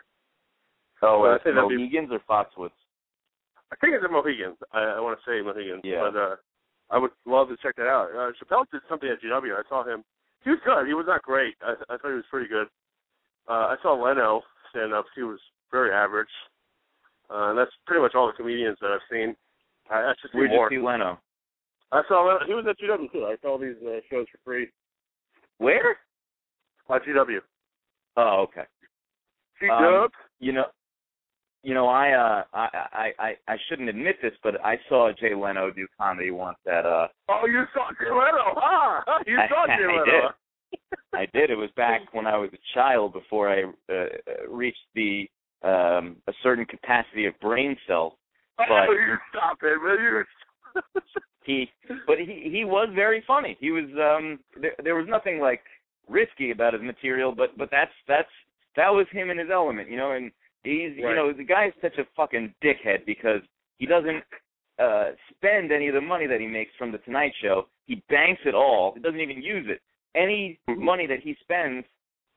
Oh, 1.01 1.23
So 1.23 1.25
uh, 1.25 1.35
I 1.35 1.39
think 1.43 1.55
that'd 1.55 1.69
be- 1.69 1.77
Mohegans 1.77 2.11
or 2.11 2.19
Foxwoods? 2.29 2.75
I 3.71 3.75
think 3.81 3.93
it's 3.95 4.05
a 4.05 4.09
Mohegans. 4.11 4.57
I, 4.71 4.97
I 4.97 4.99
want 4.99 5.17
to 5.19 5.23
say 5.29 5.41
Mohegans. 5.43 5.81
Yeah. 5.83 6.09
But 6.11 6.17
uh, 6.19 6.35
I 6.91 6.97
would 6.97 7.11
love 7.25 7.49
to 7.49 7.57
check 7.57 7.75
that 7.77 7.87
out. 7.87 8.09
Uh, 8.13 8.31
Chappelle 8.37 8.65
did 8.71 8.81
something 8.87 9.09
at 9.09 9.21
GW. 9.21 9.51
I 9.55 9.67
saw 9.67 9.83
him. 9.83 10.03
He 10.43 10.49
was 10.51 10.59
good. 10.65 10.85
He 10.87 10.93
was 10.93 11.05
not 11.07 11.23
great. 11.23 11.55
I, 11.63 11.73
I 11.89 11.97
thought 11.97 12.09
he 12.13 12.21
was 12.21 12.29
pretty 12.29 12.47
good. 12.49 12.67
Uh, 13.49 13.73
I 13.73 13.75
saw 13.81 13.93
Leno 13.95 14.41
stand 14.69 14.93
up. 14.93 15.05
He 15.15 15.23
was 15.23 15.39
very 15.71 15.91
average. 15.91 16.29
Uh, 17.31 17.49
and 17.49 17.57
that's 17.57 17.71
pretty 17.87 18.01
much 18.01 18.13
all 18.15 18.27
the 18.27 18.33
comedians 18.37 18.77
that 18.81 18.91
I've 18.91 19.07
seen. 19.11 19.35
I, 19.93 19.97
I 20.09 20.13
just 20.21 20.31
see 20.33 20.37
Where'd 20.39 20.51
more. 20.51 20.71
you 20.71 20.79
see 20.79 20.85
Leno? 20.85 21.19
I 21.91 22.01
saw 22.07 22.25
Leno. 22.27 22.45
He 22.47 22.53
was 22.53 22.65
at 22.67 22.77
GW 22.79 23.11
too. 23.11 23.25
I 23.25 23.35
saw 23.41 23.57
these 23.57 23.75
uh, 23.85 23.99
shows 24.09 24.25
for 24.31 24.39
free 24.43 24.67
Where? 25.59 25.91
at 26.89 27.03
GW. 27.03 27.39
Oh, 28.17 28.45
okay. 28.49 28.63
GW. 29.61 30.03
Um, 30.05 30.09
You 30.39 30.53
know, 30.53 30.65
you 31.63 31.73
know, 31.73 31.87
I 31.87 32.11
uh, 32.11 32.43
I 32.53 32.67
I 32.93 33.11
I 33.19 33.35
I 33.47 33.55
shouldn't 33.69 33.87
admit 33.89 34.17
this, 34.21 34.33
but 34.43 34.55
I 34.65 34.75
saw 34.89 35.11
Jay 35.19 35.33
Leno 35.35 35.71
do 35.71 35.87
comedy 35.97 36.31
once 36.31 36.57
at 36.67 36.85
uh. 36.85 37.07
oh, 37.29 37.45
you 37.45 37.63
saw 37.73 37.89
Jay 37.99 38.09
Leno, 38.09 38.53
huh? 38.57 39.19
You 39.25 39.37
I- 39.39 39.47
saw 39.47 39.65
Jay 39.67 39.83
I 39.83 39.87
Leno. 39.87 40.05
did. 40.05 40.23
I 41.13 41.27
did. 41.33 41.51
It 41.51 41.55
was 41.55 41.69
back 41.77 42.01
when 42.13 42.25
I 42.25 42.35
was 42.35 42.49
a 42.53 42.57
child, 42.73 43.13
before 43.13 43.47
I 43.49 43.63
uh, 43.93 44.05
reached 44.49 44.85
the 44.95 45.29
um 45.63 46.17
a 46.27 46.33
certain 46.41 46.65
capacity 46.65 47.25
of 47.27 47.39
brain 47.39 47.77
cells. 47.87 48.13
But- 48.57 48.67
oh, 48.69 48.91
you 48.91 49.15
stop 49.29 49.57
it, 49.63 49.77
man. 49.83 49.97
You. 50.03 50.23
He, 51.45 51.69
but 52.07 52.17
he 52.19 52.47
he 52.49 52.63
was 52.63 52.87
very 52.95 53.21
funny. 53.27 53.57
He 53.59 53.71
was 53.71 53.83
um 53.99 54.39
there 54.61 54.71
there 54.81 54.95
was 54.95 55.07
nothing 55.09 55.39
like 55.41 55.59
risky 56.07 56.51
about 56.51 56.71
his 56.71 56.81
material, 56.81 57.33
but 57.35 57.57
but 57.57 57.67
that's 57.69 57.91
that's 58.07 58.29
that 58.77 58.87
was 58.87 59.05
him 59.11 59.29
in 59.29 59.37
his 59.37 59.49
element, 59.51 59.89
you 59.89 59.97
know. 59.97 60.11
And 60.11 60.31
he's 60.63 60.95
you 60.95 61.13
know 61.15 61.33
the 61.33 61.43
guy 61.43 61.65
is 61.67 61.73
such 61.81 61.97
a 61.97 62.05
fucking 62.15 62.53
dickhead 62.63 63.05
because 63.05 63.41
he 63.77 63.85
doesn't 63.85 64.23
uh 64.79 65.09
spend 65.35 65.73
any 65.73 65.89
of 65.89 65.95
the 65.95 65.99
money 66.01 66.27
that 66.27 66.39
he 66.39 66.47
makes 66.47 66.71
from 66.77 66.93
the 66.93 66.99
Tonight 66.99 67.33
Show. 67.41 67.67
He 67.87 67.95
banks 68.09 68.41
it 68.45 68.55
all. 68.55 68.93
He 68.95 69.01
doesn't 69.01 69.19
even 69.19 69.41
use 69.43 69.65
it. 69.67 69.81
Any 70.15 70.59
Mhm. 70.69 70.77
money 70.77 71.07
that 71.07 71.19
he 71.19 71.35
spends 71.41 71.85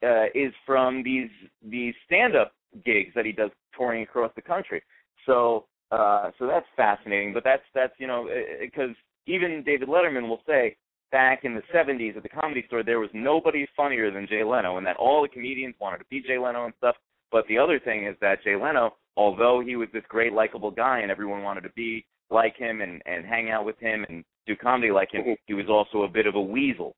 uh 0.02 0.26
is 0.34 0.52
from 0.66 1.04
these 1.04 1.30
these 1.62 1.94
stand 2.06 2.34
up 2.34 2.54
gigs 2.84 3.14
that 3.14 3.24
he 3.24 3.30
does 3.30 3.52
touring 3.76 4.02
across 4.02 4.32
the 4.34 4.42
country. 4.42 4.82
So 5.26 5.66
uh 5.90 6.30
so 6.38 6.46
that's 6.46 6.66
fascinating, 6.76 7.32
but 7.32 7.44
that's 7.44 7.62
that's 7.74 7.92
you 7.98 8.06
know 8.06 8.28
because 8.60 8.94
even 9.26 9.62
David 9.64 9.88
Letterman 9.88 10.28
will 10.28 10.42
say 10.46 10.76
back 11.12 11.44
in 11.44 11.54
the 11.54 11.62
70s 11.72 12.16
at 12.16 12.22
the 12.22 12.28
comedy 12.28 12.64
store 12.66 12.82
there 12.82 12.98
was 12.98 13.10
nobody 13.14 13.66
funnier 13.76 14.10
than 14.10 14.26
Jay 14.26 14.42
Leno 14.42 14.76
and 14.76 14.86
that 14.86 14.96
all 14.96 15.22
the 15.22 15.28
comedians 15.28 15.74
wanted 15.80 15.98
to 15.98 16.04
be 16.10 16.20
Jay 16.20 16.38
Leno 16.38 16.64
and 16.64 16.74
stuff. 16.78 16.96
But 17.30 17.46
the 17.48 17.58
other 17.58 17.78
thing 17.78 18.06
is 18.06 18.16
that 18.20 18.42
Jay 18.42 18.56
Leno, 18.56 18.94
although 19.16 19.60
he 19.64 19.76
was 19.76 19.88
this 19.92 20.04
great 20.08 20.32
likable 20.32 20.70
guy 20.70 21.00
and 21.00 21.10
everyone 21.10 21.42
wanted 21.42 21.62
to 21.62 21.70
be 21.76 22.04
like 22.30 22.56
him 22.56 22.80
and 22.80 23.02
and 23.06 23.24
hang 23.24 23.50
out 23.50 23.64
with 23.64 23.78
him 23.78 24.04
and 24.08 24.24
do 24.46 24.56
comedy 24.56 24.90
like 24.92 25.12
him, 25.12 25.22
Mhm. 25.22 25.36
he 25.46 25.54
was 25.54 25.68
also 25.68 26.02
a 26.02 26.08
bit 26.08 26.26
of 26.26 26.34
a 26.34 26.40
weasel. 26.40 26.94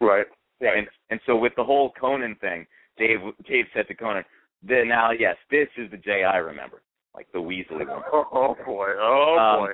Right. 0.00 0.26
Right. 0.60 0.78
And 0.78 0.88
and 1.10 1.20
so 1.26 1.36
with 1.36 1.54
the 1.56 1.64
whole 1.64 1.92
Conan 1.92 2.34
thing, 2.36 2.66
Dave 2.96 3.20
Dave 3.44 3.66
said 3.74 3.88
to 3.88 3.94
Conan, 3.94 4.24
"Then 4.62 4.88
now 4.88 5.10
yes, 5.10 5.36
this 5.50 5.68
is 5.76 5.90
the 5.90 5.96
Jay 5.98 6.24
I 6.24 6.38
remember, 6.38 6.82
like 7.14 7.30
the 7.32 7.38
weaselly 7.38 7.86
one." 7.88 8.02
Oh, 8.12 8.56
boy. 8.64 8.88
Oh 8.98 9.36
Um, 9.38 9.60
boy. 9.66 9.72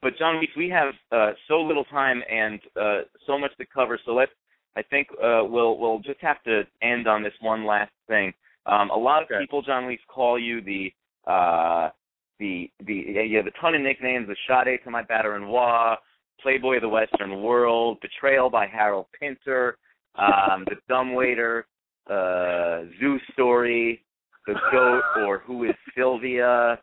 But 0.00 0.16
John 0.16 0.38
Weeks, 0.38 0.52
we 0.56 0.68
have 0.68 0.94
uh, 1.10 1.32
so 1.48 1.60
little 1.60 1.84
time 1.84 2.22
and 2.30 2.60
uh, 2.80 3.00
so 3.26 3.36
much 3.38 3.50
to 3.58 3.66
cover, 3.66 3.98
so 4.04 4.12
let's. 4.14 4.32
I 4.76 4.82
think 4.82 5.08
uh, 5.22 5.42
we'll 5.44 5.76
we'll 5.78 5.98
just 5.98 6.20
have 6.20 6.40
to 6.44 6.62
end 6.82 7.08
on 7.08 7.22
this 7.22 7.32
one 7.40 7.66
last 7.66 7.90
thing. 8.06 8.32
Um, 8.66 8.90
a 8.90 8.96
lot 8.96 9.22
of 9.22 9.28
Okay. 9.30 9.40
people, 9.40 9.60
John 9.62 9.86
Weeks, 9.86 10.02
call 10.06 10.38
you 10.38 10.60
the 10.60 10.92
uh, 11.26 11.90
the 12.38 12.70
the 12.86 12.94
yeah, 13.08 13.22
you 13.22 13.36
have 13.38 13.46
a 13.48 13.60
ton 13.60 13.74
of 13.74 13.80
nicknames: 13.80 14.28
the 14.28 14.36
Sade 14.46 14.78
to 14.84 14.90
my 14.90 15.02
Batter-en-Noir, 15.02 15.98
Playboy 16.40 16.76
of 16.76 16.82
the 16.82 16.88
Western 16.88 17.42
World, 17.42 17.98
Betrayal 18.00 18.50
by 18.50 18.66
Harold 18.68 19.06
Pinter, 19.18 19.78
um, 20.14 20.64
the 20.66 20.76
Dumbwaiter, 20.88 21.66
uh, 22.08 22.82
Zoo 23.00 23.18
Story, 23.32 24.04
the 24.48 24.54
Goat, 24.72 25.02
or 25.26 25.38
Who 25.40 25.64
is 25.64 25.74
Sylvia, 25.96 26.78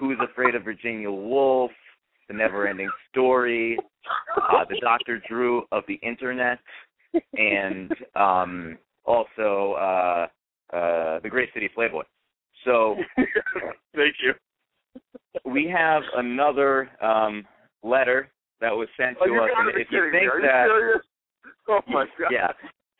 Who's 0.00 0.18
Afraid 0.20 0.54
of 0.56 0.64
Virginia 0.64 1.10
Woolf, 1.10 1.70
The 2.28 2.34
Never 2.34 2.66
Ending 2.66 2.90
Story, 3.10 3.78
uh, 4.36 4.64
the 4.68 4.78
Dr. 4.80 5.22
Drew 5.28 5.62
of 5.72 5.84
the 5.88 5.94
Internet, 6.02 6.58
and 7.34 7.90
um, 8.16 8.76
also 9.04 9.74
uh, 9.78 10.26
uh, 10.76 11.20
the 11.20 11.28
Great 11.30 11.48
City 11.54 11.68
Playboy. 11.72 12.02
So 12.64 12.96
Thank 13.94 14.16
you. 14.22 14.34
we 15.44 15.72
have 15.74 16.02
another 16.16 16.90
um, 17.00 17.44
letter 17.84 18.28
that 18.60 18.72
was 18.72 18.88
sent 18.96 19.16
Oh, 19.20 19.26
to 19.26 19.32
you 19.32 19.40
us, 19.40 19.50
and 19.56 19.68
if 19.80 19.86
you 19.90 20.10
think 20.10 20.32
Are 20.32 20.40
you 20.40 20.46
that 20.46 20.66
serious? 20.66 21.02
Oh 21.68 21.80
my 21.88 22.04
god. 22.18 22.30
yeah. 22.32 22.48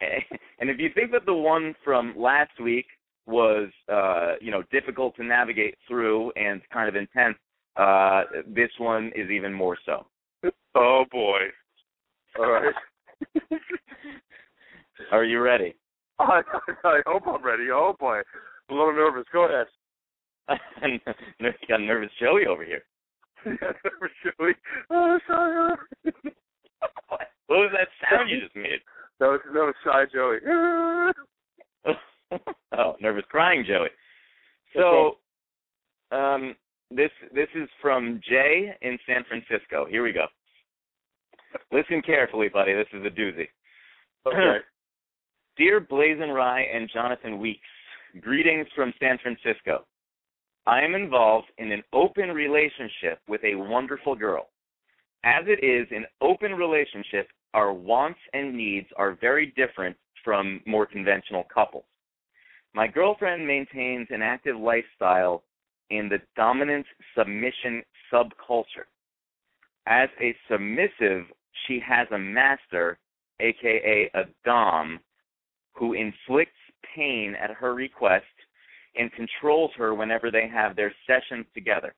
And 0.58 0.70
if 0.70 0.78
you 0.78 0.88
think 0.94 1.10
that 1.12 1.26
the 1.26 1.34
one 1.34 1.74
from 1.84 2.14
last 2.16 2.58
week 2.62 2.86
was 3.26 3.68
uh, 3.92 4.34
you 4.40 4.50
know, 4.50 4.62
difficult 4.70 5.16
to 5.16 5.24
navigate 5.24 5.76
through 5.88 6.32
and 6.36 6.60
kind 6.72 6.88
of 6.88 6.96
intense, 6.96 7.36
uh 7.76 8.22
this 8.46 8.70
one 8.78 9.10
is 9.14 9.30
even 9.30 9.52
more 9.52 9.76
so. 9.84 10.06
Oh 10.74 11.04
boy. 11.10 11.40
All 12.38 12.50
right. 12.50 12.74
Are 15.12 15.24
you 15.24 15.40
ready? 15.40 15.74
I, 16.18 16.40
I 16.84 17.00
hope 17.06 17.24
I'm 17.26 17.44
ready. 17.44 17.64
Oh 17.72 17.94
boy. 17.98 18.20
I'm 18.68 18.76
a 18.76 18.78
little 18.78 18.94
nervous. 18.94 19.26
Go 19.32 19.46
ahead. 19.46 19.66
you 20.82 20.98
got 21.68 21.80
a 21.80 21.84
nervous 21.84 22.10
Joey 22.20 22.46
over 22.46 22.64
here. 22.64 22.82
Never 23.44 24.10
should 24.22 24.32
we? 24.40 24.54
Oh, 24.90 25.18
sorry. 25.26 25.76
What 27.46 27.58
was 27.58 27.72
that 27.72 27.88
sound 28.10 28.28
you 28.28 28.40
just 28.40 28.56
made? 28.56 28.80
That 29.20 29.26
was 29.26 29.40
that 29.44 29.54
was 29.54 29.74
shy 29.84 30.04
Joey. 30.12 30.38
oh, 32.78 32.96
nervous 33.00 33.24
crying 33.30 33.64
Joey. 33.66 33.88
So 34.74 35.16
um 36.16 36.54
this 36.90 37.10
this 37.34 37.48
is 37.54 37.68
from 37.80 38.20
Jay 38.28 38.72
in 38.82 38.98
San 39.06 39.24
Francisco. 39.28 39.86
Here 39.88 40.02
we 40.02 40.12
go. 40.12 40.26
Listen 41.72 42.02
carefully, 42.02 42.48
buddy. 42.48 42.74
This 42.74 42.86
is 42.92 43.04
a 43.04 43.10
doozy. 43.10 43.48
Okay. 44.26 44.58
Dear 45.56 45.80
BlazinRy 45.80 46.76
and 46.76 46.90
Jonathan 46.92 47.38
Weeks, 47.38 47.60
greetings 48.20 48.66
from 48.74 48.92
San 48.98 49.18
Francisco. 49.22 49.86
I 50.66 50.80
am 50.82 50.96
involved 50.96 51.46
in 51.58 51.70
an 51.70 51.82
open 51.92 52.30
relationship 52.30 53.20
with 53.28 53.40
a 53.44 53.54
wonderful 53.54 54.16
girl. 54.16 54.48
As 55.24 55.44
it 55.46 55.64
is 55.64 55.86
an 55.92 56.06
open 56.20 56.52
relationship, 56.52 57.28
our 57.54 57.72
wants 57.72 58.18
and 58.32 58.54
needs 58.54 58.88
are 58.96 59.16
very 59.20 59.54
different 59.56 59.96
from 60.24 60.60
more 60.66 60.86
conventional 60.86 61.44
couples. 61.54 61.84
My 62.76 62.86
girlfriend 62.86 63.46
maintains 63.46 64.06
an 64.10 64.20
active 64.20 64.54
lifestyle 64.54 65.42
in 65.88 66.10
the 66.10 66.18
dominance 66.36 66.86
submission 67.16 67.82
subculture. 68.12 68.84
As 69.86 70.10
a 70.20 70.36
submissive, 70.50 71.24
she 71.66 71.80
has 71.80 72.06
a 72.10 72.18
master, 72.18 72.98
aka 73.40 74.10
a 74.14 74.24
Dom, 74.44 75.00
who 75.72 75.94
inflicts 75.94 76.52
pain 76.94 77.34
at 77.42 77.50
her 77.50 77.74
request 77.74 78.26
and 78.94 79.10
controls 79.14 79.70
her 79.78 79.94
whenever 79.94 80.30
they 80.30 80.46
have 80.46 80.76
their 80.76 80.92
sessions 81.06 81.46
together. 81.54 81.94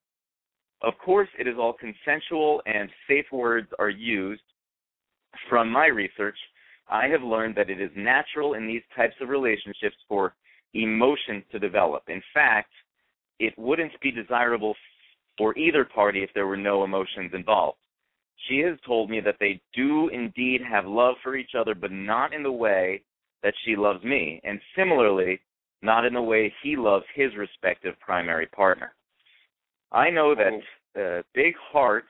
Of 0.83 0.95
course, 1.05 1.29
it 1.41 1.49
is 1.49 1.57
all 1.59 1.73
consensual 1.73 2.63
and 2.67 2.89
safe 3.09 3.27
words 3.33 3.67
are 3.81 3.91
used. 3.91 4.43
From 5.51 5.73
my 5.73 5.87
research, 5.87 6.39
I 6.89 7.09
have 7.09 7.23
learned 7.25 7.57
that 7.57 7.69
it 7.69 7.81
is 7.81 7.91
natural 7.97 8.55
in 8.55 8.69
these 8.69 8.83
types 8.95 9.17
of 9.21 9.29
relationships 9.29 9.97
for 10.09 10.35
emotions 10.75 11.45
to 11.53 11.59
develop. 11.59 12.03
In 12.09 12.23
fact, 12.35 12.71
it 13.39 13.55
wouldn't 13.57 13.93
be 14.01 14.11
desirable 14.11 14.75
for 15.37 15.57
either 15.57 15.85
party 15.85 16.23
if 16.23 16.31
there 16.35 16.47
were 16.47 16.57
no 16.57 16.85
emotions 16.85 17.31
involved. 17.33 17.79
She 18.49 18.59
has 18.61 18.79
told 18.87 19.11
me 19.11 19.21
that 19.21 19.37
they 19.41 19.61
do 19.75 20.09
indeed 20.09 20.61
have 20.69 20.87
love 20.87 21.15
for 21.23 21.37
each 21.37 21.53
other, 21.59 21.75
but 21.75 21.93
not 21.93 22.33
in 22.33 22.43
the 22.43 22.53
way 22.53 23.03
that 23.43 23.55
she 23.65 23.77
loves 23.77 24.03
me, 24.05 24.41
and 24.45 24.61
similarly, 24.77 25.41
not 25.83 26.05
in 26.05 26.15
the 26.15 26.23
way 26.23 26.53
he 26.63 26.77
loves 26.77 27.05
his 27.15 27.37
respective 27.37 27.95
primary 28.01 28.47
partner. 28.47 28.95
I 29.93 30.11
know 30.11 30.35
that 30.35 31.01
uh, 31.01 31.23
big 31.35 31.55
hearts 31.73 32.09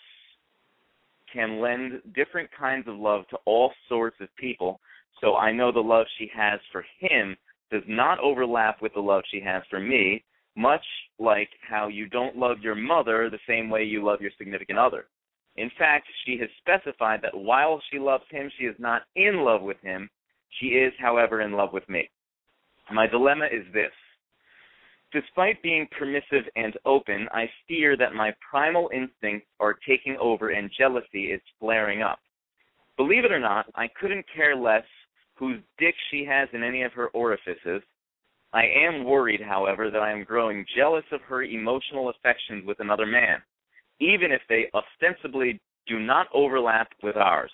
can 1.32 1.60
lend 1.60 2.00
different 2.14 2.48
kinds 2.58 2.88
of 2.88 2.96
love 2.96 3.28
to 3.28 3.36
all 3.44 3.72
sorts 3.88 4.16
of 4.20 4.34
people, 4.36 4.80
so 5.20 5.36
I 5.36 5.52
know 5.52 5.70
the 5.70 5.80
love 5.80 6.06
she 6.18 6.30
has 6.34 6.60
for 6.72 6.84
him 7.00 7.36
does 7.70 7.82
not 7.86 8.18
overlap 8.20 8.80
with 8.80 8.94
the 8.94 9.00
love 9.00 9.22
she 9.30 9.40
has 9.40 9.62
for 9.70 9.80
me, 9.80 10.24
much 10.56 10.84
like 11.18 11.50
how 11.68 11.88
you 11.88 12.08
don't 12.08 12.36
love 12.36 12.58
your 12.60 12.74
mother 12.74 13.30
the 13.30 13.38
same 13.46 13.70
way 13.70 13.84
you 13.84 14.04
love 14.04 14.20
your 14.20 14.30
significant 14.38 14.78
other. 14.78 15.06
In 15.56 15.70
fact, 15.78 16.06
she 16.24 16.38
has 16.38 16.48
specified 16.58 17.20
that 17.22 17.36
while 17.36 17.82
she 17.90 17.98
loves 17.98 18.24
him, 18.30 18.50
she 18.58 18.64
is 18.64 18.76
not 18.78 19.02
in 19.16 19.44
love 19.44 19.62
with 19.62 19.80
him. 19.82 20.08
She 20.60 20.68
is, 20.68 20.92
however, 20.98 21.40
in 21.40 21.52
love 21.52 21.72
with 21.72 21.88
me. 21.88 22.08
My 22.92 23.06
dilemma 23.06 23.46
is 23.46 23.64
this. 23.72 23.92
Despite 25.12 25.62
being 25.62 25.88
permissive 25.98 26.44
and 26.54 26.76
open, 26.84 27.28
I 27.32 27.50
fear 27.66 27.96
that 27.96 28.14
my 28.14 28.32
primal 28.48 28.90
instincts 28.92 29.48
are 29.58 29.76
taking 29.86 30.16
over 30.20 30.50
and 30.50 30.70
jealousy 30.76 31.32
is 31.32 31.40
flaring 31.58 32.02
up. 32.02 32.18
Believe 32.96 33.24
it 33.24 33.32
or 33.32 33.40
not, 33.40 33.66
I 33.74 33.88
couldn't 34.00 34.26
care 34.34 34.54
less 34.54 34.84
whose 35.38 35.60
dick 35.78 35.94
she 36.10 36.24
has 36.24 36.48
in 36.52 36.62
any 36.62 36.82
of 36.82 36.92
her 36.92 37.08
orifices. 37.08 37.82
I 38.52 38.64
am 38.64 39.04
worried, 39.04 39.40
however, 39.40 39.90
that 39.90 40.02
I 40.02 40.10
am 40.10 40.24
growing 40.24 40.64
jealous 40.76 41.04
of 41.12 41.20
her 41.22 41.42
emotional 41.42 42.08
affections 42.08 42.66
with 42.66 42.80
another 42.80 43.06
man, 43.06 43.42
even 44.00 44.32
if 44.32 44.40
they 44.48 44.70
ostensibly 44.74 45.60
do 45.86 46.00
not 46.00 46.26
overlap 46.34 46.88
with 47.02 47.16
ours. 47.16 47.52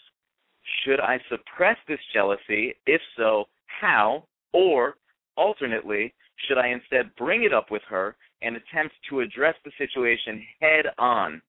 Should 0.83 1.01
I 1.01 1.19
suppress 1.29 1.77
this 1.87 1.99
jealousy? 2.13 2.75
If 2.87 3.01
so, 3.17 3.45
how? 3.67 4.25
Or, 4.53 4.95
alternately, 5.37 6.15
should 6.47 6.59
I 6.59 6.69
instead 6.69 7.15
bring 7.17 7.45
it 7.45 7.53
up 7.53 7.71
with 7.71 7.83
her 7.89 8.17
and 8.41 8.57
attempt 8.57 8.95
to 9.11 9.21
address 9.21 9.55
the 9.65 9.73
situation 9.79 10.43
head 10.61 10.87
on? 10.99 11.43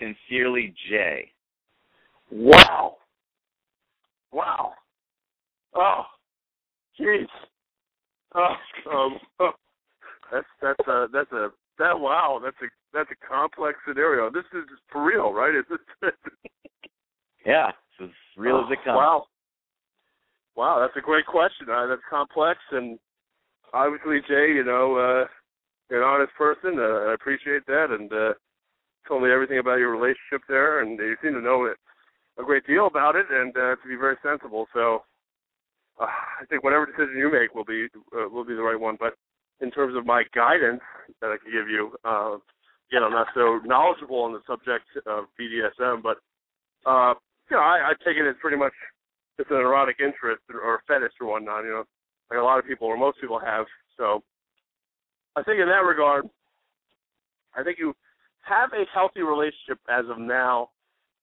Sincerely, 0.00 0.74
Jay. 0.90 1.30
Wow. 2.30 2.96
Wow. 4.32 4.72
Oh, 5.76 6.02
jeez. 7.00 7.26
Oh, 8.34 8.54
um, 8.90 9.18
oh, 9.40 9.50
that's 10.32 10.46
that's 10.60 10.88
a 10.88 11.06
that's 11.12 11.32
a 11.32 11.48
that 11.78 11.98
wow. 11.98 12.40
That's 12.42 12.56
a 12.62 12.66
that's 12.92 13.10
a 13.10 13.26
complex 13.26 13.78
scenario. 13.86 14.30
This 14.30 14.44
is 14.52 14.64
for 14.90 15.04
real, 15.04 15.32
right? 15.32 15.54
Is 15.54 15.64
this? 15.70 16.10
yeah, 17.46 17.68
it's 17.68 18.10
as 18.10 18.16
real 18.36 18.56
oh, 18.56 18.66
as 18.66 18.72
it 18.72 18.84
comes. 18.84 18.96
Wow. 18.96 19.24
Wow, 20.56 20.80
that's 20.80 20.96
a 20.96 21.04
great 21.04 21.26
question. 21.26 21.68
Uh, 21.70 21.86
that's 21.86 22.00
complex, 22.08 22.58
and 22.72 22.98
obviously, 23.74 24.20
Jay, 24.26 24.54
you 24.56 24.64
know, 24.64 24.96
uh, 24.96 25.28
you're 25.90 26.02
an 26.02 26.08
honest 26.08 26.32
person. 26.32 26.78
Uh, 26.78 27.10
I 27.10 27.14
appreciate 27.14 27.66
that, 27.66 27.88
and 27.90 28.10
uh, 28.10 28.32
told 29.06 29.22
me 29.22 29.30
everything 29.30 29.58
about 29.58 29.78
your 29.78 29.92
relationship 29.92 30.40
there, 30.48 30.80
and 30.80 30.98
you 30.98 31.16
seem 31.22 31.34
to 31.34 31.42
know 31.42 31.66
it 31.66 31.76
a 32.38 32.42
great 32.42 32.66
deal 32.66 32.86
about 32.86 33.16
it, 33.16 33.26
and 33.30 33.56
uh, 33.56 33.76
to 33.76 33.88
be 33.88 33.96
very 33.96 34.16
sensible. 34.22 34.66
So, 34.72 35.02
uh, 36.00 36.04
I 36.04 36.44
think 36.48 36.62
whatever 36.62 36.86
decision 36.86 37.16
you 37.16 37.30
make 37.30 37.54
will 37.54 37.64
be 37.64 37.86
uh, 38.16 38.28
will 38.28 38.44
be 38.44 38.54
the 38.54 38.62
right 38.62 38.78
one. 38.78 38.96
But 38.98 39.14
in 39.60 39.70
terms 39.70 39.96
of 39.96 40.04
my 40.04 40.24
guidance 40.34 40.82
that 41.20 41.30
I 41.30 41.36
can 41.42 41.52
give 41.52 41.68
you, 41.68 41.96
uh, 42.04 42.36
again, 42.90 43.02
I'm 43.02 43.12
not 43.12 43.28
so 43.34 43.60
knowledgeable 43.64 44.22
on 44.22 44.32
the 44.32 44.40
subject 44.46 44.84
of 45.06 45.24
BDSM, 45.40 46.02
but 46.02 46.18
uh, 46.84 47.14
you 47.50 47.56
know, 47.56 47.62
I, 47.62 47.90
I 47.90 47.92
take 48.04 48.16
it 48.16 48.28
as 48.28 48.36
pretty 48.40 48.56
much 48.56 48.72
it's 49.38 49.50
an 49.50 49.56
erotic 49.56 49.96
interest 50.00 50.42
or, 50.52 50.80
fetish 50.88 51.12
or 51.20 51.28
whatnot. 51.28 51.64
You 51.64 51.70
know, 51.70 51.84
like 52.30 52.40
a 52.40 52.42
lot 52.42 52.58
of 52.58 52.66
people 52.66 52.86
or 52.86 52.96
most 52.96 53.20
people 53.20 53.38
have. 53.38 53.66
So, 53.96 54.22
I 55.36 55.42
think 55.42 55.60
in 55.60 55.68
that 55.68 55.84
regard, 55.84 56.26
I 57.56 57.62
think 57.62 57.78
you 57.78 57.94
have 58.44 58.70
a 58.72 58.84
healthy 58.92 59.22
relationship 59.22 59.78
as 59.88 60.04
of 60.10 60.18
now 60.18 60.70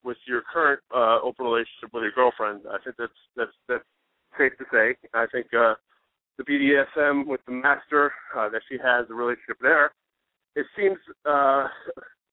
with 0.04 0.18
your 0.28 0.42
current 0.52 0.82
uh, 0.94 1.20
open 1.22 1.46
relationship 1.46 1.94
with 1.94 2.04
your 2.04 2.12
girlfriend. 2.12 2.62
I 2.70 2.78
think 2.84 2.96
that's 2.98 3.20
that's 3.36 3.56
that's 3.68 3.86
safe 4.38 4.54
to 4.58 4.66
say. 4.72 4.96
I 5.14 5.26
think 5.32 5.48
uh, 5.54 5.76
the 6.38 6.44
BDSM 6.44 7.28
with 7.28 7.42
the 7.46 7.54
master 7.54 8.12
uh, 8.36 8.50
that 8.50 8.62
she 8.70 8.78
has, 8.84 9.08
the 9.08 9.14
relationship 9.14 9.58
there, 9.62 9.92
it 10.56 10.66
seems 10.78 10.98
uh, 11.26 11.68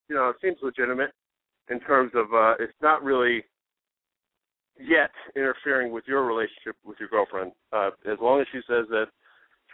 you 0.09 0.17
know 0.17 0.31
it 0.31 0.37
seems 0.43 0.57
legitimate 0.63 1.11
in 1.71 1.81
terms 1.81 2.13
of 2.15 2.27
uh, 2.35 2.55
it's 2.59 2.73
not 2.83 3.03
really 3.03 3.45
yet 4.79 5.11
interfering 5.37 5.93
with 5.93 6.05
your 6.07 6.25
relationship 6.25 6.77
with 6.85 6.99
your 6.99 7.09
girlfriend. 7.09 7.53
Uh, 7.73 7.91
as 8.11 8.19
long 8.21 8.41
as 8.41 8.47
she 8.53 8.61
says 8.67 8.87
that 8.91 9.07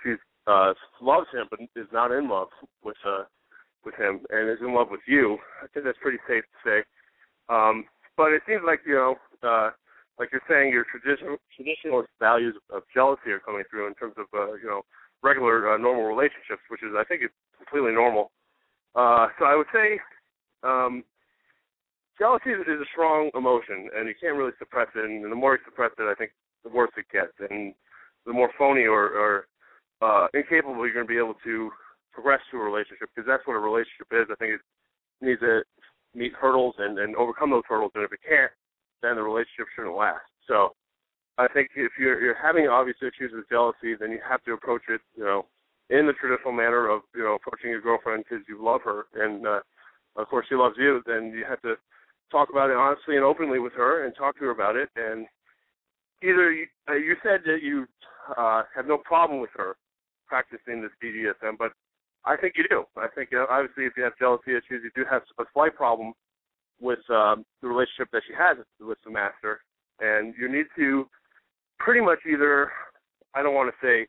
she 0.03 0.15
uh, 0.47 0.73
loves 1.01 1.27
him 1.33 1.47
but 1.51 1.61
is 1.75 1.89
not 1.93 2.13
in 2.13 2.29
love 2.29 2.49
with 2.85 2.97
uh, 3.07 3.25
with 3.85 3.95
him 3.95 4.21
and 4.31 4.51
is 4.51 4.59
in 4.61 4.75
love 4.75 4.89
with 4.91 5.01
you, 5.07 5.39
I 5.63 5.67
think 5.69 5.87
that's 5.87 5.99
pretty 6.03 6.19
safe 6.29 6.43
to 6.43 6.69
say. 6.69 6.85
Um, 7.49 7.85
but 8.17 8.33
it 8.33 8.43
seems 8.49 8.63
like 8.67 8.81
you 8.85 8.95
know, 8.95 9.15
uh, 9.43 9.71
like 10.19 10.31
you're 10.33 10.45
saying, 10.49 10.73
your 10.73 10.87
traditional 10.89 11.37
traditionalist 11.53 12.13
values 12.19 12.57
of 12.73 12.83
jealousy 12.93 13.31
are 13.31 13.41
coming 13.41 13.65
through 13.71 13.87
in 13.87 13.95
terms 13.95 14.15
of 14.17 14.27
uh, 14.33 14.55
you 14.55 14.67
know 14.67 14.83
regular 15.23 15.75
uh, 15.75 15.77
normal 15.77 16.05
relationships, 16.05 16.63
which 16.69 16.83
is 16.83 16.93
I 16.97 17.05
think 17.05 17.23
is 17.23 17.31
completely 17.57 17.93
normal. 17.93 18.31
Uh, 18.95 19.29
so 19.39 19.45
I 19.45 19.57
would 19.57 19.69
say 19.73 20.01
um, 20.63 21.05
jealousy 22.19 22.51
is, 22.51 22.61
is 22.63 22.81
a 22.81 22.93
strong 22.93 23.31
emotion, 23.35 23.91
and 23.95 24.09
you 24.09 24.15
can't 24.21 24.37
really 24.37 24.57
suppress 24.59 24.89
it. 24.97 25.05
And 25.05 25.25
the 25.25 25.37
more 25.37 25.55
you 25.55 25.61
suppress 25.65 25.93
it, 25.99 26.09
I 26.09 26.15
think 26.15 26.33
the 26.65 26.71
worse 26.71 26.91
it 26.97 27.07
gets, 27.13 27.33
and 27.51 27.75
the 28.25 28.33
more 28.33 28.51
phony 28.59 28.85
or, 28.85 29.13
or 29.13 29.47
uh, 30.01 30.27
incapable 30.35 30.85
you're 30.85 30.95
going 30.95 31.07
to 31.07 31.13
be 31.13 31.19
able 31.19 31.37
to 31.45 31.71
progress 32.13 32.41
to 32.51 32.57
a 32.57 32.65
relationship, 32.65 33.11
because 33.15 33.29
that's 33.29 33.47
what 33.47 33.55
a 33.55 33.61
relationship 33.61 34.09
is. 34.11 34.27
I 34.33 34.37
think 34.37 34.57
it 34.57 34.61
needs 35.21 35.41
to 35.41 35.63
meet 36.15 36.33
hurdles 36.33 36.75
and, 36.79 36.99
and 36.99 37.15
overcome 37.17 37.51
those 37.51 37.69
hurdles, 37.69 37.93
and 37.95 38.05
if 38.05 38.13
it 38.13 38.21
can't, 38.27 38.51
then 39.03 39.17
the 39.17 39.23
relationship 39.23 39.67
shouldn't 39.75 39.97
last. 39.97 40.25
So 40.47 40.75
I 41.39 41.49
think 41.49 41.71
if 41.77 41.93
you're 41.99 42.21
you're 42.21 42.41
having 42.41 42.69
obvious 42.69 42.97
issues 43.01 43.33
with 43.35 43.49
jealousy, 43.49 43.95
then 43.99 44.11
you 44.11 44.21
have 44.29 44.43
to 44.45 44.53
approach 44.53 44.83
it, 44.89 45.01
you 45.17 45.25
know, 45.25 45.47
in 45.91 46.07
the 46.07 46.15
traditional 46.15 46.53
manner 46.53 46.89
of 46.89 47.03
you 47.15 47.23
know 47.23 47.35
approaching 47.35 47.71
your 47.71 47.81
girlfriend 47.81 48.25
because 48.29 48.45
you 48.49 48.63
love 48.63 48.81
her, 48.83 49.07
and 49.15 49.47
uh, 49.47 49.61
of 50.17 50.29
course 50.29 50.47
she 50.49 50.55
loves 50.55 50.77
you. 50.79 51.03
Then 51.07 51.33
you 51.37 51.45
have 51.49 51.61
to 51.63 51.75
talk 52.31 52.49
about 52.51 52.71
it 52.71 52.77
honestly 52.77 53.17
and 53.17 53.25
openly 53.25 53.59
with 53.59 53.75
her, 53.75 54.05
and 54.05 54.15
talk 54.15 54.39
to 54.39 54.45
her 54.45 54.51
about 54.51 54.77
it. 54.77 54.89
And 54.97 55.27
either 56.23 56.53
you, 56.53 56.67
uh, 56.89 56.95
you 56.95 57.17
said 57.23 57.41
that 57.45 57.63
you 57.63 57.87
uh, 58.37 58.63
have 58.75 58.87
no 58.87 58.99
problem 58.99 59.41
with 59.41 59.51
her 59.57 59.77
practicing 60.27 60.83
this 60.83 60.91
BDSM, 61.03 61.57
but 61.59 61.73
I 62.25 62.37
think 62.37 62.55
you 62.57 62.65
do. 62.69 62.85
I 62.97 63.07
think 63.15 63.31
uh, 63.33 63.47
obviously 63.49 63.85
if 63.85 63.93
you 63.97 64.03
have 64.03 64.19
jealousy 64.19 64.51
issues, 64.51 64.83
you 64.83 64.91
do 64.97 65.05
have 65.09 65.23
a 65.39 65.45
slight 65.53 65.77
problem 65.77 66.15
with 66.81 66.99
um, 67.11 67.45
the 67.63 67.69
relationship 67.69 68.09
that 68.13 68.23
she 68.27 68.35
has 68.35 68.59
with 68.81 68.99
the 69.05 69.11
master, 69.11 69.61
and 70.01 70.35
you 70.39 70.49
need 70.49 70.67
to 70.77 71.09
pretty 71.79 72.01
much 72.01 72.19
either 72.31 72.71
I 73.35 73.43
don't 73.43 73.55
want 73.55 73.73
to 73.73 73.87
say 73.87 74.07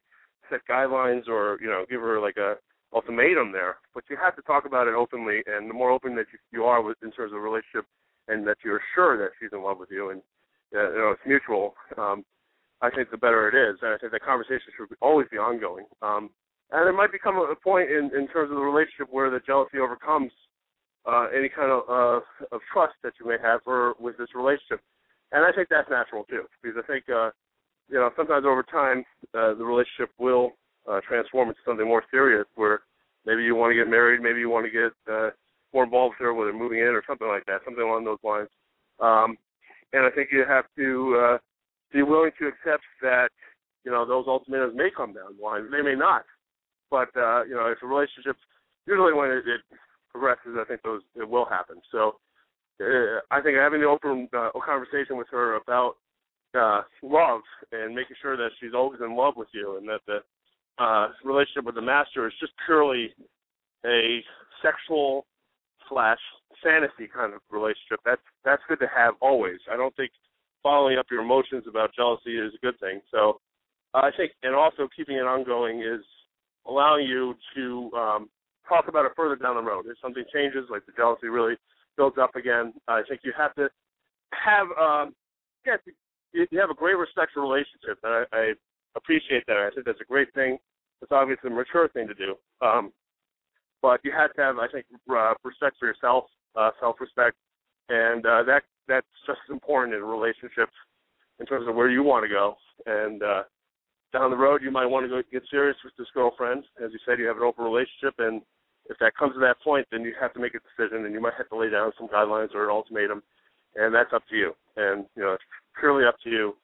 set 0.50 0.62
guidelines 0.70 1.28
or 1.28 1.58
you 1.62 1.68
know 1.68 1.86
give 1.90 2.02
her 2.02 2.20
like 2.20 2.38
a 2.38 2.56
ultimatum 2.94 3.52
there, 3.52 3.78
but 3.94 4.04
you 4.10 4.18
have 4.22 4.36
to 4.36 4.42
talk 4.44 4.66
about 4.66 4.88
it 4.88 4.94
openly, 4.94 5.42
and 5.46 5.70
the 5.70 5.74
more 5.74 5.92
open 5.92 6.16
that 6.16 6.26
you, 6.32 6.40
you 6.52 6.64
are 6.64 6.82
with, 6.82 6.98
in 7.04 7.12
terms 7.12 7.32
of 7.34 7.36
the 7.36 7.40
relationship, 7.40 7.86
and 8.30 8.48
that 8.48 8.58
you're 8.64 8.82
sure 8.96 9.18
that 9.18 9.32
she's 9.40 9.52
in 9.52 9.62
love 9.64 9.78
with 9.78 9.90
you, 9.92 10.12
and 10.12 10.22
uh, 10.76 10.92
you 10.92 10.98
know 10.98 11.12
it's 11.12 11.28
mutual. 11.28 11.76
Um, 11.98 12.24
I 12.82 12.90
think 12.90 13.10
the 13.10 13.18
better 13.18 13.50
it 13.50 13.56
is, 13.56 13.80
and 13.82 13.94
I 13.94 13.98
think 13.98 14.12
that 14.12 14.22
conversation 14.22 14.72
should 14.78 14.88
always 15.02 15.28
be 15.32 15.38
ongoing. 15.38 15.86
Um, 16.02 16.30
and 16.72 16.86
there 16.86 16.94
might 16.94 17.12
become 17.12 17.38
a 17.38 17.56
point 17.56 17.90
in, 17.90 18.12
in 18.16 18.28
terms 18.28 18.52
of 18.52 18.58
the 18.58 18.64
relationship 18.64 19.08
where 19.10 19.32
the 19.32 19.40
jealousy 19.46 19.80
overcomes 19.80 20.32
uh, 21.08 21.28
any 21.36 21.50
kind 21.50 21.72
of 21.72 21.82
uh, 21.90 22.20
of 22.52 22.62
trust 22.72 22.94
that 23.04 23.14
you 23.20 23.28
may 23.28 23.38
have 23.42 23.62
for 23.64 23.96
with 24.00 24.18
this 24.18 24.36
relationship, 24.36 24.82
and 25.32 25.46
I 25.46 25.52
think 25.52 25.70
that's 25.70 25.90
natural 25.90 26.26
too, 26.26 26.44
because 26.62 26.78
I 26.78 26.86
think 26.86 27.06
uh, 27.10 27.32
you 27.90 27.96
know 27.96 28.10
sometimes 28.16 28.46
over 28.46 28.64
time 28.64 29.06
uh, 29.34 29.54
the 29.54 29.64
relationship 29.64 30.12
will 30.20 30.52
uh, 30.88 31.00
transform 31.08 31.50
into 31.50 31.60
something 31.66 31.88
more 31.88 32.04
serious, 32.12 32.46
where 32.56 32.82
maybe 33.26 33.44
you 33.44 33.56
want 33.56 33.72
to 33.72 33.76
get 33.76 33.90
married, 33.90 34.22
maybe 34.22 34.40
you 34.40 34.50
want 34.50 34.66
to 34.66 34.72
get 34.72 35.14
uh, 35.14 35.30
more 35.74 35.86
involved 35.86 36.16
with 36.20 36.26
her, 36.26 36.34
whether 36.34 36.54
moving 36.54 36.80
in 36.80 36.92
or 36.96 37.04
something 37.08 37.28
like 37.28 37.46
that, 37.46 37.62
something 37.64 37.84
along 37.84 38.04
those 38.04 38.20
lines. 38.24 38.50
Um, 39.00 39.38
and 39.94 40.06
I 40.06 40.10
think 40.12 40.30
you 40.32 40.44
have 40.48 40.66
to 40.76 41.22
uh, 41.24 41.38
be 41.94 42.04
willing 42.04 42.32
to 42.40 42.48
accept 42.48 42.84
that 43.02 43.30
you 43.86 43.92
know 43.92 44.06
those 44.06 44.26
ultimatums 44.28 44.76
may 44.76 44.90
come 44.96 45.14
down 45.14 45.38
the 45.38 45.44
line, 45.44 45.72
they 45.72 45.82
may 45.82 45.96
not, 45.96 46.24
but 46.92 47.08
uh, 47.16 47.44
you 47.44 47.56
know, 47.56 47.68
if 47.68 47.82
a 47.82 47.88
relationship 47.88 48.36
usually 48.86 49.14
when 49.14 49.30
it, 49.32 49.44
it 49.48 49.62
progresses, 50.12 50.58
I 50.60 50.66
think 50.66 50.82
those 50.84 51.02
it 51.16 51.28
will 51.28 51.46
happen. 51.46 51.78
So 51.92 52.18
uh, 52.82 53.20
I 53.32 53.42
think 53.42 53.58
having 53.58 53.82
the 53.82 53.88
open 53.88 54.30
uh, 54.38 54.50
conversation 54.66 55.18
with 55.18 55.28
her 55.32 55.56
about 55.56 55.96
uh, 56.58 56.82
love 57.04 57.42
and 57.72 57.94
making 57.96 58.16
sure 58.22 58.38
that 58.38 58.50
she's 58.60 58.74
always 58.74 59.02
in 59.02 59.16
love 59.16 59.34
with 59.36 59.50
you, 59.54 59.78
and 59.78 59.88
that 59.88 60.02
the 60.08 60.20
uh, 60.84 61.10
relationship 61.24 61.66
with 61.66 61.76
the 61.76 61.82
master 61.82 62.28
is 62.28 62.34
just 62.40 62.54
purely 62.66 63.14
a 63.86 64.24
sexual 64.62 65.26
slash 65.90 66.20
fantasy 66.64 67.10
kind 67.14 67.34
of 67.34 67.42
relationship. 67.50 68.00
That's 68.06 68.22
that's 68.44 68.62
good 68.68 68.80
to 68.80 68.88
have 68.96 69.16
always. 69.22 69.60
I 69.72 69.78
don't 69.78 69.96
think 69.96 70.12
following 70.64 70.98
up 70.98 71.06
your 71.10 71.22
emotions 71.22 71.64
about 71.68 71.96
jealousy 71.96 72.38
is 72.38 72.54
a 72.56 72.66
good 72.66 72.80
thing. 72.80 73.02
So 73.12 73.40
I 73.94 74.10
think, 74.16 74.32
and 74.44 74.56
also 74.56 74.88
keeping 74.96 75.16
it 75.16 75.26
ongoing 75.26 75.82
is 75.82 76.04
allowing 76.68 77.08
you 77.08 77.36
to 77.56 77.92
um, 77.96 78.30
talk 78.68 78.88
about 78.88 79.06
it 79.06 79.14
further 79.16 79.36
down 79.36 79.56
the 79.56 79.62
road. 79.62 79.86
If 79.88 79.98
something 80.02 80.24
changes, 80.34 80.66
like 80.70 80.86
the 80.86 80.92
jealousy 80.96 81.28
really 81.28 81.56
builds 81.96 82.18
up 82.18 82.36
again, 82.36 82.74
I 82.88 83.02
think 83.08 83.22
you 83.24 83.34
have 83.38 83.54
to 83.56 83.70
have 84.32 84.68
um, 84.80 85.16
yeah, 85.66 85.78
you 86.34 86.60
have 86.60 86.70
a 86.70 86.76
great 86.76 86.98
respectful 86.98 87.44
relationship, 87.44 88.00
and 88.04 88.14
I, 88.14 88.24
I 88.32 88.54
appreciate 88.96 89.44
that. 89.48 89.58
I 89.58 89.70
think 89.74 89.86
that's 89.86 90.02
a 90.02 90.06
great 90.06 90.34
thing. 90.34 90.58
It's 91.02 91.12
obviously 91.12 91.50
a 91.50 91.54
mature 91.54 91.88
thing 91.90 92.08
to 92.08 92.14
do. 92.14 92.36
Um, 92.62 92.92
but 93.82 94.00
you 94.04 94.12
have 94.12 94.34
to 94.34 94.42
have, 94.42 94.58
I 94.58 94.68
think, 94.68 94.86
uh, 95.10 95.34
respect 95.44 95.76
for 95.80 95.88
yourself, 95.88 96.26
uh, 96.56 96.72
self-respect, 96.80 97.36
and 97.90 98.26
uh, 98.26 98.44
that 98.44 98.64
that's 98.88 99.08
just 99.26 99.40
as 99.50 99.54
important 99.54 99.94
in 99.96 100.02
a 100.02 100.06
relationship 100.06 100.70
in 101.40 101.46
terms 101.46 101.68
of 101.68 101.76
where 101.76 101.90
you 101.90 102.04
want 102.04 102.24
to 102.24 102.30
go. 102.30 102.56
And 102.86 103.22
uh, 103.22 103.44
down 104.14 104.32
the 104.32 104.38
road 104.38 104.62
you 104.64 104.72
might 104.72 104.86
want 104.86 105.06
to 105.06 105.10
go 105.10 105.22
get 105.32 105.44
serious 105.52 105.78
with 105.84 105.94
this 105.98 106.08
girlfriend. 106.14 106.64
As 106.84 106.92
you 106.92 107.00
said, 107.06 107.20
you 107.20 107.28
have 107.28 107.38
an 107.38 107.44
open 107.44 107.66
relationship, 107.66 108.16
and 108.20 108.42
if 108.90 108.98
that 109.00 109.16
comes 109.18 109.34
to 109.34 109.40
that 109.40 109.62
point, 109.64 109.88
then 109.92 110.02
you 110.02 110.14
have 110.20 110.34
to 110.34 110.40
make 110.40 110.54
a 110.56 110.60
decision, 110.64 111.06
and 111.06 111.14
you 111.14 111.22
might 111.22 111.34
have 111.38 111.50
to 111.50 111.58
lay 111.58 111.70
down 111.70 111.92
some 111.98 112.08
guidelines 112.08 112.56
or 112.56 112.64
an 112.66 112.72
ultimatum, 112.72 113.22
and 113.76 113.94
that's 113.94 114.14
up 114.14 114.24
to 114.30 114.36
you. 114.36 114.54
And 114.76 115.06
you 115.16 115.24
know, 115.24 115.34
it's 115.34 115.44
purely 115.80 116.06
up 116.06 116.16
to 116.24 116.30
you. 116.30 116.56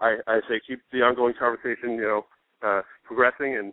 I, 0.00 0.16
I 0.26 0.40
say 0.48 0.60
keep 0.66 0.80
the 0.92 1.02
ongoing 1.02 1.34
conversation, 1.38 1.94
you 1.94 2.02
know, 2.02 2.26
uh, 2.62 2.82
progressing, 3.04 3.56
and 3.56 3.72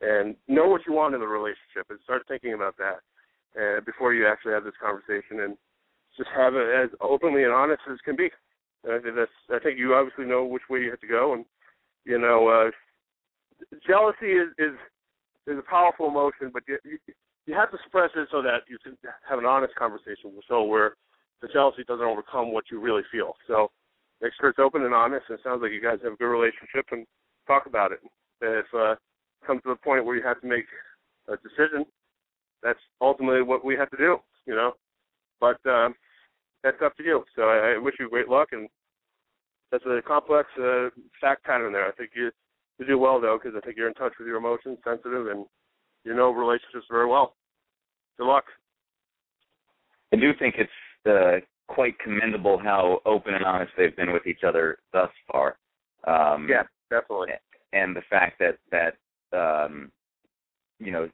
and 0.00 0.36
know 0.48 0.68
what 0.68 0.82
you 0.86 0.92
want 0.92 1.14
in 1.14 1.20
the 1.20 1.26
relationship, 1.26 1.86
and 1.88 1.98
start 2.04 2.22
thinking 2.28 2.54
about 2.54 2.76
that 2.76 3.00
uh, 3.56 3.80
before 3.84 4.12
you 4.12 4.26
actually 4.26 4.52
have 4.52 4.64
this 4.64 4.78
conversation, 4.82 5.40
and 5.40 5.56
just 6.16 6.28
have 6.36 6.54
it 6.54 6.68
as 6.74 6.90
openly 7.00 7.44
and 7.44 7.52
honest 7.52 7.82
as 7.90 7.98
can 8.04 8.16
be. 8.16 8.28
And 8.84 8.92
I 8.94 8.98
think 8.98 9.14
that's. 9.16 9.30
I 9.50 9.62
think 9.62 9.78
you 9.78 9.94
obviously 9.94 10.26
know 10.26 10.44
which 10.44 10.68
way 10.68 10.80
you 10.80 10.90
have 10.90 11.00
to 11.00 11.06
go, 11.06 11.34
and 11.34 11.44
you 12.04 12.18
know, 12.18 12.48
uh, 12.48 12.70
jealousy 13.86 14.32
is 14.32 14.48
is 14.58 14.74
is 15.46 15.58
a 15.58 15.70
powerful 15.70 16.08
emotion, 16.08 16.50
but 16.52 16.62
you, 16.66 16.78
you 16.84 16.98
you 17.46 17.54
have 17.54 17.70
to 17.70 17.78
suppress 17.84 18.10
it 18.16 18.28
so 18.30 18.42
that 18.42 18.66
you 18.68 18.78
can 18.82 18.96
have 19.28 19.38
an 19.38 19.46
honest 19.46 19.74
conversation. 19.76 20.32
So 20.48 20.62
where 20.64 20.96
the 21.40 21.48
jealousy 21.48 21.84
doesn't 21.86 22.04
overcome 22.04 22.52
what 22.52 22.64
you 22.70 22.80
really 22.80 23.02
feel. 23.10 23.34
So 23.46 23.70
make 24.20 24.32
sure 24.38 24.50
it's 24.50 24.58
open 24.58 24.84
and 24.84 24.94
honest. 24.94 25.26
And 25.28 25.38
it 25.38 25.42
sounds 25.44 25.62
like 25.62 25.72
you 25.72 25.82
guys 25.82 25.98
have 26.02 26.14
a 26.14 26.16
good 26.16 26.26
relationship, 26.26 26.86
and 26.90 27.06
talk 27.46 27.66
about 27.66 27.92
it. 27.92 28.00
If 28.40 28.66
uh, 28.74 28.96
comes 29.46 29.62
to 29.62 29.70
the 29.70 29.76
point 29.76 30.04
where 30.04 30.16
you 30.16 30.22
have 30.22 30.40
to 30.40 30.46
make 30.46 30.66
a 31.28 31.36
decision, 31.36 31.86
that's 32.62 32.78
ultimately 33.00 33.42
what 33.42 33.64
we 33.64 33.76
have 33.76 33.90
to 33.90 33.96
do. 33.96 34.18
You 34.46 34.54
know, 34.54 34.72
but 35.40 35.58
um, 35.66 35.94
that's 36.62 36.82
up 36.84 36.96
to 36.96 37.02
you. 37.02 37.24
So 37.34 37.42
I, 37.42 37.74
I 37.74 37.78
wish 37.78 37.94
you 37.98 38.08
great 38.10 38.28
luck, 38.28 38.48
and 38.52 38.68
that's 39.70 39.84
a 39.86 40.00
complex 40.06 40.48
uh, 40.60 40.88
fact 41.20 41.44
pattern 41.44 41.72
there. 41.72 41.86
I 41.86 41.92
think 41.92 42.10
you 42.14 42.30
you 42.78 42.86
do 42.86 42.98
well 42.98 43.20
though, 43.20 43.38
because 43.40 43.56
I 43.56 43.64
think 43.64 43.76
you're 43.76 43.88
in 43.88 43.94
touch 43.94 44.12
with 44.18 44.28
your 44.28 44.36
emotions, 44.36 44.78
sensitive, 44.84 45.28
and 45.28 45.46
you 46.06 46.14
know 46.14 46.30
relationships 46.30 46.86
very 46.88 47.06
well. 47.06 47.34
Good 48.16 48.28
luck. 48.28 48.44
I 50.12 50.16
do 50.16 50.30
think 50.38 50.54
it's 50.56 50.70
uh, 51.06 51.44
quite 51.66 51.98
commendable 51.98 52.58
how 52.58 53.00
open 53.04 53.34
and 53.34 53.44
honest 53.44 53.72
they've 53.76 53.96
been 53.96 54.12
with 54.12 54.26
each 54.26 54.44
other 54.46 54.78
thus 54.92 55.10
far. 55.30 55.56
Um, 56.06 56.46
yeah, 56.48 56.62
definitely. 56.88 57.30
And 57.72 57.94
the 57.94 58.02
fact 58.08 58.38
that 58.38 58.58
that 58.70 58.94
um, 59.36 59.90
you 60.78 60.92
know, 60.92 61.08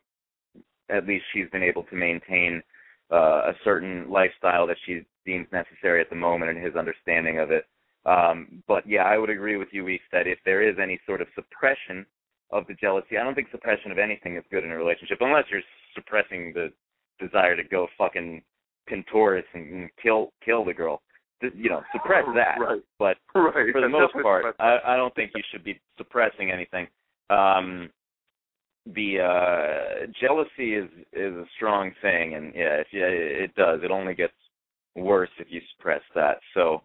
at 0.91 1.07
least 1.07 1.25
she's 1.33 1.49
been 1.51 1.63
able 1.63 1.85
to 1.85 1.97
maintain 1.97 2.63
uh, 3.11 3.51
a 3.51 3.53
certain 3.65 4.11
lifestyle 4.11 4.67
that 4.67 4.77
she 4.85 5.03
deems 5.25 5.47
necessary 5.53 6.01
at 6.01 6.11
the 6.11 6.17
moment, 6.17 6.51
and 6.51 6.65
his 6.65 6.77
understanding 6.77 7.39
of 7.39 7.51
it. 7.51 7.65
Um, 8.05 8.63
but 8.69 8.87
yeah, 8.87 9.05
I 9.05 9.17
would 9.17 9.31
agree 9.31 9.57
with 9.57 9.69
you, 9.73 9.85
Weeks, 9.85 10.05
that 10.13 10.27
if 10.27 10.39
there 10.45 10.69
is 10.69 10.77
any 10.83 11.01
sort 11.07 11.23
of 11.23 11.29
suppression 11.35 12.05
of 12.53 12.67
the 12.67 12.75
jealousy, 12.75 13.19
I 13.19 13.25
don't 13.25 13.35
think 13.35 13.49
suppression 13.51 13.91
of 13.91 13.99
anything 13.99 14.37
is 14.37 14.45
good 14.51 14.65
in 14.65 14.71
a 14.71 14.77
relationship, 14.77 15.19
unless 15.21 15.45
you're 15.51 15.63
suppressing 15.95 16.53
the 16.55 16.69
desire 17.19 17.57
to 17.57 17.65
go 17.65 17.89
fucking 17.97 18.43
Pintoris 18.89 19.45
and 19.55 19.89
kill 20.03 20.33
kill 20.45 20.65
the 20.65 20.75
girl. 20.75 21.03
You 21.41 21.71
know, 21.71 21.83
suppress 21.93 22.25
that. 22.35 22.59
Right. 22.61 22.83
But 22.99 23.17
right. 23.35 23.73
for 23.73 23.81
the 23.81 23.89
most 23.89 24.13
part, 24.23 24.55
I, 24.61 24.79
I 24.87 24.97
don't 24.97 25.15
think 25.15 25.33
you 25.35 25.43
should 25.51 25.65
be 25.65 25.81
suppressing 25.97 26.51
anything. 26.51 26.87
Um, 27.31 27.91
the 28.87 29.21
uh 29.21 30.07
jealousy 30.21 30.75
is 30.75 30.91
is 31.13 31.33
a 31.35 31.45
strong 31.55 31.93
thing 32.03 32.35
and 32.35 32.53
yeah 32.53 32.81
if 32.81 32.89
you, 32.91 33.05
it 33.05 33.55
does 33.55 33.79
it 33.85 33.93
only 33.93 34.13
gets 34.13 34.33
worse 34.97 35.29
if 35.39 35.47
you 35.51 35.61
suppress 35.77 36.01
that 36.17 36.39
so 36.53 36.83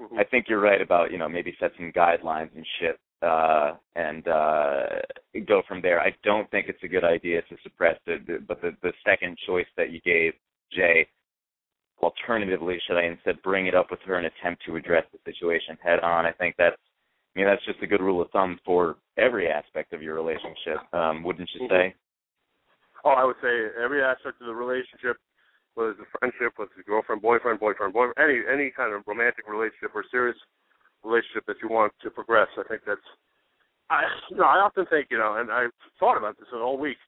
mm-hmm. 0.00 0.18
i 0.18 0.22
think 0.22 0.46
you're 0.48 0.60
right 0.60 0.80
about 0.80 1.10
you 1.10 1.18
know 1.18 1.28
maybe 1.28 1.52
set 1.58 1.72
some 1.76 1.90
guidelines 1.90 2.48
and 2.54 2.64
shit 2.78 2.96
uh 3.22 3.72
and 3.96 4.26
uh 4.28 4.86
go 5.46 5.62
from 5.66 5.80
there 5.80 6.00
i 6.00 6.14
don't 6.24 6.50
think 6.50 6.66
it's 6.68 6.82
a 6.82 6.88
good 6.88 7.04
idea 7.04 7.42
to 7.42 7.56
suppress 7.62 7.98
it 8.06 8.46
but 8.46 8.60
the 8.60 8.70
the 8.82 8.92
second 9.04 9.36
choice 9.46 9.66
that 9.76 9.90
you 9.90 10.00
gave 10.00 10.32
jay 10.72 11.06
alternatively 12.02 12.78
should 12.86 12.98
i 12.98 13.04
instead 13.04 13.40
bring 13.42 13.66
it 13.66 13.74
up 13.74 13.90
with 13.90 14.00
her 14.04 14.16
and 14.16 14.26
attempt 14.26 14.62
to 14.66 14.76
address 14.76 15.04
the 15.12 15.18
situation 15.24 15.76
head 15.82 16.00
on 16.00 16.26
i 16.26 16.32
think 16.32 16.54
that's 16.58 16.76
I 17.34 17.38
mean, 17.38 17.48
that's 17.48 17.64
just 17.64 17.82
a 17.82 17.86
good 17.86 18.02
rule 18.02 18.20
of 18.20 18.30
thumb 18.30 18.58
for 18.64 18.96
every 19.16 19.48
aspect 19.48 19.94
of 19.94 20.02
your 20.02 20.14
relationship, 20.14 20.84
um, 20.92 21.22
wouldn't 21.22 21.48
you 21.54 21.66
say? 21.66 21.94
Oh, 23.04 23.16
I 23.16 23.24
would 23.24 23.40
say 23.42 23.72
every 23.82 24.02
aspect 24.02 24.40
of 24.40 24.46
the 24.46 24.54
relationship, 24.54 25.16
whether 25.74 25.90
it's 25.90 26.00
a 26.00 26.18
friendship, 26.18 26.52
whether 26.56 26.70
it's 26.76 26.86
a 26.86 26.88
girlfriend, 26.88 27.22
boyfriend, 27.22 27.58
boyfriend, 27.58 27.92
boyfriend, 27.92 28.14
any 28.20 28.44
any 28.46 28.70
kind 28.70 28.92
of 28.92 29.02
romantic 29.06 29.48
relationship 29.48 29.90
or 29.94 30.04
serious 30.10 30.36
relationship 31.04 31.46
that 31.46 31.56
you 31.62 31.68
want 31.68 31.92
to 32.02 32.10
progress. 32.10 32.48
I 32.58 32.62
think 32.68 32.82
that's, 32.86 33.00
I 33.90 34.02
you 34.30 34.36
know, 34.36 34.44
I 34.44 34.58
often 34.58 34.86
think, 34.86 35.08
you 35.10 35.18
know, 35.18 35.36
and 35.36 35.50
I've 35.50 35.74
thought 35.98 36.16
about 36.16 36.38
this 36.38 36.48
all 36.54 36.78
week. 36.78 36.98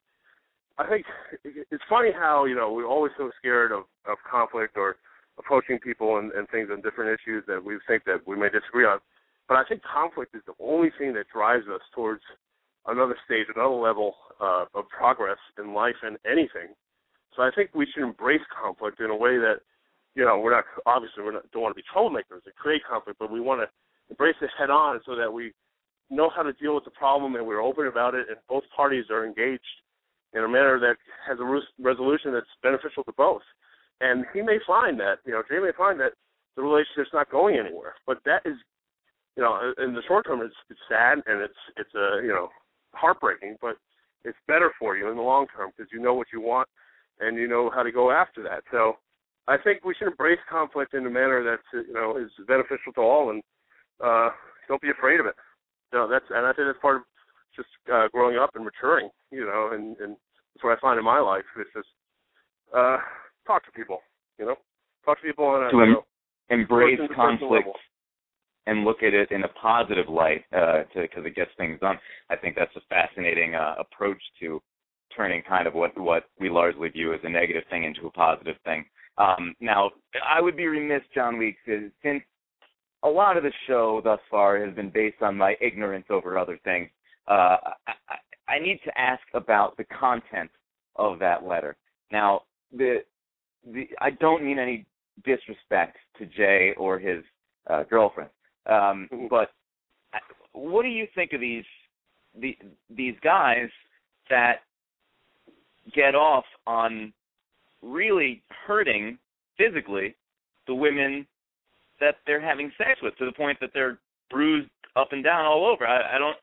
I 0.76 0.86
think 0.88 1.06
it's 1.44 1.84
funny 1.88 2.10
how 2.10 2.46
you 2.46 2.56
know 2.56 2.72
we're 2.72 2.86
always 2.86 3.12
so 3.16 3.30
scared 3.38 3.70
of 3.70 3.84
of 4.06 4.18
conflict 4.28 4.76
or 4.76 4.96
approaching 5.38 5.78
people 5.78 6.18
and, 6.18 6.32
and 6.32 6.48
things 6.48 6.68
on 6.72 6.82
different 6.82 7.14
issues 7.14 7.44
that 7.46 7.62
we 7.64 7.78
think 7.86 8.04
that 8.04 8.26
we 8.26 8.36
may 8.36 8.48
disagree 8.48 8.84
on 8.84 8.98
but 9.48 9.56
I 9.56 9.64
think 9.64 9.82
conflict 9.82 10.34
is 10.34 10.42
the 10.46 10.54
only 10.62 10.90
thing 10.98 11.12
that 11.14 11.26
drives 11.32 11.66
us 11.68 11.80
towards 11.94 12.22
another 12.86 13.16
stage, 13.24 13.46
another 13.54 13.74
level 13.74 14.14
uh, 14.40 14.64
of 14.74 14.88
progress 14.88 15.38
in 15.58 15.74
life 15.74 15.96
and 16.02 16.16
anything. 16.24 16.72
So 17.36 17.42
I 17.42 17.50
think 17.54 17.70
we 17.74 17.86
should 17.92 18.04
embrace 18.04 18.40
conflict 18.48 19.00
in 19.00 19.10
a 19.10 19.16
way 19.16 19.36
that, 19.38 19.60
you 20.14 20.24
know, 20.24 20.38
we're 20.38 20.54
not 20.54 20.64
obviously 20.86 21.22
we 21.24 21.32
don't 21.32 21.62
want 21.62 21.74
to 21.74 21.80
be 21.80 21.86
troublemakers 21.94 22.44
and 22.44 22.54
create 22.56 22.82
conflict, 22.88 23.18
but 23.18 23.30
we 23.30 23.40
want 23.40 23.60
to 23.60 23.68
embrace 24.10 24.36
it 24.42 24.50
head 24.58 24.70
on 24.70 25.00
so 25.06 25.16
that 25.16 25.32
we 25.32 25.52
know 26.10 26.30
how 26.34 26.42
to 26.42 26.52
deal 26.54 26.74
with 26.74 26.84
the 26.84 26.90
problem 26.90 27.34
and 27.34 27.46
we're 27.46 27.62
open 27.62 27.86
about 27.86 28.14
it 28.14 28.26
and 28.28 28.36
both 28.48 28.64
parties 28.76 29.06
are 29.10 29.24
engaged 29.24 29.62
in 30.34 30.44
a 30.44 30.48
manner 30.48 30.78
that 30.78 30.96
has 31.26 31.38
a 31.40 31.60
resolution 31.82 32.32
that's 32.32 32.46
beneficial 32.62 33.02
to 33.04 33.12
both. 33.16 33.42
And 34.00 34.24
he 34.34 34.42
may 34.42 34.58
find 34.66 34.98
that, 35.00 35.18
you 35.24 35.32
know, 35.32 35.42
Jay 35.48 35.58
may 35.58 35.72
find 35.76 35.98
that 36.00 36.12
the 36.56 36.62
relationship's 36.62 37.14
not 37.14 37.30
going 37.30 37.56
anywhere, 37.56 37.94
but 38.06 38.18
that 38.24 38.42
is 38.44 38.56
you 39.36 39.42
know, 39.42 39.72
in 39.78 39.94
the 39.94 40.02
short 40.06 40.26
term, 40.26 40.42
it's 40.42 40.54
it's 40.70 40.80
sad 40.88 41.18
and 41.26 41.42
it's 41.42 41.54
it's 41.76 41.94
a 41.94 42.20
you 42.22 42.28
know 42.28 42.48
heartbreaking, 42.92 43.56
but 43.60 43.76
it's 44.24 44.38
better 44.46 44.70
for 44.78 44.96
you 44.96 45.10
in 45.10 45.16
the 45.16 45.22
long 45.22 45.46
term 45.54 45.70
because 45.76 45.90
you 45.92 46.00
know 46.00 46.14
what 46.14 46.28
you 46.32 46.40
want 46.40 46.68
and 47.20 47.36
you 47.36 47.48
know 47.48 47.70
how 47.74 47.82
to 47.82 47.92
go 47.92 48.10
after 48.10 48.42
that. 48.42 48.62
So 48.70 48.96
I 49.46 49.56
think 49.58 49.84
we 49.84 49.94
should 49.94 50.08
embrace 50.08 50.38
conflict 50.48 50.94
in 50.94 51.06
a 51.06 51.10
manner 51.10 51.44
that's 51.44 51.86
you 51.86 51.92
know 51.92 52.16
is 52.16 52.30
beneficial 52.46 52.92
to 52.94 53.00
all, 53.00 53.30
and 53.30 53.42
uh, 54.02 54.30
don't 54.68 54.80
be 54.80 54.90
afraid 54.90 55.20
of 55.20 55.26
it. 55.26 55.34
You 55.92 55.98
know, 55.98 56.08
that's 56.08 56.24
and 56.30 56.46
I 56.46 56.52
think 56.52 56.68
that's 56.68 56.80
part 56.80 56.96
of 56.96 57.02
just 57.54 57.68
uh, 57.92 58.08
growing 58.12 58.38
up 58.38 58.50
and 58.54 58.64
maturing. 58.64 59.10
You 59.30 59.44
know, 59.46 59.70
and 59.72 59.96
and 59.98 60.16
that's 60.54 60.64
what 60.64 60.76
I 60.76 60.80
find 60.80 60.98
in 60.98 61.04
my 61.04 61.20
life. 61.20 61.44
It's 61.58 61.70
just 61.74 61.88
uh, 62.74 62.98
talk 63.46 63.64
to 63.66 63.72
people. 63.72 64.00
You 64.38 64.46
know, 64.46 64.56
talk 65.04 65.20
to 65.20 65.26
people 65.26 65.56
and 65.56 65.70
to 65.70 65.80
em- 65.80 65.92
know, 65.92 66.04
embrace 66.50 66.98
conflict 67.14 67.68
and 68.66 68.84
look 68.84 69.02
at 69.02 69.12
it 69.12 69.30
in 69.30 69.44
a 69.44 69.48
positive 69.48 70.08
light 70.08 70.44
uh, 70.56 70.82
because 70.94 71.24
it 71.26 71.36
gets 71.36 71.50
things 71.58 71.78
done. 71.80 71.98
I 72.30 72.36
think 72.36 72.56
that's 72.56 72.74
a 72.76 72.80
fascinating 72.88 73.54
uh, 73.54 73.74
approach 73.78 74.20
to 74.40 74.60
turning 75.14 75.42
kind 75.42 75.66
of 75.66 75.74
what 75.74 75.96
what 75.98 76.24
we 76.40 76.48
largely 76.48 76.88
view 76.88 77.12
as 77.12 77.20
a 77.22 77.28
negative 77.28 77.64
thing 77.70 77.84
into 77.84 78.06
a 78.06 78.10
positive 78.10 78.56
thing. 78.64 78.84
Um, 79.18 79.54
now, 79.60 79.90
I 80.26 80.40
would 80.40 80.56
be 80.56 80.66
remiss, 80.66 81.02
John 81.14 81.38
Weeks, 81.38 81.58
since 82.02 82.22
a 83.02 83.08
lot 83.08 83.36
of 83.36 83.42
the 83.42 83.52
show 83.66 84.00
thus 84.02 84.18
far 84.30 84.64
has 84.64 84.74
been 84.74 84.90
based 84.90 85.22
on 85.22 85.36
my 85.36 85.54
ignorance 85.60 86.06
over 86.10 86.38
other 86.38 86.58
things. 86.64 86.88
Uh, 87.28 87.56
I, 87.86 87.92
I 88.48 88.58
need 88.58 88.80
to 88.84 88.98
ask 88.98 89.22
about 89.34 89.76
the 89.76 89.84
content 89.84 90.50
of 90.96 91.18
that 91.18 91.44
letter. 91.44 91.76
Now, 92.10 92.42
the 92.76 92.98
the 93.72 93.88
I 94.00 94.10
don't 94.10 94.44
mean 94.44 94.58
any 94.58 94.86
disrespect 95.24 95.96
to 96.18 96.26
Jay 96.26 96.74
or 96.76 96.98
his 96.98 97.22
uh, 97.68 97.84
girlfriend. 97.84 98.30
Um, 98.66 99.08
Mm-hmm. 99.12 99.26
but 99.28 99.50
what 100.52 100.82
do 100.82 100.88
you 100.88 101.06
think 101.14 101.32
of 101.32 101.40
these 101.40 101.64
the, 102.40 102.56
these 102.90 103.14
guys 103.22 103.68
that 104.30 104.60
get 105.94 106.14
off 106.14 106.44
on 106.66 107.12
really 107.84 108.42
hurting 108.66 109.18
physically 109.58 110.14
the 110.66 110.74
women 110.74 111.26
that 112.00 112.16
they're 112.26 112.40
having 112.40 112.72
sex 112.78 113.00
with 113.02 113.16
to 113.18 113.26
the 113.26 113.32
point 113.32 113.58
that 113.60 113.70
they're 113.74 113.98
bruised 114.30 114.70
up 114.96 115.08
and 115.12 115.22
down 115.22 115.44
all 115.44 115.66
over? 115.66 115.86
I, 115.86 116.16
I 116.16 116.18
don't. 116.18 116.36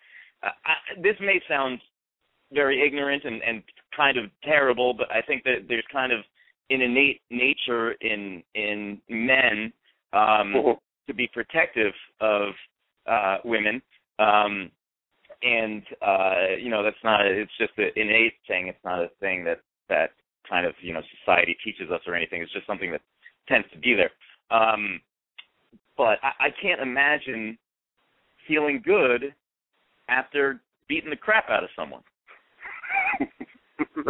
I, 0.43 0.47
I, 0.65 1.01
this 1.01 1.15
may 1.19 1.41
sound 1.47 1.79
very 2.53 2.85
ignorant 2.85 3.23
and, 3.23 3.41
and 3.43 3.63
kind 3.95 4.17
of 4.17 4.25
terrible, 4.43 4.93
but 4.93 5.11
I 5.11 5.21
think 5.21 5.43
that 5.43 5.65
there's 5.67 5.85
kind 5.91 6.11
of 6.11 6.19
an 6.69 6.81
innate 6.81 7.21
nature 7.29 7.93
in 8.01 8.43
in 8.55 9.01
men 9.09 9.73
um, 10.13 10.53
Mm-hmm. 10.53 10.71
to 11.07 11.13
be 11.13 11.29
protective 11.33 11.93
of 12.19 12.53
uh, 13.07 13.37
women. 13.43 13.81
Um, 14.19 14.71
and 15.43 15.83
uh, 16.05 16.55
you 16.59 16.69
know 16.69 16.83
that's 16.83 17.03
not 17.03 17.25
it's 17.25 17.51
just 17.57 17.71
an 17.77 17.89
innate 17.95 18.33
thing. 18.47 18.67
It's 18.67 18.83
not 18.83 18.99
a 18.99 19.09
thing 19.19 19.43
that 19.45 19.59
that 19.89 20.11
kind 20.49 20.65
of 20.65 20.73
you 20.81 20.93
know 20.93 21.01
society 21.19 21.55
teaches 21.63 21.91
us 21.91 22.01
or 22.07 22.15
anything. 22.15 22.41
It's 22.41 22.53
just 22.53 22.67
something 22.67 22.91
that 22.91 23.01
tends 23.47 23.67
to 23.73 23.79
be 23.79 23.95
there. 23.95 24.11
Um, 24.51 24.99
but 25.97 26.17
I, 26.23 26.47
I 26.47 26.49
can't 26.61 26.81
imagine 26.81 27.57
feeling 28.47 28.81
good 28.83 29.33
after 30.09 30.61
beating 30.87 31.09
the 31.09 31.15
crap 31.15 31.49
out 31.49 31.63
of 31.63 31.69
someone. 31.75 32.01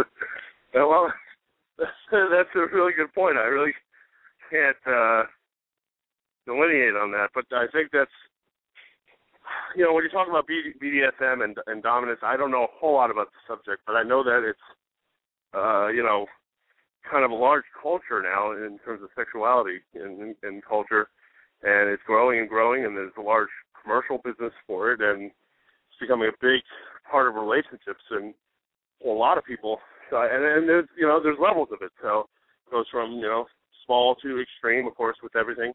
well, 0.74 1.14
that's, 1.78 2.50
a 2.56 2.60
really 2.74 2.94
good 2.94 3.14
point. 3.14 3.38
I 3.38 3.46
really 3.46 3.74
can't 4.50 4.78
uh, 4.88 5.24
delineate 6.46 6.96
on 6.96 7.12
that, 7.12 7.30
but 7.34 7.46
I 7.52 7.66
think 7.72 7.90
that's 7.92 8.12
you 9.76 9.84
know 9.84 9.94
when 9.94 10.04
you're 10.04 10.12
talking 10.12 10.32
about 10.32 10.48
BDSM 10.48 11.44
and, 11.44 11.58
and 11.68 11.84
dominance, 11.84 12.20
I 12.24 12.38
don't 12.38 12.52
know 12.52 12.64
a 12.64 12.74
whole 12.80 12.94
lot 12.96 13.12
about 13.12 13.28
the 13.28 13.54
subject, 13.54 13.84
but 13.86 13.96
I 13.96 14.04
know 14.04 14.24
that 14.24 14.48
it's 14.48 14.60
uh, 15.54 15.88
you 15.88 16.04
know 16.04 16.26
kind 17.10 17.26
of 17.26 17.32
a 17.32 17.36
large 17.36 17.66
culture 17.82 18.22
now 18.22 18.52
in 18.52 18.80
terms 18.86 19.02
of 19.04 19.10
sexuality 19.16 19.80
in, 19.96 20.36
in 20.44 20.62
culture, 20.68 21.10
and 21.64 21.90
it's 21.90 22.04
growing 22.06 22.40
and 22.40 22.50
growing, 22.50 22.86
and 22.86 22.96
there's 22.96 23.12
a 23.18 23.22
large 23.22 23.50
commercial 23.82 24.20
business 24.20 24.54
for 24.68 24.92
it, 24.94 25.02
and 25.02 25.26
it's 25.26 26.00
becoming 26.00 26.30
a 26.30 26.38
big 26.42 26.62
part 27.10 27.28
of 27.28 27.36
relationships 27.36 28.04
and 28.12 28.34
a 29.06 29.10
lot 29.10 29.38
of 29.38 29.44
people. 29.46 29.80
So, 30.10 30.22
and, 30.22 30.44
and 30.44 30.70
there's 30.70 30.88
you 30.98 31.08
know 31.08 31.22
there's 31.22 31.38
levels 31.42 31.70
of 31.72 31.80
it. 31.82 31.92
So 32.02 32.28
it 32.68 32.72
goes 32.72 32.86
from 32.92 33.14
you 33.14 33.22
know 33.22 33.46
small 33.86 34.16
to 34.16 34.42
extreme, 34.42 34.88
of 34.88 34.96
course, 34.96 35.18
with 35.24 35.36
everything. 35.36 35.74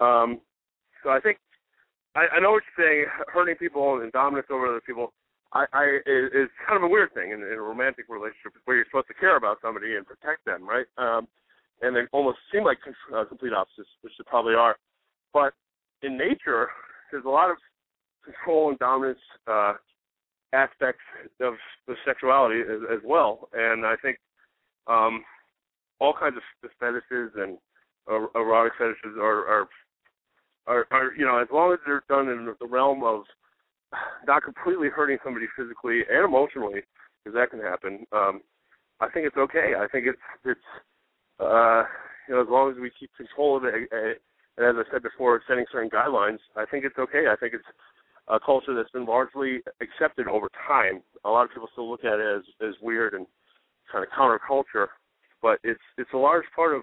Um, 0.00 0.40
so 1.02 1.10
I 1.10 1.20
think 1.20 1.38
I, 2.14 2.26
I 2.36 2.40
know 2.40 2.52
what 2.52 2.62
you're 2.76 2.86
saying. 2.86 3.04
Hurting 3.32 3.56
people 3.56 4.00
and 4.00 4.12
dominance 4.12 4.48
over 4.50 4.66
other 4.66 4.82
people, 4.84 5.12
I, 5.54 5.64
I 5.72 5.84
is, 6.06 6.30
is 6.34 6.48
kind 6.66 6.76
of 6.76 6.82
a 6.82 6.88
weird 6.88 7.14
thing 7.14 7.30
in, 7.30 7.40
in 7.40 7.54
a 7.54 7.62
romantic 7.62 8.06
relationship 8.08 8.52
where 8.64 8.76
you're 8.76 8.86
supposed 8.86 9.08
to 9.08 9.14
care 9.14 9.36
about 9.36 9.58
somebody 9.62 9.94
and 9.96 10.06
protect 10.06 10.44
them, 10.44 10.68
right? 10.68 10.86
Um, 10.98 11.28
and 11.82 11.94
they 11.94 12.02
almost 12.12 12.38
seem 12.52 12.64
like 12.64 12.78
uh, 13.14 13.24
complete 13.24 13.52
opposites, 13.52 13.88
which 14.02 14.12
they 14.18 14.24
probably 14.26 14.54
are. 14.54 14.76
But 15.32 15.54
in 16.02 16.18
nature, 16.18 16.68
there's 17.10 17.24
a 17.24 17.28
lot 17.28 17.50
of 17.50 17.56
control 18.24 18.70
and 18.70 18.78
dominance 18.78 19.18
uh, 19.46 19.74
aspects 20.52 21.02
of 21.40 21.54
the 21.86 21.94
sexuality 22.06 22.60
as, 22.60 22.80
as 22.92 23.00
well, 23.04 23.48
and 23.52 23.84
I 23.84 23.94
think 24.02 24.18
um, 24.86 25.24
all 26.00 26.14
kinds 26.18 26.36
of 26.36 26.70
fetishes 26.78 27.32
and 27.36 27.58
uh, 28.10 28.26
erotic 28.38 28.72
fetishes 28.78 29.16
are, 29.18 29.46
are 29.46 29.68
are 30.66 30.86
are 30.90 31.12
you 31.16 31.24
know 31.24 31.38
as 31.38 31.48
long 31.52 31.72
as 31.72 31.78
they're 31.86 32.04
done 32.08 32.28
in 32.28 32.54
the 32.60 32.66
realm 32.66 33.02
of 33.02 33.22
not 34.26 34.42
completely 34.42 34.88
hurting 34.88 35.18
somebody 35.24 35.46
physically 35.56 36.02
and 36.10 36.24
emotionally, 36.24 36.80
because 37.22 37.34
that 37.34 37.50
can 37.50 37.60
happen. 37.60 38.06
Um, 38.12 38.40
I 39.00 39.08
think 39.08 39.26
it's 39.26 39.36
okay. 39.36 39.74
I 39.78 39.86
think 39.88 40.06
it's 40.06 40.18
it's 40.44 40.68
uh, 41.40 41.84
you 42.28 42.34
know 42.34 42.42
as 42.42 42.48
long 42.48 42.70
as 42.70 42.76
we 42.78 42.90
keep 42.98 43.10
control 43.16 43.56
of 43.56 43.64
it, 43.64 43.74
uh, 43.92 44.14
and 44.56 44.66
as 44.66 44.86
I 44.86 44.90
said 44.92 45.02
before, 45.02 45.42
setting 45.48 45.64
certain 45.70 45.90
guidelines, 45.90 46.38
I 46.56 46.64
think 46.64 46.84
it's 46.84 46.98
okay. 46.98 47.26
I 47.30 47.36
think 47.36 47.54
it's 47.54 47.64
a 48.28 48.38
culture 48.40 48.74
that's 48.74 48.90
been 48.90 49.04
largely 49.04 49.60
accepted 49.80 50.28
over 50.28 50.48
time. 50.66 51.02
A 51.24 51.30
lot 51.30 51.44
of 51.44 51.50
people 51.50 51.68
still 51.72 51.90
look 51.90 52.04
at 52.04 52.20
it 52.20 52.36
as 52.36 52.42
as 52.66 52.74
weird 52.80 53.14
and 53.14 53.26
kind 53.90 54.04
of 54.04 54.10
counterculture, 54.10 54.86
but 55.42 55.58
it's 55.64 55.82
it's 55.98 56.12
a 56.14 56.18
large 56.18 56.44
part 56.54 56.74
of 56.74 56.82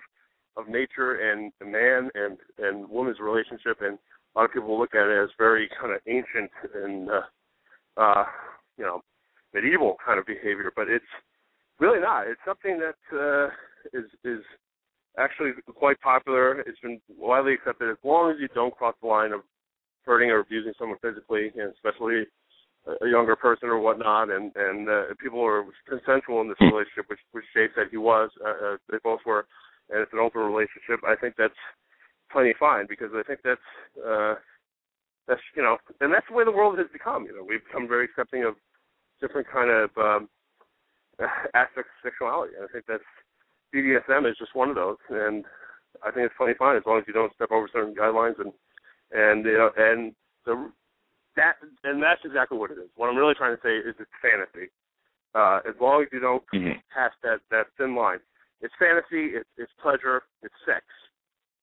of 0.57 0.67
nature 0.67 1.31
and 1.31 1.51
man 1.65 2.09
and 2.13 2.38
and 2.59 2.89
woman's 2.89 3.19
relationship, 3.19 3.77
and 3.81 3.97
a 4.36 4.40
lot 4.40 4.45
of 4.45 4.53
people 4.53 4.80
look 4.80 4.95
at 4.95 5.08
it 5.08 5.24
as 5.24 5.30
very 5.38 5.70
kind 5.80 5.94
of 5.94 5.99
ancient 6.08 6.52
and 6.76 7.10
uh, 7.10 7.22
uh, 7.98 8.26
you 8.78 8.84
know 8.84 9.02
medieval 9.53 9.98
kind 10.06 10.20
of 10.20 10.26
behavior, 10.26 10.72
but 10.76 10.88
it's 10.88 11.06
really 11.80 11.99
not. 11.99 12.28
It's 12.28 12.40
something 12.45 12.80
that 12.80 13.18
uh, 13.18 13.48
is 13.98 14.06
is 14.24 14.41
actually 15.18 15.52
quite 15.76 15.99
popular. 16.02 16.62
It's 16.62 16.80
been 16.80 17.02
widely 17.10 17.53
accepted 17.53 17.90
as 17.90 17.98
long 18.03 18.32
as 18.32 18.38
you 18.40 18.48
don't 18.53 18.76
cross 18.76 18.95
the 19.02 19.08
line 19.08 19.34
of 19.34 19.41
hurting 20.06 20.32
or 20.32 20.40
abusing 20.40 20.74
someone 20.80 20.98
physically, 21.02 21.52
and 21.56 21.74
especially 21.74 22.24
a 22.88 23.08
younger 23.08 23.36
person 23.36 23.70
or 23.70 23.80
whatnot, 23.80 24.30
and 24.30 24.52
and 24.56 24.90
uh, 24.90 25.03
people 25.22 25.44
are 25.44 25.66
consensual 25.88 26.41
in 26.41 26.48
this 26.48 26.58
relationship, 26.62 27.06
which 27.08 27.20
which 27.32 27.45
Jay 27.53 27.68
said 27.76 27.88
he 27.91 27.98
was. 27.98 28.30
Uh, 28.44 28.49
uh, 28.49 28.78
they 28.90 28.98
both 29.03 29.20
were, 29.26 29.45
and 29.90 30.02
it's 30.02 30.14
an 30.14 30.20
open 30.20 30.41
relationship. 30.41 31.03
I 31.06 31.16
think 31.16 31.36
that's 31.38 31.53
plenty 32.32 32.53
fine 32.60 32.86
because 32.88 33.12
I 33.14 33.24
think 33.24 33.41
that's 33.44 33.70
uh, 33.99 34.36
that's 35.28 35.41
you 35.56 35.62
know, 35.62 35.78
and 35.99 36.14
that's 36.14 36.26
the 36.30 36.36
way 36.36 36.44
the 36.44 36.52
world 36.52 36.78
has 36.78 36.88
become. 36.91 37.26
You 37.26 37.36
know, 37.36 37.44
we've 37.44 37.64
become 37.64 37.88
very 37.88 38.06
accepting 38.06 38.44
of 38.44 38.56
different 39.20 39.48
kind 39.48 39.70
of 39.70 39.90
um, 39.98 40.30
aspects 41.53 41.91
of 41.91 42.03
sexuality, 42.03 42.53
and 42.56 42.66
I 42.68 42.72
think 42.72 42.86
that's 42.88 43.06
BDSM 43.74 44.30
is 44.30 44.38
just 44.38 44.56
one 44.56 44.70
of 44.70 44.76
those, 44.76 44.98
and 45.10 45.45
I 46.03 46.12
think 46.12 46.26
it's 46.26 46.36
plenty 46.38 46.53
fine 46.58 46.78
as 46.78 46.84
long 46.86 46.99
as 46.99 47.06
you 47.08 47.14
don't 47.14 47.34
step 47.36 47.52
over 47.52 47.70
certain 47.72 47.95
guidelines 47.95 48.40
and 48.40 48.52
and 49.12 49.45
you 49.45 49.58
know 49.58 49.72
and 49.78 50.14
the 50.45 50.72
that 51.36 51.56
and 51.84 52.02
that's 52.02 52.22
exactly 52.26 52.58
what 52.58 52.72
it 52.72 52.78
is. 52.78 52.90
What 52.95 53.10
I'm 53.10 53.18
really 53.18 53.36
trying 53.36 53.56
to 53.56 53.62
say 53.64 53.78
is 53.78 53.95
it's 53.99 54.22
fantasy. 54.22 54.72
Uh, 55.34 55.60
as 55.64 55.76
long 55.80 56.03
as 56.03 56.10
you 56.12 56.20
don't 56.20 56.44
mm-hmm. 56.53 56.76
pass 56.94 57.12
that 57.24 57.40
that 57.52 57.68
thin 57.78 57.95
line, 57.95 58.20
it's 58.60 58.74
fantasy. 58.78 59.36
It's, 59.38 59.49
it's 59.58 59.72
pleasure. 59.82 60.24
It's 60.44 60.56
sex. 60.66 60.84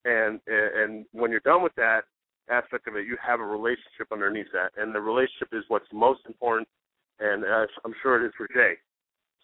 And 0.05 0.41
and 0.47 1.05
when 1.13 1.31
you're 1.31 1.41
done 1.41 1.63
with 1.63 1.75
that 1.77 2.03
aspect 2.51 2.89
of 2.89 2.97
it, 2.97 3.07
you 3.07 3.17
have 3.25 3.41
a 3.41 3.45
relationship 3.45 4.09
underneath 4.13 4.47
that, 4.53 4.71
and 4.81 4.95
the 4.95 5.01
relationship 5.01 5.49
is 5.53 5.65
what's 5.69 5.87
most 5.93 6.21
important. 6.27 6.69
And 7.21 7.45
I'm 7.45 7.95
sure 8.03 8.23
it 8.23 8.27
is 8.27 8.33
for 8.37 8.47
Jay. 8.49 8.75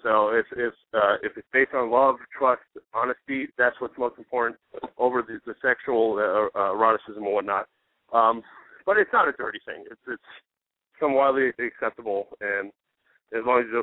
So 0.04 0.28
if 0.28 0.46
if 0.52 0.74
uh, 0.92 1.16
if 1.22 1.36
it's 1.36 1.48
based 1.52 1.72
on 1.74 1.90
love, 1.90 2.16
trust, 2.36 2.62
honesty, 2.92 3.48
that's 3.56 3.74
what's 3.80 3.96
most 3.98 4.18
important 4.18 4.58
over 4.98 5.22
the, 5.22 5.40
the 5.46 5.54
sexual 5.62 6.16
uh, 6.20 6.58
uh, 6.58 6.72
eroticism 6.72 7.24
and 7.24 7.32
whatnot. 7.32 7.66
Um, 8.12 8.42
but 8.86 8.98
it's 8.98 9.12
not 9.12 9.28
a 9.28 9.32
dirty 9.32 9.60
thing. 9.66 9.84
It's 9.90 10.00
it's 10.06 10.22
some 11.00 11.14
widely 11.14 11.48
acceptable, 11.58 12.28
and 12.40 12.70
as 13.36 13.42
long 13.46 13.60
as 13.60 13.66
you 13.72 13.82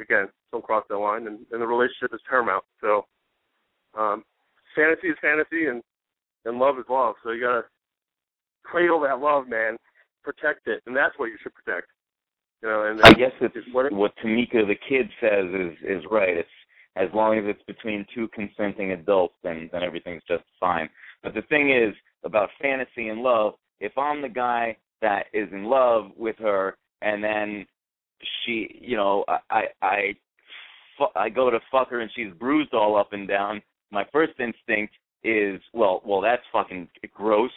again 0.00 0.28
don't 0.50 0.64
cross 0.64 0.84
that 0.90 0.98
line, 0.98 1.28
and, 1.28 1.38
and 1.52 1.62
the 1.62 1.66
relationship 1.66 2.12
is 2.12 2.20
paramount. 2.28 2.64
So, 2.80 3.06
um, 3.96 4.24
fantasy 4.74 5.08
is 5.08 5.16
fantasy, 5.22 5.66
and 5.66 5.82
and 6.44 6.58
love 6.58 6.78
is 6.78 6.84
love. 6.88 7.14
So 7.22 7.30
you 7.30 7.42
gotta 7.42 7.64
cradle 8.62 9.00
that 9.00 9.20
love, 9.20 9.48
man. 9.48 9.76
Protect 10.22 10.66
it, 10.66 10.82
and 10.86 10.96
that's 10.96 11.18
what 11.18 11.26
you 11.26 11.36
should 11.42 11.54
protect. 11.54 11.88
You 12.62 12.68
know, 12.68 12.84
and 12.84 13.00
I 13.02 13.12
guess 13.14 13.32
it's 13.40 13.56
what, 13.72 13.90
what 13.92 14.12
Tamika 14.22 14.66
the 14.66 14.76
kid 14.88 15.08
says 15.20 15.46
is 15.52 15.76
is 15.82 16.04
right. 16.10 16.36
It's 16.36 16.48
as 16.96 17.08
long 17.14 17.38
as 17.38 17.44
it's 17.46 17.62
between 17.66 18.04
two 18.14 18.28
consenting 18.28 18.92
adults, 18.92 19.34
then 19.42 19.70
then 19.72 19.82
everything's 19.82 20.22
just 20.28 20.44
fine. 20.58 20.88
But 21.22 21.34
the 21.34 21.42
thing 21.42 21.70
is 21.70 21.94
about 22.24 22.50
fantasy 22.60 23.08
and 23.08 23.22
love, 23.22 23.54
if 23.80 23.96
I'm 23.96 24.20
the 24.20 24.28
guy 24.28 24.76
that 25.00 25.26
is 25.32 25.48
in 25.52 25.64
love 25.64 26.10
with 26.16 26.36
her 26.38 26.76
and 27.00 27.24
then 27.24 27.66
she, 28.44 28.78
you 28.80 28.96
know, 28.96 29.24
I 29.50 29.64
I 29.80 30.14
I 31.16 31.28
go 31.30 31.50
to 31.50 31.60
fuck 31.70 31.88
her 31.90 32.00
and 32.00 32.10
she's 32.14 32.32
bruised 32.38 32.74
all 32.74 32.96
up 32.96 33.12
and 33.12 33.26
down, 33.26 33.62
my 33.90 34.04
first 34.12 34.32
instinct 34.38 34.94
is, 35.24 35.60
well, 35.72 36.02
well 36.04 36.20
that's 36.20 36.42
fucking 36.52 36.88
gross. 37.14 37.50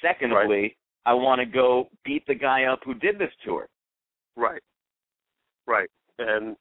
Secondly, 0.00 0.36
right. 0.36 0.76
I 1.06 1.14
want 1.14 1.40
to 1.40 1.46
go 1.46 1.88
beat 2.04 2.26
the 2.26 2.34
guy 2.34 2.64
up 2.64 2.80
who 2.84 2.94
did 2.94 3.18
this 3.18 3.30
to 3.44 3.56
her. 3.56 3.68
Right. 4.36 4.62
Right. 5.66 5.88
And 6.18 6.56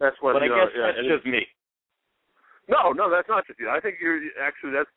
that's 0.00 0.16
what 0.20 0.34
But 0.34 0.42
you 0.42 0.52
I 0.52 0.56
know, 0.56 0.64
guess 0.64 0.74
yeah, 0.76 0.92
that's 0.94 1.08
just 1.08 1.26
me. 1.26 1.46
No, 2.68 2.92
no, 2.92 3.10
that's 3.10 3.28
not 3.28 3.46
just 3.46 3.58
you. 3.60 3.68
I 3.68 3.80
think 3.80 3.96
you're 4.00 4.20
actually 4.42 4.72
that's 4.72 4.90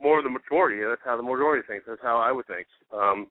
more 0.00 0.22
the 0.22 0.30
majority. 0.30 0.82
That's 0.82 1.00
how 1.04 1.16
the 1.16 1.22
majority 1.22 1.66
thinks. 1.66 1.84
That's 1.86 2.02
how 2.02 2.18
I 2.18 2.32
would 2.32 2.46
think. 2.46 2.66
Um, 2.92 3.28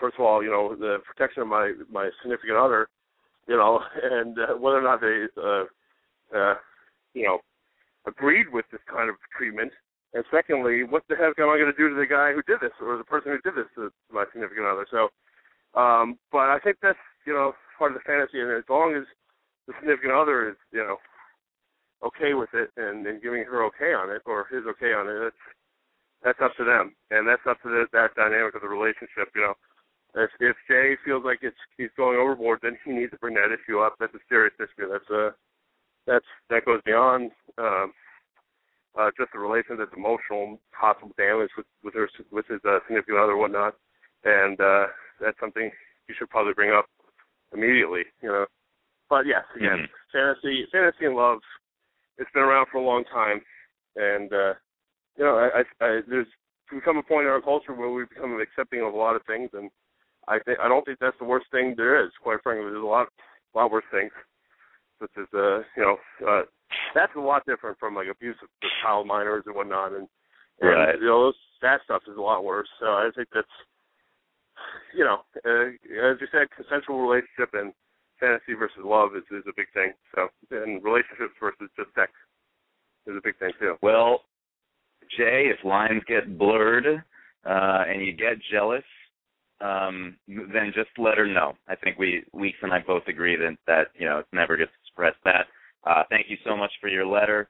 first 0.00 0.16
of 0.18 0.24
all, 0.24 0.42
you 0.42 0.50
know, 0.50 0.74
the 0.74 0.98
protection 1.06 1.42
of 1.42 1.48
my 1.48 1.72
my 1.90 2.10
significant 2.22 2.56
other, 2.56 2.88
you 3.46 3.56
know, 3.56 3.80
and 4.02 4.38
uh, 4.38 4.54
whether 4.54 4.78
or 4.78 4.82
not 4.82 5.00
they, 5.00 5.24
uh, 5.36 5.64
uh, 6.36 6.54
you 7.14 7.24
know, 7.24 7.38
agreed 8.06 8.46
with 8.52 8.64
this 8.72 8.80
kind 8.90 9.08
of 9.08 9.16
treatment. 9.36 9.72
And 10.14 10.22
secondly, 10.30 10.86
what 10.86 11.02
the 11.10 11.18
heck 11.18 11.34
am 11.42 11.50
I 11.50 11.58
going 11.58 11.74
to 11.74 11.76
do 11.76 11.90
to 11.90 11.98
the 11.98 12.06
guy 12.06 12.30
who 12.30 12.42
did 12.46 12.62
this 12.62 12.74
or 12.78 12.96
the 12.96 13.04
person 13.04 13.34
who 13.34 13.42
did 13.42 13.58
this 13.58 13.70
to 13.74 13.90
my 14.14 14.24
significant 14.30 14.66
other? 14.66 14.86
So, 14.86 15.10
um, 15.74 16.18
but 16.30 16.54
I 16.54 16.62
think 16.62 16.78
that's 16.80 17.02
you 17.26 17.34
know 17.34 17.52
part 17.76 17.90
of 17.90 17.98
the 17.98 18.06
fantasy, 18.06 18.38
and 18.38 18.50
as 18.54 18.62
long 18.70 18.94
as 18.94 19.02
the 19.66 19.74
significant 19.82 20.14
other 20.14 20.54
is 20.54 20.56
you 20.70 20.86
know 20.86 21.02
okay 22.06 22.34
with 22.34 22.54
it 22.54 22.70
and, 22.76 23.02
and 23.06 23.22
giving 23.22 23.42
her 23.42 23.66
okay 23.74 23.90
on 23.90 24.14
it 24.14 24.22
or 24.24 24.46
his 24.54 24.62
okay 24.70 24.94
on 24.94 25.10
it, 25.10 25.18
that's 25.18 25.42
that's 26.22 26.42
up 26.46 26.54
to 26.56 26.64
them, 26.64 26.94
and 27.10 27.26
that's 27.26 27.42
up 27.50 27.58
to 27.62 27.68
the, 27.68 27.84
that 27.90 28.14
dynamic 28.14 28.54
of 28.54 28.62
the 28.62 28.70
relationship. 28.70 29.34
You 29.34 29.50
know, 29.50 29.54
if 30.14 30.30
if 30.38 30.54
Jay 30.70 30.94
feels 31.02 31.26
like 31.26 31.42
it's 31.42 31.58
he's 31.76 31.90
going 31.98 32.22
overboard, 32.22 32.60
then 32.62 32.78
he 32.86 32.94
needs 32.94 33.10
to 33.10 33.18
bring 33.18 33.34
that 33.34 33.50
issue 33.50 33.82
up. 33.82 33.98
That's 33.98 34.14
a 34.14 34.22
serious 34.30 34.54
issue. 34.62 34.86
That's 34.86 35.10
a 35.10 35.34
that's 36.06 36.30
that 36.54 36.64
goes 36.64 36.80
beyond 36.86 37.32
um, 37.58 37.90
uh, 38.98 39.10
just 39.18 39.32
the 39.32 39.38
relation. 39.38 39.76
That's 39.76 39.92
emotional, 39.96 40.60
possible 40.78 41.12
damage 41.16 41.50
with 41.56 41.66
with 41.82 41.94
her 41.94 42.08
with 42.30 42.46
his 42.46 42.60
uh, 42.64 42.78
significant 42.86 43.18
other, 43.18 43.32
or 43.32 43.38
whatnot, 43.38 43.74
and 44.24 44.60
uh, 44.60 44.86
that's 45.20 45.38
something 45.40 45.70
you 46.08 46.14
should 46.18 46.30
probably 46.30 46.54
bring 46.54 46.70
up 46.70 46.86
immediately. 47.52 48.02
You 48.22 48.28
know, 48.28 48.46
but 49.08 49.26
yes, 49.26 49.44
again, 49.56 49.86
mm-hmm. 49.86 50.10
fantasy, 50.12 50.66
fantasy 50.72 51.06
and 51.06 51.16
love. 51.16 51.38
It's 52.18 52.30
been 52.32 52.44
around 52.44 52.68
for 52.70 52.78
a 52.78 52.86
long 52.86 53.04
time, 53.12 53.40
and 53.96 54.32
uh, 54.32 54.54
you 55.16 55.24
know, 55.24 55.36
I, 55.38 55.60
I, 55.60 55.62
I 55.84 56.00
there's 56.08 56.26
become 56.72 56.96
a 56.96 57.02
point 57.02 57.26
in 57.26 57.32
our 57.32 57.42
culture 57.42 57.74
where 57.74 57.90
we've 57.90 58.08
become 58.08 58.38
accepting 58.40 58.80
of 58.80 58.94
a 58.94 58.96
lot 58.96 59.16
of 59.16 59.22
things, 59.26 59.50
and 59.52 59.70
I 60.28 60.38
think 60.40 60.58
I 60.60 60.68
don't 60.68 60.84
think 60.84 60.98
that's 61.00 61.18
the 61.18 61.26
worst 61.26 61.46
thing 61.50 61.74
there 61.76 62.04
is. 62.04 62.10
Quite 62.22 62.42
frankly, 62.42 62.70
there's 62.70 62.82
a 62.82 62.86
lot, 62.86 63.08
a 63.54 63.58
lot 63.58 63.70
worse 63.70 63.84
things, 63.90 64.12
such 65.00 65.10
as 65.18 65.26
uh, 65.34 65.58
you 65.76 65.82
know, 65.82 65.96
uh, 66.26 66.42
that's 66.94 67.14
a 67.16 67.20
lot 67.20 67.44
different 67.46 67.78
from 67.78 67.94
like 67.94 68.08
abuse 68.10 68.36
of 68.42 68.48
the 68.62 68.68
child 68.82 69.06
minors 69.06 69.44
and 69.46 69.54
whatnot, 69.54 69.92
and, 69.92 70.08
and 70.60 70.70
Right. 70.70 70.94
you 70.98 71.06
know, 71.06 71.24
those, 71.26 71.34
that 71.62 71.80
stuff 71.84 72.02
is 72.08 72.16
a 72.16 72.20
lot 72.20 72.44
worse. 72.44 72.68
So 72.80 72.86
I 72.86 73.10
think 73.14 73.28
that's, 73.34 73.46
you 74.94 75.04
know, 75.04 75.24
uh, 75.44 75.68
as 75.68 76.20
you 76.20 76.28
said, 76.30 76.48
consensual 76.54 77.00
relationship 77.00 77.50
and 77.54 77.72
fantasy 78.20 78.54
versus 78.54 78.78
love 78.84 79.16
is 79.16 79.24
is 79.30 79.44
a 79.48 79.52
big 79.56 79.66
thing. 79.74 79.92
So 80.14 80.28
and 80.50 80.82
relationships 80.82 81.34
versus 81.40 81.68
just 81.76 81.94
sex 81.94 82.12
is 83.06 83.16
a 83.16 83.20
big 83.22 83.38
thing 83.38 83.50
too. 83.58 83.74
Well, 83.82 84.22
Jay, 85.16 85.50
if 85.52 85.64
lines 85.64 86.02
get 86.06 86.38
blurred 86.38 86.86
uh, 86.86 87.82
and 87.88 88.04
you 88.04 88.12
get 88.12 88.38
jealous, 88.50 88.84
um, 89.60 90.16
then 90.26 90.72
just 90.74 90.90
let 90.98 91.18
her 91.18 91.26
know. 91.26 91.54
I 91.68 91.76
think 91.76 91.98
we 91.98 92.24
Weeks 92.32 92.58
and 92.62 92.72
I 92.72 92.80
both 92.80 93.04
agree 93.08 93.36
that 93.36 93.56
that 93.66 93.88
you 93.98 94.06
know 94.06 94.18
it's 94.18 94.28
never 94.32 94.56
to 94.56 94.64
express 94.82 95.14
that. 95.24 95.46
Uh, 95.86 96.02
thank 96.08 96.26
you 96.30 96.36
so 96.44 96.56
much 96.56 96.72
for 96.80 96.88
your 96.88 97.06
letter, 97.06 97.48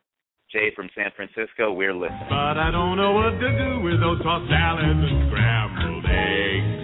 Jay 0.50 0.72
from 0.74 0.88
San 0.94 1.10
Francisco. 1.14 1.72
We're 1.72 1.94
listening. 1.94 2.26
But 2.28 2.58
I 2.58 2.70
don't 2.72 2.96
know 2.96 3.12
what 3.12 3.30
to 3.30 3.38
do 3.38 3.80
with 3.80 4.00
those 4.00 4.20
tossed 4.22 4.50
salads 4.50 4.82
and 4.82 5.30
scrambled 5.30 6.04
eggs. 6.06 6.80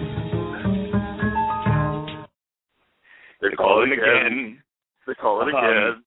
They're 3.41 3.51
Calling 3.55 3.89
calling 3.89 3.99
again. 3.99 4.63
They 5.07 5.13
call 5.15 5.41
it 5.41 5.53
Um, 5.53 5.63
again. 5.63 6.03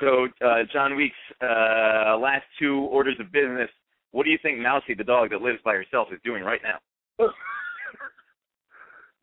So, 0.00 0.28
uh, 0.46 0.62
John 0.72 0.96
Weeks, 0.96 1.16
uh, 1.42 2.16
last 2.18 2.44
two 2.58 2.80
orders 2.90 3.18
of 3.20 3.32
business. 3.32 3.70
What 4.12 4.24
do 4.24 4.30
you 4.30 4.38
think 4.38 4.58
Mousy, 4.58 4.94
the 4.94 5.04
dog 5.04 5.30
that 5.30 5.42
lives 5.42 5.60
by 5.64 5.74
herself, 5.74 6.08
is 6.12 6.20
doing 6.22 6.42
right 6.44 6.60
now? 6.62 6.78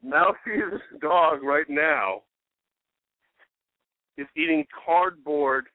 Mousie's 0.03 0.81
dog 0.99 1.43
right 1.43 1.69
now 1.69 2.21
is 4.17 4.27
eating 4.35 4.65
cardboard 4.85 5.65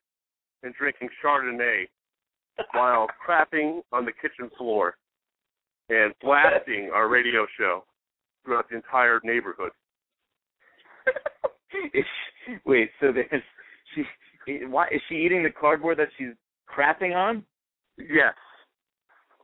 and 0.62 0.74
drinking 0.74 1.09
Chardonnay 1.23 1.85
while 2.73 3.06
crapping 3.28 3.81
on 3.93 4.05
the 4.05 4.12
kitchen 4.12 4.51
floor 4.56 4.97
and 5.89 6.12
blasting 6.23 6.90
our 6.94 7.09
radio 7.09 7.47
show 7.59 7.85
throughout 8.44 8.69
the 8.69 8.77
entire 8.77 9.20
neighborhood. 9.24 9.70
is 11.94 12.05
she, 12.47 12.56
wait, 12.65 12.90
so 13.01 13.12
there's 13.12 13.43
she. 13.94 14.05
Why 14.66 14.86
is 14.86 15.01
she 15.09 15.16
eating 15.16 15.43
the 15.43 15.51
cardboard 15.51 15.98
that 15.98 16.09
she's 16.16 16.35
crapping 16.69 17.15
on? 17.15 17.44
Yes. 17.98 18.35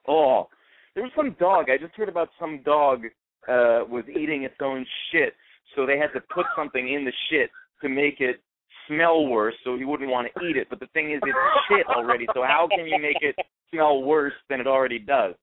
Oh, 0.09 0.49
there 0.95 1.05
was 1.05 1.13
some 1.17 1.37
dog. 1.39 1.67
I 1.69 1.77
just 1.79 1.95
heard 1.95 2.09
about 2.09 2.29
some 2.39 2.63
dog 2.65 3.03
uh 3.49 3.85
was 3.89 4.05
eating 4.09 4.45
its 4.45 4.55
own 4.63 4.87
shit, 5.11 5.35
so 5.75 5.87
they 5.87 5.99
had 5.99 6.13
to 6.15 6.21
put 6.35 6.47
something 6.57 6.93
in 6.93 7.05
the 7.05 7.13
shit 7.31 7.51
to 7.83 7.89
make 7.89 8.21
it 8.21 8.41
smell 8.87 9.27
worse, 9.27 9.55
so 9.65 9.77
he 9.77 9.85
wouldn't 9.85 10.11
want 10.11 10.29
to 10.35 10.45
eat 10.45 10.57
it. 10.57 10.69
But 10.71 10.81
the 10.81 10.87
thing 10.89 11.13
is, 11.13 11.21
it's 11.23 11.39
shit 11.69 11.87
already. 11.87 12.27
So 12.35 12.43
how 12.43 12.69
can 12.71 12.87
you 12.87 12.99
make 13.01 13.19
it 13.21 13.37
smell 13.71 14.03
worse 14.03 14.33
than 14.49 14.61
it 14.61 14.67
already 14.67 14.99
does? 14.99 15.35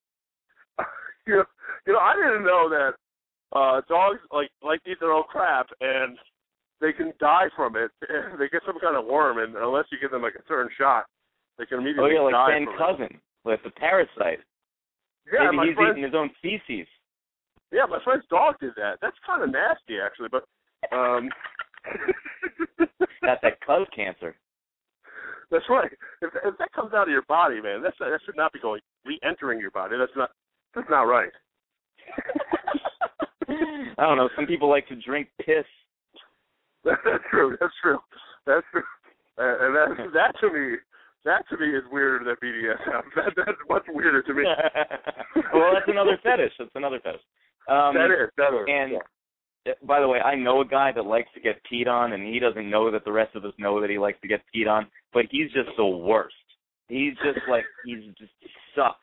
you 1.27 1.35
know, 1.35 1.43
you 1.87 1.93
know, 1.93 1.99
I 1.99 2.15
didn't 2.15 2.43
know 2.43 2.69
that 2.69 2.91
uh 3.53 3.81
dogs 3.89 4.19
like 4.31 4.49
like 4.63 4.79
eat 4.87 4.97
their 4.99 5.11
own 5.11 5.23
crap 5.29 5.67
and 5.81 6.17
they 6.79 6.93
can 6.93 7.11
die 7.19 7.47
from 7.55 7.75
it. 7.75 7.91
they 8.39 8.47
get 8.49 8.61
some 8.65 8.79
kind 8.79 8.95
of 8.95 9.05
worm 9.05 9.37
and 9.39 9.55
unless 9.55 9.85
you 9.91 9.97
give 10.01 10.11
them 10.11 10.21
like 10.21 10.35
a 10.35 10.47
certain 10.47 10.71
shot, 10.77 11.05
they 11.57 11.65
can 11.65 11.79
immediately 11.79 12.11
Oh 12.11 12.13
yeah, 12.13 12.21
like 12.21 12.33
die 12.33 12.51
Ben 12.53 12.63
it. 12.63 12.77
Cousin 12.77 13.21
with 13.43 13.59
the 13.63 13.71
parasite. 13.71 14.39
Yeah, 15.31 15.51
Maybe 15.51 15.57
my 15.57 15.65
he's 15.67 15.75
friend, 15.75 15.91
eating 15.91 16.03
his 16.03 16.15
own 16.15 16.29
feces. 16.41 16.87
Yeah, 17.71 17.85
my 17.87 17.99
friend's 18.03 18.25
dog 18.29 18.55
did 18.59 18.71
that. 18.75 18.97
That's 19.01 19.15
kind 19.25 19.43
of 19.43 19.51
nasty, 19.51 19.95
actually. 20.03 20.29
But 20.29 20.43
um, 20.91 21.29
Got 23.21 23.41
that 23.41 23.61
cuz 23.61 23.87
cancer. 23.95 24.35
that's 25.51 25.69
right. 25.69 25.91
If, 26.21 26.31
if 26.43 26.57
that 26.57 26.71
comes 26.73 26.93
out 26.93 27.03
of 27.03 27.09
your 27.09 27.23
body, 27.23 27.61
man, 27.61 27.81
that's 27.81 27.97
that 27.99 28.19
should 28.25 28.37
not 28.37 28.53
be 28.53 28.59
going 28.59 28.81
re-entering 29.05 29.59
your 29.59 29.71
body. 29.71 29.97
That's 29.97 30.15
not 30.15 30.31
that's 30.75 30.89
not 30.89 31.03
right. 31.03 31.31
I 33.97 34.03
don't 34.03 34.17
know. 34.17 34.29
Some 34.35 34.47
people 34.47 34.69
like 34.69 34.87
to 34.87 34.95
drink 34.95 35.27
piss. 35.39 35.65
that's 36.83 37.23
true. 37.29 37.57
That's 37.59 37.73
true. 37.81 37.99
That's 38.45 38.65
true. 38.71 38.83
Uh, 39.37 39.55
and 39.61 39.75
that 39.75 40.11
that 40.13 40.35
to 40.41 40.51
me, 40.51 40.77
that 41.25 41.47
to 41.49 41.57
me 41.57 41.75
is 41.75 41.83
weirder 41.91 42.25
than 42.25 42.35
BDSM. 42.41 43.03
That 43.15 43.33
that's 43.35 43.57
much 43.69 43.83
weirder 43.89 44.21
to 44.23 44.33
me. 44.33 44.43
well, 45.53 45.73
that's 45.73 45.87
another 45.87 46.17
fetish. 46.23 46.53
That's 46.57 46.71
another 46.75 46.99
fetish. 47.03 47.21
Um, 47.69 47.93
that 47.93 48.09
is. 48.09 48.29
That 48.37 48.53
is. 48.53 48.65
and 48.67 48.91
yeah. 48.93 48.99
Uh, 49.67 49.71
by 49.83 49.99
the 49.99 50.07
way, 50.07 50.19
I 50.19 50.35
know 50.35 50.61
a 50.61 50.65
guy 50.65 50.91
that 50.91 51.05
likes 51.05 51.29
to 51.35 51.41
get 51.41 51.61
peed 51.71 51.87
on, 51.87 52.13
and 52.13 52.25
he 52.25 52.39
doesn't 52.39 52.69
know 52.69 52.91
that 52.91 53.05
the 53.05 53.11
rest 53.11 53.35
of 53.35 53.45
us 53.45 53.53
know 53.57 53.79
that 53.81 53.89
he 53.89 53.97
likes 53.97 54.19
to 54.21 54.27
get 54.27 54.41
peed 54.53 54.67
on. 54.69 54.87
But 55.13 55.25
he's 55.31 55.51
just 55.51 55.69
the 55.77 55.85
worst. 55.85 56.35
He's 56.87 57.13
just 57.23 57.39
like 57.49 57.65
he's 57.85 58.03
just 58.17 58.31
sucks. 58.75 58.97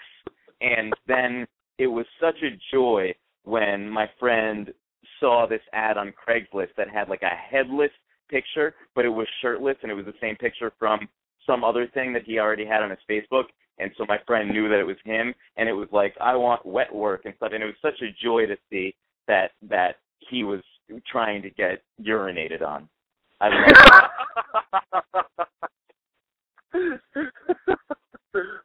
And 0.61 0.93
then 1.07 1.47
it 1.79 1.87
was 1.87 2.07
such 2.21 2.37
a 2.43 2.59
joy 2.73 3.15
when 3.45 3.89
my 3.89 4.07
friend 4.19 4.73
saw 5.21 5.47
this 5.49 5.63
ad 5.73 5.97
on 5.97 6.13
Craigslist 6.13 6.75
that 6.77 6.89
had 6.89 7.09
like 7.09 7.23
a 7.23 7.29
headless 7.29 7.91
picture, 8.29 8.75
but 8.95 9.05
it 9.05 9.11
was 9.11 9.27
shirtless, 9.41 9.77
and 9.83 9.91
it 9.91 9.95
was 9.95 10.05
the 10.05 10.13
same 10.21 10.37
picture 10.37 10.73
from 10.79 11.09
some 11.47 11.65
other 11.65 11.87
thing 11.95 12.13
that 12.13 12.25
he 12.25 12.39
already 12.39 12.67
had 12.67 12.83
on 12.83 12.91
his 12.91 12.99
Facebook. 13.09 13.45
And 13.79 13.93
so 13.97 14.05
my 14.09 14.19
friend 14.27 14.51
knew 14.51 14.69
that 14.69 14.81
it 14.81 14.87
was 14.87 14.97
him, 15.05 15.33
and 15.57 15.69
it 15.69 15.73
was 15.73 15.89
like, 15.93 16.15
I 16.21 16.35
want 16.35 16.67
wet 16.67 16.93
work 16.93 17.23
and 17.25 17.35
stuff. 17.37 17.53
And 17.55 17.63
it 17.63 17.67
was 17.67 17.77
such 17.81 18.01
a 18.03 18.15
joy 18.23 18.47
to 18.47 18.57
see 18.71 18.95
that 19.29 19.53
that 19.69 19.97
he 20.31 20.45
was 20.45 20.61
trying 21.11 21.43
to 21.43 21.51
get 21.51 21.83
urinated 22.01 22.63
on. 22.63 22.89
I 23.41 23.49
love 23.49 23.59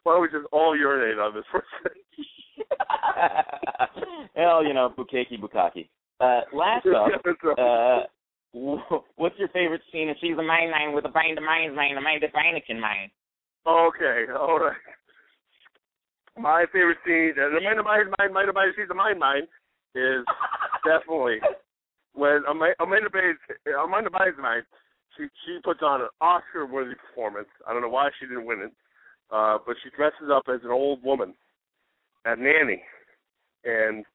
Why 0.04 0.14
don't 0.14 0.22
we 0.22 0.28
just 0.28 0.48
all 0.52 0.78
urinate 0.78 1.20
on 1.20 1.34
this 1.34 1.46
person? 1.52 1.70
well, 4.36 4.64
you 4.68 4.74
know, 4.74 4.94
bukaki 4.98 5.40
bukaki. 5.40 5.90
Uh, 6.20 6.42
last 6.54 6.86
up, 6.88 7.10
uh, 7.58 8.04
what's 9.16 9.38
your 9.38 9.48
favorite 9.50 9.82
scene? 9.92 10.10
And 10.10 10.18
she's 10.22 10.38
a 10.38 10.44
mind 10.44 10.72
mind 10.72 10.94
with 10.94 11.06
a 11.06 11.10
brain 11.10 11.36
to 11.36 11.42
mind 11.42 11.76
mind, 11.76 11.98
a 11.98 12.02
mind 12.02 12.22
to 12.22 12.28
Heineken 12.28 12.80
mind. 12.80 13.12
Okay, 13.66 14.26
all 14.38 14.60
right. 14.60 14.76
My 16.38 16.66
favorite 16.74 16.98
scene, 17.06 17.34
the 17.36 17.60
mind 17.64 17.80
of 17.80 17.86
mine, 17.86 18.06
mind, 18.20 18.34
mind 18.34 18.50
of 18.50 18.56
mine, 18.56 18.74
she's 18.76 18.90
a 18.90 18.94
mind, 18.94 19.20
mine, 19.20 19.44
is 19.96 20.26
definitely 20.86 21.40
when 22.14 22.44
Amanda 22.48 23.10
Bates, 23.12 23.42
Amanda 23.68 24.10
Bynes, 24.10 24.38
mine, 24.38 24.62
she 25.18 25.26
she 25.46 25.60
puts 25.64 25.82
on 25.82 26.02
an 26.02 26.10
Oscar-worthy 26.22 26.96
performance. 26.96 27.50
I 27.68 27.74
don't 27.74 27.82
know 27.82 27.90
why 27.90 28.10
she 28.20 28.26
didn't 28.26 28.46
win 28.46 28.62
it, 28.62 28.72
uh, 29.32 29.58
but 29.66 29.76
she 29.84 29.90
dresses 29.96 30.30
up 30.32 30.44
as 30.48 30.62
an 30.64 30.72
old 30.72 31.04
woman, 31.04 31.34
a 32.26 32.36
nanny, 32.36 32.82
and 33.66 34.06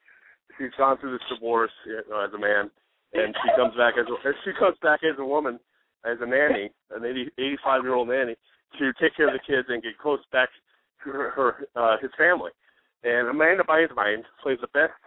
she's 0.57 0.75
gone 0.79 0.99
through 0.99 1.13
this 1.13 1.29
divorce 1.29 1.73
uh, 1.87 2.25
as 2.25 2.33
a 2.35 2.39
man, 2.39 2.71
and 3.15 3.35
she 3.43 3.51
comes 3.57 3.75
back 3.77 3.95
as 3.99 4.07
a, 4.07 4.33
she 4.45 4.51
comes 4.59 4.77
back 4.83 5.01
as 5.03 5.19
a 5.19 5.25
woman, 5.25 5.59
as 6.05 6.19
a 6.21 6.27
nanny, 6.27 6.71
an 6.91 7.05
80, 7.05 7.31
85 7.39 7.83
year 7.83 7.95
old 7.95 8.09
nanny, 8.09 8.37
to 8.79 8.93
take 9.01 9.17
care 9.17 9.29
of 9.29 9.35
the 9.35 9.47
kids 9.47 9.67
and 9.71 9.83
get 9.83 9.99
close 9.99 10.21
back 10.31 10.49
to 11.05 11.11
her, 11.11 11.31
her 11.31 11.67
uh, 11.75 11.97
his 12.01 12.11
family. 12.19 12.51
And 13.05 13.29
Amanda 13.29 13.63
Bynes 13.63 14.25
plays 14.43 14.59
the 14.61 14.69
best 14.75 14.99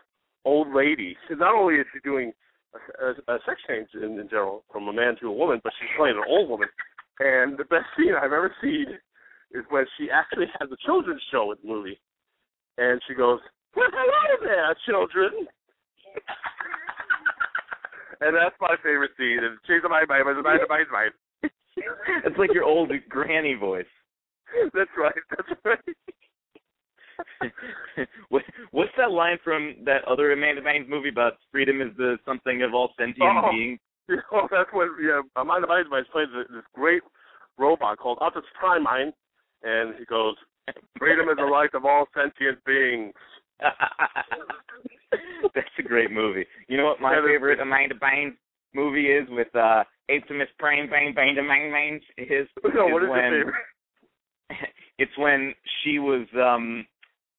old 0.45 0.73
lady. 0.73 1.17
So 1.27 1.35
not 1.35 1.55
only 1.55 1.75
is 1.75 1.85
she 1.93 1.99
doing 1.99 2.31
a, 2.73 3.05
a, 3.05 3.35
a 3.35 3.39
sex 3.45 3.59
change 3.67 3.89
in, 3.93 4.19
in 4.19 4.27
general 4.29 4.63
from 4.71 4.87
a 4.87 4.93
man 4.93 5.15
to 5.21 5.27
a 5.27 5.33
woman, 5.33 5.59
but 5.63 5.73
she's 5.79 5.89
playing 5.97 6.17
an 6.17 6.23
old 6.27 6.49
woman. 6.49 6.69
And 7.19 7.57
the 7.57 7.65
best 7.65 7.85
scene 7.97 8.13
I've 8.15 8.33
ever 8.33 8.53
seen 8.61 8.85
is 9.51 9.63
when 9.69 9.85
she 9.97 10.09
actually 10.09 10.47
has 10.59 10.69
a 10.71 10.77
children's 10.85 11.21
show 11.31 11.47
with 11.47 11.59
Louie, 11.63 11.99
and 12.77 13.01
she 13.07 13.13
goes, 13.13 13.39
"Well, 13.75 13.89
hello 13.91 14.37
there, 14.43 14.75
children." 14.87 15.47
and 18.21 18.35
that's 18.35 18.55
my 18.61 18.75
favorite 18.83 19.11
scene. 19.17 19.39
And 19.43 19.57
she's 19.67 19.83
my 19.83 20.05
my 20.07 20.23
my 20.23 20.33
my 20.41 20.57
my 20.69 20.83
my. 20.91 21.09
It's 22.25 22.37
like 22.37 22.53
your 22.53 22.63
old 22.63 22.91
granny 23.09 23.55
voice. 23.55 23.85
That's 24.73 24.89
right. 24.97 25.13
That's 25.29 25.59
right. 25.63 25.95
what, 28.29 28.43
what's 28.71 28.91
that 28.97 29.11
line 29.11 29.37
from 29.43 29.75
that 29.85 30.03
other 30.07 30.31
Amanda 30.31 30.61
Bynes 30.61 30.87
movie 30.87 31.09
about 31.09 31.33
freedom 31.51 31.81
is 31.81 31.95
the 31.97 32.17
something 32.25 32.63
of 32.63 32.73
all 32.73 32.91
sentient 32.97 33.21
Oh. 33.21 33.49
beings? 33.51 33.79
You 34.09 34.17
know, 34.31 34.47
that's 34.51 34.69
what 34.73 34.87
yeah, 35.01 35.21
Amanda 35.35 35.67
Bynes 35.67 35.89
plays 36.11 36.27
this 36.33 36.63
great 36.73 37.01
robot 37.57 37.97
called 37.97 38.17
Optimus 38.21 38.47
Prime 38.59 38.83
Mind, 38.83 39.13
and 39.63 39.95
he 39.97 40.05
goes, 40.05 40.35
"Freedom 40.97 41.29
is 41.29 41.37
the 41.37 41.43
right 41.43 41.69
of 41.73 41.85
all 41.85 42.05
sentient 42.15 42.63
beings." 42.65 43.13
That's 45.53 45.67
a 45.77 45.83
great 45.83 46.11
movie. 46.11 46.45
You 46.67 46.77
know 46.77 46.85
what 46.85 47.01
my 47.01 47.15
favorite. 47.15 47.59
Amanda 47.59 47.95
Bynes 47.95 48.33
movie 48.73 49.07
is 49.11 49.27
with 49.29 49.53
uh 49.55 49.83
Optimus 50.09 50.47
Prime 50.59 50.89
Bang 50.89 51.13
Bang 51.13 51.35
Bang 51.35 51.71
Bangs 51.71 52.01
is, 52.17 52.47
No, 52.73 52.87
is 52.87 52.93
what 52.93 53.03
is 53.03 53.09
when 53.09 53.19
your 53.19 53.45
favorite? 53.45 53.55
it's 54.97 55.17
when 55.17 55.53
she 55.83 55.99
was 55.99 56.25
um 56.35 56.85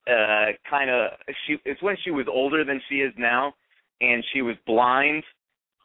uh 0.08 0.52
kind 0.68 0.90
of 0.90 1.12
she 1.46 1.56
it's 1.64 1.82
when 1.82 1.96
she 2.04 2.10
was 2.10 2.26
older 2.28 2.64
than 2.64 2.80
she 2.88 2.96
is 2.96 3.12
now 3.16 3.54
and 4.02 4.24
she 4.32 4.42
was 4.42 4.56
blind, 4.66 5.22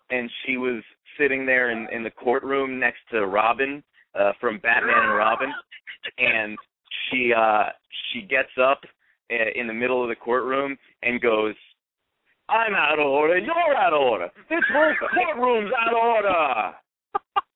and 0.10 0.30
she 0.46 0.58
was 0.58 0.84
sitting 1.20 1.46
there 1.46 1.70
in 1.70 1.88
in 1.92 2.04
the 2.04 2.10
courtroom 2.10 2.80
next 2.80 3.00
to 3.12 3.26
Robin 3.26 3.84
uh, 4.20 4.34
from 4.42 4.60
Batman 4.60 4.98
and 4.98 5.16
Robin, 5.16 5.54
and 6.18 6.58
she 7.10 7.32
uh 7.34 7.66
she 8.12 8.22
gets 8.24 8.50
up 8.62 8.82
uh, 9.32 9.52
in 9.56 9.68
the 9.68 9.74
middle 9.74 10.02
of 10.04 10.10
the 10.10 10.16
courtroom 10.16 10.78
and 11.04 11.22
goes, 11.22 11.56
"I'm 12.50 12.74
out 12.74 13.00
of 13.00 13.06
order. 13.06 13.38
You're 13.38 13.78
out 13.78 13.94
of 13.94 14.02
order. 14.02 14.30
This 14.50 14.60
whole 14.74 14.94
courtroom's 15.14 15.72
out 15.80 15.94
of 15.94 15.98
order." 15.98 16.74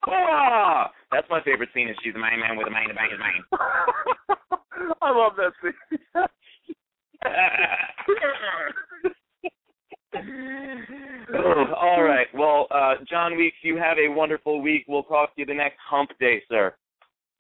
Hoorah! 0.04 0.90
That's 1.12 1.28
my 1.30 1.42
favorite 1.44 1.70
scene. 1.74 1.88
Is 1.88 1.96
she's 2.04 2.16
a 2.16 2.20
main 2.20 2.40
man 2.40 2.58
with 2.58 2.68
a 2.68 2.72
main, 2.72 2.88
main, 2.88 3.14
a 3.14 3.20
main. 3.22 3.44
I 5.02 5.12
love 5.12 5.34
that 5.38 5.54
scene. 5.62 5.74
All 11.76 12.04
right. 12.04 12.28
Well, 12.34 12.68
uh, 12.72 12.96
John 13.10 13.38
Weeks, 13.38 13.58
you 13.62 13.78
have 13.78 13.98
a 13.98 14.08
wonderful 14.08 14.62
week. 14.62 14.86
We'll 14.88 15.04
talk 15.04 15.36
to 15.36 15.42
you 15.42 15.46
the 15.46 15.54
next 15.54 15.78
hump 15.88 16.12
day, 16.20 16.42
sir. 16.50 16.74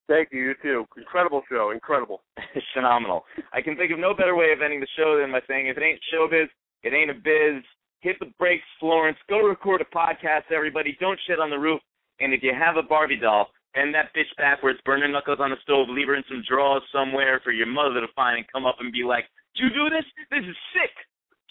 Thank 0.08 0.30
you. 0.32 0.42
You 0.42 0.54
too. 0.62 0.86
Incredible 0.98 1.42
show. 1.50 1.72
Incredible. 1.72 2.22
Phenomenal. 2.74 3.24
I 3.54 3.62
can 3.62 3.78
think 3.78 3.92
of 3.92 4.00
no 4.00 4.14
better 4.14 4.36
way 4.36 4.52
of 4.52 4.62
ending 4.62 4.80
the 4.80 4.88
show 4.98 5.18
than 5.20 5.32
by 5.32 5.42
saying, 5.48 5.68
if 5.68 5.78
it 5.78 5.84
ain't 5.84 6.00
showbiz, 6.14 6.48
it 6.84 6.94
ain't 6.94 7.12
a 7.12 7.14
biz. 7.14 7.64
Hit 8.02 8.18
the 8.20 8.32
brakes, 8.38 8.66
Florence. 8.80 9.18
Go 9.30 9.48
record 9.48 9.82
a 9.82 9.96
podcast, 9.96 10.52
everybody. 10.54 10.98
Don't 11.00 11.20
shit 11.28 11.40
on 11.40 11.50
the 11.50 11.60
roof. 11.60 11.82
And 12.20 12.34
if 12.34 12.44
you 12.44 12.54
have 12.54 12.78
a 12.78 12.84
Barbie 12.84 13.20
doll, 13.20 13.48
bend 13.74 13.94
that 13.96 14.14
bitch 14.16 14.36
backwards, 14.38 14.80
burn 14.86 15.02
her 15.02 15.08
knuckles 15.08 15.40
on 15.40 15.52
the 15.52 15.56
stove, 15.64 15.88
leave 15.90 16.08
her 16.08 16.16
in 16.16 16.24
some 16.28 16.44
drawers 16.48 16.84
somewhere 16.92 17.40
for 17.44 17.52
your 17.52 17.68
mother 17.68 18.02
to 18.02 18.08
find 18.16 18.38
and 18.38 18.46
come 18.52 18.66
up 18.66 18.78
and 18.80 18.92
be 18.92 19.04
like, 19.04 19.26
"Do 19.26 19.41
you 19.56 19.70
do 19.70 19.90
this? 19.90 20.06
This 20.30 20.46
is 20.48 20.56
sick. 20.74 20.92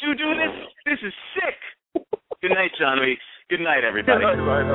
Do 0.00 0.06
you 0.08 0.14
do 0.16 0.34
this? 0.34 0.52
This 0.86 0.98
is 1.02 1.12
sick." 1.36 1.58
Good 2.42 2.52
night, 2.52 2.72
John 2.78 3.00
Weeks. 3.00 3.24
Good 3.50 3.60
night, 3.60 3.84
everybody. 3.84 4.24
Right, 4.24 4.38
right, 4.38 4.62
right, 4.62 4.70